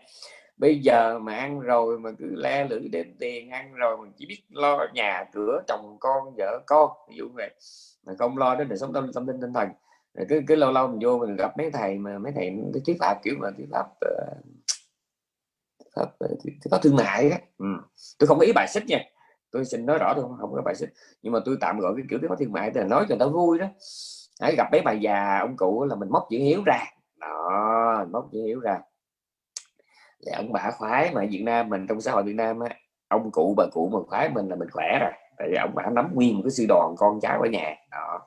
Bây 0.57 0.79
giờ 0.79 1.19
mà 1.19 1.37
ăn 1.37 1.61
rồi 1.61 1.99
mà 1.99 2.11
cứ 2.19 2.27
le 2.35 2.69
lưỡi 2.69 2.89
đem 2.89 3.17
tiền 3.19 3.51
ăn 3.51 3.75
rồi 3.75 3.97
mình 3.97 4.13
chỉ 4.17 4.27
biết 4.27 4.43
lo 4.49 4.87
nhà 4.95 5.25
cửa 5.33 5.63
chồng 5.69 5.97
con 6.01 6.35
vợ 6.37 6.63
con 6.67 6.91
ví 7.09 7.17
dụ 7.17 7.29
vậy. 7.35 7.51
Mà 8.07 8.13
không 8.19 8.39
lo 8.39 8.55
đến 8.55 8.69
đời 8.69 8.79
sống 8.79 8.93
tâm 8.93 9.11
tâm 9.15 9.27
linh 9.27 9.41
tinh 9.41 9.53
thần 9.55 9.69
cứ 10.29 10.41
cứ 10.47 10.55
lâu 10.55 10.73
lâu 10.73 10.89
mình 10.89 10.99
vô 11.03 11.19
mình 11.19 11.37
gặp 11.37 11.59
mấy 11.59 11.71
thầy 11.71 11.99
mà 11.99 12.19
mấy 12.19 12.33
thầy 12.33 12.59
cái 12.75 12.83
thuyết 12.87 12.97
pháp 13.01 13.19
kiểu 13.23 13.35
mà 13.39 13.49
thuyết 13.57 13.67
pháp 13.73 13.87
ờ, 14.01 14.35
có 15.95 16.07
pháp, 16.07 16.11
ờ, 16.19 16.29
pháp 16.71 16.79
thương 16.83 16.97
mại 16.97 17.31
á, 17.31 17.39
Ừ. 17.59 17.67
tôi 18.19 18.27
không 18.27 18.39
có 18.39 18.45
ý 18.45 18.53
bài 18.55 18.67
xích 18.69 18.85
nha. 18.87 18.99
Tôi 19.53 19.65
xin 19.65 19.87
nói 19.87 19.99
rõ 19.99 20.13
tôi 20.15 20.23
không, 20.25 20.37
không 20.41 20.53
có 20.53 20.63
bài 20.65 20.75
xích. 20.75 20.89
Nhưng 21.23 21.33
mà 21.33 21.39
tôi 21.45 21.57
tạm 21.61 21.79
gọi 21.81 21.93
cái 21.97 22.07
kiểu 22.11 22.19
pháp 22.29 22.35
thương 22.39 22.53
mại 22.53 22.71
là 22.75 22.85
nói 22.85 23.07
cho 23.09 23.17
tao 23.19 23.29
vui 23.29 23.59
đó. 23.59 23.67
Hãy 24.41 24.55
gặp 24.57 24.69
mấy 24.73 24.83
bà 24.85 24.93
già 24.93 25.39
ông 25.41 25.57
cụ 25.57 25.85
là 25.85 25.95
mình 25.97 26.09
móc 26.11 26.27
chữ 26.31 26.39
hiếu 26.39 26.63
ra. 26.67 26.85
Đó 27.21 28.07
móc 28.13 28.29
chữ 28.33 28.39
hiếu 28.47 28.61
ra. 28.61 28.81
Để 30.27 30.33
ông 30.33 30.53
bà 30.53 30.71
khoái 30.79 31.15
mà 31.15 31.27
Việt 31.31 31.43
Nam 31.43 31.69
mình 31.69 31.87
trong 31.89 32.01
xã 32.01 32.13
hội 32.13 32.23
Việt 32.23 32.35
Nam 32.35 32.61
á 32.61 32.77
ông 33.09 33.31
cụ 33.33 33.55
bà 33.57 33.65
cụ 33.73 33.89
mà 33.93 33.99
khoái 34.09 34.29
mình 34.29 34.49
là 34.49 34.57
mình 34.57 34.69
khỏe 34.71 34.99
rồi. 35.01 35.13
Tại 35.39 35.49
vì 35.51 35.57
ông 35.57 35.75
bà 35.75 35.83
nắm 35.93 36.11
nguyên 36.15 36.35
một 36.37 36.41
cái 36.45 36.51
sư 36.51 36.65
đoàn 36.69 36.95
con 36.99 37.21
cháu 37.21 37.41
ở 37.41 37.49
nhà. 37.49 37.75
Đó 37.91 38.21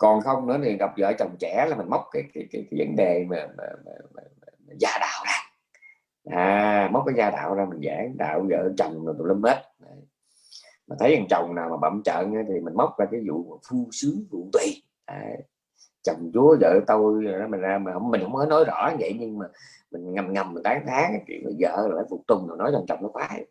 còn 0.00 0.20
không 0.20 0.46
nữa 0.46 0.58
thì 0.64 0.76
gặp 0.76 0.90
vợ 0.96 1.12
chồng 1.18 1.36
trẻ 1.38 1.66
là 1.68 1.76
mình 1.76 1.90
móc 1.90 2.08
cái 2.12 2.22
cái, 2.34 2.46
cái, 2.52 2.66
cái 2.70 2.86
vấn 2.86 2.96
đề 2.96 3.26
mà, 3.28 3.48
mà, 3.56 3.64
mà, 3.84 3.92
mà, 4.14 4.22
mà 4.66 4.74
gia 4.78 4.98
đạo 5.00 5.24
ra. 5.26 5.32
À 6.30 6.88
móc 6.92 7.02
cái 7.06 7.14
gia 7.18 7.30
đạo 7.30 7.54
ra 7.54 7.66
mình 7.70 7.80
giảng 7.84 8.16
đạo 8.16 8.46
vợ 8.50 8.72
chồng 8.78 9.04
rồi 9.04 9.14
tụi 9.18 9.28
lâm 9.28 9.42
hết. 9.42 9.62
Mà 10.86 10.96
thấy 10.98 11.16
thằng 11.16 11.26
chồng 11.30 11.54
nào 11.54 11.68
mà 11.70 11.76
bậm 11.76 12.02
trợn 12.02 12.32
thì 12.48 12.60
mình 12.60 12.74
móc 12.74 12.98
ra 12.98 13.06
cái 13.10 13.20
vụ 13.28 13.60
phu 13.68 13.88
sướng 13.92 14.24
vụ 14.30 14.48
tùy. 14.52 14.82
À, 15.04 15.22
chồng 16.02 16.30
chúa 16.34 16.56
vợ 16.60 16.80
tôi 16.86 17.24
đó 17.24 17.46
mình 17.46 17.60
ra 17.60 17.78
mà 17.78 17.92
không 17.92 18.10
mình 18.10 18.22
không 18.22 18.34
có 18.34 18.46
nói 18.46 18.64
rõ 18.64 18.90
vậy 18.98 19.16
nhưng 19.20 19.38
mà 19.38 19.46
mình 19.90 20.14
ngầm 20.14 20.32
ngầm 20.32 20.54
mình 20.54 20.62
tán 20.62 20.84
thán 20.86 21.12
chuyện 21.26 21.56
vợ 21.60 21.88
rồi 21.88 21.96
phải 21.96 22.04
phục 22.10 22.26
tùng 22.26 22.46
rồi 22.46 22.58
nói 22.58 22.70
rằng 22.72 22.82
chồng 22.88 22.98
nó 23.02 23.08
khoái. 23.08 23.46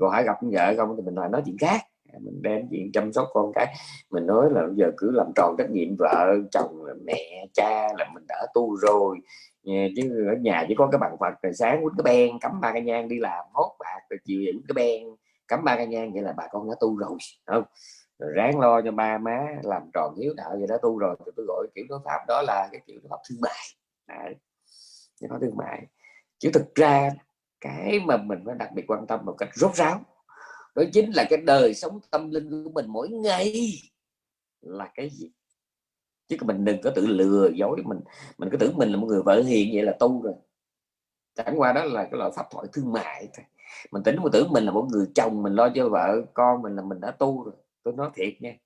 Còn 0.00 0.10
hãy 0.10 0.24
gặp 0.24 0.36
vợ 0.42 0.74
không 0.76 0.96
thì 0.96 1.02
mình 1.02 1.14
lại 1.14 1.28
nói 1.28 1.42
chuyện 1.44 1.56
khác 1.60 1.80
mình 2.18 2.42
đem 2.42 2.68
chuyện 2.70 2.92
chăm 2.92 3.12
sóc 3.12 3.28
con 3.32 3.52
cái. 3.54 3.74
Mình 4.10 4.26
nói 4.26 4.50
là 4.50 4.66
bây 4.66 4.76
giờ 4.76 4.90
cứ 4.96 5.10
làm 5.10 5.26
tròn 5.36 5.54
trách 5.58 5.70
nhiệm 5.70 5.96
vợ, 5.98 6.34
chồng 6.52 6.84
mẹ, 7.04 7.46
cha, 7.54 7.88
là 7.98 8.10
mình 8.14 8.24
đã 8.28 8.46
tu 8.54 8.76
rồi. 8.76 9.18
Ờ, 9.66 9.72
chứ 9.96 10.26
ở 10.28 10.34
nhà 10.40 10.64
chỉ 10.68 10.74
có 10.74 10.88
cái 10.92 10.98
bằng 10.98 11.16
phật 11.20 11.42
rồi 11.42 11.52
sáng 11.54 11.84
quýnh 11.84 11.94
cái 11.98 12.14
ben 12.14 12.38
cắm 12.40 12.60
ba 12.60 12.72
cái 12.72 12.82
nhang 12.82 13.08
đi 13.08 13.18
làm, 13.18 13.44
hốt 13.52 13.76
bạc, 13.78 14.00
rồi 14.10 14.18
chiều 14.24 14.40
quýnh 14.52 14.62
cái 14.68 14.74
ben 14.74 15.08
cắm 15.48 15.64
ba 15.64 15.76
cái 15.76 15.86
nhang 15.86 16.12
vậy 16.12 16.22
là 16.22 16.34
bà 16.36 16.46
con 16.50 16.70
đã 16.70 16.76
tu 16.80 16.96
rồi 16.96 17.08
không? 17.46 17.62
Rồi 18.18 18.30
ráng 18.34 18.60
lo 18.60 18.82
cho 18.82 18.92
ba 18.92 19.18
má 19.18 19.46
làm 19.62 19.82
tròn 19.94 20.14
hiếu 20.20 20.34
đạo 20.36 20.50
vậy 20.58 20.66
đã 20.68 20.78
tu 20.82 20.98
rồi, 20.98 21.16
thì 21.26 21.32
tôi 21.36 21.46
gọi 21.48 21.66
kiểu 21.74 21.84
đối 21.88 22.00
pháp 22.04 22.18
đó 22.28 22.42
là 22.46 22.68
cái 22.72 22.80
kiểu 22.86 23.00
pháp 23.10 23.16
thương 23.28 23.38
mại. 23.40 23.60
Đấy. 24.08 24.34
cái 25.20 25.38
thương 25.40 25.56
mại. 25.56 25.86
Chứ 26.38 26.50
thực 26.54 26.74
ra 26.74 27.10
cái 27.60 28.00
mà 28.06 28.16
mình 28.16 28.38
phải 28.46 28.54
đặc 28.54 28.72
biệt 28.74 28.84
quan 28.86 29.06
tâm 29.06 29.20
một 29.24 29.34
cách 29.38 29.48
rốt 29.54 29.74
ráo 29.74 30.00
đó 30.74 30.82
chính 30.92 31.10
là 31.10 31.26
cái 31.30 31.38
đời 31.38 31.74
sống 31.74 32.00
tâm 32.10 32.30
linh 32.30 32.64
của 32.64 32.70
mình 32.70 32.86
mỗi 32.88 33.08
ngày 33.08 33.72
là 34.60 34.90
cái 34.94 35.10
gì? 35.10 35.30
Chứ 36.28 36.36
mình 36.40 36.64
đừng 36.64 36.82
có 36.82 36.90
tự 36.94 37.06
lừa 37.06 37.48
dối 37.54 37.82
mình. 37.84 38.00
Mình 38.38 38.48
cứ 38.52 38.56
tưởng 38.56 38.76
mình 38.76 38.90
là 38.90 38.96
một 38.96 39.06
người 39.06 39.22
vợ 39.22 39.42
hiền 39.42 39.70
vậy 39.74 39.82
là 39.82 39.96
tu 40.00 40.22
rồi. 40.22 40.34
Chẳng 41.34 41.60
qua 41.60 41.72
đó 41.72 41.84
là 41.84 42.02
cái 42.04 42.18
loại 42.18 42.30
pháp 42.36 42.46
thoại 42.50 42.66
thương 42.72 42.92
mại 42.92 43.28
thôi. 43.34 43.44
Mình 43.90 44.02
tính 44.02 44.16
một 44.16 44.28
tưởng 44.32 44.52
mình 44.52 44.64
là 44.64 44.72
một 44.72 44.86
người 44.90 45.06
chồng 45.14 45.42
mình 45.42 45.54
lo 45.54 45.68
cho 45.74 45.88
vợ 45.88 46.22
con 46.34 46.62
mình 46.62 46.76
là 46.76 46.82
mình 46.82 47.00
đã 47.00 47.10
tu 47.10 47.44
rồi. 47.44 47.54
Tôi 47.82 47.94
nói 47.94 48.10
thiệt 48.14 48.34
nha, 48.40 48.56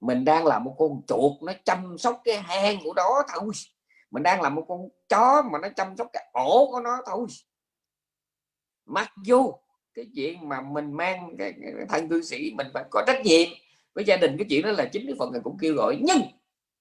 mình 0.00 0.24
đang 0.24 0.46
là 0.46 0.58
một 0.58 0.74
con 0.78 1.02
chuột 1.06 1.42
nó 1.42 1.52
chăm 1.64 1.98
sóc 1.98 2.20
cái 2.24 2.38
hang 2.38 2.76
của 2.84 2.92
đó 2.92 3.22
thôi. 3.34 3.50
Mình 4.10 4.22
đang 4.22 4.42
là 4.42 4.48
một 4.48 4.64
con 4.68 4.80
chó 5.08 5.42
mà 5.52 5.58
nó 5.62 5.68
chăm 5.76 5.96
sóc 5.96 6.08
cái 6.12 6.30
ổ 6.32 6.70
của 6.70 6.80
nó 6.80 6.98
thôi. 7.06 7.26
Mặc 8.86 9.12
dù 9.24 9.52
cái 9.96 10.06
chuyện 10.14 10.48
mà 10.48 10.60
mình 10.60 10.92
mang 10.92 11.36
cái, 11.38 11.52
cái 11.62 11.86
thân 11.88 12.08
cư 12.08 12.22
sĩ 12.22 12.52
mình 12.56 12.66
phải 12.74 12.84
có 12.90 13.02
trách 13.06 13.20
nhiệm 13.24 13.48
với 13.94 14.04
gia 14.04 14.16
đình. 14.16 14.36
Cái 14.38 14.46
chuyện 14.50 14.62
đó 14.62 14.70
là 14.70 14.84
chính 14.92 15.06
cái 15.06 15.14
phần 15.18 15.32
ngài 15.32 15.40
cũng 15.44 15.56
kêu 15.60 15.74
gọi. 15.74 15.98
Nhưng 16.00 16.22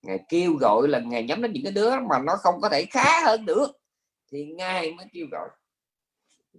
ngài 0.01 0.19
kêu 0.29 0.53
gọi 0.53 0.87
là 0.87 0.99
ngài 0.99 1.23
nhắm 1.23 1.41
đến 1.41 1.51
những 1.53 1.63
cái 1.63 1.71
đứa 1.71 1.99
mà 1.99 2.19
nó 2.19 2.35
không 2.35 2.61
có 2.61 2.69
thể 2.69 2.85
khá 2.85 3.21
hơn 3.25 3.45
được 3.45 3.71
thì 4.31 4.45
ngài 4.45 4.91
mới 4.91 5.05
kêu 5.13 5.25
gọi. 5.31 5.49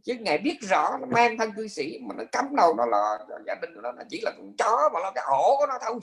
Chứ 0.05 0.15
ngài 0.15 0.39
biết 0.39 0.59
rõ 0.61 0.97
nó 1.01 1.07
mang 1.07 1.39
thân 1.39 1.53
cư 1.57 1.69
sĩ 1.69 1.99
mà 2.03 2.15
nó 2.19 2.25
cắm 2.33 2.57
đầu 2.57 2.75
nó 2.75 2.87
là 2.87 3.19
gia 3.47 3.55
đình 3.55 3.71
nó, 3.83 3.93
là 3.93 4.05
chỉ 4.11 4.21
là 4.23 4.33
con 4.37 4.57
chó 4.59 4.91
mà 4.95 5.01
nó 5.03 5.13
cái 5.15 5.25
ổ 5.27 5.57
của 5.59 5.67
nó 5.69 5.79
thôi. 5.87 6.01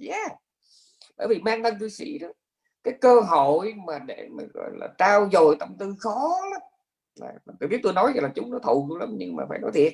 Yeah. 0.00 0.32
Bởi 1.16 1.28
vì 1.28 1.38
mang 1.38 1.62
thân 1.62 1.78
cư 1.80 1.88
sĩ 1.88 2.18
đó 2.18 2.28
cái 2.84 2.94
cơ 3.00 3.20
hội 3.20 3.74
mà 3.86 3.98
để 3.98 4.28
mà 4.30 4.42
gọi 4.54 4.70
là 4.74 4.88
trao 4.98 5.28
dồi 5.32 5.56
tâm 5.60 5.76
tư 5.78 5.94
khó 5.98 6.40
lắm 6.50 6.60
tôi 7.60 7.68
biết 7.68 7.80
tôi 7.82 7.92
nói 7.92 8.12
là 8.14 8.32
chúng 8.34 8.50
nó 8.50 8.58
thù 8.58 8.96
lắm, 9.00 9.14
nhưng 9.18 9.36
mà 9.36 9.44
phải 9.48 9.58
nói 9.58 9.70
thiệt. 9.74 9.92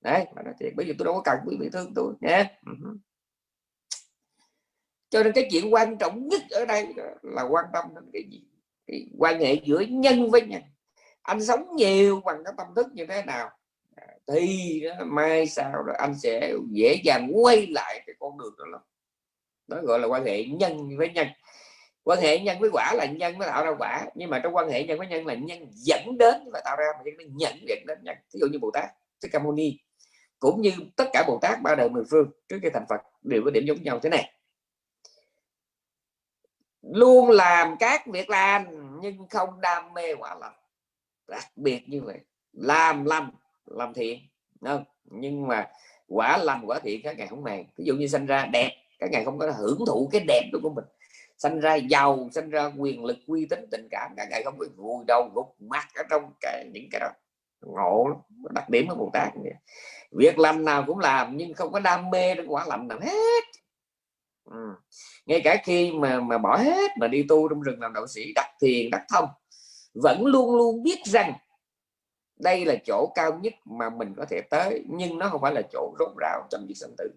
Đấy 0.00 0.26
mà 0.36 0.42
nói 0.42 0.54
thiệt. 0.60 0.72
Bây 0.76 0.86
giờ 0.86 0.94
tôi 0.98 1.04
đâu 1.04 1.14
có 1.14 1.22
cần 1.24 1.38
quý 1.46 1.56
vị 1.60 1.68
thương 1.72 1.92
tôi 1.94 2.14
nhé 2.20 2.58
ừ. 2.66 2.98
cho 5.10 5.22
nên 5.22 5.32
cái 5.32 5.48
chuyện 5.50 5.74
quan 5.74 5.98
trọng 5.98 6.28
nhất 6.28 6.42
ở 6.50 6.64
đây 6.64 6.94
là 7.22 7.42
quan 7.42 7.64
tâm 7.72 7.84
đến 7.94 8.04
cái 8.12 8.22
gì? 8.30 8.44
Cái 8.86 9.06
quan 9.18 9.40
hệ 9.40 9.54
giữa 9.64 9.80
nhân 9.80 10.30
với 10.30 10.42
nhân. 10.42 10.62
Anh 11.22 11.44
sống 11.44 11.76
nhiều 11.76 12.20
bằng 12.24 12.44
cái 12.44 12.54
tâm 12.56 12.66
thức 12.76 12.86
như 12.92 13.06
thế 13.06 13.22
nào? 13.22 13.50
À, 13.94 14.06
thì 14.32 14.82
mai 15.06 15.46
sau 15.46 15.82
đó 15.82 15.92
anh 15.98 16.14
sẽ 16.18 16.54
dễ 16.70 17.00
dàng 17.04 17.30
quay 17.32 17.66
lại 17.66 18.02
cái 18.06 18.16
con 18.18 18.38
đường 18.38 18.54
đó 18.58 18.64
lắm. 18.66 18.80
Đó 19.66 19.80
gọi 19.82 19.98
là 19.98 20.06
quan 20.06 20.24
hệ 20.24 20.44
nhân 20.44 20.96
với 20.96 21.08
nhân 21.08 21.26
quan 22.04 22.20
hệ 22.20 22.38
nhân 22.38 22.60
với 22.60 22.70
quả 22.72 22.94
là 22.94 23.04
nhân 23.04 23.38
nó 23.38 23.46
tạo 23.46 23.64
ra 23.64 23.74
quả, 23.78 24.06
nhưng 24.14 24.30
mà 24.30 24.40
trong 24.42 24.56
quan 24.56 24.68
hệ 24.68 24.84
nhân 24.84 24.98
với 24.98 25.06
nhân 25.06 25.26
là 25.26 25.34
nhân 25.34 25.68
dẫn 25.70 26.18
đến 26.18 26.50
và 26.52 26.60
tạo 26.64 26.76
ra, 26.76 26.84
mà 26.96 27.02
nhân 27.04 27.14
nó 27.18 27.24
nhận 27.28 27.68
dẫn 27.68 27.78
đến 27.86 27.98
nhân. 28.02 28.16
Ví 28.32 28.40
dụ 28.40 28.46
như 28.52 28.58
bồ 28.58 28.70
tát, 28.70 28.84
thích 29.22 29.28
ca 29.32 29.38
mâu 29.38 29.52
ni, 29.52 29.78
cũng 30.38 30.60
như 30.60 30.72
tất 30.96 31.04
cả 31.12 31.24
bồ 31.26 31.38
tát 31.42 31.62
ba 31.62 31.74
đời 31.74 31.88
mười 31.88 32.04
phương 32.10 32.30
trước 32.48 32.58
khi 32.62 32.68
thành 32.70 32.86
phật 32.88 33.00
đều 33.22 33.42
có 33.44 33.50
điểm 33.50 33.64
giống 33.66 33.82
nhau 33.82 33.98
thế 34.02 34.08
này. 34.08 34.32
Luôn 36.82 37.30
làm 37.30 37.76
các 37.80 38.06
việc 38.06 38.30
làm 38.30 38.66
nhưng 39.00 39.28
không 39.28 39.60
đam 39.60 39.94
mê 39.94 40.14
quả 40.14 40.34
lành. 40.40 40.54
Đặc 41.28 41.44
biệt 41.56 41.88
như 41.88 42.02
vậy, 42.02 42.18
làm 42.52 43.04
lành, 43.04 43.30
làm 43.66 43.94
thiện 43.94 44.18
không? 44.64 44.84
nhưng 45.04 45.46
mà 45.46 45.68
quả 46.08 46.36
lành, 46.36 46.62
quả 46.66 46.78
thiện 46.78 47.00
các 47.04 47.18
ngày 47.18 47.26
không 47.26 47.42
màng 47.42 47.64
ví 47.76 47.84
dụ 47.84 47.94
như 47.94 48.06
sinh 48.06 48.26
ra 48.26 48.46
đẹp, 48.46 48.70
các 48.98 49.10
ngày 49.10 49.24
không 49.24 49.38
có 49.38 49.50
hưởng 49.50 49.78
thụ 49.86 50.08
cái 50.12 50.24
đẹp 50.28 50.42
đó 50.52 50.58
của 50.62 50.70
mình 50.70 50.84
sinh 51.38 51.60
ra 51.60 51.74
giàu 51.74 52.28
sinh 52.32 52.50
ra 52.50 52.70
quyền 52.78 53.04
lực, 53.04 53.16
uy 53.26 53.46
tín, 53.46 53.66
tình 53.70 53.88
cảm 53.90 54.14
các 54.16 54.28
ngài 54.30 54.42
không 54.44 54.58
bị 54.58 54.66
vùi 54.76 55.04
đầu 55.06 55.30
gục 55.34 55.56
mặt 55.58 55.88
ở 55.94 56.02
trong 56.10 56.32
cái, 56.40 56.70
những 56.72 56.88
cái 56.90 57.00
đó. 57.00 57.08
Ngộ 57.60 58.08
đặc 58.50 58.68
điểm 58.68 58.86
của 58.88 58.94
bồ 58.94 59.10
tát 59.12 59.32
việc 60.10 60.38
làm 60.38 60.64
nào 60.64 60.84
cũng 60.86 60.98
làm, 60.98 61.36
nhưng 61.36 61.54
không 61.54 61.72
có 61.72 61.80
đam 61.80 62.10
mê 62.10 62.34
đến 62.34 62.46
quả 62.46 62.64
làm 62.66 62.88
nào 62.88 62.98
hết. 63.02 63.44
Ừ. 64.50 64.74
ngay 65.26 65.40
cả 65.44 65.56
khi 65.64 65.92
mà 65.92 66.20
mà 66.20 66.38
bỏ 66.38 66.56
hết 66.56 66.90
mà 66.98 67.08
đi 67.08 67.24
tu 67.28 67.48
trong 67.48 67.60
rừng 67.60 67.80
làm 67.80 67.92
đạo 67.92 68.06
sĩ 68.06 68.32
đặt 68.34 68.50
thiền 68.60 68.90
đặt 68.90 69.02
thông, 69.12 69.28
vẫn 69.94 70.26
luôn 70.26 70.56
luôn 70.56 70.82
biết 70.82 70.98
rằng 71.04 71.32
đây 72.36 72.64
là 72.64 72.74
chỗ 72.86 73.12
cao 73.14 73.38
nhất 73.42 73.52
mà 73.64 73.90
mình 73.90 74.14
có 74.16 74.24
thể 74.30 74.40
tới, 74.50 74.84
nhưng 74.88 75.18
nó 75.18 75.28
không 75.28 75.40
phải 75.40 75.54
là 75.54 75.62
chỗ 75.72 75.94
rốt 75.98 76.08
rào 76.20 76.46
trong 76.50 76.66
việc 76.68 76.74
sinh 76.76 76.94
tử 76.98 77.10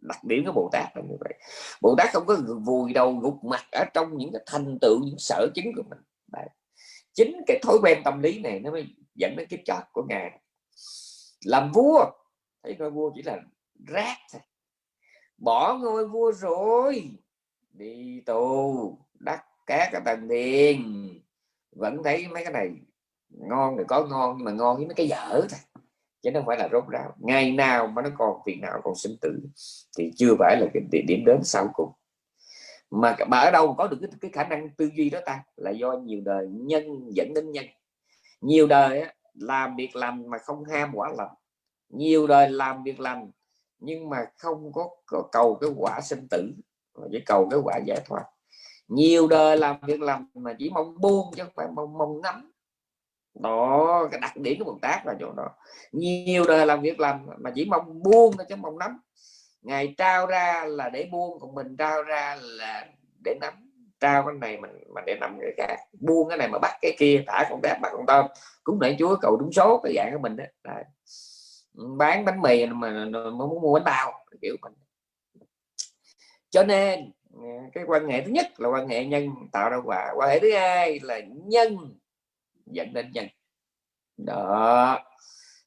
đặc 0.00 0.24
điểm 0.24 0.44
của 0.46 0.52
bồ 0.52 0.68
tát 0.72 0.96
là 0.96 1.02
như 1.02 1.16
vậy. 1.20 1.34
Bồ 1.80 1.94
tát 1.98 2.12
không 2.12 2.26
có 2.26 2.36
vùi 2.64 2.92
đầu 2.92 3.12
gục 3.12 3.44
mặt 3.44 3.64
ở 3.72 3.84
trong 3.94 4.18
những 4.18 4.32
cái 4.32 4.42
thành 4.46 4.78
tựu, 4.80 5.00
những 5.04 5.18
sở 5.18 5.46
chứng 5.54 5.72
của 5.76 5.82
mình. 5.90 5.98
Đấy. 6.32 6.48
chính 7.14 7.42
cái 7.46 7.58
thói 7.62 7.78
quen 7.82 8.02
tâm 8.04 8.22
lý 8.22 8.40
này 8.40 8.60
nó 8.60 8.70
mới 8.70 8.86
dẫn 9.14 9.34
đến 9.36 9.46
cái 9.50 9.62
chót 9.64 9.82
của 9.92 10.04
ngài. 10.08 10.40
Làm 11.44 11.72
vua, 11.72 12.04
thấy 12.62 12.76
ngôi 12.78 12.90
vua 12.90 13.10
chỉ 13.14 13.22
là 13.22 13.38
rác 13.86 14.16
thôi. 14.32 14.42
Bỏ 15.38 15.78
ngôi 15.82 16.08
vua 16.08 16.32
rồi, 16.32 17.10
đi 17.70 18.20
tù 18.26 18.98
đắt 19.14 19.40
các 19.66 19.88
cái 19.92 20.02
tầng 20.04 20.28
tiền. 20.28 21.08
Vẫn 21.72 22.02
thấy 22.04 22.28
mấy 22.28 22.44
cái 22.44 22.52
này 22.52 22.70
ngon 23.28 23.74
thì 23.78 23.84
có 23.88 24.06
ngon, 24.06 24.34
nhưng 24.36 24.44
mà 24.44 24.52
ngon 24.52 24.76
với 24.76 24.86
mấy 24.86 24.94
cái 24.94 25.08
dở 25.08 25.28
thôi 25.30 25.60
chứ 26.22 26.30
không 26.34 26.46
phải 26.46 26.56
là 26.58 26.68
rốt 26.72 26.84
ráo. 26.88 27.12
Ngày 27.18 27.52
nào 27.52 27.86
mà 27.86 28.02
nó 28.02 28.10
còn 28.18 28.40
phiền 28.46 28.60
não 28.60 28.80
còn 28.84 28.94
sinh 28.94 29.16
tử 29.20 29.40
thì 29.98 30.12
chưa 30.16 30.34
phải 30.38 30.56
là 30.60 30.66
cái 30.74 31.02
điểm 31.08 31.24
đến 31.26 31.40
sau 31.44 31.68
cùng. 31.74 31.92
Mà 32.90 33.16
mà 33.28 33.38
ở 33.38 33.50
đâu 33.50 33.74
có 33.74 33.88
được 33.88 33.96
cái, 34.00 34.10
cái 34.20 34.30
khả 34.30 34.44
năng 34.44 34.70
tư 34.70 34.90
duy 34.94 35.10
đó 35.10 35.18
ta? 35.26 35.44
Là 35.56 35.70
do 35.70 35.92
nhiều 35.92 36.20
đời 36.24 36.48
nhân 36.50 36.84
dẫn 37.10 37.34
đến 37.34 37.52
nhân. 37.52 37.64
Nhiều 38.40 38.66
đời 38.66 39.00
á, 39.00 39.14
làm 39.34 39.76
việc 39.76 39.96
lành 39.96 40.30
mà 40.30 40.38
không 40.38 40.64
ham 40.64 40.90
quả 40.94 41.12
lành. 41.18 41.34
Nhiều 41.88 42.26
đời 42.26 42.50
làm 42.50 42.82
việc 42.82 43.00
lành 43.00 43.30
nhưng 43.78 44.10
mà 44.10 44.24
không 44.36 44.72
có, 44.72 44.88
có 45.06 45.28
cầu 45.32 45.58
cái 45.60 45.70
quả 45.76 46.00
sinh 46.00 46.26
tử 46.30 46.52
chỉ 47.12 47.20
cầu 47.26 47.48
cái 47.50 47.60
quả 47.64 47.78
giải 47.86 48.00
thoát. 48.06 48.24
Nhiều 48.88 49.28
đời 49.28 49.56
làm 49.56 49.76
việc 49.86 50.00
làm 50.00 50.28
mà 50.34 50.56
chỉ 50.58 50.70
mong 50.70 51.00
buông 51.00 51.26
chứ 51.36 51.42
không 51.44 51.52
phải 51.56 51.66
mong 51.74 51.98
mong 51.98 52.20
ngắm 52.20 52.52
đó, 53.42 54.08
cái 54.10 54.20
đặc 54.20 54.36
điểm 54.36 54.58
của 54.58 54.64
bồ 54.64 54.78
tát 54.82 55.06
là 55.06 55.14
chỗ 55.20 55.32
đó. 55.32 55.48
Nhiều 55.92 56.44
đời 56.48 56.66
làm 56.66 56.82
việc 56.82 57.00
làm 57.00 57.26
mà 57.38 57.50
chỉ 57.54 57.64
mong 57.64 58.02
buông 58.02 58.36
thôi 58.36 58.46
chứ 58.48 58.56
mong 58.56 58.78
nắm. 58.78 59.00
Ngày 59.62 59.94
trao 59.98 60.26
ra 60.26 60.64
là 60.66 60.88
để 60.88 61.08
buông, 61.12 61.40
còn 61.40 61.54
mình 61.54 61.76
trao 61.76 62.02
ra 62.02 62.36
là 62.40 62.86
để 63.24 63.34
nắm. 63.40 63.54
Trao 64.00 64.22
cái 64.26 64.34
này 64.34 64.56
mình, 64.56 64.70
mà 64.94 65.00
để 65.06 65.16
nắm 65.20 65.38
cái 65.40 65.50
khác. 65.56 65.76
Buông 66.00 66.28
cái 66.28 66.38
này 66.38 66.48
mà 66.48 66.58
bắt 66.58 66.72
cái 66.82 66.96
kia, 66.98 67.24
thả 67.26 67.46
con 67.50 67.60
tép 67.62 67.80
bắt 67.80 67.92
con 67.92 68.06
tôm. 68.06 68.26
Cũng 68.64 68.80
để 68.80 68.96
chúa 68.98 69.16
cầu 69.20 69.36
đúng 69.36 69.52
số, 69.52 69.80
cái 69.84 69.92
dạng 69.96 70.12
của 70.12 70.18
mình 70.18 70.36
đó. 70.36 70.44
Đấy. 70.64 70.84
bán 71.98 72.24
bánh 72.24 72.40
mì 72.40 72.66
mà 72.66 72.90
muốn 73.30 73.60
mua 73.62 73.74
bánh 73.74 73.84
bao 73.84 74.12
kiểu 74.42 74.56
mình. 74.62 74.72
Cho 76.50 76.62
nên, 76.64 77.12
cái 77.72 77.84
quan 77.86 78.08
hệ 78.08 78.22
thứ 78.22 78.30
nhất 78.30 78.60
là 78.60 78.68
quan 78.68 78.88
hệ 78.88 79.04
nhân 79.04 79.28
tạo 79.52 79.70
ra 79.70 79.76
quả 79.84 80.12
quan 80.16 80.28
hệ 80.30 80.38
thứ 80.38 80.52
hai 80.52 81.00
là 81.02 81.20
nhân 81.28 81.76
dẫn 82.70 82.92
đến 82.92 83.10
nhân. 83.12 83.26
Đó. 84.16 84.98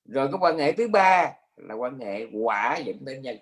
Rồi 0.05 0.27
cái 0.27 0.37
quan 0.41 0.57
hệ 0.57 0.71
thứ 0.71 0.87
ba 0.87 1.31
là 1.55 1.75
quan 1.75 1.99
hệ 1.99 2.25
quả 2.43 2.77
dẫn 2.77 3.05
đến 3.05 3.21
nhân. 3.21 3.37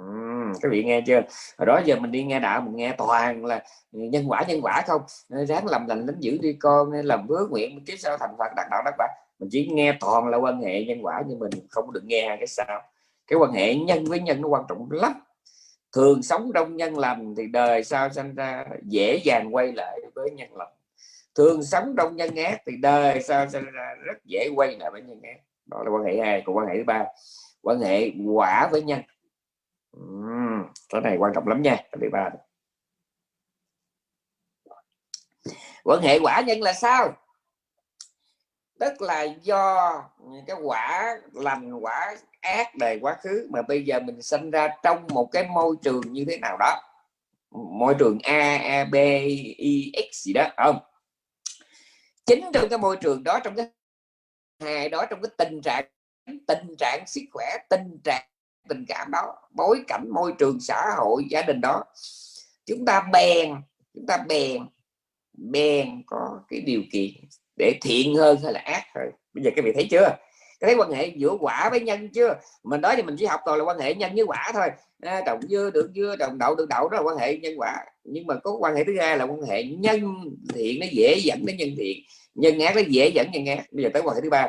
Uhm, 0.00 0.52
các 0.62 0.68
vị 0.72 0.84
nghe 0.84 1.00
chưa? 1.06 1.20
Hồi 1.58 1.66
đó 1.66 1.80
giờ 1.84 1.96
mình 1.96 2.10
đi 2.10 2.24
nghe 2.24 2.40
đạo 2.40 2.60
mình 2.60 2.76
nghe 2.76 2.94
toàn 2.98 3.44
là 3.44 3.64
nhân 3.92 4.24
quả 4.30 4.44
nhân 4.48 4.60
quả 4.62 4.82
không? 4.86 5.02
Ráng 5.28 5.66
làm 5.66 5.86
lành 5.86 6.06
lính 6.06 6.16
giữ 6.20 6.38
đi 6.42 6.52
con 6.52 6.92
làm 6.92 7.28
hứa 7.28 7.46
nguyện 7.50 7.84
kiếp 7.84 7.98
sau 7.98 8.18
thành 8.18 8.34
phật 8.38 8.52
đạt 8.56 8.66
đạo 8.70 8.82
đắc 8.84 8.94
quả. 8.98 9.08
Mình 9.38 9.48
chỉ 9.52 9.68
nghe 9.72 9.96
toàn 10.00 10.28
là 10.28 10.36
quan 10.36 10.60
hệ 10.62 10.84
nhân 10.84 10.98
quả 11.02 11.22
nhưng 11.26 11.38
mình 11.38 11.50
không 11.70 11.92
được 11.92 12.04
nghe 12.04 12.36
cái 12.38 12.46
sao. 12.46 12.82
Cái 13.26 13.38
quan 13.38 13.52
hệ 13.52 13.74
nhân 13.74 14.04
với 14.04 14.20
nhân 14.20 14.40
nó 14.40 14.48
quan 14.48 14.62
trọng 14.68 14.88
lắm. 14.90 15.12
Thường 15.92 16.22
sống 16.22 16.52
đông 16.52 16.76
nhân 16.76 16.98
lành 16.98 17.34
thì 17.36 17.46
đời 17.46 17.84
sau 17.84 18.10
sinh 18.10 18.34
ra 18.34 18.64
dễ 18.82 19.20
dàng 19.24 19.54
quay 19.54 19.72
lại 19.72 20.00
với 20.14 20.30
nhân 20.30 20.56
lành 20.56 20.75
thường 21.36 21.62
sống 21.62 21.94
trong 21.96 22.16
nhân 22.16 22.36
ác 22.36 22.62
thì 22.66 22.76
đời 22.76 23.22
sao 23.22 23.48
sinh 23.48 23.64
rất 24.04 24.24
dễ 24.24 24.48
quay 24.56 24.76
lại 24.76 24.90
với 24.90 25.02
nhân 25.02 25.20
ác 25.22 25.40
đó 25.66 25.82
là 25.84 25.90
quan 25.90 26.04
hệ 26.04 26.20
hai 26.24 26.42
còn 26.46 26.56
quan 26.56 26.66
hệ 26.68 26.74
thứ 26.76 26.84
ba 26.84 27.04
quan 27.62 27.80
hệ 27.80 28.10
quả 28.34 28.68
với 28.72 28.82
nhân. 28.82 29.02
Uhm, 29.96 30.62
cái 30.88 31.00
này 31.00 31.16
quan 31.16 31.32
trọng 31.34 31.48
lắm 31.48 31.62
nha 31.62 31.76
thứ 32.00 32.08
ba 32.12 32.30
quan 35.84 36.02
hệ 36.02 36.18
quả 36.22 36.40
nhân 36.40 36.62
là 36.62 36.72
sao? 36.72 37.16
Tức 38.80 39.02
là 39.02 39.22
do 39.22 39.92
cái 40.46 40.56
quả 40.62 41.16
lành 41.32 41.72
quả 41.80 42.16
ác 42.40 42.74
đời 42.74 42.98
quá 43.02 43.16
khứ 43.20 43.48
mà 43.50 43.62
bây 43.62 43.84
giờ 43.84 44.00
mình 44.00 44.22
sinh 44.22 44.50
ra 44.50 44.68
trong 44.82 45.06
một 45.08 45.28
cái 45.32 45.48
môi 45.48 45.76
trường 45.82 46.12
như 46.12 46.24
thế 46.28 46.38
nào 46.38 46.56
đó? 46.60 46.80
Môi 47.50 47.94
trường 47.98 48.18
a 48.22 48.56
a 48.56 48.84
b 48.84 48.94
i 49.56 49.92
x 50.12 50.26
gì 50.26 50.32
đó 50.32 50.48
không? 50.56 50.78
Chính 52.26 52.44
trong 52.52 52.68
cái 52.68 52.78
môi 52.78 52.96
trường 52.96 53.24
đó 53.24 53.40
trong 53.44 53.56
cái 53.56 53.66
hài 54.60 54.88
đó 54.88 55.06
trong 55.10 55.22
cái 55.22 55.30
tình 55.38 55.60
trạng 55.62 55.84
tình 56.46 56.76
trạng 56.78 57.04
sức 57.06 57.20
khỏe 57.32 57.56
tình 57.70 58.00
trạng 58.04 58.26
tình 58.68 58.84
cảm 58.88 59.10
đó 59.10 59.34
bối 59.50 59.84
cảnh 59.86 60.08
môi 60.10 60.32
trường 60.38 60.60
xã 60.60 60.82
hội 60.96 61.24
gia 61.30 61.42
đình 61.42 61.60
đó 61.60 61.84
chúng 62.66 62.84
ta 62.86 63.08
bèn 63.12 63.54
chúng 63.94 64.06
ta 64.06 64.18
bèn 64.28 64.62
bèn 65.36 66.02
có 66.06 66.40
cái 66.48 66.60
điều 66.60 66.82
kiện 66.92 67.10
để 67.56 67.78
thiện 67.82 68.14
hơn 68.14 68.38
hay 68.44 68.52
là 68.52 68.60
ác 68.60 68.84
hơn. 68.94 69.10
Bây 69.34 69.44
giờ 69.44 69.50
các 69.56 69.64
vị 69.64 69.72
thấy 69.74 69.88
chưa? 69.90 70.16
Cái 70.60 70.68
thấy 70.68 70.74
quan 70.78 70.90
hệ 70.90 71.06
giữa 71.06 71.36
quả 71.40 71.70
với 71.70 71.80
nhân 71.80 72.08
chưa? 72.08 72.34
Mình 72.62 72.80
nói 72.80 72.96
thì 72.96 73.02
mình 73.02 73.16
chỉ 73.18 73.26
học 73.26 73.40
toàn 73.44 73.58
là 73.58 73.64
quan 73.64 73.78
hệ 73.78 73.94
nhân 73.94 74.14
với 74.14 74.24
quả 74.26 74.50
thôi. 74.54 74.68
À, 75.02 75.22
trồng 75.26 75.42
dưa 75.42 75.70
được 75.70 75.90
dưa 75.94 76.16
trồng 76.18 76.38
đậu 76.38 76.54
được 76.54 76.66
đậu 76.68 76.88
đó 76.88 76.96
là 76.96 77.02
quan 77.02 77.16
hệ 77.16 77.36
nhân 77.36 77.54
quả 77.56 77.84
nhưng 78.08 78.26
mà 78.26 78.34
có 78.34 78.56
quan 78.60 78.76
hệ 78.76 78.84
thứ 78.84 78.96
hai 79.00 79.18
là 79.18 79.24
quan 79.24 79.42
hệ 79.42 79.62
nhân 79.64 80.00
thiện 80.54 80.80
nó 80.80 80.86
dễ 80.92 81.18
dẫn 81.18 81.46
đến 81.46 81.56
nhân 81.56 81.68
thiện. 81.76 81.98
Nhân 82.34 82.58
ác 82.58 82.76
nó 82.76 82.82
dễ 82.88 83.08
dẫn 83.14 83.30
nhân 83.32 83.46
ác. 83.46 83.66
Bây 83.72 83.84
giờ 83.84 83.90
tới 83.92 84.02
quan 84.02 84.16
hệ 84.16 84.20
thứ 84.22 84.30
ba 84.30 84.48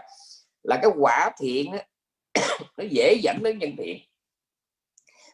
là 0.63 0.79
cái 0.81 0.91
quả 0.97 1.29
thiện 1.39 1.71
đó, 1.71 1.77
nó 2.77 2.83
dễ 2.89 3.13
dẫn 3.21 3.43
đến 3.43 3.59
nhân 3.59 3.75
thiện. 3.77 3.97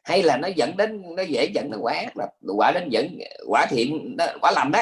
Hay 0.03 0.23
là 0.23 0.37
nó 0.37 0.47
dẫn 0.47 0.77
đến 0.77 1.15
nó 1.15 1.23
dễ 1.23 1.51
dẫn 1.53 1.71
đến 1.71 1.79
quả 1.81 1.93
ác 1.93 2.17
là 2.17 2.27
quả 2.57 2.71
đến 2.71 2.89
dẫn 2.89 3.17
quả 3.47 3.65
thiện 3.69 4.17
quả 4.41 4.51
lầm 4.55 4.71
đó 4.71 4.79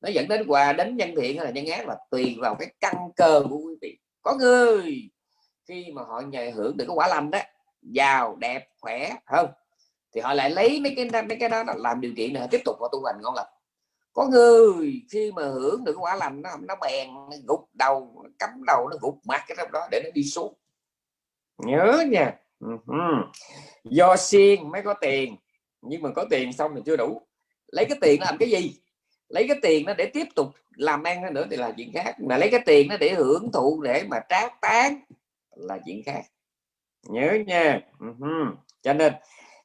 nó 0.00 0.08
dẫn 0.08 0.28
đến 0.28 0.46
quả 0.48 0.72
đến 0.72 0.96
nhân 0.96 1.14
thiện 1.20 1.36
hay 1.36 1.44
là 1.44 1.50
nhân 1.50 1.66
ác 1.66 1.88
là 1.88 1.96
tùy 2.10 2.36
vào 2.40 2.54
cái 2.54 2.68
căn 2.80 2.94
cơ 3.16 3.42
của 3.50 3.56
quý 3.56 3.74
vị. 3.82 3.98
Có 4.22 4.34
người 4.34 5.10
khi 5.68 5.86
mà 5.94 6.02
họ 6.02 6.20
nhờ 6.20 6.50
hưởng 6.54 6.76
được 6.76 6.84
cái 6.88 6.94
quả 6.94 7.08
lầm 7.08 7.30
đó 7.30 7.38
giàu 7.82 8.36
đẹp 8.36 8.68
khỏe 8.80 9.12
hơn 9.26 9.46
thì 10.18 10.22
họ 10.22 10.34
lại 10.34 10.50
lấy 10.50 10.80
mấy 10.80 10.94
cái 10.96 11.22
mấy 11.22 11.36
cái 11.40 11.48
đó 11.48 11.64
làm 11.76 12.00
điều 12.00 12.12
kiện 12.16 12.32
để 12.32 12.40
họ 12.40 12.46
tiếp 12.50 12.60
tục 12.64 12.76
họ 12.80 12.88
tu 12.92 13.04
hành 13.04 13.16
ngon 13.22 13.34
lành. 13.34 13.46
Có 14.12 14.26
người 14.26 15.02
khi 15.10 15.32
mà 15.32 15.42
hưởng 15.42 15.84
được 15.84 15.96
quả 16.00 16.16
lành 16.16 16.42
nó 16.42 16.50
nó 16.60 16.74
bèn 16.80 17.08
nó 17.14 17.36
gục 17.46 17.68
đầu 17.74 18.20
nó 18.24 18.30
cắm 18.38 18.50
đầu, 18.66 18.88
nó 18.88 18.96
gục 19.00 19.18
mặt 19.24 19.44
cái 19.48 19.56
trong 19.58 19.72
đó 19.72 19.88
để 19.90 20.00
nó 20.04 20.10
đi 20.14 20.24
xuống. 20.24 20.54
Nhớ 21.58 22.04
nha. 22.10 22.34
Do 23.84 24.16
xiên 24.16 24.70
mới 24.70 24.82
có 24.82 24.94
tiền, 24.94 25.36
nhưng 25.82 26.02
mà 26.02 26.10
có 26.16 26.24
tiền 26.30 26.52
xong 26.52 26.72
thì 26.74 26.80
chưa 26.86 26.96
đủ. 26.96 27.22
Lấy 27.72 27.84
cái 27.84 27.98
tiền 28.00 28.20
làm 28.20 28.38
cái 28.38 28.50
gì? 28.50 28.80
Lấy 29.28 29.48
cái 29.48 29.56
tiền 29.62 29.86
nó 29.86 29.94
để 29.94 30.06
tiếp 30.06 30.26
tục 30.34 30.48
làm 30.70 31.02
ăn 31.02 31.34
nữa 31.34 31.46
thì 31.50 31.56
là 31.56 31.72
chuyện 31.76 31.92
khác, 31.94 32.14
mà 32.20 32.36
lấy 32.36 32.50
cái 32.50 32.60
tiền 32.66 32.88
nó 32.88 32.96
để 32.96 33.14
hưởng 33.14 33.52
thụ 33.52 33.82
để 33.82 34.04
mà 34.08 34.20
trác 34.28 34.60
tán 34.60 35.00
là 35.56 35.78
chuyện 35.86 36.02
khác. 36.06 36.22
Nhớ 37.02 37.38
nha. 37.46 37.80
Cho 38.82 38.92
nên 38.92 39.12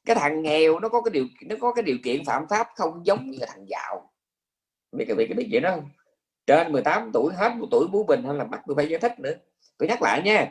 cái 0.04 0.16
thằng 0.16 0.42
nghèo 0.42 0.78
nó 0.78 0.88
có 0.88 1.02
cái 1.02 1.10
điều, 1.12 1.26
nó 1.46 1.56
có 1.60 1.72
cái 1.72 1.82
điều 1.82 1.96
kiện 2.04 2.24
phạm 2.24 2.46
pháp 2.50 2.68
không 2.76 3.06
giống 3.06 3.30
như 3.30 3.38
cái 3.40 3.48
thằng 3.52 3.66
giàu. 3.68 4.10
Biết 4.92 5.04
cái 5.08 5.16
việc 5.16 5.26
cái 5.28 5.34
biết 5.34 5.48
vậy 5.50 5.60
đó 5.60 5.76
trên 6.46 6.72
18 6.72 7.10
tuổi, 7.12 7.32
hết 7.34 7.52
một 7.56 7.66
tuổi 7.70 7.86
bú 7.92 8.04
bình 8.04 8.22
hay 8.24 8.34
là 8.34 8.44
bắt 8.44 8.60
tôi 8.66 8.76
phải 8.76 8.88
giải 8.88 9.00
thích 9.00 9.20
nữa. 9.20 9.34
Tôi 9.78 9.88
nhắc 9.88 10.02
lại 10.02 10.22
nha, 10.22 10.50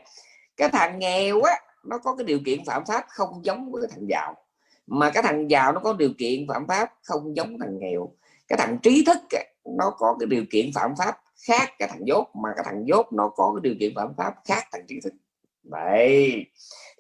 cái 0.57 0.69
thằng 0.69 0.99
nghèo 0.99 1.41
á, 1.41 1.53
nó 1.84 1.97
có 1.97 2.15
cái 2.15 2.25
điều 2.25 2.39
kiện 2.45 2.65
phạm 2.65 2.85
pháp 2.85 3.05
không 3.07 3.45
giống 3.45 3.71
với 3.71 3.81
cái 3.81 3.91
thằng 3.93 4.05
giàu. 4.09 4.35
Mà 4.88 5.09
cái 5.09 5.23
thằng 5.23 5.49
giàu 5.49 5.71
nó 5.73 5.80
có 5.80 5.93
điều 5.93 6.09
kiện 6.17 6.47
phạm 6.47 6.67
pháp 6.67 6.93
không 7.03 7.35
giống 7.35 7.59
thằng 7.59 7.80
nghèo. 7.80 8.13
Cái 8.47 8.57
thằng 8.57 8.77
trí 8.84 9.03
thức 9.05 9.17
nó 9.77 9.89
có 9.97 10.15
cái 10.19 10.27
điều 10.27 10.43
kiện 10.51 10.71
phạm 10.75 10.93
pháp 10.97 11.17
khác 11.47 11.69
cái 11.80 11.88
thằng 11.88 12.07
dốt, 12.07 12.27
mà 12.43 12.49
cái 12.55 12.65
thằng 12.67 12.88
dốt 12.88 13.13
nó 13.13 13.30
có 13.30 13.53
cái 13.55 13.61
điều 13.69 13.75
kiện 13.80 13.95
phạm 13.95 14.13
pháp 14.17 14.34
khác 14.45 14.63
thằng 14.71 14.85
trí 14.88 14.99
thức 15.03 15.13
vậy 15.64 16.45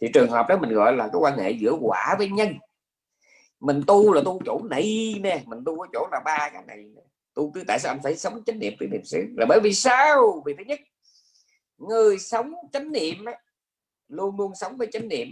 thì 0.01 0.07
trường 0.13 0.29
hợp 0.29 0.45
đó 0.49 0.57
mình 0.57 0.73
gọi 0.73 0.93
là 0.93 1.07
cái 1.07 1.19
quan 1.19 1.37
hệ 1.37 1.51
giữa 1.51 1.73
quả 1.81 2.15
với 2.17 2.29
nhân. 2.29 2.53
Mình 3.59 3.81
tu 3.87 4.13
là 4.13 4.21
tu 4.25 4.41
chỗ 4.45 4.61
này 4.69 5.15
nè, 5.21 5.41
mình 5.45 5.59
tu 5.65 5.81
ở 5.81 5.87
chỗ 5.93 6.07
là 6.11 6.19
ba 6.25 6.49
cái 6.53 6.63
này 6.67 6.85
tu 7.33 7.51
cứ 7.51 7.63
tại 7.67 7.79
sao 7.79 7.91
anh 7.93 7.99
phải 8.03 8.15
sống 8.15 8.43
chánh 8.45 8.59
niệm 8.59 8.73
với 8.79 8.87
niệm 8.87 9.05
xứ? 9.05 9.25
Là 9.37 9.45
bởi 9.49 9.59
vì 9.59 9.73
sao? 9.73 10.43
Vì 10.45 10.53
thứ 10.57 10.63
nhất, 10.67 10.79
người 11.77 12.19
sống 12.19 12.53
chánh 12.73 12.91
niệm 12.91 13.15
luôn 14.07 14.37
luôn 14.37 14.51
sống 14.55 14.77
với 14.77 14.87
chánh 14.91 15.07
niệm 15.07 15.27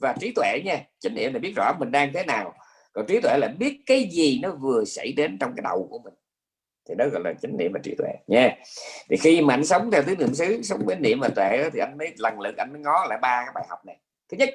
và 0.00 0.14
trí 0.20 0.32
tuệ 0.36 0.60
nha. 0.64 0.84
Chánh 0.98 1.14
niệm 1.14 1.32
là 1.32 1.38
biết 1.38 1.52
rõ 1.56 1.72
mình 1.78 1.90
đang 1.90 2.12
thế 2.14 2.24
nào. 2.24 2.54
Còn 2.92 3.06
trí 3.08 3.20
tuệ 3.20 3.38
là 3.38 3.48
biết 3.58 3.82
cái 3.86 4.08
gì 4.12 4.40
nó 4.42 4.50
vừa 4.50 4.84
xảy 4.84 5.12
đến 5.12 5.38
trong 5.40 5.52
cái 5.56 5.62
đầu 5.62 5.86
của 5.90 5.98
mình 5.98 6.14
thì 6.88 6.94
đó 6.98 7.04
gọi 7.12 7.22
là 7.24 7.32
chánh 7.42 7.56
niệm 7.56 7.72
và 7.72 7.80
trí 7.82 7.94
tuệ, 7.98 8.08
nha. 8.26 8.56
Thì 9.10 9.16
khi 9.16 9.40
mà 9.40 9.54
anh 9.54 9.64
sống 9.64 9.90
theo 9.90 10.02
tứ 10.02 10.16
niệm 10.16 10.34
xứ, 10.34 10.62
sống 10.62 10.80
với 10.86 10.96
niệm 10.96 11.20
và 11.20 11.28
tuệ 11.28 11.70
thì 11.72 11.80
anh 11.80 11.98
mới, 11.98 12.12
lần 12.18 12.40
lượt 12.40 12.56
anh 12.56 12.72
mới 12.72 12.80
ngó 12.82 13.06
lại 13.08 13.18
ba 13.22 13.42
cái 13.44 13.52
bài 13.54 13.64
học 13.68 13.86
này. 13.86 13.96
Thứ 14.28 14.36
nhất, 14.36 14.50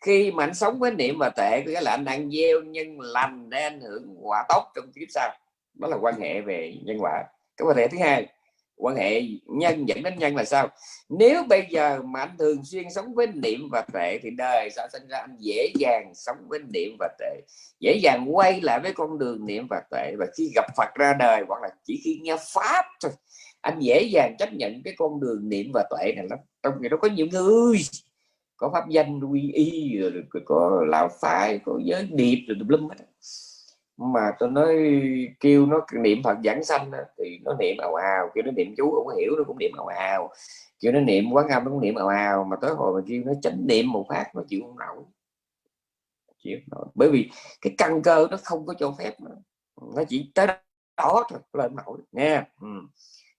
khi 0.00 0.30
mà 0.30 0.44
anh 0.44 0.54
sống 0.54 0.78
với 0.78 0.90
niệm 0.90 1.18
và 1.18 1.30
tệ 1.36 1.62
có 1.66 1.70
nghĩa 1.70 1.80
là 1.80 1.90
anh 1.90 2.04
đang 2.04 2.30
gieo 2.30 2.60
nhân 2.60 3.00
lành 3.00 3.50
để 3.50 3.62
anh 3.62 3.80
hưởng 3.80 4.16
quả 4.20 4.44
tốt 4.48 4.64
trong 4.74 4.92
kiếp 4.94 5.08
sau. 5.14 5.30
Đó 5.74 5.88
là 5.88 5.96
quan 6.00 6.20
hệ 6.20 6.40
về 6.40 6.74
nhân 6.84 6.96
quả. 7.00 7.24
Cái 7.56 7.66
quan 7.66 7.76
hệ 7.76 7.88
thứ 7.88 7.98
hai 7.98 8.26
quan 8.78 8.96
hệ 8.96 9.22
nhân 9.46 9.88
dẫn 9.88 10.02
đến 10.02 10.18
nhân 10.18 10.36
là 10.36 10.44
sao? 10.44 10.68
Nếu 11.08 11.42
bây 11.48 11.66
giờ 11.70 12.02
mà 12.02 12.20
anh 12.20 12.36
thường 12.38 12.64
xuyên 12.64 12.90
sống 12.90 13.14
với 13.14 13.26
niệm 13.26 13.68
và 13.72 13.84
tệ 13.92 14.18
thì 14.22 14.30
đời 14.30 14.70
sao 14.70 14.88
sinh 14.92 15.08
ra 15.08 15.18
anh 15.18 15.36
dễ 15.38 15.72
dàng 15.78 16.12
sống 16.14 16.36
với 16.48 16.58
niệm 16.72 16.96
và 16.98 17.08
tệ, 17.18 17.40
dễ 17.80 17.98
dàng 18.02 18.24
quay 18.32 18.60
lại 18.60 18.80
với 18.80 18.92
con 18.92 19.18
đường 19.18 19.46
niệm 19.46 19.66
và 19.70 19.82
tệ 19.90 20.14
và 20.18 20.26
khi 20.36 20.52
gặp 20.54 20.64
Phật 20.76 20.94
ra 20.94 21.12
đời 21.18 21.44
hoặc 21.48 21.62
là 21.62 21.68
chỉ 21.84 22.00
khi 22.04 22.20
nghe 22.22 22.36
pháp 22.54 22.84
thôi 23.02 23.12
anh 23.60 23.78
dễ 23.80 24.02
dàng 24.02 24.36
chấp 24.38 24.52
nhận 24.52 24.82
cái 24.84 24.94
con 24.96 25.20
đường 25.20 25.48
niệm 25.48 25.70
và 25.74 25.84
tuệ 25.90 26.12
này 26.16 26.26
lắm. 26.30 26.38
Trong 26.62 26.74
khi 26.82 26.88
đó 26.88 26.96
có 27.00 27.08
nhiều 27.08 27.26
người 27.32 27.78
có 28.56 28.70
pháp 28.72 28.88
danh 28.88 29.20
quy 29.20 29.52
y 29.52 29.98
rồi 29.98 30.12
có 30.44 30.84
lão 30.88 31.08
phái 31.20 31.58
có 31.64 31.80
giới 31.84 32.08
điệp 32.12 32.44
rồi 32.48 32.56
tùm 32.58 32.68
lum 32.68 32.88
hết 32.88 32.96
mà 33.98 34.32
tôi 34.38 34.50
nói 34.50 34.76
kêu 35.40 35.66
nó 35.66 35.86
niệm 36.02 36.22
Phật 36.24 36.38
giảng 36.44 36.64
sanh 36.64 36.90
thì 37.18 37.38
nó 37.44 37.56
niệm 37.60 37.76
ào 37.78 37.94
ào 37.94 38.30
kêu 38.34 38.44
nó 38.44 38.50
niệm 38.50 38.74
chú 38.76 38.90
không 38.90 39.16
hiểu 39.16 39.32
nó 39.38 39.44
cũng 39.44 39.58
niệm 39.58 39.70
ào 39.76 39.86
ào. 39.86 40.30
Kêu 40.80 40.92
nó 40.92 41.00
niệm 41.00 41.32
quán 41.32 41.48
âm 41.48 41.64
nó 41.64 41.70
cũng 41.70 41.80
niệm 41.80 41.94
ào 41.94 42.08
ào 42.08 42.44
mà 42.44 42.56
tới 42.62 42.70
hồi 42.74 43.00
mà 43.00 43.06
kêu 43.08 43.22
nó 43.26 43.32
chánh 43.42 43.66
niệm 43.66 43.92
một 43.92 44.06
phát 44.08 44.34
nó 44.34 44.42
chịu 44.48 44.60
không 44.66 44.78
nổi. 44.78 45.04
Chịu 46.38 46.58
nổi. 46.70 46.86
Bởi 46.94 47.10
vì 47.10 47.30
cái 47.60 47.74
căn 47.78 48.02
cơ 48.02 48.26
nó 48.30 48.36
không 48.44 48.66
có 48.66 48.74
cho 48.74 48.94
phép 48.98 49.20
nữa. 49.20 49.36
nó 49.94 50.04
chỉ 50.08 50.30
tới 50.34 50.46
đó 50.96 51.26
thôi 51.30 51.40
lên 51.52 51.76
nổi 51.76 51.98
nha 52.12 52.44
ừ. 52.60 52.68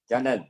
cho 0.07 0.19
nên 0.19 0.41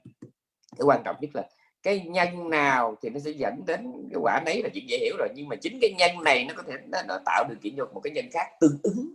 cái 0.78 0.86
quan 0.86 1.02
trọng 1.06 1.16
nhất 1.20 1.30
là 1.34 1.50
cái 1.84 2.00
nhân 2.00 2.50
nào 2.50 2.96
thì 3.02 3.10
nó 3.10 3.20
sẽ 3.20 3.32
dẫn 3.32 3.66
đến 3.66 3.92
cái 4.12 4.20
quả 4.22 4.42
đấy 4.46 4.64
là 4.64 4.70
chuyện 4.74 4.90
dễ 4.90 4.98
hiểu 4.98 5.16
rồi. 5.18 5.30
Nhưng 5.36 5.48
mà 5.50 5.56
chính 5.56 5.80
cái 5.82 5.94
nhân 5.98 6.24
này 6.24 6.46
nó 6.46 6.54
có 6.58 6.64
thể 6.68 6.74
nó, 6.88 7.00
nó 7.08 7.20
tạo 7.26 7.46
điều 7.50 7.58
kiện 7.62 7.74
cho 7.78 7.86
một 7.94 8.00
cái 8.04 8.14
nhân 8.14 8.26
khác 8.34 8.46
tương 8.62 8.78
ứng 8.84 9.14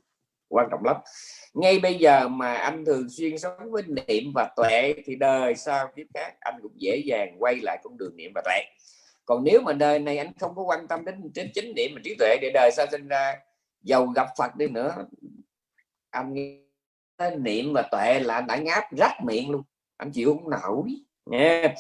quan 0.55 0.69
trọng 0.71 0.85
lắm. 0.85 0.97
Ngay 1.55 1.79
bây 1.79 1.95
giờ 1.95 2.29
mà 2.29 2.55
anh 2.55 2.85
thường 2.85 3.09
xuyên 3.11 3.39
sống 3.39 3.71
với 3.71 3.83
niệm 3.83 4.33
và 4.35 4.51
tuệ 4.57 4.95
thì 5.05 5.17
đời 5.17 5.55
sau 5.55 5.89
kiếp 5.97 6.07
khác 6.15 6.35
anh 6.41 6.55
cũng 6.63 6.73
dễ 6.77 7.03
dàng 7.05 7.37
quay 7.39 7.57
lại 7.63 7.79
con 7.85 7.97
đường 7.99 8.17
niệm 8.17 8.33
và 8.35 8.43
tuệ. 8.45 8.61
Còn 9.25 9.45
nếu 9.45 9.61
mà 9.61 9.73
đời 9.73 9.99
này 9.99 10.19
anh 10.19 10.33
không 10.41 10.55
có 10.57 10.63
quan 10.63 10.89
tâm 10.89 11.05
đến 11.05 11.31
đến 11.35 11.51
chính 11.55 11.75
niệm 11.75 11.91
và 11.95 12.01
trí 12.05 12.15
tuệ 12.19 12.37
để 12.43 12.51
đời 12.55 12.71
sau 12.73 12.87
sinh 12.91 13.09
ra 13.09 13.35
giàu 13.83 14.07
gặp 14.07 14.27
Phật 14.39 14.57
đi 14.57 14.69
nữa, 14.69 14.95
anh 16.11 16.35
niệm 17.37 17.73
và 17.73 17.83
tuệ 17.83 18.21
là 18.21 18.35
anh 18.35 18.47
đã 18.47 18.57
ngáp 18.57 18.85
rách 18.97 19.25
miệng 19.25 19.51
luôn. 19.51 19.63
Anh 19.97 20.11
chịu 20.13 20.35
không 20.35 20.51
nổi. 20.51 20.89
Nha. 21.27 21.75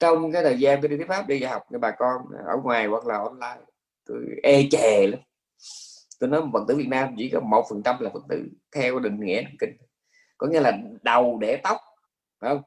Trong 0.00 0.32
cái 0.32 0.42
thời 0.42 0.58
gian 0.58 0.80
tôi 0.80 0.88
đi 0.88 0.96
thuyết 0.96 1.08
pháp 1.08 1.28
đi 1.28 1.38
dạy 1.40 1.50
học 1.50 1.62
cho 1.72 1.78
bà 1.78 1.90
con 1.90 2.22
ở 2.46 2.56
ngoài 2.64 2.86
hoặc 2.86 3.06
là 3.06 3.18
online, 3.18 3.60
tôi 4.04 4.18
e 4.42 4.62
chè 4.70 5.06
lắm 5.06 5.20
tôi 6.22 6.30
nói 6.30 6.42
phật 6.52 6.64
tử 6.68 6.76
Việt 6.76 6.88
Nam 6.88 7.14
chỉ 7.18 7.30
có 7.30 7.40
một 7.40 7.66
phần 7.70 7.82
trăm 7.82 7.96
là 8.00 8.10
phật 8.10 8.22
tử, 8.28 8.48
theo 8.72 8.98
định 8.98 9.20
nghĩa 9.20 9.42
kinh. 9.58 9.76
Có 10.38 10.46
nghĩa 10.46 10.60
là 10.60 10.78
đầu 11.02 11.38
để 11.40 11.60
tóc, 11.62 11.76
phải 12.40 12.54
không? 12.54 12.62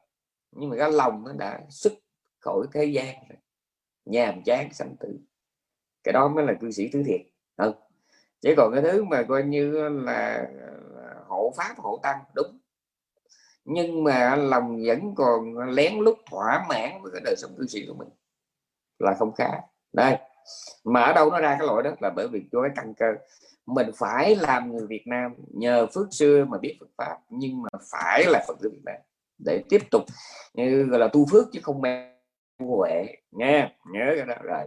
Nhưng 0.52 0.70
mà 0.70 0.76
cái 0.78 0.92
lòng 0.92 1.24
nó 1.24 1.32
đã 1.32 1.60
xuất 1.68 1.92
khỏi 2.38 2.66
thế 2.72 2.84
gian 2.84 3.14
rồi. 3.28 3.38
Nhàm 4.04 4.42
chán, 4.42 4.72
sanh 4.72 4.96
tử. 5.00 5.18
Cái 6.04 6.12
đó 6.12 6.28
mới 6.28 6.44
là 6.44 6.54
cư 6.60 6.70
sĩ 6.70 6.88
thứ 6.88 7.02
thiệt. 7.06 7.20
Không 7.56 7.74
chỉ 8.40 8.54
còn 8.56 8.72
cái 8.72 8.82
thứ 8.82 9.04
mà 9.04 9.22
coi 9.22 9.42
như 9.42 9.88
là 9.88 10.46
hộ 11.26 11.54
pháp, 11.56 11.74
hộ 11.78 12.00
tăng, 12.02 12.18
đúng. 12.34 12.58
Nhưng 13.64 14.04
mà 14.04 14.36
lòng 14.36 14.82
vẫn 14.86 15.14
còn 15.14 15.58
lén 15.58 15.98
lút 15.98 16.18
thỏa 16.30 16.66
mãn 16.68 17.02
với 17.02 17.12
cái 17.12 17.20
đời 17.24 17.34
sống 17.38 17.50
cư 17.58 17.66
sĩ 17.66 17.86
của 17.86 17.94
mình. 17.94 18.08
Là 18.98 19.14
không 19.18 19.32
khá. 19.34 19.50
Đây 19.92 20.16
mà 20.84 21.02
ở 21.02 21.12
đâu 21.12 21.30
nó 21.30 21.40
ra 21.40 21.56
cái 21.58 21.66
lỗi 21.66 21.82
đó 21.82 21.90
là 22.00 22.10
bởi 22.16 22.28
vì 22.28 22.42
do 22.52 22.62
cái 22.62 22.70
căn 22.76 22.94
cơ. 22.94 23.06
Mình 23.66 23.90
phải 23.96 24.36
làm 24.36 24.72
người 24.72 24.86
Việt 24.86 25.02
Nam 25.06 25.34
nhờ 25.54 25.86
phước 25.94 26.06
xưa 26.10 26.44
mà 26.44 26.58
biết 26.58 26.76
Phật 26.80 26.90
pháp, 26.98 27.18
nhưng 27.30 27.62
mà 27.62 27.68
phải 27.90 28.24
là 28.26 28.44
Phật 28.48 28.56
tử 28.60 28.70
Việt 28.72 28.82
Nam. 28.84 28.96
Để 29.38 29.62
tiếp 29.68 29.80
tục, 29.90 30.02
như 30.54 30.82
gọi 30.82 31.00
là 31.00 31.08
tu 31.08 31.26
phước 31.30 31.46
chứ 31.52 31.60
không 31.62 31.80
mê 31.80 32.12
huệ, 32.58 33.06
nha, 33.30 33.70
nhớ 33.92 34.14
cái 34.16 34.26
đó 34.26 34.34
rồi. 34.42 34.66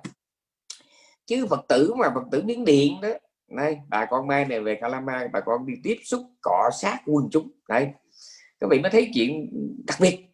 Chứ 1.26 1.48
Phật 1.50 1.66
tử 1.68 1.94
mà 1.94 2.12
Phật 2.16 2.24
tử 2.32 2.44
miếng 2.46 2.66
điện 2.66 2.94
đó 3.02 3.10
này 3.48 3.80
bà 3.90 4.06
con 4.06 4.28
mai 4.28 4.46
này 4.46 4.60
về 4.60 4.76
Calama, 4.82 5.28
bà 5.34 5.40
con 5.40 5.66
đi 5.66 5.74
tiếp 5.84 5.98
xúc 6.04 6.22
cọ 6.42 6.70
sát 6.82 7.00
quần 7.06 7.30
chúng. 7.32 7.52
Đây, 7.68 7.88
các 8.60 8.68
vị 8.70 8.80
mới 8.80 8.92
thấy 8.92 9.12
chuyện 9.14 9.50
đặc 9.88 9.98
biệt 10.02 10.29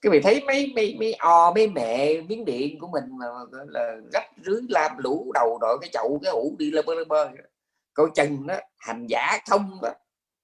các 0.00 0.12
vị 0.12 0.20
thấy 0.20 0.44
mấy 0.46 0.72
mấy 0.74 0.96
mấy 0.98 1.14
o 1.14 1.52
mấy 1.54 1.68
mẹ 1.68 2.20
miếng 2.20 2.44
điện 2.44 2.78
của 2.80 2.88
mình 2.88 3.04
mà 3.18 3.26
là 3.68 3.96
rách 4.12 4.30
rưới 4.44 4.60
làm 4.68 4.98
lũ 4.98 5.30
đầu 5.34 5.58
đội 5.60 5.78
cái 5.80 5.90
chậu 5.92 6.18
cái 6.22 6.32
ủ 6.32 6.56
đi 6.58 6.70
lơ 6.70 6.82
bơ 6.82 6.94
lơ 6.94 7.04
bơ. 7.04 7.30
Coi 7.94 8.06
chân 8.14 8.46
đó 8.46 8.56
hành 8.78 9.06
giả 9.06 9.38
thông 9.46 9.78
đó 9.82 9.90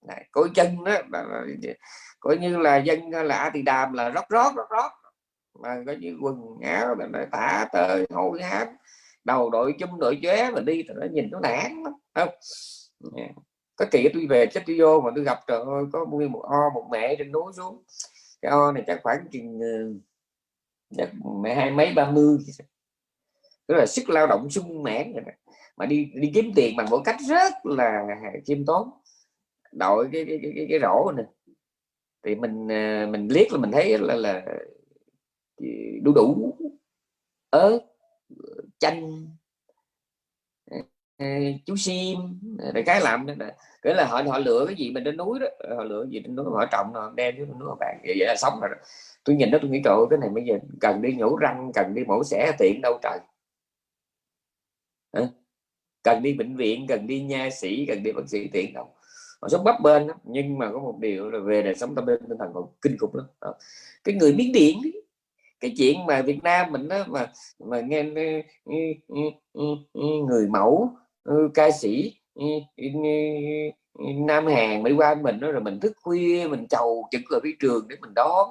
Đấy, 0.08 0.24
coi 0.30 0.48
chân 0.54 0.84
đó 0.84 0.92
coi 2.20 2.36
như 2.38 2.58
là 2.58 2.76
dân 2.76 3.10
là 3.10 3.36
a 3.36 3.50
thì 3.54 3.62
đàm 3.62 3.92
là 3.92 4.10
rót 4.10 4.28
rót 4.28 4.52
rót 4.56 4.70
rót. 4.70 4.90
Mà 5.62 5.76
có 5.86 5.92
như 5.92 6.18
quần 6.20 6.36
áo 6.62 6.94
là 6.94 7.26
tả 7.32 7.66
tơi 7.72 8.06
hôi 8.10 8.42
hám. 8.42 8.68
Đầu 9.24 9.50
đội 9.50 9.74
chum 9.78 9.98
đội 9.98 10.18
chóe 10.22 10.50
mà 10.50 10.60
đi 10.60 10.82
thì 10.88 10.94
nó 10.94 11.06
nhìn 11.12 11.28
nó 11.30 11.40
nản 11.40 11.82
lắm 11.84 11.92
không? 12.14 12.28
Dạ. 13.00 13.28
Có 13.76 13.86
kỳ 13.90 14.08
tôi 14.14 14.26
về 14.30 14.46
chết 14.46 14.62
tôi 14.66 14.76
vô 14.78 15.00
mà 15.00 15.10
tôi 15.14 15.24
gặp 15.24 15.38
trời 15.46 15.58
ơi 15.58 15.84
có 15.92 16.06
nguyên 16.06 16.32
một 16.32 16.42
o 16.42 16.70
một 16.74 16.88
mẹ 16.90 17.14
trên 17.18 17.32
núi 17.32 17.52
xuống 17.56 17.82
cái 18.43 18.51
o 18.52 18.73
này 18.73 18.85
chắc 18.86 19.01
khoảng 19.02 19.27
chừng 19.32 19.60
ờ, 19.60 21.06
mẹ 21.43 21.55
hai 21.55 21.70
mấy 21.70 21.93
ba 21.94 22.10
mươi 22.10 22.39
tức 23.66 23.74
là 23.74 23.86
sức 23.86 24.10
lao 24.10 24.27
động 24.27 24.51
sung 24.51 24.82
mãn 24.82 25.12
rồi 25.12 25.23
mà 25.77 25.86
đi 25.86 26.10
đi 26.14 26.31
kiếm 26.35 26.52
tiền 26.56 26.77
bằng 26.77 26.90
một 26.90 27.01
cách 27.05 27.16
rất 27.28 27.52
là 27.64 28.02
chiêm 28.44 28.64
tốn. 28.66 28.90
Đội 29.73 30.09
cái 30.12 30.24
cái 30.28 30.39
cái, 30.43 30.52
cái, 30.56 30.66
cái 30.70 30.81
rổ 30.82 31.12
này 31.12 31.27
thì 32.27 32.35
mình 32.35 32.69
ờ, 32.69 33.06
mình 33.10 33.28
liếc 33.31 33.52
là 33.52 33.59
mình 33.59 33.70
thấy 33.73 33.98
là 33.98 34.14
là 34.16 34.43
đu 36.02 36.12
đủ 36.14 36.56
ớt 37.51 37.78
chanh 38.78 39.27
ờ, 41.16 41.27
chú 41.66 41.77
sim 41.77 42.40
để 42.74 42.82
cái 42.86 43.01
làm 43.01 43.27
đó 43.27 43.35
cái 43.82 43.94
là 43.94 44.04
họ 44.04 44.22
họ 44.22 44.38
lựa 44.38 44.64
cái 44.66 44.76
gì 44.76 44.90
mình 44.90 45.04
đến 45.04 45.16
núi 45.16 45.38
đó 45.38 45.46
ờ, 45.59 45.76
họ 45.76 45.84
lựa 45.84 46.06
gì 46.10 46.18
đến 46.18 46.36
núi 46.36 46.46
họ 46.54 46.66
trồng 46.72 46.92
họ 46.94 47.12
đem 47.16 47.34
xuống 47.38 47.59
núi 47.59 47.68
họ 47.68 47.76
bạn 47.80 47.98
vậy, 48.04 48.14
vậy 48.18 48.26
là 48.26 48.36
sống 48.36 48.60
rồi 48.60 48.70
đó. 48.70 48.76
tôi 49.24 49.36
nhìn 49.36 49.50
đó 49.50 49.59
tôi 49.62 49.70
nghĩ 49.70 49.80
trời 49.84 49.96
cái 50.10 50.18
này 50.18 50.28
bây 50.28 50.44
giờ 50.44 50.54
cần 50.80 51.02
đi 51.02 51.12
nhổ 51.12 51.36
răng 51.36 51.70
cần 51.74 51.94
đi 51.94 52.04
mổ 52.04 52.24
xẻ 52.24 52.52
tiện 52.59 52.80
đâu 52.82 52.98
trời 53.02 53.18
cần 56.02 56.22
đi 56.22 56.34
bệnh 56.34 56.56
viện 56.56 56.86
cần 56.88 57.06
đi 57.06 57.22
nha 57.22 57.50
sĩ 57.50 57.86
cần 57.88 58.02
đi 58.02 58.12
bác 58.12 58.28
sĩ 58.28 58.48
tiện 58.52 58.72
đâu 58.72 58.94
họ 59.40 59.48
sống 59.48 59.64
bấp 59.64 59.80
bên 59.82 60.06
đó. 60.06 60.14
nhưng 60.24 60.59
mà 60.59 60.72
có 60.72 60.78
một 60.78 60.98
điều 61.00 61.30
là 61.30 61.38
về 61.38 61.62
đời 61.62 61.74
sống 61.74 61.94
tâm 61.94 62.06
linh 62.06 62.20
tinh 62.28 62.38
thần 62.38 62.50
còn 62.54 62.66
kinh 62.82 62.96
khủng 62.98 63.16
lắm 63.16 63.26
đó. 63.40 63.54
cái 64.04 64.14
người 64.14 64.32
miếng 64.32 64.52
điện 64.52 64.78
cái 65.60 65.74
chuyện 65.76 66.06
mà 66.06 66.22
Việt 66.22 66.42
Nam 66.42 66.72
mình 66.72 66.88
đó 66.88 67.04
mà 67.09 67.32
mà 67.59 67.80
nghe 67.80 68.02
người 70.26 70.48
mẫu 70.48 70.90
ừ, 71.24 71.50
ca 71.54 71.70
sĩ 71.70 72.21
Nam 74.26 74.46
Hàn 74.46 74.82
mới 74.82 74.92
qua 74.92 75.14
mình 75.14 75.40
đó 75.40 75.50
rồi 75.50 75.62
mình 75.62 75.80
thức 75.80 75.92
khuya 76.02 76.46
mình 76.50 76.66
chầu 76.68 77.09
chừng 77.10 77.22
ở 77.30 77.40
phía 77.42 77.54
trường 77.60 77.88
để 77.88 77.96
mình 78.00 78.14
đón. 78.14 78.48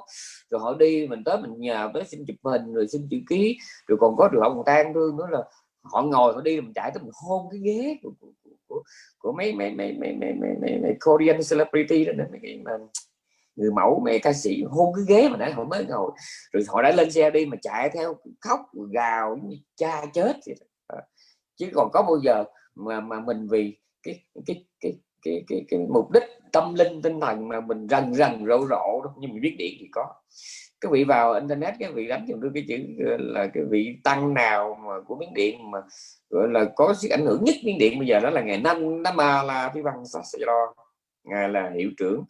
Rồi 0.49 0.61
họ 0.61 0.73
đi 0.73 1.07
mình 1.07 1.23
tới 1.23 1.37
mình 1.41 1.53
nhờ 1.57 1.89
tới 1.93 2.03
xin 2.03 2.25
chụp 2.27 2.35
hình 2.43 2.73
rồi 2.73 2.87
xin 2.87 3.07
chữ 3.11 3.17
ký. 3.29 3.57
Rồi 3.87 3.97
còn 4.01 4.15
có 4.17 4.27
được 4.27 4.39
ông 4.43 4.63
tan 4.65 4.93
thương 4.93 5.17
nữa 5.17 5.27
là 5.31 5.43
họ 5.83 6.01
ngồi 6.01 6.33
họ 6.33 6.41
đi 6.41 6.61
mình 6.61 6.73
chạy 6.73 6.91
tới 6.93 7.03
mình 7.03 7.11
hôn 7.13 7.47
cái 7.51 7.59
ghế 7.59 7.97
của, 8.03 8.11
của, 8.19 8.31
của, 8.67 8.83
của 9.19 9.33
mấy 9.37 9.53
mấy 9.53 9.71
mấy 9.71 9.93
mấy 9.99 10.13
mấy 10.13 10.33
mấy, 10.33 10.49
mấy, 10.61 10.79
mấy 10.83 10.95
Korean 10.99 11.39
celebrity 11.49 12.05
đó 12.05 12.13
mấy 12.31 12.61
mà 12.65 12.71
người 13.55 13.71
mẫu 13.71 14.01
mấy 14.05 14.19
ca 14.19 14.33
sĩ 14.33 14.63
hôn 14.69 14.93
cái 14.95 15.05
ghế 15.07 15.29
mà 15.29 15.37
nãy 15.37 15.51
họ 15.51 15.63
mới 15.63 15.85
ngồi. 15.85 16.11
Rồi 16.51 16.63
họ 16.67 16.81
đã 16.81 16.91
lên 16.91 17.11
xe 17.11 17.29
đi 17.29 17.45
mà 17.45 17.57
chạy 17.61 17.89
theo 17.89 18.15
khóc 18.39 18.59
gào 18.91 19.39
cha 19.75 20.05
chết 20.13 20.33
vậy 20.45 20.55
ờ, 20.87 21.01
chứ 21.55 21.69
còn 21.73 21.89
có 21.93 22.01
bao 22.01 22.17
giờ 22.23 22.43
mà 22.85 22.99
mà 22.99 23.19
mình 23.19 23.47
vì 23.51 23.77
cái 24.03 24.23
cái 24.45 24.65
cái 24.79 24.93
cái 25.21 25.43
cái, 25.47 25.65
cái 25.69 25.79
mục 25.89 26.11
đích 26.11 26.23
tâm 26.51 26.73
linh 26.73 27.01
tinh 27.01 27.19
thần 27.19 27.47
mà 27.47 27.59
mình 27.59 27.87
rần 27.87 28.13
rần 28.13 28.45
rộ 28.47 28.59
rộ 28.69 29.01
đó 29.03 29.13
nhưng 29.19 29.31
mình 29.31 29.41
biết 29.41 29.55
điện 29.57 29.73
thì 29.79 29.87
có. 29.91 30.13
Cái 30.81 30.91
vị 30.91 31.03
vào 31.03 31.33
internet 31.33 31.73
cái 31.79 31.91
vị 31.91 32.07
đánh 32.07 32.25
dùng 32.27 32.41
cái 32.53 32.65
chữ 32.67 32.77
là 33.17 33.47
cái 33.53 33.63
vị 33.69 33.95
tăng 34.03 34.33
nào 34.33 34.79
mà 34.85 34.93
của 35.07 35.15
miếng 35.15 35.33
điện 35.33 35.71
mà 35.71 35.79
gọi 36.29 36.47
là 36.51 36.65
có 36.75 36.93
sức 36.93 37.09
ảnh 37.09 37.25
hưởng 37.25 37.43
nhất 37.43 37.55
miếng 37.63 37.77
điện 37.79 37.99
bây 37.99 38.07
giờ 38.07 38.19
đó 38.19 38.29
là 38.29 38.41
ngày 38.41 38.57
năm 38.57 39.03
năm 39.03 39.15
mà 39.15 39.43
là 39.43 39.71
phi 39.73 39.81
văn 39.81 40.03
lo 40.39 40.73
ngài 41.23 41.49
là 41.49 41.71
hiệu 41.75 41.89
trưởng 41.97 42.23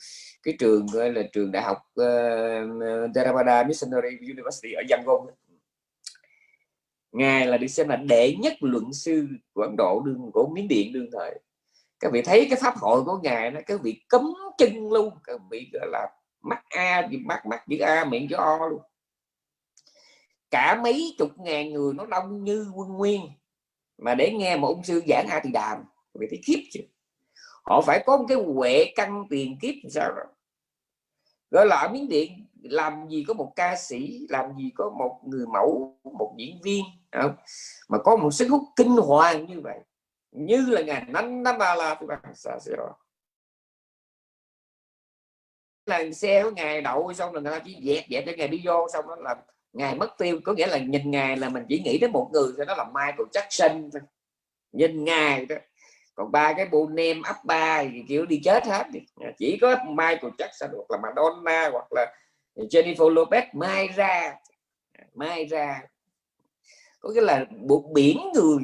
cái 0.43 0.53
trường 0.59 0.85
gọi 0.93 1.13
là 1.13 1.21
trường 1.33 1.51
đại 1.51 1.63
học 1.63 1.77
uh, 2.01 3.15
Theravada 3.15 3.63
Missionary 3.63 4.17
University 4.21 4.73
ở 4.73 4.83
Yangon 4.89 5.27
ngài 7.11 7.47
là 7.47 7.57
được 7.57 7.67
xem 7.67 7.89
là 7.89 7.95
đệ 7.95 8.35
nhất 8.35 8.53
luận 8.59 8.93
sư 8.93 9.27
của 9.53 9.61
Ấn 9.61 9.75
Độ, 9.77 10.01
đương 10.05 10.31
của 10.33 10.49
miến 10.53 10.67
điện 10.67 10.93
đương 10.93 11.09
thời. 11.11 11.39
Các 11.99 12.11
vị 12.11 12.21
thấy 12.21 12.47
cái 12.49 12.59
pháp 12.61 12.77
hội 12.77 13.03
của 13.03 13.19
ngài 13.23 13.51
nó 13.51 13.59
các 13.65 13.81
vị 13.81 14.01
cấm 14.07 14.33
chân 14.57 14.91
luôn, 14.91 15.13
các 15.23 15.41
vị 15.51 15.69
gọi 15.73 15.87
là 15.91 16.09
mắt 16.41 16.63
a 16.69 17.07
thì 17.11 17.17
mắt 17.17 17.45
mắt 17.45 17.63
chữ 17.69 17.77
a, 17.77 18.05
miệng 18.05 18.27
chữ 18.29 18.35
o 18.35 18.67
luôn. 18.67 18.81
Cả 20.51 20.81
mấy 20.83 21.15
chục 21.17 21.39
ngàn 21.39 21.73
người 21.73 21.93
nó 21.93 22.05
đông 22.05 22.43
như 22.43 22.71
quân 22.75 22.89
nguyên, 22.89 23.21
mà 23.97 24.15
để 24.15 24.31
nghe 24.31 24.57
một 24.57 24.67
ông 24.67 24.83
sư 24.83 25.01
giảng 25.07 25.27
a 25.29 25.41
thì 25.43 25.51
đàm 25.51 25.83
vì 26.19 26.27
thấy 26.29 26.39
khiếp 26.43 26.63
chứ. 26.71 26.79
Họ 27.63 27.81
phải 27.81 28.03
có 28.05 28.17
một 28.17 28.25
cái 28.27 28.37
huệ 28.37 28.85
căn 28.95 29.23
tiền 29.29 29.57
kiếp 29.61 29.73
sao 29.89 30.11
rồi 30.15 30.25
gọi 31.51 31.65
là 31.65 31.75
ở 31.75 31.87
miếng 31.93 32.09
điện 32.09 32.40
làm 32.61 33.07
gì 33.09 33.25
có 33.27 33.33
một 33.33 33.53
ca 33.55 33.75
sĩ, 33.75 34.27
làm 34.29 34.45
gì 34.57 34.71
có 34.75 34.89
một 34.89 35.19
người 35.25 35.45
mẫu, 35.53 35.97
một 36.03 36.35
diễn 36.37 36.61
viên 36.63 36.83
không? 37.11 37.35
mà 37.89 37.97
có 37.97 38.15
một 38.15 38.31
sức 38.31 38.47
hút 38.47 38.63
kinh 38.75 38.95
hoàng 38.95 39.45
như 39.45 39.61
vậy, 39.61 39.79
như 40.31 40.65
là 40.69 40.81
ngài 40.81 41.05
nánh 41.07 41.43
năm 41.43 41.57
ba 41.57 41.75
la 41.75 41.99
xa 42.33 42.59
xưa 42.59 42.93
là 45.85 46.11
xe 46.11 46.43
của 46.43 46.51
ngài 46.51 46.81
đậu 46.81 47.13
xong 47.13 47.33
rồi 47.33 47.41
người 47.41 47.51
ta 47.51 47.59
chỉ 47.65 47.77
dẹp 47.83 48.05
dẹp 48.09 48.23
cho 48.25 48.31
ngài 48.37 48.47
đi 48.47 48.61
vô, 48.65 48.87
xong 48.93 49.07
đó 49.07 49.15
là 49.15 49.35
ngài 49.73 49.95
mất 49.95 50.17
tiêu. 50.17 50.39
Có 50.43 50.53
nghĩa 50.53 50.67
là 50.67 50.77
nhìn 50.77 51.11
ngài 51.11 51.37
là 51.37 51.49
mình 51.49 51.63
chỉ 51.69 51.81
nghĩ 51.85 51.97
đến 51.97 52.11
một 52.11 52.29
người 52.33 52.53
thì 52.57 52.63
đó 52.67 52.75
là 52.75 52.83
Michael 52.85 53.27
Jackson 53.31 53.89
thôi. 53.93 54.01
Nhìn 54.71 55.03
ngài 55.03 55.45
đó. 55.45 55.55
Còn 56.15 56.31
ba 56.31 56.53
cái 56.53 56.65
bộ 56.65 56.87
nem 56.87 57.21
ấp 57.21 57.35
ba 57.45 57.83
thì 57.83 58.03
kiểu 58.07 58.25
đi 58.25 58.41
chết 58.43 58.65
hết 58.65 58.87
chỉ 59.37 59.57
có 59.61 59.75
Michael 59.87 60.33
Jackson 60.37 60.69
hoặc 60.75 60.91
là 60.91 60.97
Madonna 60.97 61.69
hoặc 61.69 61.93
là 61.93 62.13
Jennifer 62.55 63.09
Lopez 63.09 63.43
mai 63.53 63.87
ra. 63.87 64.35
Mai 65.13 65.45
ra. 65.45 65.81
Có 66.99 67.09
nghĩa 67.09 67.21
là 67.21 67.45
buộc 67.67 67.91
biển 67.91 68.17
người. 68.33 68.63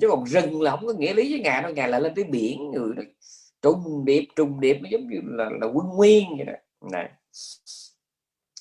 Chứ 0.00 0.08
còn 0.10 0.24
rừng 0.24 0.62
là 0.62 0.70
không 0.70 0.86
có 0.86 0.92
nghĩa 0.92 1.14
lý 1.14 1.32
với 1.32 1.40
ngài 1.40 1.62
đâu. 1.62 1.72
Ngài 1.72 1.88
là 1.88 1.98
lên 1.98 2.14
tới 2.14 2.24
biển 2.24 2.70
người 2.70 2.92
đó. 2.96 3.02
Trùng 3.62 4.04
điệp 4.04 4.24
trùng 4.36 4.60
điệp 4.60 4.78
nó 4.82 4.88
giống 4.92 5.08
như 5.08 5.20
là, 5.24 5.50
là 5.60 5.66
quân 5.66 5.86
nguyên 5.88 6.36
vậy 6.36 6.46
đó. 6.46 6.52
Này. 6.92 7.10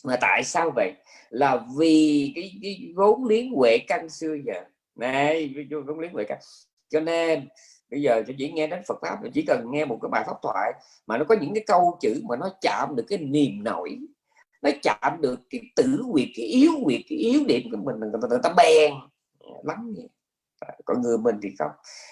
Mà 0.03 0.18
tại 0.22 0.43
sao 0.43 0.72
vậy? 0.76 0.93
Là 1.30 1.65
vì 1.77 2.31
cái, 2.35 2.52
cái 2.61 2.93
vốn 2.95 3.26
liếng 3.26 3.52
huệ 3.52 3.77
căn 3.88 4.10
xưa 4.10 4.35
giờ. 4.45 4.64
Này 4.95 5.53
vốn 5.88 5.99
liếng 5.99 6.14
huệ 6.14 6.23
căn 6.27 6.39
cho 6.91 6.99
nên 6.99 7.48
bây 7.91 8.02
giờ 8.02 8.23
chỉ 8.38 8.52
nghe 8.52 8.68
đến 8.68 8.81
Phật 8.88 8.98
pháp 9.02 9.18
chỉ 9.34 9.41
cần 9.48 9.65
nghe 9.72 9.85
một 9.85 9.99
cái 10.02 10.10
bài 10.11 10.23
pháp 10.27 10.35
thoại 10.43 10.73
mà 11.07 11.18
nó 11.18 11.26
có 11.26 11.35
những 11.41 11.53
cái 11.53 11.64
câu 11.68 11.98
chữ 12.02 12.22
mà 12.30 12.35
nó 12.35 12.49
chạm 12.61 12.95
được 12.95 13.03
cái 13.07 13.19
niềm 13.19 13.64
nổi 13.64 13.98
nó 14.61 14.69
chạm 14.83 15.21
được 15.21 15.39
cái 15.49 15.61
tử 15.75 16.03
quyệt 16.11 16.27
cái 16.35 16.45
yếu 16.45 16.71
quyệt 16.83 17.01
cái 17.09 17.17
yếu 17.17 17.41
điểm 17.47 17.61
của 17.71 17.77
mình 17.77 17.99
người 17.99 18.19
ta, 18.21 18.27
người 18.29 18.39
ta 18.43 18.53
bèn 18.57 18.93
lắm 19.63 19.93
vậy 19.95 20.09
à, 20.59 20.73
còn 20.85 21.01
người 21.01 21.17
mình 21.17 21.35
thì 21.43 21.49
không. 21.59 21.71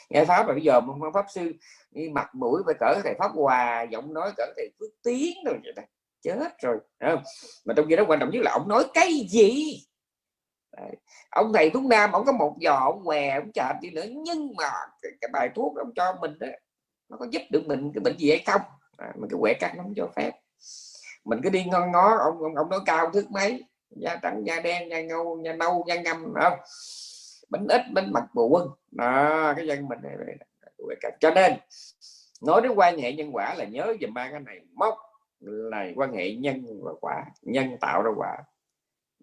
Nghe 0.09 0.25
pháp 0.25 0.47
mà 0.47 0.53
bây 0.53 0.63
giờ 0.63 0.79
một 0.79 1.11
pháp 1.13 1.25
sư 1.33 1.53
đi 1.91 2.09
mặt 2.09 2.35
mũi 2.35 2.61
phải 2.65 2.75
cỡ 2.79 3.01
thầy 3.03 3.13
pháp 3.19 3.31
hòa 3.35 3.83
giọng 3.91 4.13
nói 4.13 4.31
cỡ 4.37 4.43
thầy 4.55 4.69
phước 4.79 4.89
tiến 5.03 5.37
rồi 5.45 5.55
vậy 5.63 5.73
đó. 5.75 5.83
Chết 6.21 6.61
rồi 6.61 6.77
không? 6.99 7.23
mà 7.65 7.73
trong 7.77 7.85
khi 7.89 7.95
đó 7.95 8.03
quan 8.07 8.19
trọng 8.19 8.29
nhất 8.31 8.41
là 8.43 8.51
ông 8.51 8.69
nói 8.69 8.83
cái 8.93 9.27
gì? 9.29 9.85
Đấy. 10.77 10.91
ông 11.29 11.53
thầy 11.53 11.69
thuốc 11.69 11.83
nam 11.83 12.11
ông 12.11 12.25
có 12.25 12.31
một 12.31 12.55
giò 12.61 12.75
ông 12.75 13.03
què 13.05 13.29
ông 13.29 13.51
chạm 13.53 13.75
đi 13.81 13.89
nữa 13.89 14.05
nhưng 14.09 14.53
mà 14.57 14.71
cái, 15.01 15.11
cái 15.21 15.29
bài 15.33 15.49
thuốc 15.55 15.77
ông 15.77 15.91
cho 15.95 16.15
mình 16.21 16.39
đó 16.39 16.47
nó 17.09 17.17
có 17.17 17.27
giúp 17.31 17.41
được 17.51 17.63
mình 17.65 17.91
cái 17.93 18.01
bệnh 18.01 18.17
gì 18.17 18.29
hay 18.29 18.43
không? 18.45 18.61
À, 18.97 19.13
mà 19.17 19.27
cái 19.29 19.37
quẻ 19.41 19.53
cắt 19.59 19.73
nó 19.77 19.83
không 19.83 19.93
cho 19.95 20.09
phép 20.15 20.31
mình 21.29 21.39
cứ 21.43 21.49
đi 21.49 21.63
ngon 21.63 21.91
ngó 21.91 22.17
ông 22.17 22.43
ông, 22.43 22.55
ông 22.55 22.69
nói 22.69 22.79
cao 22.85 23.09
thước 23.13 23.31
mấy. 23.31 23.63
Da 23.89 24.15
trắng 24.21 24.43
da 24.45 24.59
đen 24.59 24.89
da 24.89 25.01
ngâu 25.01 25.41
da 25.45 25.53
nâu 25.53 25.85
da 25.87 25.95
ngâm 25.95 26.33
không? 26.41 26.59
Bánh 27.49 27.67
ít 27.67 27.81
bánh 27.93 28.11
mặt 28.13 28.23
bù 28.33 28.49
quân. 28.49 28.67
Đó 28.91 29.53
cái 29.55 29.67
dân 29.67 29.87
mình 29.87 29.99
này, 30.03 30.13
cho 31.19 31.31
nên 31.31 31.53
nói 32.41 32.61
đến 32.61 32.71
quan 32.75 32.97
hệ 32.97 33.13
nhân 33.13 33.29
quả 33.35 33.53
là 33.53 33.65
nhớ 33.65 33.93
dùm 34.01 34.13
ba 34.13 34.29
cái 34.31 34.39
này. 34.39 34.59
Móc 34.73 34.95
là 35.39 35.85
quan 35.95 36.13
hệ 36.13 36.33
nhân 36.35 36.65
và 36.83 36.91
quả. 37.01 37.25
Nhân 37.41 37.77
tạo 37.81 38.01
ra 38.03 38.11
quả. 38.15 38.37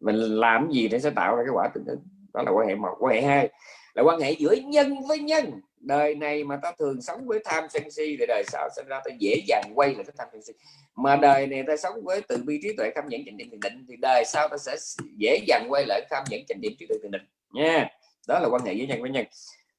Mình 0.01 0.17
làm 0.17 0.71
gì 0.71 0.89
để 0.89 1.01
sẽ 1.01 1.11
tạo 1.11 1.37
ra 1.37 1.43
cái 1.43 1.53
quả 1.55 1.69
tương 1.75 1.87
ứng? 1.87 2.03
Đó 2.35 2.43
là 2.43 2.51
quan 2.51 2.69
hệ 2.69 2.75
một. 2.75 2.97
Quan 2.99 3.15
hệ 3.15 3.23
hai 3.23 3.51
là 3.97 4.03
quan 4.03 4.21
hệ 4.21 4.33
giữa 4.33 4.53
nhân 4.53 4.95
với 5.09 5.19
nhân. 5.19 5.61
Đời 5.81 6.15
này 6.15 6.45
mà 6.45 6.57
ta 6.63 6.73
thường 6.79 7.03
sống 7.03 7.27
với 7.27 7.41
tham 7.45 7.65
sân 7.71 7.91
si 7.91 8.17
thì 8.19 8.27
đời 8.29 8.45
sau 8.47 8.69
sinh 8.77 8.87
ra 8.89 9.01
ta 9.05 9.11
dễ 9.19 9.43
dàng 9.47 9.73
quay 9.75 9.95
lại 9.95 10.05
cái 10.05 10.15
tham 10.19 10.29
sân 10.33 10.43
si. 10.43 10.53
Mà 10.95 11.17
đời 11.17 11.47
này 11.47 11.65
ta 11.67 11.77
sống 11.77 12.05
với 12.05 12.21
từ 12.29 12.37
bi 12.47 12.61
trí 12.63 12.77
tuệ, 12.77 12.91
tham 12.95 13.09
nhẫn 13.09 13.25
chánh 13.27 13.37
niệm 13.37 13.51
thiền 13.51 13.61
định 13.61 13.87
thì 13.89 13.95
đời 14.03 14.25
sau 14.27 14.49
ta 14.49 14.57
sẽ 14.59 14.77
dễ 15.17 15.39
dàng 15.47 15.67
quay 15.69 15.85
lại 15.87 16.07
tham 16.11 16.25
nhẫn 16.31 16.41
chánh 16.47 16.61
niệm 16.61 16.73
trí 16.79 16.87
tuệ 16.87 16.97
thiền 17.03 17.11
định. 17.11 17.23
Nha. 17.53 17.89
Đó 18.29 18.39
là 18.39 18.49
quan 18.49 18.65
hệ 18.65 18.73
giữa 18.73 18.85
nhân 18.85 19.01
với 19.01 19.11
nhân. 19.11 19.27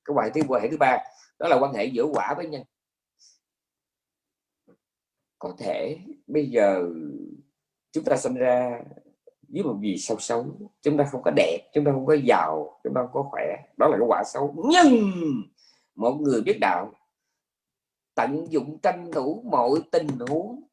Cái 0.06 0.14
quan 0.15 0.26
hệ 0.26 0.31
thứ 0.35 0.41
quan 0.48 0.61
hệ 0.61 0.69
thứ 0.69 0.77
ba, 0.77 0.98
đó 1.39 1.48
là 1.48 1.57
quan 1.60 1.73
hệ 1.73 1.85
giữa 1.85 2.06
quả 2.14 2.34
với 2.38 2.48
nhân. 2.48 2.64
Có 5.39 5.56
thể 5.60 5.98
bây 6.27 6.45
giờ 6.45 6.89
chúng 7.91 8.03
ta 8.03 8.18
sinh 8.18 8.35
ra 8.35 8.81
với 9.47 9.63
một 9.63 9.79
gì 9.81 9.97
sâu 9.97 10.17
xấu, 10.19 10.45
chúng 10.81 10.97
ta 10.97 11.03
không 11.11 11.21
có 11.23 11.31
đẹp, 11.35 11.69
chúng 11.73 11.85
ta 11.85 11.91
không 11.91 12.05
có 12.05 12.13
giàu, 12.23 12.79
chúng 12.83 12.93
ta 12.93 13.01
không 13.01 13.11
có 13.13 13.29
khỏe, 13.31 13.43
đó 13.77 13.87
là 13.87 13.97
cái 13.97 14.07
quả 14.07 14.23
xấu. 14.23 14.55
Nhưng 14.69 15.11
một 15.95 16.17
người 16.21 16.41
biết 16.41 16.57
đạo 16.61 16.93
tận 18.15 18.47
dụng 18.49 18.79
tranh 18.79 19.11
thủ 19.13 19.43
mọi 19.45 19.69
tình 19.91 20.07
huống 20.29 20.63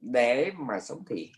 để 0.00 0.50
mà 0.56 0.80
sống 0.80 1.04
thiện. 1.04 1.28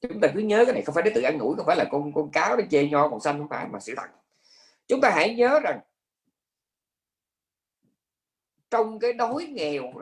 Chúng 0.00 0.20
ta 0.20 0.28
cứ 0.34 0.40
nhớ 0.40 0.64
cái 0.64 0.74
này, 0.74 0.82
không 0.82 0.94
phải 0.94 1.04
để 1.04 1.12
tự 1.14 1.22
ăn 1.22 1.38
ngủ 1.38 1.54
không 1.56 1.66
phải 1.66 1.76
là 1.76 1.84
con 1.90 2.12
con 2.12 2.30
cáo 2.30 2.56
để 2.56 2.64
chê 2.70 2.88
nho 2.88 3.08
còn 3.08 3.20
xanh 3.20 3.38
không 3.38 3.48
phải, 3.48 3.68
mà 3.68 3.80
sự 3.80 3.94
thật. 3.96 4.08
Chúng 4.86 5.00
ta 5.00 5.10
hãy 5.10 5.34
nhớ 5.34 5.60
rằng 5.64 5.80
trong 8.70 8.98
cái 8.98 9.12
đói 9.12 9.46
nghèo 9.46 9.92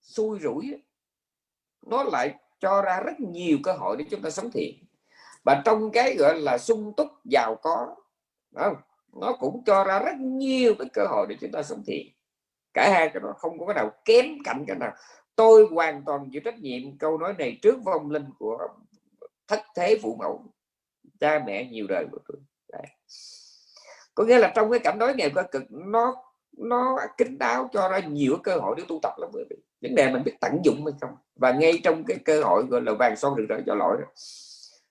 xui 0.00 0.38
rủi 0.40 0.82
nó 1.86 2.02
lại 2.02 2.34
cho 2.60 2.82
ra 2.82 3.00
rất 3.00 3.20
nhiều 3.20 3.58
cơ 3.62 3.72
hội 3.72 3.96
để 3.96 4.04
chúng 4.10 4.22
ta 4.22 4.30
sống 4.30 4.50
thiện. 4.50 4.74
Và 5.44 5.62
trong 5.64 5.90
cái, 5.90 6.16
gọi 6.16 6.40
là, 6.40 6.58
sung 6.58 6.92
túc 6.96 7.08
giàu 7.24 7.56
có 7.62 7.96
không? 8.54 8.76
nó 9.12 9.32
cũng 9.40 9.64
cho 9.64 9.84
ra 9.84 9.98
rất 9.98 10.16
nhiều 10.18 10.74
cái 10.78 10.88
cơ 10.92 11.06
hội 11.06 11.26
để 11.28 11.36
chúng 11.40 11.52
ta 11.52 11.62
sống 11.62 11.82
thiện. 11.86 12.06
Cả 12.74 12.90
hai 12.92 13.08
cái 13.08 13.20
đó 13.20 13.32
không 13.38 13.58
có 13.58 13.66
cái 13.66 13.74
nào 13.74 13.90
kém 14.04 14.24
cạnh 14.44 14.64
cái 14.66 14.76
nào. 14.76 14.92
Tôi 15.36 15.66
hoàn 15.70 16.02
toàn 16.04 16.28
chịu 16.32 16.40
trách 16.44 16.58
nhiệm 16.58 16.98
câu 16.98 17.18
nói 17.18 17.34
này 17.38 17.58
trước 17.62 17.76
vong 17.84 18.10
linh 18.10 18.26
của 18.38 18.68
thất 19.48 19.60
thế 19.76 19.98
phụ 20.02 20.16
mẫu, 20.18 20.44
cha 21.20 21.42
mẹ 21.46 21.64
nhiều 21.64 21.86
đời 21.88 22.06
của 22.12 22.18
tôi. 22.28 22.36
Đấy. 22.72 22.86
có 24.14 24.24
nghĩa 24.24 24.38
là 24.38 24.52
trong 24.54 24.70
cái 24.70 24.80
cảnh 24.80 24.98
đói 24.98 25.14
nghèo 25.14 25.30
cơ 25.34 25.42
cực, 25.42 25.62
nó 25.70 26.14
nó 26.52 26.98
kính 27.16 27.38
đáo 27.38 27.68
cho 27.72 27.88
ra 27.88 27.98
nhiều 27.98 28.36
cơ 28.42 28.56
hội 28.56 28.74
để 28.78 28.84
tu 28.88 28.98
tập 29.02 29.14
lắm 29.18 29.30
bởi 29.32 29.44
vì 29.50 29.56
vấn 29.82 29.94
đề 29.94 30.12
mình 30.12 30.24
biết 30.24 30.34
tận 30.40 30.52
dụng 30.64 30.84
hay 30.84 30.94
không? 31.00 31.16
Và 31.36 31.52
ngay 31.52 31.80
trong 31.84 32.04
cái 32.04 32.16
cơ 32.24 32.42
hội 32.42 32.64
gọi 32.70 32.80
là 32.82 32.92
vàng 32.92 33.16
son 33.16 33.36
được 33.36 33.46
rồi 33.48 33.62
cho 33.66 33.74
lỗi 33.74 33.96
đó, 34.00 34.06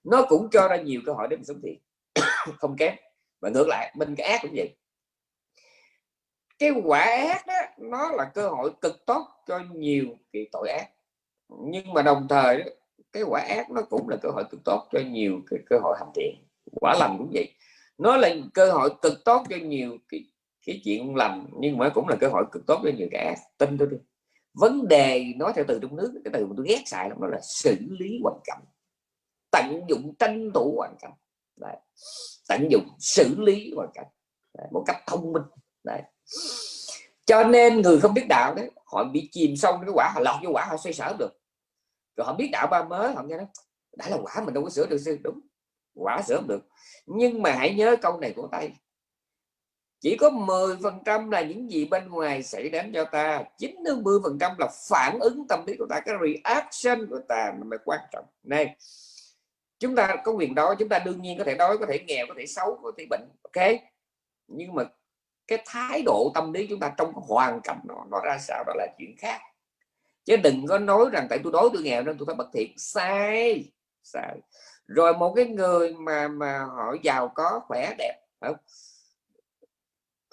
nó 0.04 0.26
cũng 0.30 0.50
cho 0.52 0.68
ra 0.68 0.76
nhiều 0.76 1.02
cơ 1.06 1.14
hội 1.14 1.28
để 1.30 1.36
mình 1.38 1.46
sống 1.46 1.62
thiện 1.64 1.80
không 2.58 2.76
kém. 2.78 2.94
Và 3.42 3.50
ngược 3.50 3.68
lại 3.68 3.94
mình 3.96 4.16
cái 4.16 4.28
ác 4.28 4.40
cũng 4.42 4.52
vậy. 4.56 4.76
Cái 6.60 6.72
quả 6.84 7.00
ác 7.00 7.48
đó 7.48 7.54
nó 7.78 8.12
là 8.12 8.32
cơ 8.34 8.50
hội 8.50 8.72
cực 8.82 9.06
tốt 9.06 9.28
cho 9.48 9.60
nhiều 9.74 10.06
cái 10.34 10.48
tội 10.52 10.70
ác. 10.70 10.88
Nhưng 11.50 11.94
mà 11.94 12.02
đồng 12.02 12.28
thời 12.30 12.76
cái 13.12 13.24
quả 13.24 13.42
ác 13.42 13.72
nó 13.72 13.82
cũng 13.82 14.10
là 14.10 14.18
cơ 14.22 14.30
hội 14.30 14.44
cực 14.52 14.64
tốt 14.66 14.88
cho 14.92 15.00
nhiều 15.00 15.40
cái 15.50 15.60
cơ 15.70 15.80
hội 15.84 15.96
hành 16.00 16.12
thiện. 16.16 16.36
Quả 16.82 16.96
lành 17.00 17.16
cũng 17.18 17.30
vậy. 17.34 17.54
Nó 17.98 18.18
là 18.18 18.36
cơ 18.54 18.72
hội 18.72 18.90
cực 19.02 19.26
tốt 19.26 19.44
cho 19.50 19.56
nhiều 19.56 19.98
cái 20.10 20.26
cái 20.66 20.82
chuyện 20.86 21.16
lành 21.16 21.46
nhưng 21.60 21.78
mà 21.78 21.90
cũng 21.90 22.08
là 22.08 22.16
cơ 22.20 22.28
hội 22.28 22.46
cực 22.52 22.66
tốt 22.68 22.80
cho 22.84 22.90
nhiều 22.98 23.08
cái 23.12 23.26
ác. 23.26 23.36
Tin 23.58 23.78
tôi 23.78 23.88
đi 23.92 23.98
vấn 24.54 24.88
đề, 24.88 25.34
nói 25.36 25.54
theo 25.56 25.66
từ 25.68 25.80
trong 25.82 25.96
nước, 25.96 26.22
cái 26.24 26.32
từ 26.34 26.46
mà 26.46 26.54
tôi 26.58 26.66
ghét 26.70 26.82
xài 26.86 27.10
lắm 27.10 27.22
đó 27.22 27.28
là 27.28 27.40
xử 27.42 27.76
lý 27.90 28.20
hoàn 28.24 28.40
cảnh. 28.44 28.62
Tận 29.52 29.82
dụng 29.90 30.16
tranh 30.20 30.52
thủ 30.54 30.74
hoàn 30.78 30.96
cảnh. 31.02 31.14
Đấy. 31.56 31.76
tận 32.48 32.68
dụng 32.72 32.90
xử 33.00 33.36
lý 33.38 33.74
hoàn 33.76 33.90
cảnh. 33.94 34.08
Đấy. 34.58 34.68
một 34.72 34.84
cách 34.88 34.98
thông 35.08 35.34
minh. 35.34 35.44
Đấy. 35.84 36.02
cho 37.26 37.44
nên 37.44 37.82
người 37.82 38.00
không 38.00 38.14
biết 38.14 38.26
đạo 38.30 38.56
đấy, 38.56 38.72
họ 38.86 39.04
bị 39.04 39.30
chìm 39.32 39.56
sâu 39.58 39.78
cái 39.82 39.90
quả, 39.94 40.12
họ 40.16 40.22
lọt 40.22 40.36
vô 40.44 40.50
quả, 40.54 40.66
họ 40.66 40.78
xoay 40.78 40.94
sở 40.94 41.16
được. 41.20 41.40
Rồi 42.16 42.26
họ 42.26 42.34
biết 42.34 42.50
đạo 42.52 42.68
ba 42.68 42.84
mới, 42.84 43.14
họ 43.14 43.24
nghe 43.24 43.38
nói, 43.38 43.46
đã 43.98 44.10
là 44.10 44.18
quả 44.24 44.44
mình 44.46 44.54
đâu 44.54 44.64
có 44.64 44.70
sửa 44.70 44.86
được 44.86 44.98
sư. 44.98 45.18
Đúng, 45.24 45.40
quả 45.94 46.22
sửa 46.22 46.42
được. 46.48 46.68
Nhưng 47.06 47.42
mà 47.42 47.52
hãy 47.52 47.74
nhớ 47.74 47.96
câu 48.02 48.20
này 48.20 48.34
của 48.36 48.48
tay 48.52 48.72
chỉ 50.00 50.16
có 50.16 50.30
10 50.30 50.76
phần 50.84 51.00
trăm 51.06 51.32
là 51.32 51.42
những 51.42 51.72
gì 51.72 51.86
bên 51.86 52.10
ngoài 52.10 52.44
xảy 52.44 52.70
đến 52.70 52.92
cho 52.94 53.06
ta 53.06 53.44
90 53.58 54.20
phần 54.24 54.38
trăm 54.40 54.52
là 54.58 54.68
phản 54.90 55.20
ứng 55.20 55.48
tâm 55.48 55.64
lý 55.68 55.76
của 55.80 55.86
ta 55.90 56.00
cái 56.00 56.16
reaction 56.22 57.08
của 57.10 57.20
ta 57.28 57.54
nó 57.58 57.66
mới 57.66 57.80
quan 57.86 58.00
trọng. 58.12 58.26
Này 58.44 58.76
chúng 59.80 59.96
ta 59.96 60.16
có 60.24 60.32
quyền 60.32 60.56
đó 60.56 60.76
chúng 60.80 60.90
ta 60.90 61.00
đương 61.00 61.22
nhiên 61.22 61.38
có 61.38 61.44
thể 61.44 61.56
đói 61.56 61.78
có 61.78 61.86
thể 61.86 62.00
nghèo 62.08 62.26
có 62.28 62.34
thể 62.38 62.46
xấu 62.46 62.80
có 62.84 62.92
thể 62.98 63.06
bệnh 63.10 63.30
ok? 63.44 63.66
Nhưng 64.48 64.76
mà 64.76 64.84
cái 65.48 65.64
thái 65.66 66.02
độ 66.06 66.32
tâm 66.36 66.54
lý 66.54 66.68
chúng 66.68 66.80
ta 66.80 66.94
trong 66.98 67.14
hoàn 67.14 67.62
cảnh 67.62 67.80
nó, 67.88 68.06
nó 68.12 68.22
ra 68.24 68.38
sao 68.38 68.64
đó 68.68 68.74
là 68.78 68.88
chuyện 68.98 69.16
khác. 69.18 69.40
Chứ 70.26 70.38
đừng 70.38 70.68
có 70.68 70.80
nói 70.80 71.06
rằng 71.12 71.28
tại 71.30 71.40
tôi 71.44 71.52
đói 71.52 71.70
tôi 71.74 71.84
nghèo 71.84 72.04
nên 72.04 72.18
tôi 72.18 72.26
phải 72.26 72.36
bất 72.36 72.48
thiện. 72.54 72.74
Sai 72.78 73.72
sai. 74.04 74.38
Rồi 74.88 75.14
một 75.14 75.34
cái 75.36 75.46
người 75.46 75.94
mà 75.94 76.28
mà 76.28 76.60
họ 76.60 76.96
giàu 77.04 77.28
có 77.36 77.62
khỏe 77.68 77.94
đẹp 77.98 78.22
không? 78.42 78.56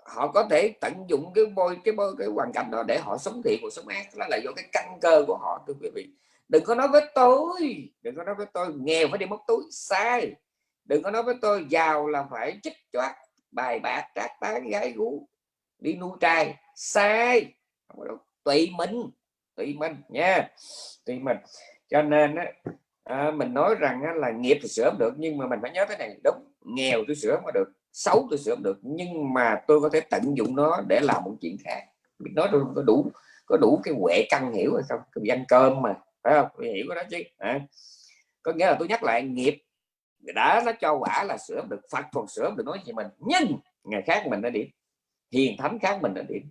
Họ 0.09 0.33
có 0.33 0.47
thể 0.51 0.75
tận 0.81 1.05
dụng 1.09 1.33
cái 1.35 1.47
môi 1.47 1.79
cái 1.85 1.95
môi 1.95 2.15
cái 2.19 2.29
hoàn 2.29 2.53
cảnh 2.53 2.71
đó 2.71 2.83
để 2.83 2.99
họ 2.99 3.19
sống 3.19 3.43
thiện 3.45 3.59
hoặc 3.63 3.71
sống 3.73 3.89
ác. 3.89 4.07
Đó 4.17 4.27
là 4.29 4.37
do 4.37 4.51
cái 4.57 4.65
căn 4.73 4.99
cơ 5.01 5.25
của 5.27 5.37
họ 5.37 5.65
thưa 5.67 5.75
quý 5.81 5.91
vị. 5.95 6.09
Đừng 6.49 6.65
có 6.65 6.75
nói 6.75 6.89
với 6.89 7.03
tôi 7.15 7.89
đừng 8.03 8.17
có 8.17 8.25
nói 8.25 8.35
với 8.35 8.47
tôi 8.53 8.75
nghèo 8.75 9.09
phải 9.11 9.19
đi 9.19 9.27
móc 9.27 9.41
túi 9.47 9.63
sai. 9.71 10.33
Đừng 10.85 11.03
có 11.03 11.11
nói 11.11 11.23
với 11.23 11.35
tôi 11.43 11.67
giàu 11.69 12.07
là 12.09 12.27
phải 12.31 12.59
chích 12.63 12.77
choát 12.93 13.15
bài 13.51 13.81
bạc 13.81 14.09
trác 14.15 14.31
tán 14.41 14.69
gái 14.71 14.93
gú 14.93 15.29
đi 15.79 15.95
nuôi 15.95 16.17
trai 16.21 16.55
sai. 16.75 17.53
Tùy 18.45 18.71
mình 18.77 19.11
tùy 19.55 19.75
mình 19.79 19.97
nha 20.09 20.49
tùy 21.05 21.19
mình. 21.19 21.37
Cho 21.89 22.03
nên 22.03 22.35
á, 22.35 22.53
à, 23.05 23.31
mình 23.31 23.55
nói 23.55 23.75
rằng 23.75 24.03
á, 24.03 24.13
là 24.15 24.31
nghiệp 24.31 24.59
thì 24.63 24.69
sửa 24.69 24.91
được 24.99 25.15
nhưng 25.17 25.39
mà 25.39 25.47
mình 25.47 25.59
phải 25.63 25.71
nhớ 25.71 25.87
thế 25.89 25.97
này 25.99 26.17
đúng 26.25 26.53
nghèo 26.65 27.05
tôi 27.07 27.17
sửa 27.17 27.41
mà 27.45 27.51
được 27.55 27.73
xấu 27.97 28.27
tôi 28.31 28.39
sửa 28.39 28.57
được, 28.57 28.79
nhưng 28.83 29.35
mà 29.35 29.61
tôi 29.67 29.81
có 29.81 29.89
thể 29.93 30.01
tận 30.01 30.37
dụng 30.37 30.57
nó 30.57 30.81
để 30.89 31.01
làm 31.01 31.25
một 31.25 31.35
chuyện 31.41 31.57
khác. 31.65 31.83
Biết 32.19 32.31
nói 32.35 32.49
tôi 32.53 32.65
có 32.75 32.83
đủ 32.83 33.11
có 33.47 33.57
đủ 33.57 33.81
cái 33.85 33.95
huệ 34.01 34.27
căn 34.31 34.53
hiểu 34.53 34.75
hay 34.75 34.83
không? 34.89 35.01
Cái 35.13 35.37
ăn 35.37 35.45
cơm 35.49 35.83
mà, 35.83 35.95
phải 36.23 36.35
không? 36.35 36.49
Tôi 36.57 36.67
hiểu 36.67 36.87
cái 36.89 36.97
đó 36.97 37.09
chứ 37.11 37.23
à. 37.39 37.61
có 38.43 38.53
nghĩa 38.53 38.67
là 38.67 38.77
tôi 38.79 38.89
nhắc 38.89 39.03
lại, 39.05 39.23
nghiệp 39.23 39.63
đã 40.19 40.63
nó 40.67 40.73
cho 40.81 40.95
quả 40.95 41.25
là 41.25 41.37
sửa 41.39 41.63
được, 41.71 41.81
phật 41.91 42.05
còn 42.13 42.29
sửa 42.29 42.55
được 42.57 42.65
nói 42.67 42.79
gì 42.87 42.93
mình. 42.93 43.07
Nhưng 43.19 43.59
ngày 43.85 44.03
khác 44.07 44.27
mình 44.27 44.43
đã 44.43 44.51
điểm, 44.51 44.67
hiền 45.33 45.57
thánh 45.59 45.79
khác 45.79 45.99
mình 46.03 46.15
đã 46.15 46.23
điểm. 46.29 46.51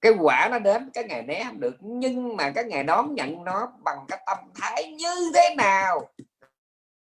Cái 0.00 0.12
quả 0.20 0.48
nó 0.50 0.58
đến, 0.58 0.90
cái 0.94 1.04
ngày 1.04 1.22
né 1.22 1.44
không 1.44 1.60
được, 1.60 1.76
nhưng 1.80 2.36
mà 2.36 2.50
cái 2.50 2.64
ngày 2.64 2.84
đón 2.84 3.14
nhận 3.14 3.44
nó 3.44 3.72
bằng 3.84 3.98
cái 4.08 4.22
tâm 4.26 4.38
thái 4.54 4.92
như 4.92 5.32
thế 5.34 5.54
nào, 5.56 6.10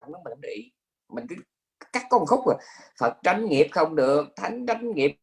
nó 0.07 0.19
mình 0.23 0.41
để 0.41 0.49
ý. 0.49 0.71
Mình 1.09 1.25
cứ 1.29 1.35
cắt 1.95 2.07
con 2.09 2.25
khúc 2.25 2.39
rồi 2.45 2.55
phật 2.99 3.17
tránh 3.23 3.45
nghiệp 3.45 3.67
không 3.71 3.95
được, 3.95 4.27
thánh 4.35 4.65
tránh 4.65 4.91
nghiệp. 4.91 5.17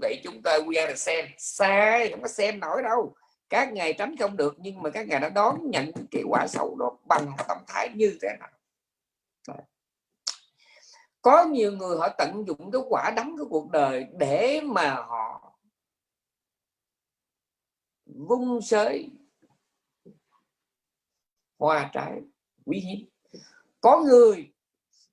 Vậy 0.00 0.20
chúng 0.24 0.42
ta, 0.42 0.58
we 0.58 0.86
are 0.86 0.96
xem 0.96 1.26
sai, 1.38 2.10
không 2.10 2.22
có 2.22 2.28
xem 2.28 2.60
nổi 2.60 2.82
đâu. 2.82 3.14
Các 3.48 3.72
ngày 3.72 3.94
tránh 3.98 4.16
không 4.16 4.36
được, 4.36 4.54
nhưng 4.58 4.82
mà 4.82 4.90
các 4.90 5.08
ngài 5.08 5.20
đã 5.20 5.28
đón 5.28 5.70
nhận 5.70 5.92
cái 6.10 6.22
quả 6.28 6.46
xấu 6.48 6.76
đó 6.76 6.98
bằng 7.08 7.32
tâm 7.48 7.58
thái 7.66 7.88
như 7.94 8.18
thế 8.22 8.28
nào? 8.40 8.48
Có 11.22 11.44
nhiều 11.44 11.72
người 11.72 11.96
họ 11.98 12.08
tận 12.18 12.44
dụng 12.46 12.70
cái 12.70 12.82
quả 12.88 13.12
đắng 13.16 13.36
của 13.38 13.48
cuộc 13.50 13.70
đời 13.70 14.06
để 14.18 14.60
mà 14.64 14.94
họ 14.94 15.52
vung 18.04 18.62
sới, 18.62 19.10
hoa 21.58 21.90
trái 21.92 22.20
quý 22.64 22.78
hiếm 22.78 23.15
có 23.86 24.02
người 24.06 24.52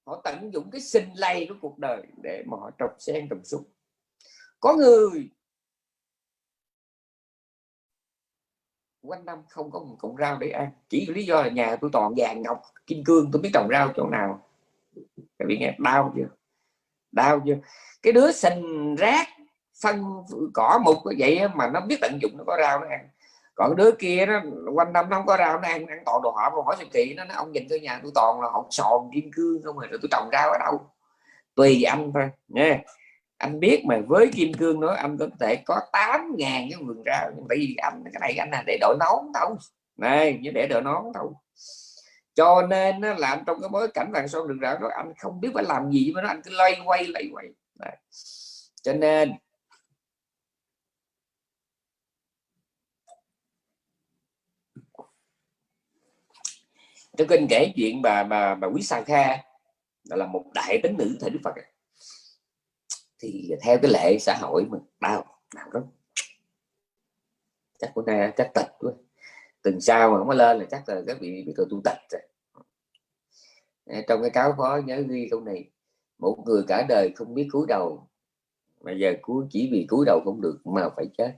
họ 0.05 0.21
tận 0.23 0.53
dụng 0.53 0.71
cái 0.71 0.81
sinh 0.81 1.09
lây 1.15 1.45
của 1.49 1.55
cuộc 1.61 1.79
đời 1.79 2.03
để 2.23 2.43
mà 2.47 2.57
họ 2.57 2.71
trồng 2.77 2.99
sen 2.99 3.27
trồng 3.29 3.45
súng, 3.45 3.63
có 4.59 4.75
người 4.75 5.29
quanh 9.01 9.25
năm 9.25 9.43
không 9.49 9.71
có 9.71 9.79
một 9.79 9.95
cọng 9.99 10.17
rau 10.17 10.37
để 10.37 10.49
ăn. 10.49 10.71
Chỉ 10.89 11.05
lý 11.05 11.25
do 11.25 11.41
là 11.41 11.49
nhà 11.49 11.75
tôi 11.75 11.89
toàn 11.93 12.13
vàng 12.17 12.41
ngọc 12.41 12.61
kim 12.87 13.03
cương 13.05 13.29
tôi 13.33 13.41
biết 13.41 13.49
trồng 13.53 13.67
rau 13.71 13.93
chỗ 13.95 14.09
nào. 14.09 14.49
Các 15.15 15.45
vị 15.47 15.57
nghe 15.59 15.75
đau 15.79 16.13
chưa? 16.15 16.35
Đau 17.11 17.41
chưa? 17.45 17.57
Cái 18.01 18.13
đứa 18.13 18.31
sinh 18.31 18.95
rác 18.95 19.27
phân 19.81 20.03
cỏ 20.53 20.81
mục 20.85 20.97
như 21.05 21.15
vậy 21.19 21.39
mà 21.55 21.69
nó 21.73 21.81
biết 21.81 21.97
tận 22.01 22.19
dụng 22.21 22.31
nó 22.37 22.43
có 22.47 22.57
rau 22.61 22.79
nó 22.79 22.87
ăn 22.87 23.09
còn 23.55 23.75
đứa 23.75 23.91
kia 23.91 24.25
nó 24.25 24.41
quanh 24.73 24.93
năm 24.93 25.09
nó 25.09 25.17
không 25.17 25.25
có 25.25 25.37
rau 25.37 25.59
nó 25.59 25.67
ăn 25.67 25.85
ăn 25.85 26.03
toàn 26.05 26.21
đồ 26.21 26.31
họ 26.31 26.51
hỏi 26.65 26.75
siêu 26.79 26.87
kỳ 26.93 27.13
nó, 27.13 27.25
nó 27.25 27.35
ông 27.35 27.51
nhìn 27.51 27.67
cái 27.69 27.79
nhà 27.79 27.99
tôi 28.03 28.11
toàn 28.15 28.41
là 28.41 28.47
hột 28.49 28.67
sòn 28.69 29.09
kim 29.13 29.31
cương 29.35 29.61
không 29.63 29.77
rồi 29.77 29.89
tôi 29.91 30.09
trồng 30.11 30.29
rau 30.31 30.49
ở 30.51 30.57
đâu. 30.59 30.89
Tùy 31.55 31.83
anh 31.83 32.11
thôi 32.13 32.29
nha 32.47 32.79
anh 33.37 33.59
biết 33.59 33.83
mà 33.85 33.99
với 34.07 34.31
kim 34.33 34.53
cương 34.53 34.79
nữa 34.79 34.95
anh 34.97 35.17
có 35.17 35.27
thể 35.39 35.55
có 35.65 35.79
8 35.91 36.35
ngàn 36.37 36.67
cái 36.71 36.79
vườn 36.83 37.03
rau 37.05 37.31
nhưng 37.35 37.45
tại 37.49 37.57
vì 37.57 37.75
anh 37.81 38.03
cái 38.13 38.19
này 38.21 38.35
anh 38.39 38.49
là 38.51 38.63
để 38.67 38.77
đội 38.81 38.97
nón 38.99 39.31
đâu 39.33 39.57
này 39.97 40.39
như 40.41 40.51
để 40.51 40.67
đội 40.67 40.81
nón 40.81 41.03
đâu 41.13 41.33
cho 42.35 42.67
nên 42.67 43.01
là 43.01 43.27
anh 43.29 43.43
trong 43.47 43.61
cái 43.61 43.69
bối 43.69 43.87
cảnh 43.93 44.11
vàng 44.11 44.27
son 44.27 44.47
đường 44.47 44.59
rạo 44.61 44.77
đó 44.77 44.89
anh 44.95 45.13
không 45.17 45.39
biết 45.41 45.49
phải 45.53 45.63
làm 45.63 45.91
gì 45.91 46.11
với 46.13 46.23
nó 46.23 46.29
anh 46.29 46.41
cứ 46.41 46.51
loay 46.51 46.81
quay 46.85 47.07
lay 47.07 47.29
quay. 47.33 47.47
Đấy. 47.79 47.95
cho 48.81 48.93
nên 48.93 49.31
tôi 57.17 57.27
kinh 57.29 57.47
kể 57.49 57.73
chuyện 57.75 58.01
bà 58.01 58.23
bà 58.23 58.55
bà 58.55 58.67
quý 58.67 58.81
sa 58.81 59.01
kha 59.01 59.37
là 60.03 60.25
một 60.25 60.45
đại 60.53 60.79
tính 60.83 60.97
nữ 60.97 61.17
thời 61.19 61.29
đức 61.29 61.39
phật 61.43 61.53
thì 63.19 63.51
theo 63.61 63.77
cái 63.81 63.91
lệ 63.91 64.17
xã 64.19 64.37
hội 64.41 64.65
mà 64.69 64.77
đau 64.99 65.25
đau 65.55 65.69
lắm. 65.71 65.83
Chắc 67.79 67.91
của 67.93 68.01
nay 68.01 68.33
chắc 68.37 68.51
tịch 68.53 68.71
quá. 68.79 68.91
Từng 69.61 69.81
sau 69.81 70.11
mà 70.11 70.17
không 70.17 70.27
có 70.27 70.33
lên 70.33 70.59
là 70.59 70.65
chắc 70.71 70.89
là 70.89 71.01
các 71.07 71.17
vị 71.19 71.43
bị 71.45 71.53
tôi 71.57 71.65
tu 71.69 71.81
tịch 71.83 71.97
rồi. 72.11 72.21
Trong 74.07 74.21
cái 74.21 74.29
cáo 74.29 74.55
phó 74.57 74.79
nhớ 74.85 75.03
ghi 75.09 75.27
câu 75.31 75.41
này, 75.41 75.69
một 76.17 76.43
người 76.45 76.63
cả 76.67 76.85
đời 76.89 77.11
không 77.15 77.33
biết 77.33 77.47
cúi 77.51 77.65
đầu, 77.67 78.07
mà 78.81 78.91
giờ 78.91 79.13
cúi 79.21 79.45
chỉ 79.49 79.69
vì 79.71 79.85
cúi 79.89 80.05
đầu 80.05 80.21
không 80.25 80.41
được 80.41 80.59
mà 80.63 80.89
phải 80.95 81.05
chết. 81.17 81.33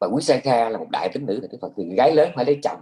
Và 0.00 0.06
quý 0.06 0.22
sa 0.22 0.40
kha 0.44 0.68
là 0.68 0.78
một 0.78 0.86
đại 0.90 1.08
tính 1.12 1.26
nữ 1.26 1.40
là 1.42 1.48
phật 1.60 1.72
thì 1.76 1.84
gái 1.96 2.14
lớn 2.14 2.30
phải 2.36 2.44
lấy 2.44 2.58
chồng. 2.62 2.80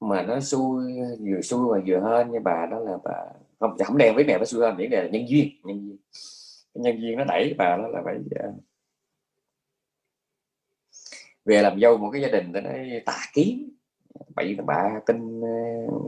Mà 0.00 0.22
nó 0.22 0.40
xui, 0.40 0.82
vừa 1.20 1.40
xui 1.42 1.72
mà 1.72 1.84
vừa 1.86 2.00
hơn 2.00 2.30
như 2.30 2.38
bà 2.44 2.66
đó 2.70 2.78
là 2.78 2.98
bà 3.04 3.14
không 3.60 3.76
không 3.84 3.98
đen 3.98 4.14
với 4.14 4.24
mẹ 4.24 4.38
nó 4.38 4.44
xui 4.44 4.60
hơn 4.60 4.76
những 4.78 4.92
là 4.92 5.08
nhân 5.08 5.28
duyên 5.28 5.48
nhân 5.64 5.86
duyên. 5.86 5.98
Nhân 6.74 7.00
duyên 7.00 7.18
nó 7.18 7.24
đẩy 7.24 7.54
bà 7.58 7.76
đó 7.76 7.88
là 7.88 8.02
phải 8.04 8.14
ờ, 8.30 8.52
về 11.44 11.62
làm 11.62 11.80
dâu 11.80 11.96
một 11.96 12.10
cái 12.12 12.22
gia 12.22 12.28
đình 12.28 12.52
nó 12.52 12.60
tà 13.06 13.18
kiến. 13.32 13.70
Bảy 14.36 14.56
bà 14.66 15.00
tin 15.06 15.40
ờ, 15.40 15.48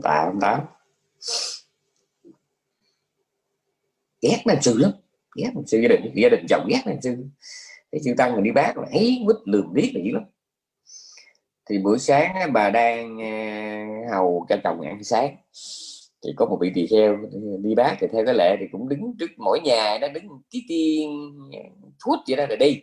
tà 0.03 0.23
ông 0.25 0.39
táo 0.41 0.67
ghét 4.21 4.43
nam 4.45 4.57
sư 4.61 4.77
lắm, 4.77 4.91
ghét 5.35 5.51
nam 5.55 5.63
sư 5.67 5.79
gia 5.81 5.87
đình 5.87 6.11
gia 6.15 6.29
đình 6.29 6.45
chồng 6.49 6.67
ghét 6.69 6.81
nam 6.85 6.95
sư 7.01 7.15
cái 7.91 8.01
chư 8.03 8.13
tăng 8.17 8.35
mà 8.35 8.41
đi 8.41 8.51
bác 8.51 8.77
là 8.77 8.87
ấy 8.91 9.21
quýt 9.25 9.37
lườm 9.45 9.73
biết 9.73 9.91
là 9.95 10.01
dữ 10.05 10.11
lắm. 10.13 10.23
Thì 11.69 11.77
buổi 11.79 11.99
sáng 11.99 12.53
bà 12.53 12.69
đang 12.69 13.21
à, 13.21 13.87
hầu 14.11 14.45
cho 14.49 14.55
chồng 14.63 14.81
ăn 14.81 15.03
sáng. 15.03 15.35
Thì 16.23 16.31
có 16.35 16.45
một 16.45 16.57
vị 16.61 16.71
tỳ 16.75 16.87
kheo 16.87 17.17
đi 17.61 17.75
bác 17.75 17.95
thì 17.99 18.07
theo 18.11 18.25
cái 18.25 18.35
lệ 18.35 18.55
thì 18.59 18.65
cũng 18.71 18.89
đứng 18.89 19.17
trước 19.19 19.31
mỗi 19.37 19.59
nhà 19.59 19.97
nó 20.01 20.07
đứng 20.07 20.23
tí 20.51 20.59
tiên 20.69 21.09
à, 21.53 21.63
phút 22.05 22.19
vậy 22.27 22.37
đó 22.37 22.45
rồi 22.45 22.57
đi. 22.57 22.81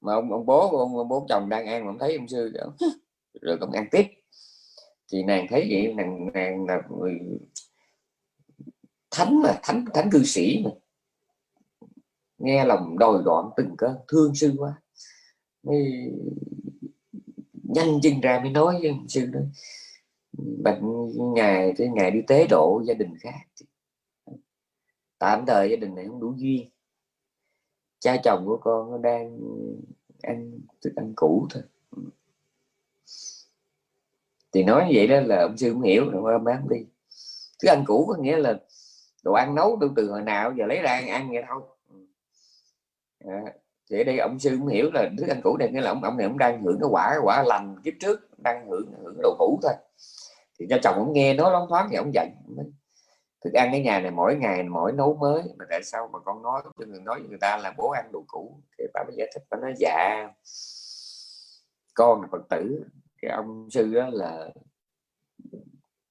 Mà 0.00 0.14
ông, 0.14 0.32
ông 0.32 0.46
bố 0.46 0.78
ông, 0.78 0.96
ông 0.96 1.08
bố 1.08 1.26
chồng 1.28 1.48
đang 1.48 1.66
ăn 1.66 1.84
mà 1.84 1.90
ông 1.90 1.98
thấy 1.98 2.16
ông 2.16 2.28
sư 2.28 2.52
rồi 3.42 3.56
cũng 3.60 3.72
ăn 3.72 3.86
tiếp. 3.90 4.04
Thì 5.12 5.22
nàng 5.22 5.46
thấy 5.50 5.66
vậy 5.70 5.94
nàng 5.96 6.32
nàng 6.34 6.66
là 6.66 6.82
người 6.98 7.18
thánh 9.10 9.42
mà 9.42 9.58
thánh 9.62 9.84
thánh 9.94 10.10
cư 10.10 10.22
sĩ 10.24 10.62
mà 10.64 10.70
nghe 12.38 12.64
lòng 12.64 12.98
đòi 12.98 13.22
đoạn 13.24 13.50
từng 13.56 13.76
cơn 13.78 13.96
thương 14.08 14.34
sư 14.34 14.54
quá. 14.58 14.82
Mới 15.62 16.12
nhanh 17.62 18.00
chân 18.02 18.20
ra 18.20 18.40
mới 18.40 18.50
nói 18.50 18.78
với 18.82 18.94
sư 19.08 19.26
đó 19.26 19.40
bệnh 20.64 20.82
ngày 21.34 21.74
cái 21.76 21.88
ngày 21.88 22.10
đi 22.10 22.22
tế 22.26 22.46
độ 22.46 22.82
gia 22.86 22.94
đình 22.94 23.14
khác 23.20 23.64
tạm 25.18 25.46
thời 25.46 25.70
gia 25.70 25.76
đình 25.76 25.94
này 25.94 26.04
không 26.06 26.20
đủ 26.20 26.34
duyên. 26.36 26.70
Cha 27.98 28.16
chồng 28.24 28.42
của 28.46 28.58
con 28.60 28.90
nó 28.90 28.98
đang 28.98 29.38
ăn 30.22 30.60
thức 30.82 30.92
ăn 30.96 31.12
cũ 31.16 31.46
thôi. 31.50 31.62
Thì 34.52 34.64
nói 34.64 34.84
như 34.84 34.92
vậy 34.94 35.06
đó 35.06 35.20
là 35.20 35.42
ông 35.42 35.56
sư 35.56 35.72
không 35.72 35.82
hiểu 35.82 36.10
rồi 36.10 36.32
ôm 36.32 36.44
bán 36.44 36.68
đi. 36.68 36.76
Thức 37.62 37.68
ăn 37.68 37.84
cũ 37.86 38.06
có 38.08 38.16
nghĩa 38.20 38.36
là 38.36 38.60
đồ 39.22 39.32
ăn 39.32 39.54
nấu 39.54 39.78
từ 39.80 39.90
từ 39.96 40.10
hồi 40.10 40.22
nào 40.22 40.54
giờ 40.58 40.66
lấy 40.66 40.82
ra 40.82 40.90
ăn, 40.90 41.08
ăn 41.08 41.28
vậy 41.30 41.42
thôi 41.48 41.62
à, 43.28 43.52
thì 43.90 44.00
ở 44.00 44.04
đây 44.04 44.18
ông 44.18 44.38
sư 44.38 44.56
cũng 44.58 44.68
hiểu 44.68 44.90
là 44.94 45.10
thức 45.18 45.28
ăn 45.28 45.40
cũ 45.44 45.56
đây 45.56 45.70
nghĩa 45.70 45.80
là 45.80 45.90
ông 45.90 46.04
ông 46.04 46.16
này 46.16 46.26
ông 46.26 46.38
đang 46.38 46.62
hưởng 46.62 46.78
cái 46.80 46.88
quả 46.90 47.16
quả 47.22 47.42
lành 47.46 47.76
kiếp 47.84 47.94
trước 48.00 48.38
đang 48.38 48.68
hưởng 48.68 48.92
hưởng 49.02 49.16
đồ 49.22 49.36
cũ 49.38 49.58
thôi. 49.62 49.72
Thì 50.58 50.66
cho 50.70 50.78
chồng 50.82 50.94
ông 50.94 51.12
nghe 51.12 51.34
nói 51.34 51.50
loáng 51.50 51.68
thoáng 51.68 51.88
thì 51.90 51.96
ông 51.96 52.14
giận. 52.14 52.28
Thức 53.44 53.52
ăn 53.52 53.68
cái 53.72 53.80
nhà 53.80 54.00
này 54.00 54.10
mỗi 54.10 54.36
ngày 54.36 54.62
mỗi 54.62 54.92
nấu 54.92 55.16
mới 55.16 55.42
mà 55.58 55.64
tại 55.70 55.82
sao 55.84 56.08
mà 56.12 56.18
con 56.18 56.42
nói 56.42 56.62
cho 56.64 56.86
người 56.86 57.00
nói 57.00 57.20
người 57.28 57.38
ta 57.40 57.56
là 57.56 57.74
bố 57.78 57.90
ăn 57.90 58.12
đồ 58.12 58.24
cũ? 58.26 58.60
Thì 58.78 58.84
bà 58.94 59.04
mới 59.04 59.16
giải 59.16 59.30
thích 59.34 59.42
bà 59.50 59.58
nói 59.58 59.74
dạ 59.76 60.28
con 61.94 62.22
là 62.22 62.28
phật 62.32 62.42
tử. 62.50 62.84
Cái 63.22 63.30
ông 63.30 63.68
sư 63.70 63.94
đó 63.94 64.08
là 64.12 64.50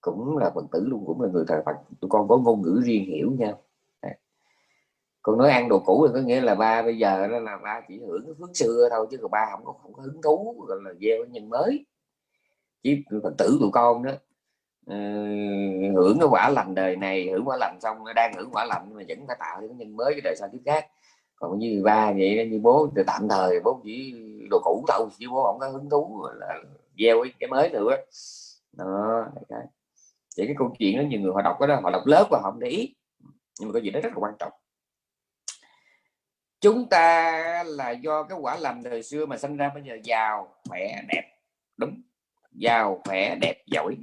cũng 0.02 0.38
là 0.38 0.52
phật 0.56 0.66
tử 0.72 0.86
luôn 0.88 1.04
cũng 1.06 1.22
là 1.22 1.30
người 1.30 1.46
thờ 1.48 1.62
phật. 1.66 1.76
Tụi 2.02 2.10
con 2.10 2.28
có 2.28 2.38
ngôn 2.38 2.62
ngữ 2.62 2.82
riêng 2.84 3.06
hiểu 3.06 3.32
nhau 3.38 3.63
còn 5.24 5.38
nói 5.38 5.50
ăn 5.52 5.70
đồ 5.70 5.80
cũ 5.80 6.08
thì 6.08 6.14
có 6.14 6.28
nghĩa 6.28 6.42
là 6.42 6.56
ba 6.56 6.82
bây 6.82 6.98
giờ 6.98 7.28
đó 7.28 7.40
là 7.40 7.58
ba 7.64 7.82
chỉ 7.88 8.00
hưởng 8.08 8.26
cái 8.26 8.34
phước 8.40 8.50
xưa 8.58 8.90
thôi 8.92 9.08
chứ 9.12 9.18
còn 9.22 9.32
ba 9.32 9.48
không 9.52 9.66
có 9.66 9.74
không 9.82 9.94
có 9.94 10.02
hứng 10.02 10.22
thú 10.22 10.66
gọi 10.68 10.78
là 10.84 10.94
gieo 11.02 11.26
nhân 11.26 11.50
mới. 11.50 11.86
Chứ 12.84 12.96
phật 13.24 13.34
tử 13.38 13.58
tụi 13.62 13.70
con 13.74 14.04
đó 14.04 14.12
ừ, 14.86 14.96
hưởng 15.96 16.20
cái 16.20 16.28
quả 16.32 16.50
lành 16.50 16.76
đời 16.76 16.96
này 16.96 17.30
hưởng 17.32 17.46
quả 17.46 17.58
lành 17.60 17.78
xong 17.82 17.98
đang 18.16 18.34
hưởng 18.34 18.50
quả 18.52 18.66
lành 18.66 18.94
mà 18.94 19.02
vẫn 19.08 19.28
phải 19.28 19.36
tạo 19.40 19.60
cái 19.60 19.70
nhân 19.70 19.96
mới 19.96 20.14
cái 20.14 20.22
đời 20.24 20.36
sau 20.36 20.50
kiếp 20.52 20.62
khác. 20.66 20.88
Còn 21.36 21.60
như 21.60 21.82
ba 21.86 22.12
vậy 22.12 22.50
như 22.52 22.60
bố 22.64 22.90
thì 22.96 23.04
tạm 23.08 23.28
thời 23.30 23.60
bố 23.64 23.82
chỉ 23.84 24.14
đồ 24.50 24.60
cũ 24.64 24.86
thôi 24.88 25.08
chứ 25.20 25.28
bố 25.32 25.44
không 25.44 25.60
có 25.60 25.70
hứng 25.70 25.90
thú 25.90 26.28
là 26.36 26.62
gieo 26.98 27.26
cái, 27.40 27.50
mới 27.50 27.70
nữa 27.70 27.96
đó 28.74 29.26
vậy 30.38 30.48
cái 30.48 30.56
câu 30.60 30.76
chuyện 30.80 30.98
đó 30.98 31.04
nhiều 31.08 31.20
người 31.22 31.32
họ 31.34 31.42
đọc 31.42 31.58
đó 31.60 31.80
họ 31.84 31.92
đọc 31.92 32.02
lớp 32.06 32.28
và 32.32 32.40
họ 32.44 32.52
không 32.52 32.60
để 32.60 32.68
ý. 32.70 32.96
Nhưng 33.60 33.70
mà 33.70 33.74
cái 33.74 33.82
gì 33.82 33.92
đó 33.92 34.00
rất 34.04 34.10
là 34.10 34.20
quan 34.20 34.34
trọng 34.40 34.52
chúng 36.64 36.90
ta 36.90 37.64
là 37.68 37.92
do 37.92 38.24
cái 38.24 38.38
quả 38.42 38.58
làm 38.58 38.84
đời 38.84 39.04
xưa 39.04 39.26
mà 39.26 39.38
sinh 39.38 39.58
ra 39.58 39.72
bây 39.74 39.84
giờ. 39.84 39.98
Giàu, 40.04 40.56
khỏe, 40.70 41.02
đẹp. 41.08 41.24
Đúng. 41.78 42.02
Giàu, 42.52 43.02
khỏe, 43.06 43.36
đẹp, 43.42 43.56
giỏi. 43.66 43.96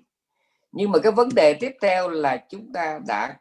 Nhưng 0.73 0.91
mà 0.91 0.99
cái 1.03 1.13
vấn 1.13 1.29
đề 1.35 1.55
tiếp 1.55 1.73
theo 1.83 2.09
là 2.09 2.45
chúng 2.49 2.73
ta 2.73 3.01
đã 3.07 3.37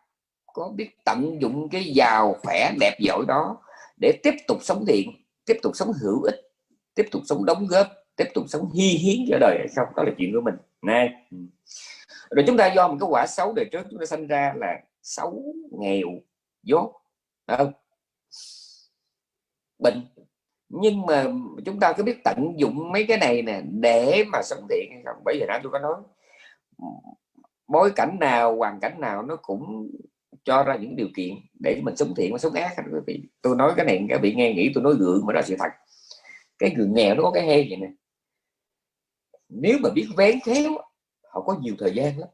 có 0.54 0.72
biết 0.76 0.90
tận 1.06 1.38
dụng 1.42 1.70
cái 1.70 1.84
giàu, 1.84 2.36
khỏe, 2.44 2.72
đẹp, 2.80 2.98
giỏi 3.00 3.24
đó 3.28 3.58
để 4.02 4.20
tiếp 4.24 4.34
tục 4.48 4.58
sống 4.62 4.86
thiện, 4.88 5.10
tiếp 5.46 5.58
tục 5.64 5.72
sống 5.76 5.92
hữu 6.02 6.22
ích, 6.24 6.52
tiếp 6.96 7.06
tục 7.12 7.22
sống 7.26 7.46
đóng 7.46 7.68
góp, 7.68 7.88
tiếp 8.16 8.28
tục 8.34 8.46
sống 8.48 8.72
hy 8.74 8.88
hiến 8.88 9.26
cho 9.30 9.38
đời 9.40 9.56
hay 9.60 9.68
không 9.76 9.88
đó 9.96 10.04
là 10.04 10.12
chuyện 10.18 10.32
của 10.34 10.42
mình. 10.42 10.56
Nè 10.82 11.26
ừ. 11.32 11.38
rồi 12.30 12.44
chúng 12.48 12.58
ta 12.58 12.68
do 12.68 12.88
một 12.88 12.98
cái 13.00 13.08
quả 13.10 13.28
xấu 13.28 13.54
đời 13.54 13.66
trước 13.72 13.88
chúng 13.90 14.00
ta 14.00 14.06
sinh 14.06 14.28
ra 14.28 14.54
là 14.56 14.80
xấu, 15.02 15.44
nghèo, 15.72 16.08
dốt. 16.64 16.94
Không? 17.48 17.74
Bệnh. 19.80 20.08
Nhưng 20.70 21.06
mà 21.06 21.26
chúng 21.66 21.80
ta 21.80 21.94
cứ 21.94 22.04
biết 22.04 22.24
tận 22.24 22.54
dụng 22.58 22.92
mấy 22.92 23.06
cái 23.08 23.18
này 23.18 23.42
nè, 23.42 23.62
để 23.72 24.24
mà 24.32 24.42
sống 24.44 24.68
thiện 24.70 24.90
hay 24.94 25.02
không? 25.06 25.22
Bởi 25.26 25.38
vì 25.40 25.46
đã 25.48 25.60
tôi 25.64 25.72
có 25.72 25.80
nói, 25.80 25.96
bối 27.68 27.92
cảnh 27.96 28.18
nào, 28.20 28.56
hoàn 28.56 28.80
cảnh 28.80 29.00
nào 29.00 29.22
nó 29.22 29.36
cũng 29.36 29.92
cho 30.44 30.64
ra 30.64 30.76
những 30.76 30.96
điều 30.96 31.08
kiện 31.16 31.36
để 31.60 31.82
mình 31.84 31.96
sống 31.96 32.14
thiện 32.18 32.32
và 32.32 32.38
sống 32.38 32.54
ác 32.54 32.74
quý 32.78 33.00
vị. 33.08 33.24
Tôi 33.42 33.56
nói 33.56 33.74
cái 33.78 33.86
này, 33.86 34.06
các 34.10 34.20
vị 34.24 34.34
nghe 34.36 34.54
nghĩ 34.54 34.72
tôi 34.76 34.84
nói 34.84 34.94
gượng 35.00 35.26
mà 35.26 35.34
ra 35.34 35.42
sự 35.42 35.56
thật. 35.60 35.70
Cái 36.60 36.72
người 36.78 36.88
nghèo 36.88 37.16
nó 37.16 37.24
có 37.24 37.32
cái 37.32 37.48
hay 37.48 37.68
vậy 37.70 37.78
nè. 37.78 37.88
Nếu 39.50 39.78
mà 39.84 39.90
biết 39.96 40.08
vén 40.18 40.40
khéo, 40.46 40.72
họ 41.24 41.42
có 41.42 41.58
nhiều 41.62 41.76
thời 41.80 41.94
gian 41.96 42.20
lắm. 42.20 42.30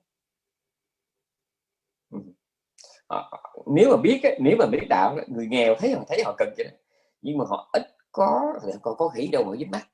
Ờ, 2.12 2.20
ờ, 3.08 3.28
ờ, 3.32 3.64
nếu 3.76 3.90
mà 3.90 3.98
biết 4.02 4.22
nếu 4.40 4.58
mà 4.60 4.66
biết 4.66 4.86
đạo 4.90 5.18
người 5.28 5.48
nghèo 5.48 5.76
thấy 5.80 5.94
họ 5.94 6.04
thấy 6.08 6.24
họ 6.26 6.36
cần 6.38 6.54
vậy 6.58 6.68
nhưng 7.26 7.38
mà 7.38 7.46
họ 7.48 7.70
ít 7.74 7.84
có 8.12 8.54
còn 8.82 8.96
có 8.98 9.10
khỉ 9.10 9.28
đâu 9.28 9.44
ở 9.44 9.56
dưới 9.56 9.70
mắt. 9.70 9.88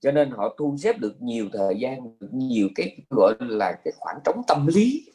Cho 0.00 0.12
nên 0.12 0.30
họ 0.30 0.54
thu 0.58 0.76
xếp 0.78 0.98
được 0.98 1.16
nhiều 1.20 1.48
thời 1.52 1.76
gian, 1.78 2.18
được 2.20 2.28
nhiều 2.32 2.68
cái 2.74 2.96
gọi 3.10 3.34
là 3.40 3.72
cái 3.84 3.92
khoảng 3.98 4.18
trống 4.24 4.42
tâm 4.46 4.66
lý 4.66 5.12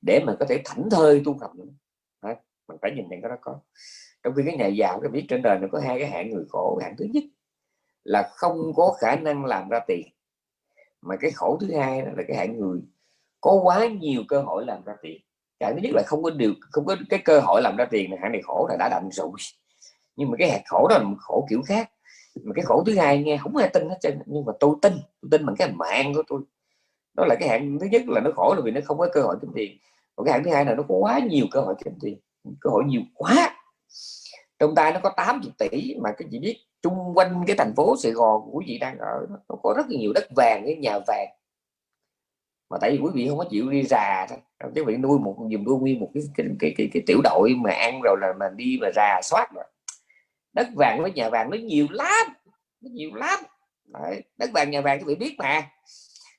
để 0.00 0.20
mà 0.26 0.36
có 0.40 0.46
thể 0.48 0.62
thảnh 0.64 0.90
thơi 0.90 1.22
tu 1.24 1.38
học 1.40 1.52
mình 1.56 2.78
phải 2.82 2.92
nhìn 2.96 3.08
nhận 3.08 3.20
cái 3.22 3.28
đó 3.28 3.36
có. 3.40 3.60
Trong 4.22 4.34
khi 4.36 4.42
cái 4.46 4.56
nhà 4.56 4.66
giàu, 4.66 5.00
cái 5.00 5.10
biết 5.10 5.24
trên 5.28 5.42
đời 5.42 5.58
nó 5.58 5.68
có 5.72 5.80
hai 5.80 5.98
cái 5.98 6.10
hạng 6.10 6.30
người 6.30 6.44
khổ, 6.48 6.78
hạng 6.82 6.96
thứ 6.98 7.06
nhất 7.12 7.24
là 8.04 8.30
không 8.36 8.72
có 8.76 8.96
khả 9.00 9.16
năng 9.16 9.44
làm 9.44 9.68
ra 9.68 9.80
tiền, 9.86 10.06
mà 11.00 11.16
cái 11.16 11.30
khổ 11.30 11.58
thứ 11.60 11.76
hai 11.76 12.02
là 12.02 12.22
cái 12.28 12.36
hạng 12.36 12.60
người 12.60 12.80
có 13.40 13.60
quá 13.64 13.86
nhiều 13.86 14.22
cơ 14.28 14.42
hội 14.42 14.66
làm 14.66 14.84
ra 14.84 14.92
tiền. 15.02 15.20
Cái 15.60 15.72
thứ 15.72 15.78
nhất 15.82 15.92
là 15.94 16.02
không 16.06 16.22
có 16.22 16.30
điều, 16.30 16.54
không 16.60 16.84
có 16.84 16.96
cái 17.10 17.22
cơ 17.24 17.40
hội 17.40 17.62
làm 17.62 17.76
ra 17.76 17.84
tiền 17.90 18.10
hạng 18.22 18.32
này 18.32 18.42
khổ 18.42 18.66
là 18.70 18.76
đã 18.78 18.88
đành 18.88 19.08
rồi 19.12 19.30
nhưng 20.16 20.30
mà 20.30 20.36
cái 20.38 20.50
hạt 20.50 20.62
khổ 20.66 20.86
đó 20.90 20.98
là 20.98 21.04
một 21.04 21.16
khổ 21.20 21.46
kiểu 21.50 21.62
khác. 21.66 21.90
Mà 22.44 22.52
cái 22.56 22.64
khổ 22.64 22.82
thứ 22.86 22.96
hai 22.96 23.22
nghe 23.22 23.36
không 23.36 23.56
ai 23.56 23.70
tin 23.72 23.88
hết 23.88 23.96
trơn 24.00 24.22
nhưng 24.26 24.44
mà 24.44 24.52
tôi 24.60 24.74
tin 24.82 24.92
tôi 25.22 25.28
tin 25.30 25.46
bằng 25.46 25.56
cái 25.56 25.72
mạng 25.72 26.14
của 26.14 26.22
tôi. 26.28 26.40
Đó 27.14 27.24
là 27.26 27.34
cái 27.40 27.48
hạng 27.48 27.78
thứ 27.78 27.86
nhất 27.86 28.02
là 28.08 28.20
nó 28.20 28.30
khổ 28.36 28.54
là 28.54 28.62
vì 28.64 28.70
nó 28.70 28.80
không 28.84 28.98
có 28.98 29.08
cơ 29.12 29.22
hội 29.22 29.36
kiếm 29.42 29.50
tiền. 29.54 29.78
Còn 30.16 30.26
cái 30.26 30.32
hạng 30.32 30.44
thứ 30.44 30.50
hai 30.50 30.64
là 30.64 30.74
nó 30.74 30.82
có 30.88 30.94
quá 30.94 31.18
nhiều 31.18 31.46
cơ 31.50 31.60
hội 31.60 31.74
kiếm 31.84 31.94
tiền 32.00 32.18
cơ 32.60 32.70
hội 32.70 32.84
nhiều 32.86 33.02
quá. 33.14 33.56
Trong 34.58 34.74
tay 34.74 34.92
nó 34.92 35.00
có 35.02 35.12
80 35.16 35.52
tỷ 35.58 35.96
mà 36.00 36.12
cái 36.12 36.28
chị 36.30 36.38
biết 36.38 36.56
chung 36.82 37.12
quanh 37.14 37.44
cái 37.46 37.56
thành 37.56 37.74
phố 37.76 37.96
Sài 37.96 38.12
Gòn 38.12 38.42
của 38.44 38.50
quý 38.52 38.64
vị 38.68 38.78
đang 38.78 38.98
ở 38.98 39.26
nó 39.48 39.56
có 39.62 39.74
rất 39.76 39.86
là 39.88 39.98
nhiều 39.98 40.12
đất 40.14 40.28
vàng 40.36 40.62
cái 40.66 40.76
nhà 40.76 40.98
vàng. 41.06 41.28
Mà 42.70 42.78
tại 42.80 42.90
vì 42.90 42.98
quý 42.98 43.10
vị 43.14 43.28
không 43.28 43.38
có 43.38 43.44
chịu 43.50 43.70
đi 43.70 43.82
rà 43.82 44.26
thôi 44.28 44.38
quý 44.74 44.82
vị 44.82 44.96
nuôi 44.96 45.18
một 45.18 45.36
dùm 45.38 45.64
nuôi 45.64 45.78
nguyên 45.78 46.00
một 46.00 46.10
cái 46.14 46.22
cái, 46.36 46.46
cái 46.60 46.74
cái 46.76 46.88
cái 46.92 47.02
tiểu 47.06 47.20
đội 47.24 47.54
mà 47.58 47.70
ăn 47.70 48.00
rồi 48.04 48.16
là 48.20 48.32
mà 48.40 48.46
đi 48.56 48.78
mà 48.80 48.88
rà 48.94 49.20
soát 49.22 49.48
rồi 49.54 49.64
đất 50.52 50.68
vàng 50.76 51.02
với 51.02 51.12
nhà 51.12 51.28
vàng 51.28 51.50
nó 51.50 51.56
nhiều 51.56 51.86
lắm 51.90 52.26
nó 52.80 52.90
nhiều 52.92 53.10
lắm. 53.14 53.40
Đấy. 53.84 54.22
đất 54.38 54.50
vàng 54.54 54.70
nhà 54.70 54.80
vàng 54.80 54.98
các 54.98 55.06
vị 55.06 55.14
biết 55.14 55.34
mà. 55.38 55.62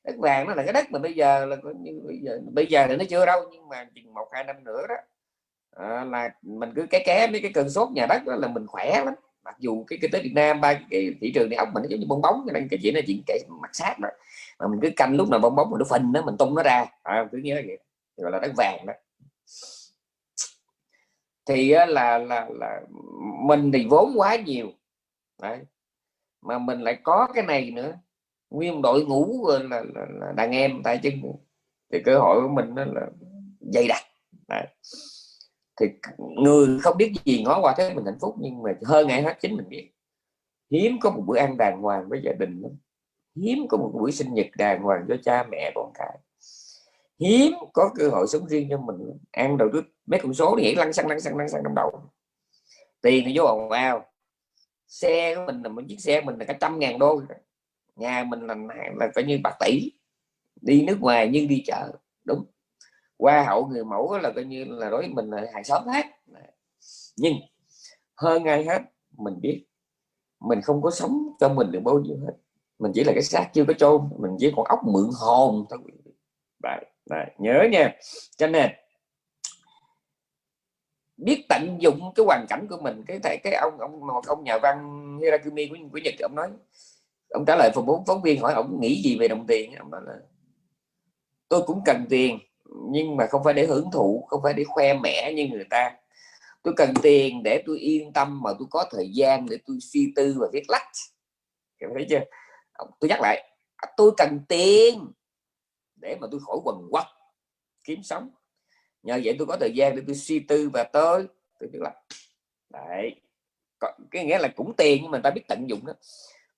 Đất 0.03 0.15
vàng 0.17 0.47
nó 0.47 0.53
là 0.53 0.63
cái 0.63 0.73
đất 0.73 0.91
mà 0.91 0.99
bây 0.99 1.13
giờ 1.13 1.45
là 1.45 1.55
như 1.79 2.01
bây 2.07 2.17
giờ 2.17 2.39
bây 2.53 2.65
giờ 2.65 2.85
thì 2.87 2.95
nó 2.95 3.03
chưa 3.09 3.25
đâu 3.25 3.41
nhưng 3.51 3.69
mà 3.69 3.89
chừng 3.95 4.13
một 4.13 4.27
hai 4.31 4.43
năm 4.43 4.63
nữa 4.63 4.81
đó 4.89 4.95
à, 5.75 6.03
là 6.03 6.29
mình 6.41 6.73
cứ 6.75 6.85
cái 6.89 7.03
ké 7.05 7.27
mấy 7.27 7.41
cái 7.41 7.51
cơn 7.53 7.69
sốt 7.69 7.89
nhà 7.91 8.05
đất 8.05 8.21
đó 8.25 8.35
là 8.35 8.47
mình 8.47 8.67
khỏe 8.67 9.01
lắm. 9.05 9.13
Mặc 9.43 9.55
dù 9.59 9.83
cái 9.87 9.99
kinh 10.01 10.11
tế 10.11 10.19
Việt 10.21 10.33
Nam 10.35 10.61
ba 10.61 10.73
cái 10.89 11.15
thị 11.21 11.31
trường 11.35 11.49
này 11.49 11.57
ốc 11.57 11.69
mình 11.73 11.83
nó 11.83 11.89
giống 11.89 11.99
như 11.99 12.05
bong 12.09 12.21
bóng 12.21 12.47
nên 12.53 12.67
cái 12.69 12.79
chuyện 12.83 12.93
này 12.93 13.03
chuyện 13.07 13.21
cái 13.27 13.39
mặt 13.61 13.69
sát 13.73 13.99
đó. 13.99 14.09
Mà 14.59 14.67
mình 14.67 14.79
cứ 14.81 14.89
canh 14.95 15.15
lúc 15.15 15.29
nào 15.29 15.39
bong 15.39 15.55
bóng 15.55 15.69
mình 15.69 15.79
nó 15.79 15.85
phình 15.97 16.11
nó 16.11 16.21
mình 16.21 16.37
tung 16.37 16.55
nó 16.55 16.63
ra. 16.63 16.85
À, 17.03 17.27
cứ 17.31 17.37
nhớ 17.37 17.61
vậy 17.67 17.77
gọi 18.17 18.31
là 18.31 18.39
đất 18.39 18.51
vàng 18.57 18.85
đó 18.85 18.93
thì 21.45 21.69
là 21.69 22.17
là 22.17 22.49
là 22.49 22.81
mình 23.45 23.71
thì 23.71 23.87
vốn 23.89 24.13
quá 24.15 24.35
nhiều. 24.35 24.71
Đấy. 25.41 25.59
mà 26.41 26.59
mình 26.59 26.81
lại 26.81 26.99
có 27.03 27.27
cái 27.33 27.43
này 27.45 27.71
nữa. 27.71 27.95
Nguyên 28.49 28.81
đội 28.81 29.05
ngũ 29.05 29.47
là, 29.47 29.83
là, 29.95 30.05
là 30.09 30.31
đàn 30.31 30.51
em 30.51 30.83
tay 30.83 30.99
chân 31.03 31.13
thì 31.91 32.01
cơ 32.05 32.19
hội 32.19 32.41
của 32.41 32.47
mình 32.47 32.75
nó 32.75 32.85
là 32.85 33.07
dày 33.59 33.87
đặc. 33.87 34.01
Đấy. 34.47 34.67
thì 35.79 35.85
người 36.17 36.79
không 36.81 36.97
biết 36.97 37.13
gì 37.25 37.43
ngó 37.43 37.61
qua 37.61 37.73
thế 37.77 37.93
mình 37.93 38.05
hạnh 38.05 38.17
phúc 38.21 38.35
nhưng 38.39 38.63
mà 38.63 38.71
hơn 38.85 39.07
ngày 39.07 39.21
hết 39.21 39.37
chính 39.41 39.55
mình 39.55 39.69
biết. 39.69 39.91
Hiếm 40.71 40.99
có 41.01 41.11
một 41.11 41.23
bữa 41.25 41.37
ăn 41.37 41.57
đàng 41.57 41.81
hoàng 41.81 42.09
với 42.09 42.21
gia 42.23 42.31
đình 42.33 42.61
lắm. 42.61 42.71
Hiếm 43.35 43.67
có 43.69 43.77
một 43.77 43.91
buổi 43.93 44.11
sinh 44.11 44.33
nhật 44.33 44.47
đàng 44.57 44.83
hoàng 44.83 45.05
cho 45.09 45.15
cha 45.23 45.43
mẹ 45.51 45.71
con 45.75 45.91
cái 45.93 46.19
hiếm 47.19 47.53
có 47.73 47.91
cơ 47.95 48.09
hội 48.09 48.27
sống 48.27 48.47
riêng 48.47 48.67
cho 48.69 48.77
mình 48.77 48.97
ăn 49.31 49.57
đầu 49.57 49.69
đứt 49.69 49.83
mấy 50.05 50.19
con 50.23 50.33
số 50.33 50.55
nghĩ 50.55 50.75
lăn 50.75 50.93
xăng 50.93 51.07
lăn 51.07 51.19
xăng 51.19 51.37
lăn 51.37 51.49
xăng 51.49 51.61
trong 51.63 51.75
đầu. 51.75 51.91
Tiền 53.01 53.23
thì 53.25 53.37
vô 53.37 53.45
ồn 53.45 53.71
ào. 53.71 54.05
Xe 54.87 55.35
của 55.35 55.43
mình 55.45 55.61
là 55.63 55.69
một 55.69 55.81
chiếc 55.87 55.99
xe 55.99 56.21
mình 56.21 56.37
là 56.37 56.45
cả 56.45 56.53
trăm 56.61 56.79
ngàn 56.79 56.99
đô. 56.99 57.21
Nhà 57.95 58.23
mình 58.23 58.47
là 58.47 58.55
là 58.95 59.09
phải 59.15 59.23
như 59.23 59.39
bạc 59.43 59.55
tỷ. 59.59 59.91
Đi 60.61 60.85
nước 60.85 60.97
ngoài 60.99 61.29
nhưng 61.33 61.47
đi 61.47 61.63
chợ 61.67 61.91
đúng. 62.23 62.45
Qua 63.17 63.43
hậu 63.47 63.67
người 63.67 63.85
mẫu 63.85 64.17
là 64.17 64.31
coi 64.35 64.43
như 64.43 64.65
là 64.65 64.89
đối 64.89 65.07
mình 65.07 65.29
là 65.29 65.45
hàng 65.53 65.63
xóm 65.63 65.87
hết. 65.87 66.05
Nhưng 67.17 67.33
hơn 68.15 68.43
ai 68.43 68.65
hết 68.65 68.81
mình 69.17 69.41
biết 69.41 69.65
mình 70.39 70.61
không 70.61 70.81
có 70.81 70.91
sống 70.91 71.35
cho 71.39 71.49
mình 71.49 71.71
được 71.71 71.79
bao 71.83 71.99
nhiêu 71.99 72.17
hết. 72.25 72.33
Mình 72.79 72.91
chỉ 72.95 73.03
là 73.03 73.13
cái 73.13 73.23
xác 73.23 73.49
chưa 73.53 73.65
có 73.67 73.73
chôn 73.73 74.09
mình 74.19 74.31
chỉ 74.39 74.53
còn 74.55 74.65
ốc 74.65 74.79
mượn 74.85 75.09
hồn 75.13 75.65
thôi. 75.69 75.79
Đấy, 76.63 76.85
đấy, 77.05 77.25
nhớ 77.37 77.63
nha. 77.71 77.95
Cho 78.37 78.47
nên 78.47 78.71
biết 81.17 81.45
tận 81.49 81.77
dụng 81.79 82.11
cái 82.15 82.25
hoàn 82.25 82.45
cảnh 82.49 82.67
của 82.69 82.77
mình. 82.77 83.03
Cái 83.07 83.19
thể 83.23 83.37
cái 83.43 83.53
ông 83.53 83.79
ông 83.79 84.07
một 84.07 84.21
ông 84.27 84.43
nhà 84.43 84.57
văn 84.57 84.99
Hirakumi 85.21 85.67
của, 85.67 85.75
của 85.91 85.99
Nhật 86.03 86.13
ông 86.21 86.35
nói 86.35 86.49
ông 87.29 87.45
trả 87.47 87.55
lời 87.55 87.71
phỏng 87.75 87.85
bốn 87.85 88.05
phóng 88.05 88.21
viên 88.21 88.41
hỏi 88.41 88.53
ông 88.53 88.79
nghĩ 88.81 89.01
gì 89.03 89.17
về 89.19 89.27
đồng 89.27 89.47
tiền. 89.47 89.75
Ông 89.75 89.91
nói 89.91 90.01
là 90.05 90.13
tôi 91.49 91.61
cũng 91.67 91.81
cần 91.85 92.05
tiền 92.09 92.39
nhưng 92.91 93.15
mà 93.15 93.27
không 93.27 93.43
phải 93.43 93.53
để 93.53 93.65
hưởng 93.65 93.91
thụ 93.91 94.25
không 94.29 94.43
phải 94.43 94.53
để 94.53 94.63
khoe 94.63 94.93
mẽ 94.93 95.33
như 95.33 95.47
người 95.47 95.65
ta. 95.69 95.97
Tôi 96.63 96.73
cần 96.77 96.93
tiền 97.01 97.43
để 97.43 97.63
tôi 97.65 97.79
yên 97.79 98.13
tâm 98.13 98.41
mà 98.43 98.51
tôi 98.59 98.67
có 98.71 98.85
thời 98.91 99.11
gian 99.13 99.45
để 99.49 99.57
tôi 99.67 99.77
suy 99.81 100.13
tư 100.15 100.35
và 100.39 100.47
viết 100.53 100.63
lách. 100.67 100.87
Thấy 101.93 102.05
chưa? 102.09 102.21
Tôi 102.99 103.09
nhắc 103.09 103.21
lại 103.21 103.49
tôi 103.97 104.11
cần 104.17 104.39
tiền 104.47 105.11
để 105.95 106.17
mà 106.21 106.27
tôi 106.31 106.39
khỏi 106.45 106.57
quần 106.63 106.87
quật 106.91 107.05
kiếm 107.83 108.03
sống 108.03 108.29
nhờ 109.03 109.21
vậy 109.23 109.35
tôi 109.39 109.47
có 109.47 109.57
thời 109.59 109.71
gian 109.75 109.95
để 109.95 110.01
tôi 110.07 110.15
suy 110.15 110.39
tư 110.39 110.69
và 110.73 110.83
tôi 110.83 111.27
tôi 111.59 111.69
biết 111.69 111.79
là, 111.81 111.91
đấy. 112.69 113.15
Cái 114.11 114.25
nghĩa 114.25 114.39
là 114.39 114.47
cũng 114.47 114.73
tiền 114.77 114.99
nhưng 115.01 115.11
mà 115.11 115.19
ta 115.23 115.29
biết 115.29 115.47
tận 115.47 115.69
dụng 115.69 115.85
đó. 115.85 115.93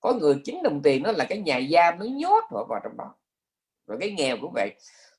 Có 0.00 0.12
người 0.12 0.40
chính 0.44 0.62
đồng 0.62 0.82
tiền 0.82 1.02
nó 1.02 1.12
là 1.12 1.24
cái 1.24 1.38
nhà 1.38 1.60
giam 1.70 1.98
nó 1.98 2.04
nhốt 2.04 2.44
họ 2.50 2.66
vào 2.68 2.80
trong 2.84 2.96
đó. 2.96 3.14
Rồi 3.86 3.98
cái 4.00 4.10
nghèo 4.10 4.36
cũng 4.40 4.52
vậy. 4.54 4.70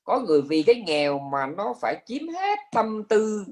Có 0.04 0.20
người 0.20 0.42
vì 0.42 0.62
cái 0.62 0.82
nghèo 0.86 1.18
mà 1.18 1.46
nó 1.46 1.74
phải 1.80 2.02
chiếm 2.06 2.28
hết 2.28 2.58
tâm 2.72 3.04
tư 3.08 3.44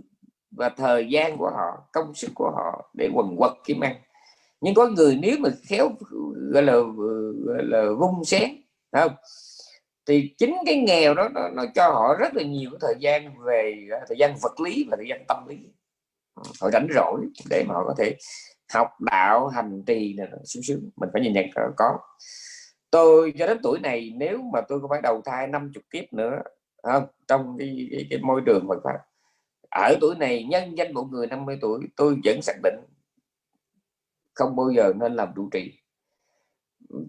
và 0.50 0.68
thời 0.68 1.08
gian 1.10 1.36
của 1.36 1.50
họ, 1.50 1.88
công 1.92 2.14
sức 2.14 2.30
của 2.34 2.50
họ 2.56 2.90
để 2.94 3.08
quần 3.14 3.36
quật 3.36 3.52
kiếm 3.64 3.80
ăn. 3.80 3.96
Nhưng 4.60 4.74
có 4.74 4.86
người 4.86 5.18
nếu 5.22 5.36
mà 5.38 5.50
khéo, 5.62 5.90
gọi 6.52 6.62
là 6.62 6.72
gọi 7.44 7.62
là 7.62 7.90
vung 7.98 8.24
xén 8.24 8.50
không? 8.92 9.12
Thì 10.06 10.34
chính 10.38 10.56
cái 10.66 10.76
nghèo 10.76 11.14
đó 11.14 11.28
nó, 11.34 11.48
nó 11.48 11.64
cho 11.74 11.88
họ 11.88 12.16
rất 12.18 12.34
là 12.34 12.42
nhiều 12.42 12.70
thời 12.80 12.94
gian 13.00 13.42
về 13.42 13.88
à, 13.92 14.00
thời 14.08 14.18
gian 14.18 14.36
vật 14.42 14.60
lý 14.60 14.86
và 14.90 14.96
thời 14.96 15.08
gian 15.08 15.24
tâm 15.28 15.46
lý. 15.48 15.56
Ừ, 16.34 16.42
họ 16.60 16.70
rảnh 16.70 16.86
rỗi 16.94 17.20
để 17.50 17.64
mà 17.68 17.74
họ 17.74 17.84
có 17.86 17.94
thể 17.98 18.16
học 18.74 18.88
đạo 19.00 19.48
hành 19.48 19.82
trì 19.86 20.14
này 20.16 20.26
sướng 20.44 20.62
sướng 20.62 20.90
mình 20.96 21.10
phải 21.12 21.22
nhìn 21.22 21.32
nhận 21.32 21.46
có. 21.76 21.98
Tôi 22.90 23.34
cho 23.38 23.46
đến 23.46 23.58
tuổi 23.62 23.78
này 23.82 24.12
nếu 24.16 24.42
mà 24.52 24.60
tôi 24.68 24.80
có 24.80 24.88
phải 24.90 25.00
đầu 25.02 25.22
thai 25.24 25.46
50 25.46 25.82
kiếp 25.90 26.12
nữa 26.12 26.42
không 26.82 27.06
trong 27.28 27.56
cái, 27.58 27.88
cái, 27.90 28.06
cái 28.10 28.18
môi 28.22 28.42
trường 28.46 28.68
Phật 28.68 28.80
pháp 28.84 28.98
ở 29.70 29.96
tuổi 30.00 30.14
này 30.18 30.44
nhân 30.44 30.78
danh 30.78 30.94
một 30.94 31.08
người 31.10 31.26
50 31.26 31.58
tuổi 31.60 31.80
tôi 31.96 32.16
vẫn 32.24 32.42
xác 32.42 32.54
định 32.62 32.74
không 34.34 34.56
bao 34.56 34.70
giờ 34.76 34.92
nên 34.96 35.14
làm 35.14 35.28
trụ 35.36 35.48
trì 35.52 35.72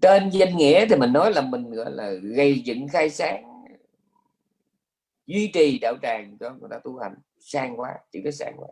trên 0.01 0.29
danh 0.29 0.57
nghĩa 0.57 0.85
thì 0.89 0.95
mình 0.95 1.13
nói 1.13 1.33
là 1.33 1.41
mình, 1.41 1.71
gọi 1.71 1.91
là, 1.91 2.11
gây 2.11 2.59
dựng 2.59 2.87
khai 2.87 3.09
sáng, 3.09 3.43
duy 5.25 5.51
trì 5.53 5.79
đạo 5.81 5.93
tràng 6.01 6.37
cho 6.39 6.49
người 6.49 6.69
ta 6.71 6.79
tu 6.83 6.97
hành. 6.97 7.15
Sang 7.39 7.79
quá 7.79 7.95
chỉ 8.11 8.21
có 8.23 8.31
sang 8.31 8.53
quá. 8.57 8.67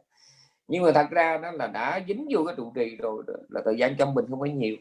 Nhưng 0.67 0.83
mà 0.83 0.91
thật 0.91 1.07
ra 1.11 1.39
nó 1.41 1.51
là 1.51 1.67
đã 1.67 2.01
dính 2.07 2.27
vô 2.31 2.43
cái 2.45 2.55
trụ 2.57 2.71
trì 2.75 2.95
rồi 2.95 3.23
là 3.49 3.61
thời 3.65 3.77
gian 3.77 3.95
trong 3.97 4.13
mình 4.13 4.25
không 4.29 4.39
có 4.39 4.45
nhiều. 4.45 4.75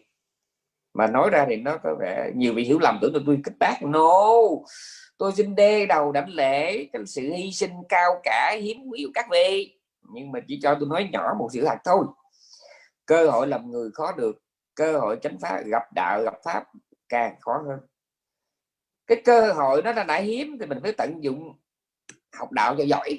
Mà 0.95 1.07
nói 1.07 1.31
ra 1.31 1.47
thì 1.49 1.57
nó 1.57 1.79
có 1.83 1.97
vẻ 2.01 2.31
nhiều 2.35 2.55
vị 2.55 2.65
hiểu 2.65 2.79
lầm 2.79 2.99
tưởng 3.03 3.15
là 3.15 3.21
tôi 3.27 3.39
kích 3.45 3.55
bác. 3.59 3.83
No, 3.83 4.39
tôi 5.19 5.33
xin 5.33 5.55
đê 5.55 5.87
đầu 5.87 6.13
đảnh 6.13 6.29
lễ 6.29 6.85
cái 6.93 7.03
sự 7.07 7.23
hy 7.23 7.53
sinh 7.53 7.73
cao 7.89 8.21
cả, 8.23 8.57
hiếm 8.63 8.79
quý 8.91 9.03
của 9.07 9.11
các 9.15 9.27
vị. 9.31 9.79
Nhưng 10.13 10.33
mà 10.33 10.41
chỉ 10.49 10.61
cho 10.63 10.77
tôi 10.81 10.89
nói 10.89 11.09
nhỏ 11.13 11.35
một 11.39 11.49
sự 11.53 11.65
thật 11.65 11.79
thôi. 11.85 12.05
Cơ 13.07 13.31
hội 13.31 13.47
làm 13.47 13.71
người 13.71 13.91
khó 13.95 14.13
được 14.17 14.44
cơ 14.75 14.99
hội 14.99 15.19
chánh 15.23 15.39
pháp 15.41 15.63
gặp 15.67 15.83
đạo 15.95 16.23
gặp 16.23 16.35
pháp 16.45 16.65
càng 17.09 17.35
khó 17.41 17.53
hơn. 17.67 17.81
Cái 19.07 19.23
cơ 19.25 19.53
hội 19.53 19.83
nó 19.83 19.93
đã, 19.93 20.05
đã 20.05 20.17
hiếm 20.17 20.57
thì 20.61 20.67
mình 20.67 20.79
phải 20.83 20.93
tận 20.93 21.25
dụng 21.25 21.59
học 22.33 22.53
đạo 22.53 22.75
cho 22.79 22.85
giỏi 22.85 23.19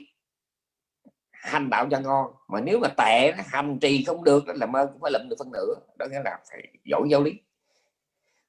hành 1.31 1.69
đạo 1.69 1.87
cho 1.91 1.99
ngon. 1.99 2.33
Mà 2.47 2.61
nếu 2.61 2.79
mà 2.79 2.87
tệ 2.97 3.33
hành 3.37 3.79
trì 3.81 4.03
không 4.03 4.23
được 4.23 4.47
là 4.47 4.65
mơ 4.65 4.89
cũng 4.93 5.01
phải 5.01 5.11
lụm 5.11 5.29
được 5.29 5.35
phân 5.39 5.51
nửa 5.51 5.75
đó 5.97 6.05
nghĩa 6.11 6.21
là 6.25 6.39
phải 6.51 6.67
giỏi 6.83 7.01
giáo 7.11 7.23
lý. 7.23 7.31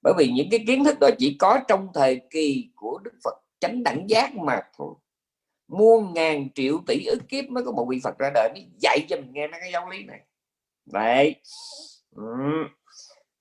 Bởi 0.02 0.14
vì 0.18 0.32
những 0.32 0.48
cái 0.50 0.64
kiến 0.66 0.84
thức 0.84 0.98
đó 1.00 1.08
chỉ 1.18 1.36
có 1.40 1.60
trong 1.68 1.88
thời 1.94 2.20
kỳ 2.30 2.70
của 2.74 2.98
đức 2.98 3.14
phật 3.24 3.34
chánh 3.60 3.82
đẳng 3.82 4.10
giác 4.10 4.34
mà 4.34 4.60
thôi. 4.76 4.94
Muôn 5.68 6.14
ngàn 6.14 6.48
triệu 6.54 6.78
tỷ 6.86 7.04
ức 7.04 7.22
kiếp 7.28 7.44
mới 7.44 7.64
có 7.64 7.72
một 7.72 7.86
vị 7.90 8.00
phật 8.04 8.18
ra 8.18 8.30
đời 8.34 8.50
mới 8.54 8.66
dạy 8.80 9.06
cho 9.08 9.16
mình 9.16 9.32
nghe 9.32 9.46
mấy 9.46 9.60
cái 9.60 9.72
giáo 9.72 9.90
lý 9.90 10.04
này. 10.04 10.20
Vậy 10.86 11.34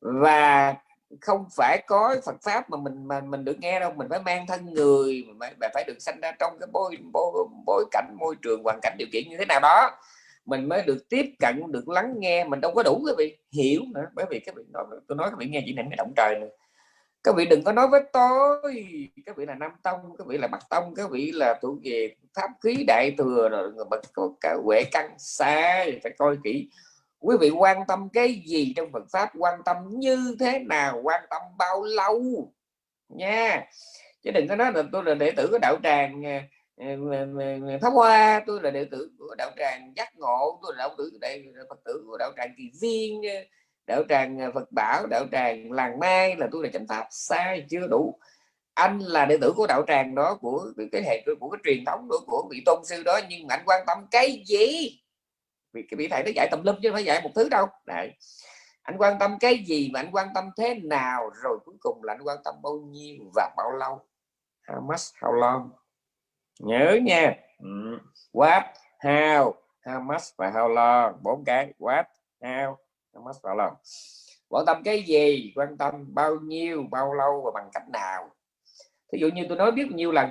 và 0.01 0.75
không 1.21 1.45
phải 1.55 1.83
có 1.87 2.15
Phật 2.25 2.35
pháp 2.43 2.69
mà 2.69 2.77
mình 2.77 3.07
mà 3.07 3.21
mình 3.21 3.45
được 3.45 3.59
nghe 3.59 3.79
đâu. 3.79 3.91
Mình 3.95 4.07
phải 4.09 4.19
mang 4.19 4.47
thân 4.47 4.73
người 4.73 5.25
mà 5.35 5.49
phải 5.73 5.83
được 5.87 5.97
sanh 5.99 6.19
ra 6.21 6.31
trong 6.39 6.59
cái 6.59 6.67
bối, 6.73 6.97
bối, 7.13 7.47
bối 7.65 7.85
cảnh 7.91 8.15
môi 8.19 8.35
trường 8.41 8.63
hoàn 8.63 8.79
cảnh 8.81 8.95
điều 8.97 9.07
kiện 9.11 9.29
như 9.29 9.37
thế 9.37 9.45
nào 9.45 9.59
đó. 9.59 9.91
Mình 10.45 10.69
mới 10.69 10.81
được 10.81 11.09
tiếp 11.09 11.25
cận 11.39 11.71
được 11.71 11.89
lắng 11.89 12.13
nghe. 12.17 12.43
Mình 12.43 12.61
đâu 12.61 12.71
có 12.75 12.83
đủ 12.83 13.03
cái 13.05 13.15
vị 13.17 13.37
hiểu 13.51 13.81
nữa. 13.93 14.05
Bởi 14.13 14.25
vì 14.29 14.39
các 14.39 14.55
vị 14.55 14.63
nói 14.73 14.85
tôi 15.07 15.15
nói 15.17 15.29
các 15.29 15.39
vị 15.39 15.45
nghe 15.45 15.63
chỉ 15.65 15.73
nằm 15.73 15.85
cái 15.89 15.97
động 15.97 16.13
trời 16.15 16.39
này 16.39 16.49
các 17.25 17.35
vị 17.35 17.45
đừng 17.45 17.63
có 17.63 17.71
nói 17.71 17.87
với 17.87 18.01
tôi. 18.13 18.87
Các 19.25 19.37
vị 19.37 19.45
là 19.45 19.55
nam 19.55 19.71
tông 19.83 19.99
các 20.17 20.27
vị 20.27 20.37
là 20.37 20.47
bắc 20.47 20.69
tông 20.69 20.95
các 20.95 21.11
vị 21.11 21.31
là 21.31 21.59
thuộc 21.61 21.77
về 21.83 22.15
pháp 22.33 22.49
khí 22.63 22.83
đại 22.87 23.15
thừa 23.17 23.49
rồi. 23.49 23.71
Bậc 23.89 24.01
có 24.13 24.29
cả 24.41 24.55
huệ 24.63 24.83
căn 24.91 25.15
sai 25.17 25.99
phải 26.03 26.11
coi 26.17 26.37
kỹ 26.43 26.69
quý 27.19 27.35
vị 27.39 27.49
quan 27.49 27.77
tâm 27.87 28.09
cái 28.13 28.43
gì 28.45 28.73
trong 28.75 28.91
Phật 28.91 29.03
pháp? 29.11 29.29
Quan 29.37 29.59
tâm 29.65 29.77
như 29.89 30.35
thế 30.39 30.59
nào? 30.59 31.01
Quan 31.03 31.23
tâm 31.29 31.41
bao 31.57 31.83
lâu? 31.83 32.21
Nha. 33.09 33.65
Chứ 34.23 34.31
đừng 34.31 34.47
có 34.47 34.55
nói 34.55 34.71
là 34.73 34.83
tôi 34.91 35.03
là 35.03 35.13
đệ 35.15 35.31
tử 35.31 35.47
của 35.51 35.57
đạo 35.61 35.77
tràng 35.83 36.23
ờ, 36.77 36.85
ờ, 37.39 37.79
pháp 37.81 37.89
hoa. 37.89 38.43
Tôi 38.47 38.61
là 38.61 38.71
đệ 38.71 38.85
tử 38.85 39.11
của 39.19 39.35
đạo 39.37 39.51
tràng 39.57 39.93
giác 39.95 40.15
ngộ. 40.15 40.59
Tôi 40.63 40.73
là 40.75 40.77
đạo 40.77 40.95
tử 40.97 41.11
đây 41.21 41.45
phật 41.69 41.79
tử 41.85 42.03
của 42.07 42.17
đạo 42.17 42.31
tràng 42.37 42.49
kỳ 42.57 42.63
viên 42.81 43.21
ờ, 43.23 43.35
đạo 43.87 44.03
tràng 44.09 44.51
phật 44.53 44.71
bảo, 44.71 45.07
đạo 45.07 45.25
tràng 45.31 45.71
làng 45.71 45.99
mai 45.99 46.35
là 46.35 46.47
tôi 46.51 46.63
là 46.63 46.69
chánh 46.73 46.87
pháp. 46.87 47.07
Sai, 47.11 47.65
chưa 47.69 47.87
đủ. 47.87 48.19
Anh 48.73 48.99
là 48.99 49.25
đệ 49.25 49.37
tử 49.41 49.53
của 49.55 49.67
đạo 49.67 49.83
tràng 49.87 50.15
đó, 50.15 50.37
của 50.41 50.65
cái 50.91 51.01
hệ 51.05 51.23
của 51.39 51.49
cái 51.49 51.59
truyền 51.63 51.85
thống 51.85 52.07
đó, 52.09 52.17
của 52.27 52.47
vị 52.51 52.63
tôn 52.65 52.85
sư 52.85 53.03
đó, 53.05 53.19
nhưng 53.29 53.47
anh 53.47 53.63
quan 53.65 53.83
tâm 53.87 53.97
cái 54.11 54.43
gì? 54.45 54.99
Vì 55.75 55.83
cái 55.89 55.97
vị 55.97 56.07
thầy 56.07 56.23
nó 56.23 56.31
dạy 56.35 56.47
tầm 56.51 56.63
lum 56.63 56.75
chứ 56.81 56.89
không 56.89 56.95
phải 56.95 57.05
dạy 57.05 57.21
một 57.23 57.29
thứ 57.35 57.49
đâu. 57.49 57.67
Đấy. 57.85 58.13
anh 58.81 58.97
quan 58.97 59.19
tâm 59.19 59.37
cái 59.39 59.57
gì 59.57 59.89
mà 59.93 59.99
anh 59.99 60.09
quan 60.11 60.27
tâm 60.35 60.49
thế 60.57 60.79
nào, 60.83 61.29
rồi 61.43 61.59
cuối 61.65 61.75
cùng 61.79 62.03
là 62.03 62.13
anh 62.13 62.21
quan 62.23 62.37
tâm 62.43 62.55
bao 62.63 62.73
nhiêu 62.73 63.31
và 63.35 63.53
bao 63.57 63.71
lâu? 63.71 63.99
How 64.67 64.81
much, 64.81 65.15
how 65.19 65.31
long? 65.31 65.69
Nhớ 66.59 66.99
nha. 67.03 67.35
Ừ. 67.59 67.99
what, 68.33 68.61
how? 68.99 69.53
How 69.83 70.01
much 70.01 70.21
và 70.37 70.51
how 70.51 70.67
long? 70.67 71.23
Bốn 71.23 71.43
cái. 71.45 71.73
What, 71.79 72.03
how? 72.41 72.75
How 73.13 73.23
much, 73.23 73.35
how 73.43 73.55
long? 73.55 73.73
Quan 74.49 74.65
tâm 74.65 74.83
cái 74.83 75.03
gì? 75.03 75.53
Quan 75.55 75.77
tâm 75.77 76.13
bao 76.13 76.35
nhiêu, 76.35 76.85
bao 76.91 77.13
lâu 77.13 77.41
và 77.45 77.51
bằng 77.53 77.69
cách 77.73 77.89
nào? 77.89 78.29
Ví 79.11 79.19
dụ 79.19 79.27
như 79.27 79.45
tôi 79.49 79.57
nói 79.57 79.71
biết 79.71 79.87
nhiều 79.91 80.11
lần, 80.11 80.29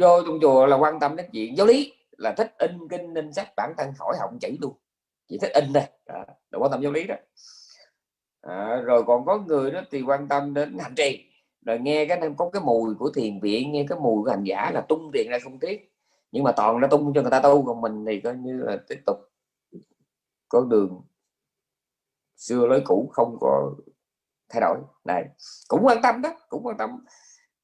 vô 0.00 0.22
trong 0.26 0.38
chùa 0.40 0.66
là 0.66 0.76
quan 0.76 1.00
tâm 1.00 1.16
đến 1.16 1.26
chuyện 1.32 1.56
giáo 1.56 1.66
lý 1.66 1.92
là 2.18 2.32
thích 2.32 2.54
in 2.58 2.88
kinh 2.90 3.14
in 3.14 3.32
sách 3.32 3.48
bản 3.56 3.74
thân 3.78 3.92
khỏi 3.98 4.16
học 4.20 4.30
chữ 4.40 4.56
luôn. 4.60 4.76
Chỉ 5.28 5.38
thích 5.38 5.52
in 5.54 5.72
đây, 5.72 5.88
à, 6.06 6.26
đâu 6.50 6.62
quan 6.62 6.70
tâm 6.70 6.82
giáo 6.82 6.92
lý 6.92 7.06
đó. 7.06 7.14
À, 8.40 8.76
rồi 8.76 9.04
còn 9.06 9.24
có 9.26 9.38
người 9.38 9.70
đó 9.70 9.80
thì 9.90 10.02
quan 10.02 10.28
tâm 10.28 10.54
đến 10.54 10.78
hành 10.78 10.94
trì. 10.94 11.30
Rồi 11.66 11.78
nghe 11.78 12.06
cái 12.06 12.20
có 12.36 12.50
cái 12.50 12.62
mùi 12.64 12.94
của 12.94 13.10
thiền 13.14 13.40
viện 13.40 13.72
nghe 13.72 13.86
cái 13.88 13.98
mùi 13.98 14.24
của 14.24 14.30
hành 14.30 14.44
giả 14.44 14.70
là 14.74 14.80
tung 14.88 15.10
tiền 15.12 15.30
ra 15.30 15.38
không 15.44 15.58
tiếc. 15.58 15.92
Nhưng 16.32 16.44
mà 16.44 16.52
toàn 16.52 16.80
nó 16.80 16.88
tung 16.88 17.12
cho 17.14 17.22
người 17.22 17.30
ta 17.30 17.40
tu 17.40 17.66
còn 17.66 17.80
mình 17.80 18.04
thì 18.06 18.20
coi 18.20 18.36
như 18.36 18.62
là 18.62 18.76
tiếp 18.88 19.00
tục 19.06 19.16
có 20.48 20.60
đường 20.70 21.02
xưa 22.36 22.66
lối 22.66 22.82
cũ 22.84 23.10
không 23.12 23.36
có 23.40 23.74
thay 24.48 24.60
đổi. 24.60 24.78
Này 25.04 25.24
cũng 25.68 25.80
quan 25.84 26.02
tâm 26.02 26.22
đó 26.22 26.30
cũng 26.48 26.66
quan 26.66 26.76
tâm. 26.76 27.04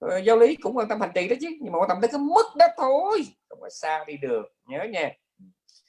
Ờ, 0.00 0.18
giáo 0.18 0.36
lý 0.36 0.56
cũng 0.56 0.76
quan 0.76 0.88
tâm 0.88 1.00
hành 1.00 1.10
trì 1.14 1.28
đó 1.28 1.36
chứ, 1.40 1.48
nhưng 1.60 1.72
mà 1.72 1.78
quan 1.78 1.88
tâm 1.88 1.98
tới 2.00 2.08
cái 2.12 2.20
mức 2.20 2.56
đó 2.56 2.66
thôi, 2.76 3.26
không 3.48 3.60
có 3.60 3.68
xa 3.68 4.04
đi 4.06 4.16
được, 4.16 4.42
nhớ 4.66 4.84
nha. 4.90 5.10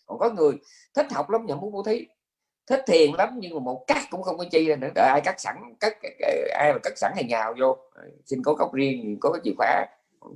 Còn 0.06 0.20
có 0.20 0.30
người 0.30 0.54
thích 0.94 1.12
học 1.12 1.30
lắm 1.30 1.46
nhận 1.46 1.60
muốn 1.62 1.72
bố 1.72 1.84
thí, 1.84 2.08
thích 2.68 2.84
thiền 2.88 3.12
lắm 3.18 3.30
nhưng 3.38 3.54
mà 3.54 3.60
một 3.60 3.84
cắt 3.88 4.02
cũng 4.10 4.24
không 4.24 4.38
có 4.38 4.46
chi 4.52 4.66
ra 4.66 4.76
nữa, 4.76 4.90
đợi 4.96 5.10
ai 5.10 5.22
cắt 5.22 5.40
sẵn, 5.40 5.56
cắt 5.80 5.98
ai 6.54 6.74
mà 6.74 6.80
cắt 6.84 6.94
sẵn 6.98 7.12
hay 7.16 7.24
nhào 7.24 7.54
vô. 7.60 7.78
Ờ, 7.94 8.04
xin 8.26 8.44
có 8.44 8.56
cốc 8.56 8.74
riêng, 8.74 9.18
có 9.20 9.32
cái 9.32 9.42
chìa 9.44 9.54
khóa, 9.58 9.86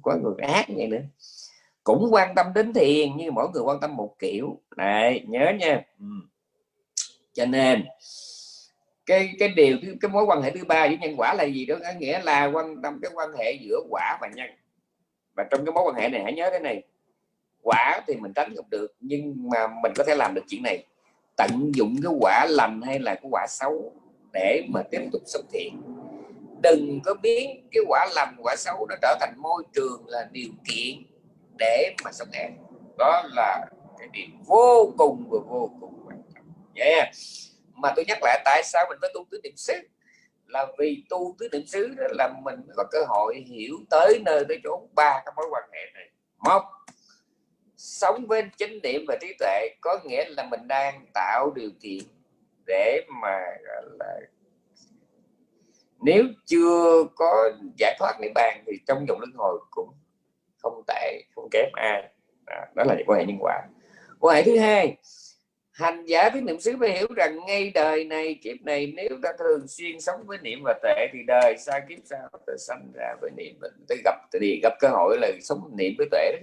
có 0.03 0.15
người 0.23 0.34
ác 0.53 0.69
như 0.69 0.76
vậy 0.77 0.88
nữa. 0.88 1.02
Cũng 1.84 2.07
quan 2.11 2.35
tâm 2.35 2.53
đến 2.56 2.73
thiền 2.73 3.10
nhưng 3.18 3.34
mỗi 3.34 3.47
người 3.53 3.64
quan 3.64 3.80
tâm 3.80 3.95
một 3.95 4.15
kiểu. 4.19 4.60
Này 4.77 5.26
nhớ 5.27 5.52
nha. 5.60 5.85
Cho 7.34 7.45
nên 7.45 7.85
cái 9.06 9.36
cái 9.40 9.49
điều, 9.49 9.77
cái 10.02 10.11
mối 10.11 10.23
quan 10.23 10.41
hệ 10.41 10.52
thứ 10.52 10.65
ba 10.65 10.88
với 10.88 10.98
nhân 10.98 11.15
quả 11.18 11.34
là 11.34 11.44
gì 11.44 11.65
đó? 11.65 11.76
Nghĩa 11.99 12.19
là 12.19 12.45
quan 12.45 12.82
tâm, 12.82 12.99
cái 13.02 13.11
quan 13.14 13.30
hệ 13.38 13.52
giữa 13.61 13.80
quả 13.90 14.18
và 14.22 14.27
nhân. 14.36 14.49
Và 15.36 15.44
trong 15.52 15.65
cái 15.65 15.73
mối 15.73 15.84
quan 15.88 15.95
hệ 15.95 16.10
này, 16.10 16.23
hãy 16.23 16.34
nhớ 16.34 16.49
cái 16.52 16.60
này. 16.60 16.84
Quả 17.61 18.02
thì 18.07 18.15
mình 18.15 18.34
tránh 18.34 18.56
không 18.56 18.69
được, 18.69 18.95
nhưng 18.99 19.49
mà 19.52 19.68
mình 19.84 19.91
có 19.95 20.03
thể 20.03 20.15
làm 20.15 20.34
được 20.34 20.44
chuyện 20.48 20.64
này. 20.64 20.86
Tận 21.38 21.72
dụng 21.76 21.95
cái 22.03 22.14
quả 22.19 22.45
lành 22.49 22.82
hay 22.82 22.99
là 22.99 23.15
cái 23.15 23.30
quả 23.32 23.45
xấu 23.49 23.94
để 24.34 24.64
mà 24.73 24.82
tiếp 24.91 25.02
tục 25.11 25.22
sống 25.26 25.45
thiện 25.53 25.82
đừng 26.64 26.99
có 27.06 27.14
biến 27.14 27.68
cái 27.72 27.84
quả 27.88 28.07
lành, 28.15 28.36
quả 28.44 28.56
xấu 28.57 28.86
nó 28.90 28.95
trở 29.02 29.18
thành 29.19 29.34
môi 29.38 29.64
trường 29.73 30.03
là 30.07 30.27
điều 30.32 30.49
kiện 30.68 31.03
để 31.60 31.95
mà 32.03 32.11
sống 32.11 32.27
ác 32.32 32.52
đó 32.98 33.23
là 33.34 33.65
cái 33.99 34.07
điều 34.14 34.27
vô 34.45 34.94
cùng 34.98 35.23
và 35.30 35.40
vô 35.48 35.72
cùng 35.80 35.94
quan 36.07 36.22
trọng. 36.36 36.45
Yeah 36.76 37.10
mà 37.76 37.93
tôi 37.95 38.06
nhắc 38.07 38.18
lại 38.22 38.41
tại 38.45 38.64
sao 38.64 38.85
mình 38.89 38.97
phải 39.02 39.11
tu 39.14 39.26
tứ 39.31 39.39
niệm 39.43 39.56
xứ? 39.56 39.73
Là 40.47 40.68
vì 40.80 41.03
tu 41.10 41.35
tứ 41.39 41.49
niệm 41.52 41.65
xứ 41.68 41.88
đó 41.97 42.07
là 42.11 42.34
mình 42.43 42.60
có 42.76 42.84
cơ 42.91 42.99
hội 43.07 43.35
hiểu 43.47 43.76
tới 43.89 44.22
nơi 44.26 44.45
tới 44.47 44.60
chỗ 44.64 44.88
ba 44.95 45.22
cái 45.26 45.34
mối 45.35 45.45
quan 45.52 45.64
hệ 45.73 45.80
này. 45.93 46.10
Một 46.38 46.61
sống 47.77 48.26
với 48.27 48.43
chánh 48.57 48.81
niệm 48.84 49.06
và 49.07 49.18
trí 49.22 49.34
tuệ 49.39 49.69
có 49.81 49.99
nghĩa 50.03 50.26
là 50.30 50.43
mình 50.52 50.68
đang 50.68 51.06
tạo 51.14 51.52
điều 51.56 51.69
kiện 51.81 52.03
để 52.65 53.02
mà 53.22 53.39
là 53.99 54.19
nếu 56.02 56.23
chưa 56.45 57.03
có 57.15 57.52
giải 57.77 57.95
thoát 57.99 58.19
niết 58.22 58.31
bàn 58.35 58.64
thì 58.68 58.73
trong 58.88 59.06
dòng 59.07 59.19
luân 59.19 59.31
hồi 59.35 59.60
cũng 59.69 59.89
không 60.57 60.84
tệ 60.88 61.23
không 61.35 61.49
kém 61.52 61.65
ai. 61.73 62.10
À, 62.45 62.68
đó 62.76 62.84
là 62.84 62.95
quan 63.07 63.19
hệ 63.19 63.26
nhân 63.26 63.38
quả. 63.39 63.61
Quan 64.19 64.35
hệ 64.35 64.43
thứ 64.43 64.60
hai 64.60 64.97
hành 65.76 66.06
giả 66.06 66.30
với 66.34 66.41
niệm 66.41 66.60
xứ 66.60 66.76
phải 66.80 66.97
hiểu 66.97 67.07
rằng 67.15 67.45
ngay 67.45 67.72
đời 67.73 68.06
này, 68.06 68.39
kiếp 68.43 68.61
này 68.61 68.93
nếu 68.95 69.10
ta 69.23 69.30
thường 69.39 69.68
xuyên 69.68 70.02
sống 70.02 70.23
với 70.26 70.38
niệm 70.38 70.60
và 70.64 70.80
tệ 70.84 71.07
thì 71.14 71.19
đời 71.27 71.56
sau 71.57 71.80
kiếp 71.89 71.99
sau 72.06 72.30
ta 72.47 72.53
sanh 72.57 72.91
ra 72.93 73.15
với 73.22 73.31
niệm 73.38 73.60
ta 73.89 73.95
gặp 74.03 74.15
thì 74.34 74.60
gặp 74.64 74.73
cơ 74.80 74.88
hội 74.88 75.18
là 75.22 75.31
sống 75.41 75.72
niệm 75.77 75.93
với 75.97 76.07
tuệ 76.11 76.39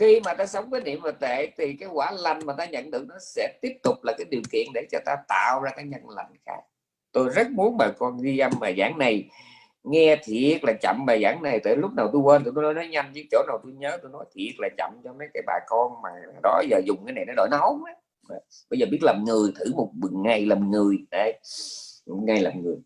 khi 0.00 0.20
mà 0.24 0.34
ta 0.34 0.46
sống 0.46 0.70
với 0.70 0.80
niệm 0.80 1.00
và 1.02 1.10
tệ 1.10 1.50
thì 1.58 1.76
cái 1.80 1.88
quả 1.92 2.10
lành 2.10 2.46
mà 2.46 2.54
ta 2.58 2.64
nhận 2.64 2.90
được 2.90 3.04
nó 3.08 3.14
sẽ 3.20 3.58
tiếp 3.62 3.72
tục 3.82 4.04
là 4.04 4.12
cái 4.18 4.24
điều 4.30 4.42
kiện 4.52 4.66
để 4.74 4.86
cho 4.90 4.98
ta 5.06 5.16
tạo 5.28 5.62
ra 5.62 5.70
cái 5.76 5.84
nhân 5.84 6.08
lành 6.08 6.32
khác. 6.46 6.60
Tôi 7.12 7.28
rất 7.34 7.50
muốn 7.50 7.76
bà 7.78 7.88
con 7.98 8.22
ghi 8.22 8.38
âm 8.38 8.52
bài 8.60 8.74
giảng 8.78 8.98
này 8.98 9.28
nghe 9.84 10.16
thiệt 10.24 10.64
là 10.64 10.72
chậm 10.82 11.06
bài 11.06 11.20
giảng 11.22 11.42
này 11.42 11.60
tới 11.60 11.76
lúc 11.76 11.92
nào 11.92 12.10
tôi 12.12 12.22
quên 12.22 12.42
tôi 12.44 12.52
nói, 12.64 12.74
nói 12.74 12.88
nhanh 12.88 13.12
chứ 13.14 13.22
chỗ 13.30 13.42
nào 13.46 13.58
tôi 13.62 13.72
nhớ 13.72 13.98
tôi 14.02 14.10
nói 14.12 14.24
thiệt 14.34 14.54
là 14.58 14.68
chậm 14.78 15.00
cho 15.04 15.12
mấy 15.12 15.28
cái 15.34 15.42
bà 15.46 15.58
con 15.66 16.02
mà 16.02 16.10
đó 16.42 16.62
giờ 16.70 16.80
dùng 16.86 17.04
cái 17.06 17.12
này 17.14 17.24
nó 17.26 17.32
đổi 17.36 17.48
nấu 17.50 17.78
bây 18.70 18.78
giờ 18.78 18.86
biết 18.90 19.02
làm 19.02 19.24
người 19.24 19.52
thử 19.56 19.74
một 19.74 19.90
ngày 20.12 20.46
làm 20.46 20.70
người 20.70 20.96
đấy 21.10 21.38
một 22.06 22.22
ngày 22.22 22.40
làm 22.40 22.62
người. 22.62 22.76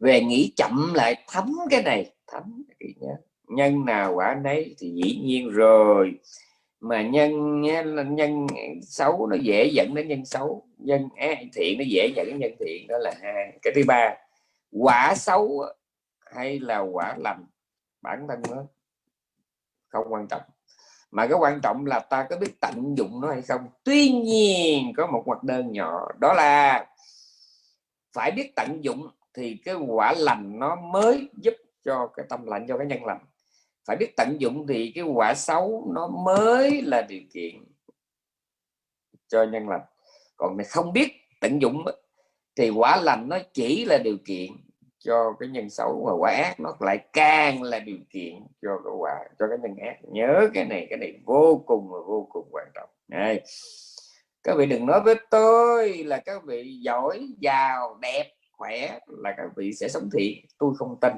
Về 0.00 0.20
nghĩ 0.20 0.52
chậm 0.56 0.92
lại 0.94 1.24
thấm 1.28 1.56
cái 1.70 1.82
này 1.82 2.12
thấm 2.26 2.62
cái 2.80 2.94
nhớ. 3.00 3.16
Nhân 3.48 3.84
nào 3.84 4.14
quả 4.14 4.40
nấy 4.44 4.74
thì 4.78 4.90
dĩ 4.90 5.20
nhiên 5.24 5.50
rồi. 5.50 6.12
Mà 6.80 7.02
nhân 7.02 7.60
nhân 8.16 8.46
xấu 8.82 9.26
nó 9.26 9.36
dễ 9.42 9.70
dẫn 9.72 9.94
đến 9.94 10.08
nhân 10.08 10.24
xấu 10.24 10.66
nhân 10.78 11.08
thiện 11.54 11.78
nó 11.78 11.84
dễ 11.88 12.12
dẫn 12.16 12.26
đến 12.26 12.38
nhân 12.38 12.52
thiện 12.60 12.86
đó 12.88 12.98
là 12.98 13.14
hai. 13.22 13.58
Cái 13.62 13.72
thứ 13.76 13.82
ba 13.86 14.14
quả 14.72 15.14
xấu 15.16 15.64
hay 16.20 16.58
là 16.58 16.78
quả 16.78 17.16
lành, 17.18 17.46
bản 18.02 18.26
thân 18.28 18.42
nó 18.50 18.64
không 19.88 20.06
quan 20.10 20.28
trọng. 20.28 20.42
Mà 21.10 21.26
cái 21.26 21.38
quan 21.40 21.60
trọng 21.62 21.86
là 21.86 22.00
ta 22.00 22.26
có 22.30 22.36
biết 22.36 22.60
tận 22.60 22.94
dụng 22.96 23.20
nó 23.20 23.32
hay 23.32 23.42
không. 23.42 23.68
Tuy 23.84 24.08
nhiên, 24.10 24.92
có 24.96 25.06
một 25.06 25.22
hoạt 25.26 25.42
đơn 25.42 25.72
nhỏ, 25.72 26.08
đó 26.18 26.32
là 26.32 26.86
phải 28.12 28.30
biết 28.30 28.52
tận 28.56 28.78
dụng 28.84 29.10
thì 29.34 29.60
cái 29.64 29.74
quả 29.74 30.14
lành 30.16 30.58
nó 30.58 30.76
mới 30.76 31.28
giúp 31.42 31.54
cho 31.84 32.10
cái 32.16 32.26
tâm 32.28 32.46
lành, 32.46 32.66
cho 32.68 32.78
cái 32.78 32.86
nhân 32.86 33.04
lành. 33.04 33.18
Phải 33.84 33.96
biết 33.96 34.16
tận 34.16 34.36
dụng 34.40 34.66
thì 34.66 34.92
cái 34.94 35.04
quả 35.04 35.34
xấu 35.34 35.90
nó 35.94 36.06
mới 36.06 36.82
là 36.82 37.02
điều 37.02 37.22
kiện 37.32 37.64
cho 39.28 39.44
nhân 39.44 39.68
lành. 39.68 39.82
Còn 40.36 40.56
này 40.56 40.66
không 40.66 40.92
biết 40.92 41.12
tận 41.40 41.62
dụng 41.62 41.84
thì 42.56 42.70
quả 42.70 43.00
lành 43.02 43.28
nó 43.28 43.38
chỉ 43.52 43.84
là 43.84 43.98
điều 43.98 44.16
kiện 44.24 44.50
cho 44.98 45.32
cái 45.40 45.48
nhân 45.48 45.70
xấu 45.70 46.04
và 46.06 46.12
quả 46.18 46.30
ác, 46.30 46.60
nó 46.60 46.76
lại 46.80 46.98
càng 47.12 47.62
là 47.62 47.78
điều 47.78 47.98
kiện 48.10 48.34
cho 48.62 48.70
cái 48.84 48.92
quả, 48.98 49.14
cho 49.38 49.46
cái 49.48 49.58
nhân 49.62 49.76
ác. 49.76 49.96
Nhớ 50.02 50.48
cái 50.54 50.64
này 50.64 50.86
cái 50.90 50.98
này 50.98 51.20
vô 51.24 51.62
cùng 51.66 51.88
và 51.88 51.98
vô 52.06 52.28
cùng 52.30 52.48
quan 52.50 52.66
trọng. 52.74 52.88
Này, 53.08 53.40
các 54.42 54.56
vị 54.56 54.66
đừng 54.66 54.86
nói 54.86 55.00
với 55.00 55.14
tôi 55.30 55.94
là 55.94 56.16
các 56.18 56.44
vị 56.44 56.78
giỏi, 56.80 57.28
giàu, 57.40 57.98
đẹp, 58.00 58.32
khỏe 58.52 58.98
là 59.06 59.34
các 59.36 59.46
vị 59.56 59.72
sẽ 59.72 59.88
sống 59.88 60.08
thiện 60.12 60.44
tôi 60.58 60.72
không 60.78 61.00
tin. 61.00 61.12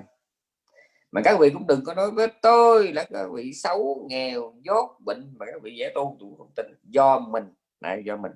Mà 1.12 1.20
các 1.24 1.38
vị 1.40 1.50
cũng 1.50 1.66
đừng 1.66 1.84
có 1.84 1.94
nói 1.94 2.10
với 2.10 2.28
tôi 2.42 2.92
là 2.92 3.04
các 3.10 3.26
vị 3.32 3.52
xấu, 3.52 4.06
nghèo 4.10 4.54
dốt 4.62 4.90
bệnh 5.04 5.34
mà 5.38 5.46
các 5.46 5.62
vị 5.62 5.76
dễ 5.78 5.92
tu 5.94 6.16
tôi 6.20 6.30
không 6.38 6.50
tin. 6.56 6.66
Do 6.84 7.18
mình. 7.18 7.44
Này, 7.80 8.02
do 8.04 8.16
mình 8.16 8.32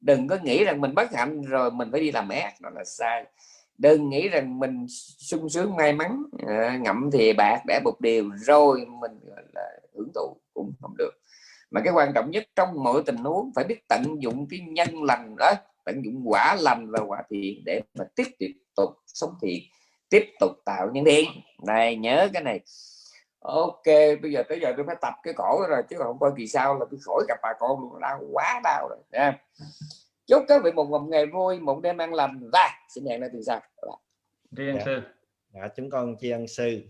đừng 0.00 0.28
có 0.28 0.38
nghĩ 0.42 0.64
rằng 0.64 0.80
mình 0.80 0.94
bất 0.94 1.12
hạnh 1.14 1.42
rồi 1.42 1.70
mình 1.70 1.88
phải 1.92 2.00
đi 2.00 2.12
làm 2.12 2.28
ác 2.28 2.60
đó 2.60 2.70
là 2.74 2.84
sai. 2.84 3.24
Đừng 3.78 4.10
nghĩ 4.10 4.28
rằng 4.28 4.58
mình 4.58 4.86
sung 5.18 5.48
sướng 5.48 5.76
may 5.76 5.92
mắn 5.92 6.22
à, 6.46 6.78
ngậm 6.82 7.10
thì 7.12 7.32
bạc 7.32 7.62
để 7.66 7.80
một 7.84 8.00
điều 8.00 8.30
rồi 8.36 8.86
mình 9.00 9.12
là 9.54 9.70
hưởng 9.94 10.08
thụ 10.14 10.36
cũng 10.54 10.72
không 10.80 10.96
được. 10.98 11.10
Mà 11.70 11.80
cái 11.84 11.92
quan 11.92 12.12
trọng 12.14 12.30
nhất 12.30 12.44
trong 12.56 12.84
mọi 12.84 13.02
tình 13.06 13.16
huống 13.16 13.50
phải 13.54 13.64
biết 13.64 13.88
tận 13.88 14.22
dụng 14.22 14.46
cái 14.50 14.60
nhân 14.60 15.02
lành 15.02 15.36
đó 15.38 15.52
tận 15.84 16.02
dụng 16.04 16.22
quả 16.24 16.56
lành 16.60 16.90
và 16.90 17.00
quả 17.06 17.22
thiện 17.30 17.62
để 17.64 17.80
mà 17.94 18.04
tiếp 18.16 18.28
tục 18.76 18.90
sống 19.06 19.34
thiện 19.42 19.62
tiếp 20.08 20.24
tục 20.40 20.52
tạo 20.64 20.90
những 20.92 21.04
điên 21.04 21.28
này 21.66 21.96
nhớ 21.96 22.28
cái 22.32 22.42
này 22.42 22.60
ok 23.48 23.84
bây 24.22 24.32
giờ 24.32 24.42
tới 24.48 24.60
giờ 24.62 24.72
tôi 24.76 24.86
phải 24.86 24.96
tập 25.00 25.14
cái 25.22 25.34
cổ 25.36 25.66
rồi 25.68 25.82
chứ 25.90 25.96
không 25.98 26.18
coi 26.18 26.32
kỳ 26.36 26.46
sau 26.46 26.78
là 26.78 26.86
tôi 26.90 27.00
khỏi 27.02 27.24
gặp 27.28 27.38
bà 27.42 27.52
con 27.58 27.80
luôn 27.80 28.00
đau 28.00 28.20
quá 28.32 28.60
đau 28.64 28.88
rồi 28.88 28.98
nha. 29.12 29.38
Chúc 30.26 30.44
các 30.48 30.62
vị 30.64 30.72
một 30.72 31.02
ngày 31.08 31.26
vui 31.26 31.60
một 31.60 31.80
đêm 31.82 31.98
an 31.98 32.14
lành. 32.14 32.50
Và 32.52 32.70
xin 32.88 33.04
hẹn 33.06 33.20
lại 33.20 33.30
từ 33.32 33.42
sau. 33.42 33.60
Tri 34.56 34.68
ân 34.68 34.78
sư. 34.84 35.00
Dạ 35.54 35.68
chúng 35.76 35.90
con 35.90 36.16
tri 36.20 36.30
ân 36.30 36.48
sư 36.48 36.82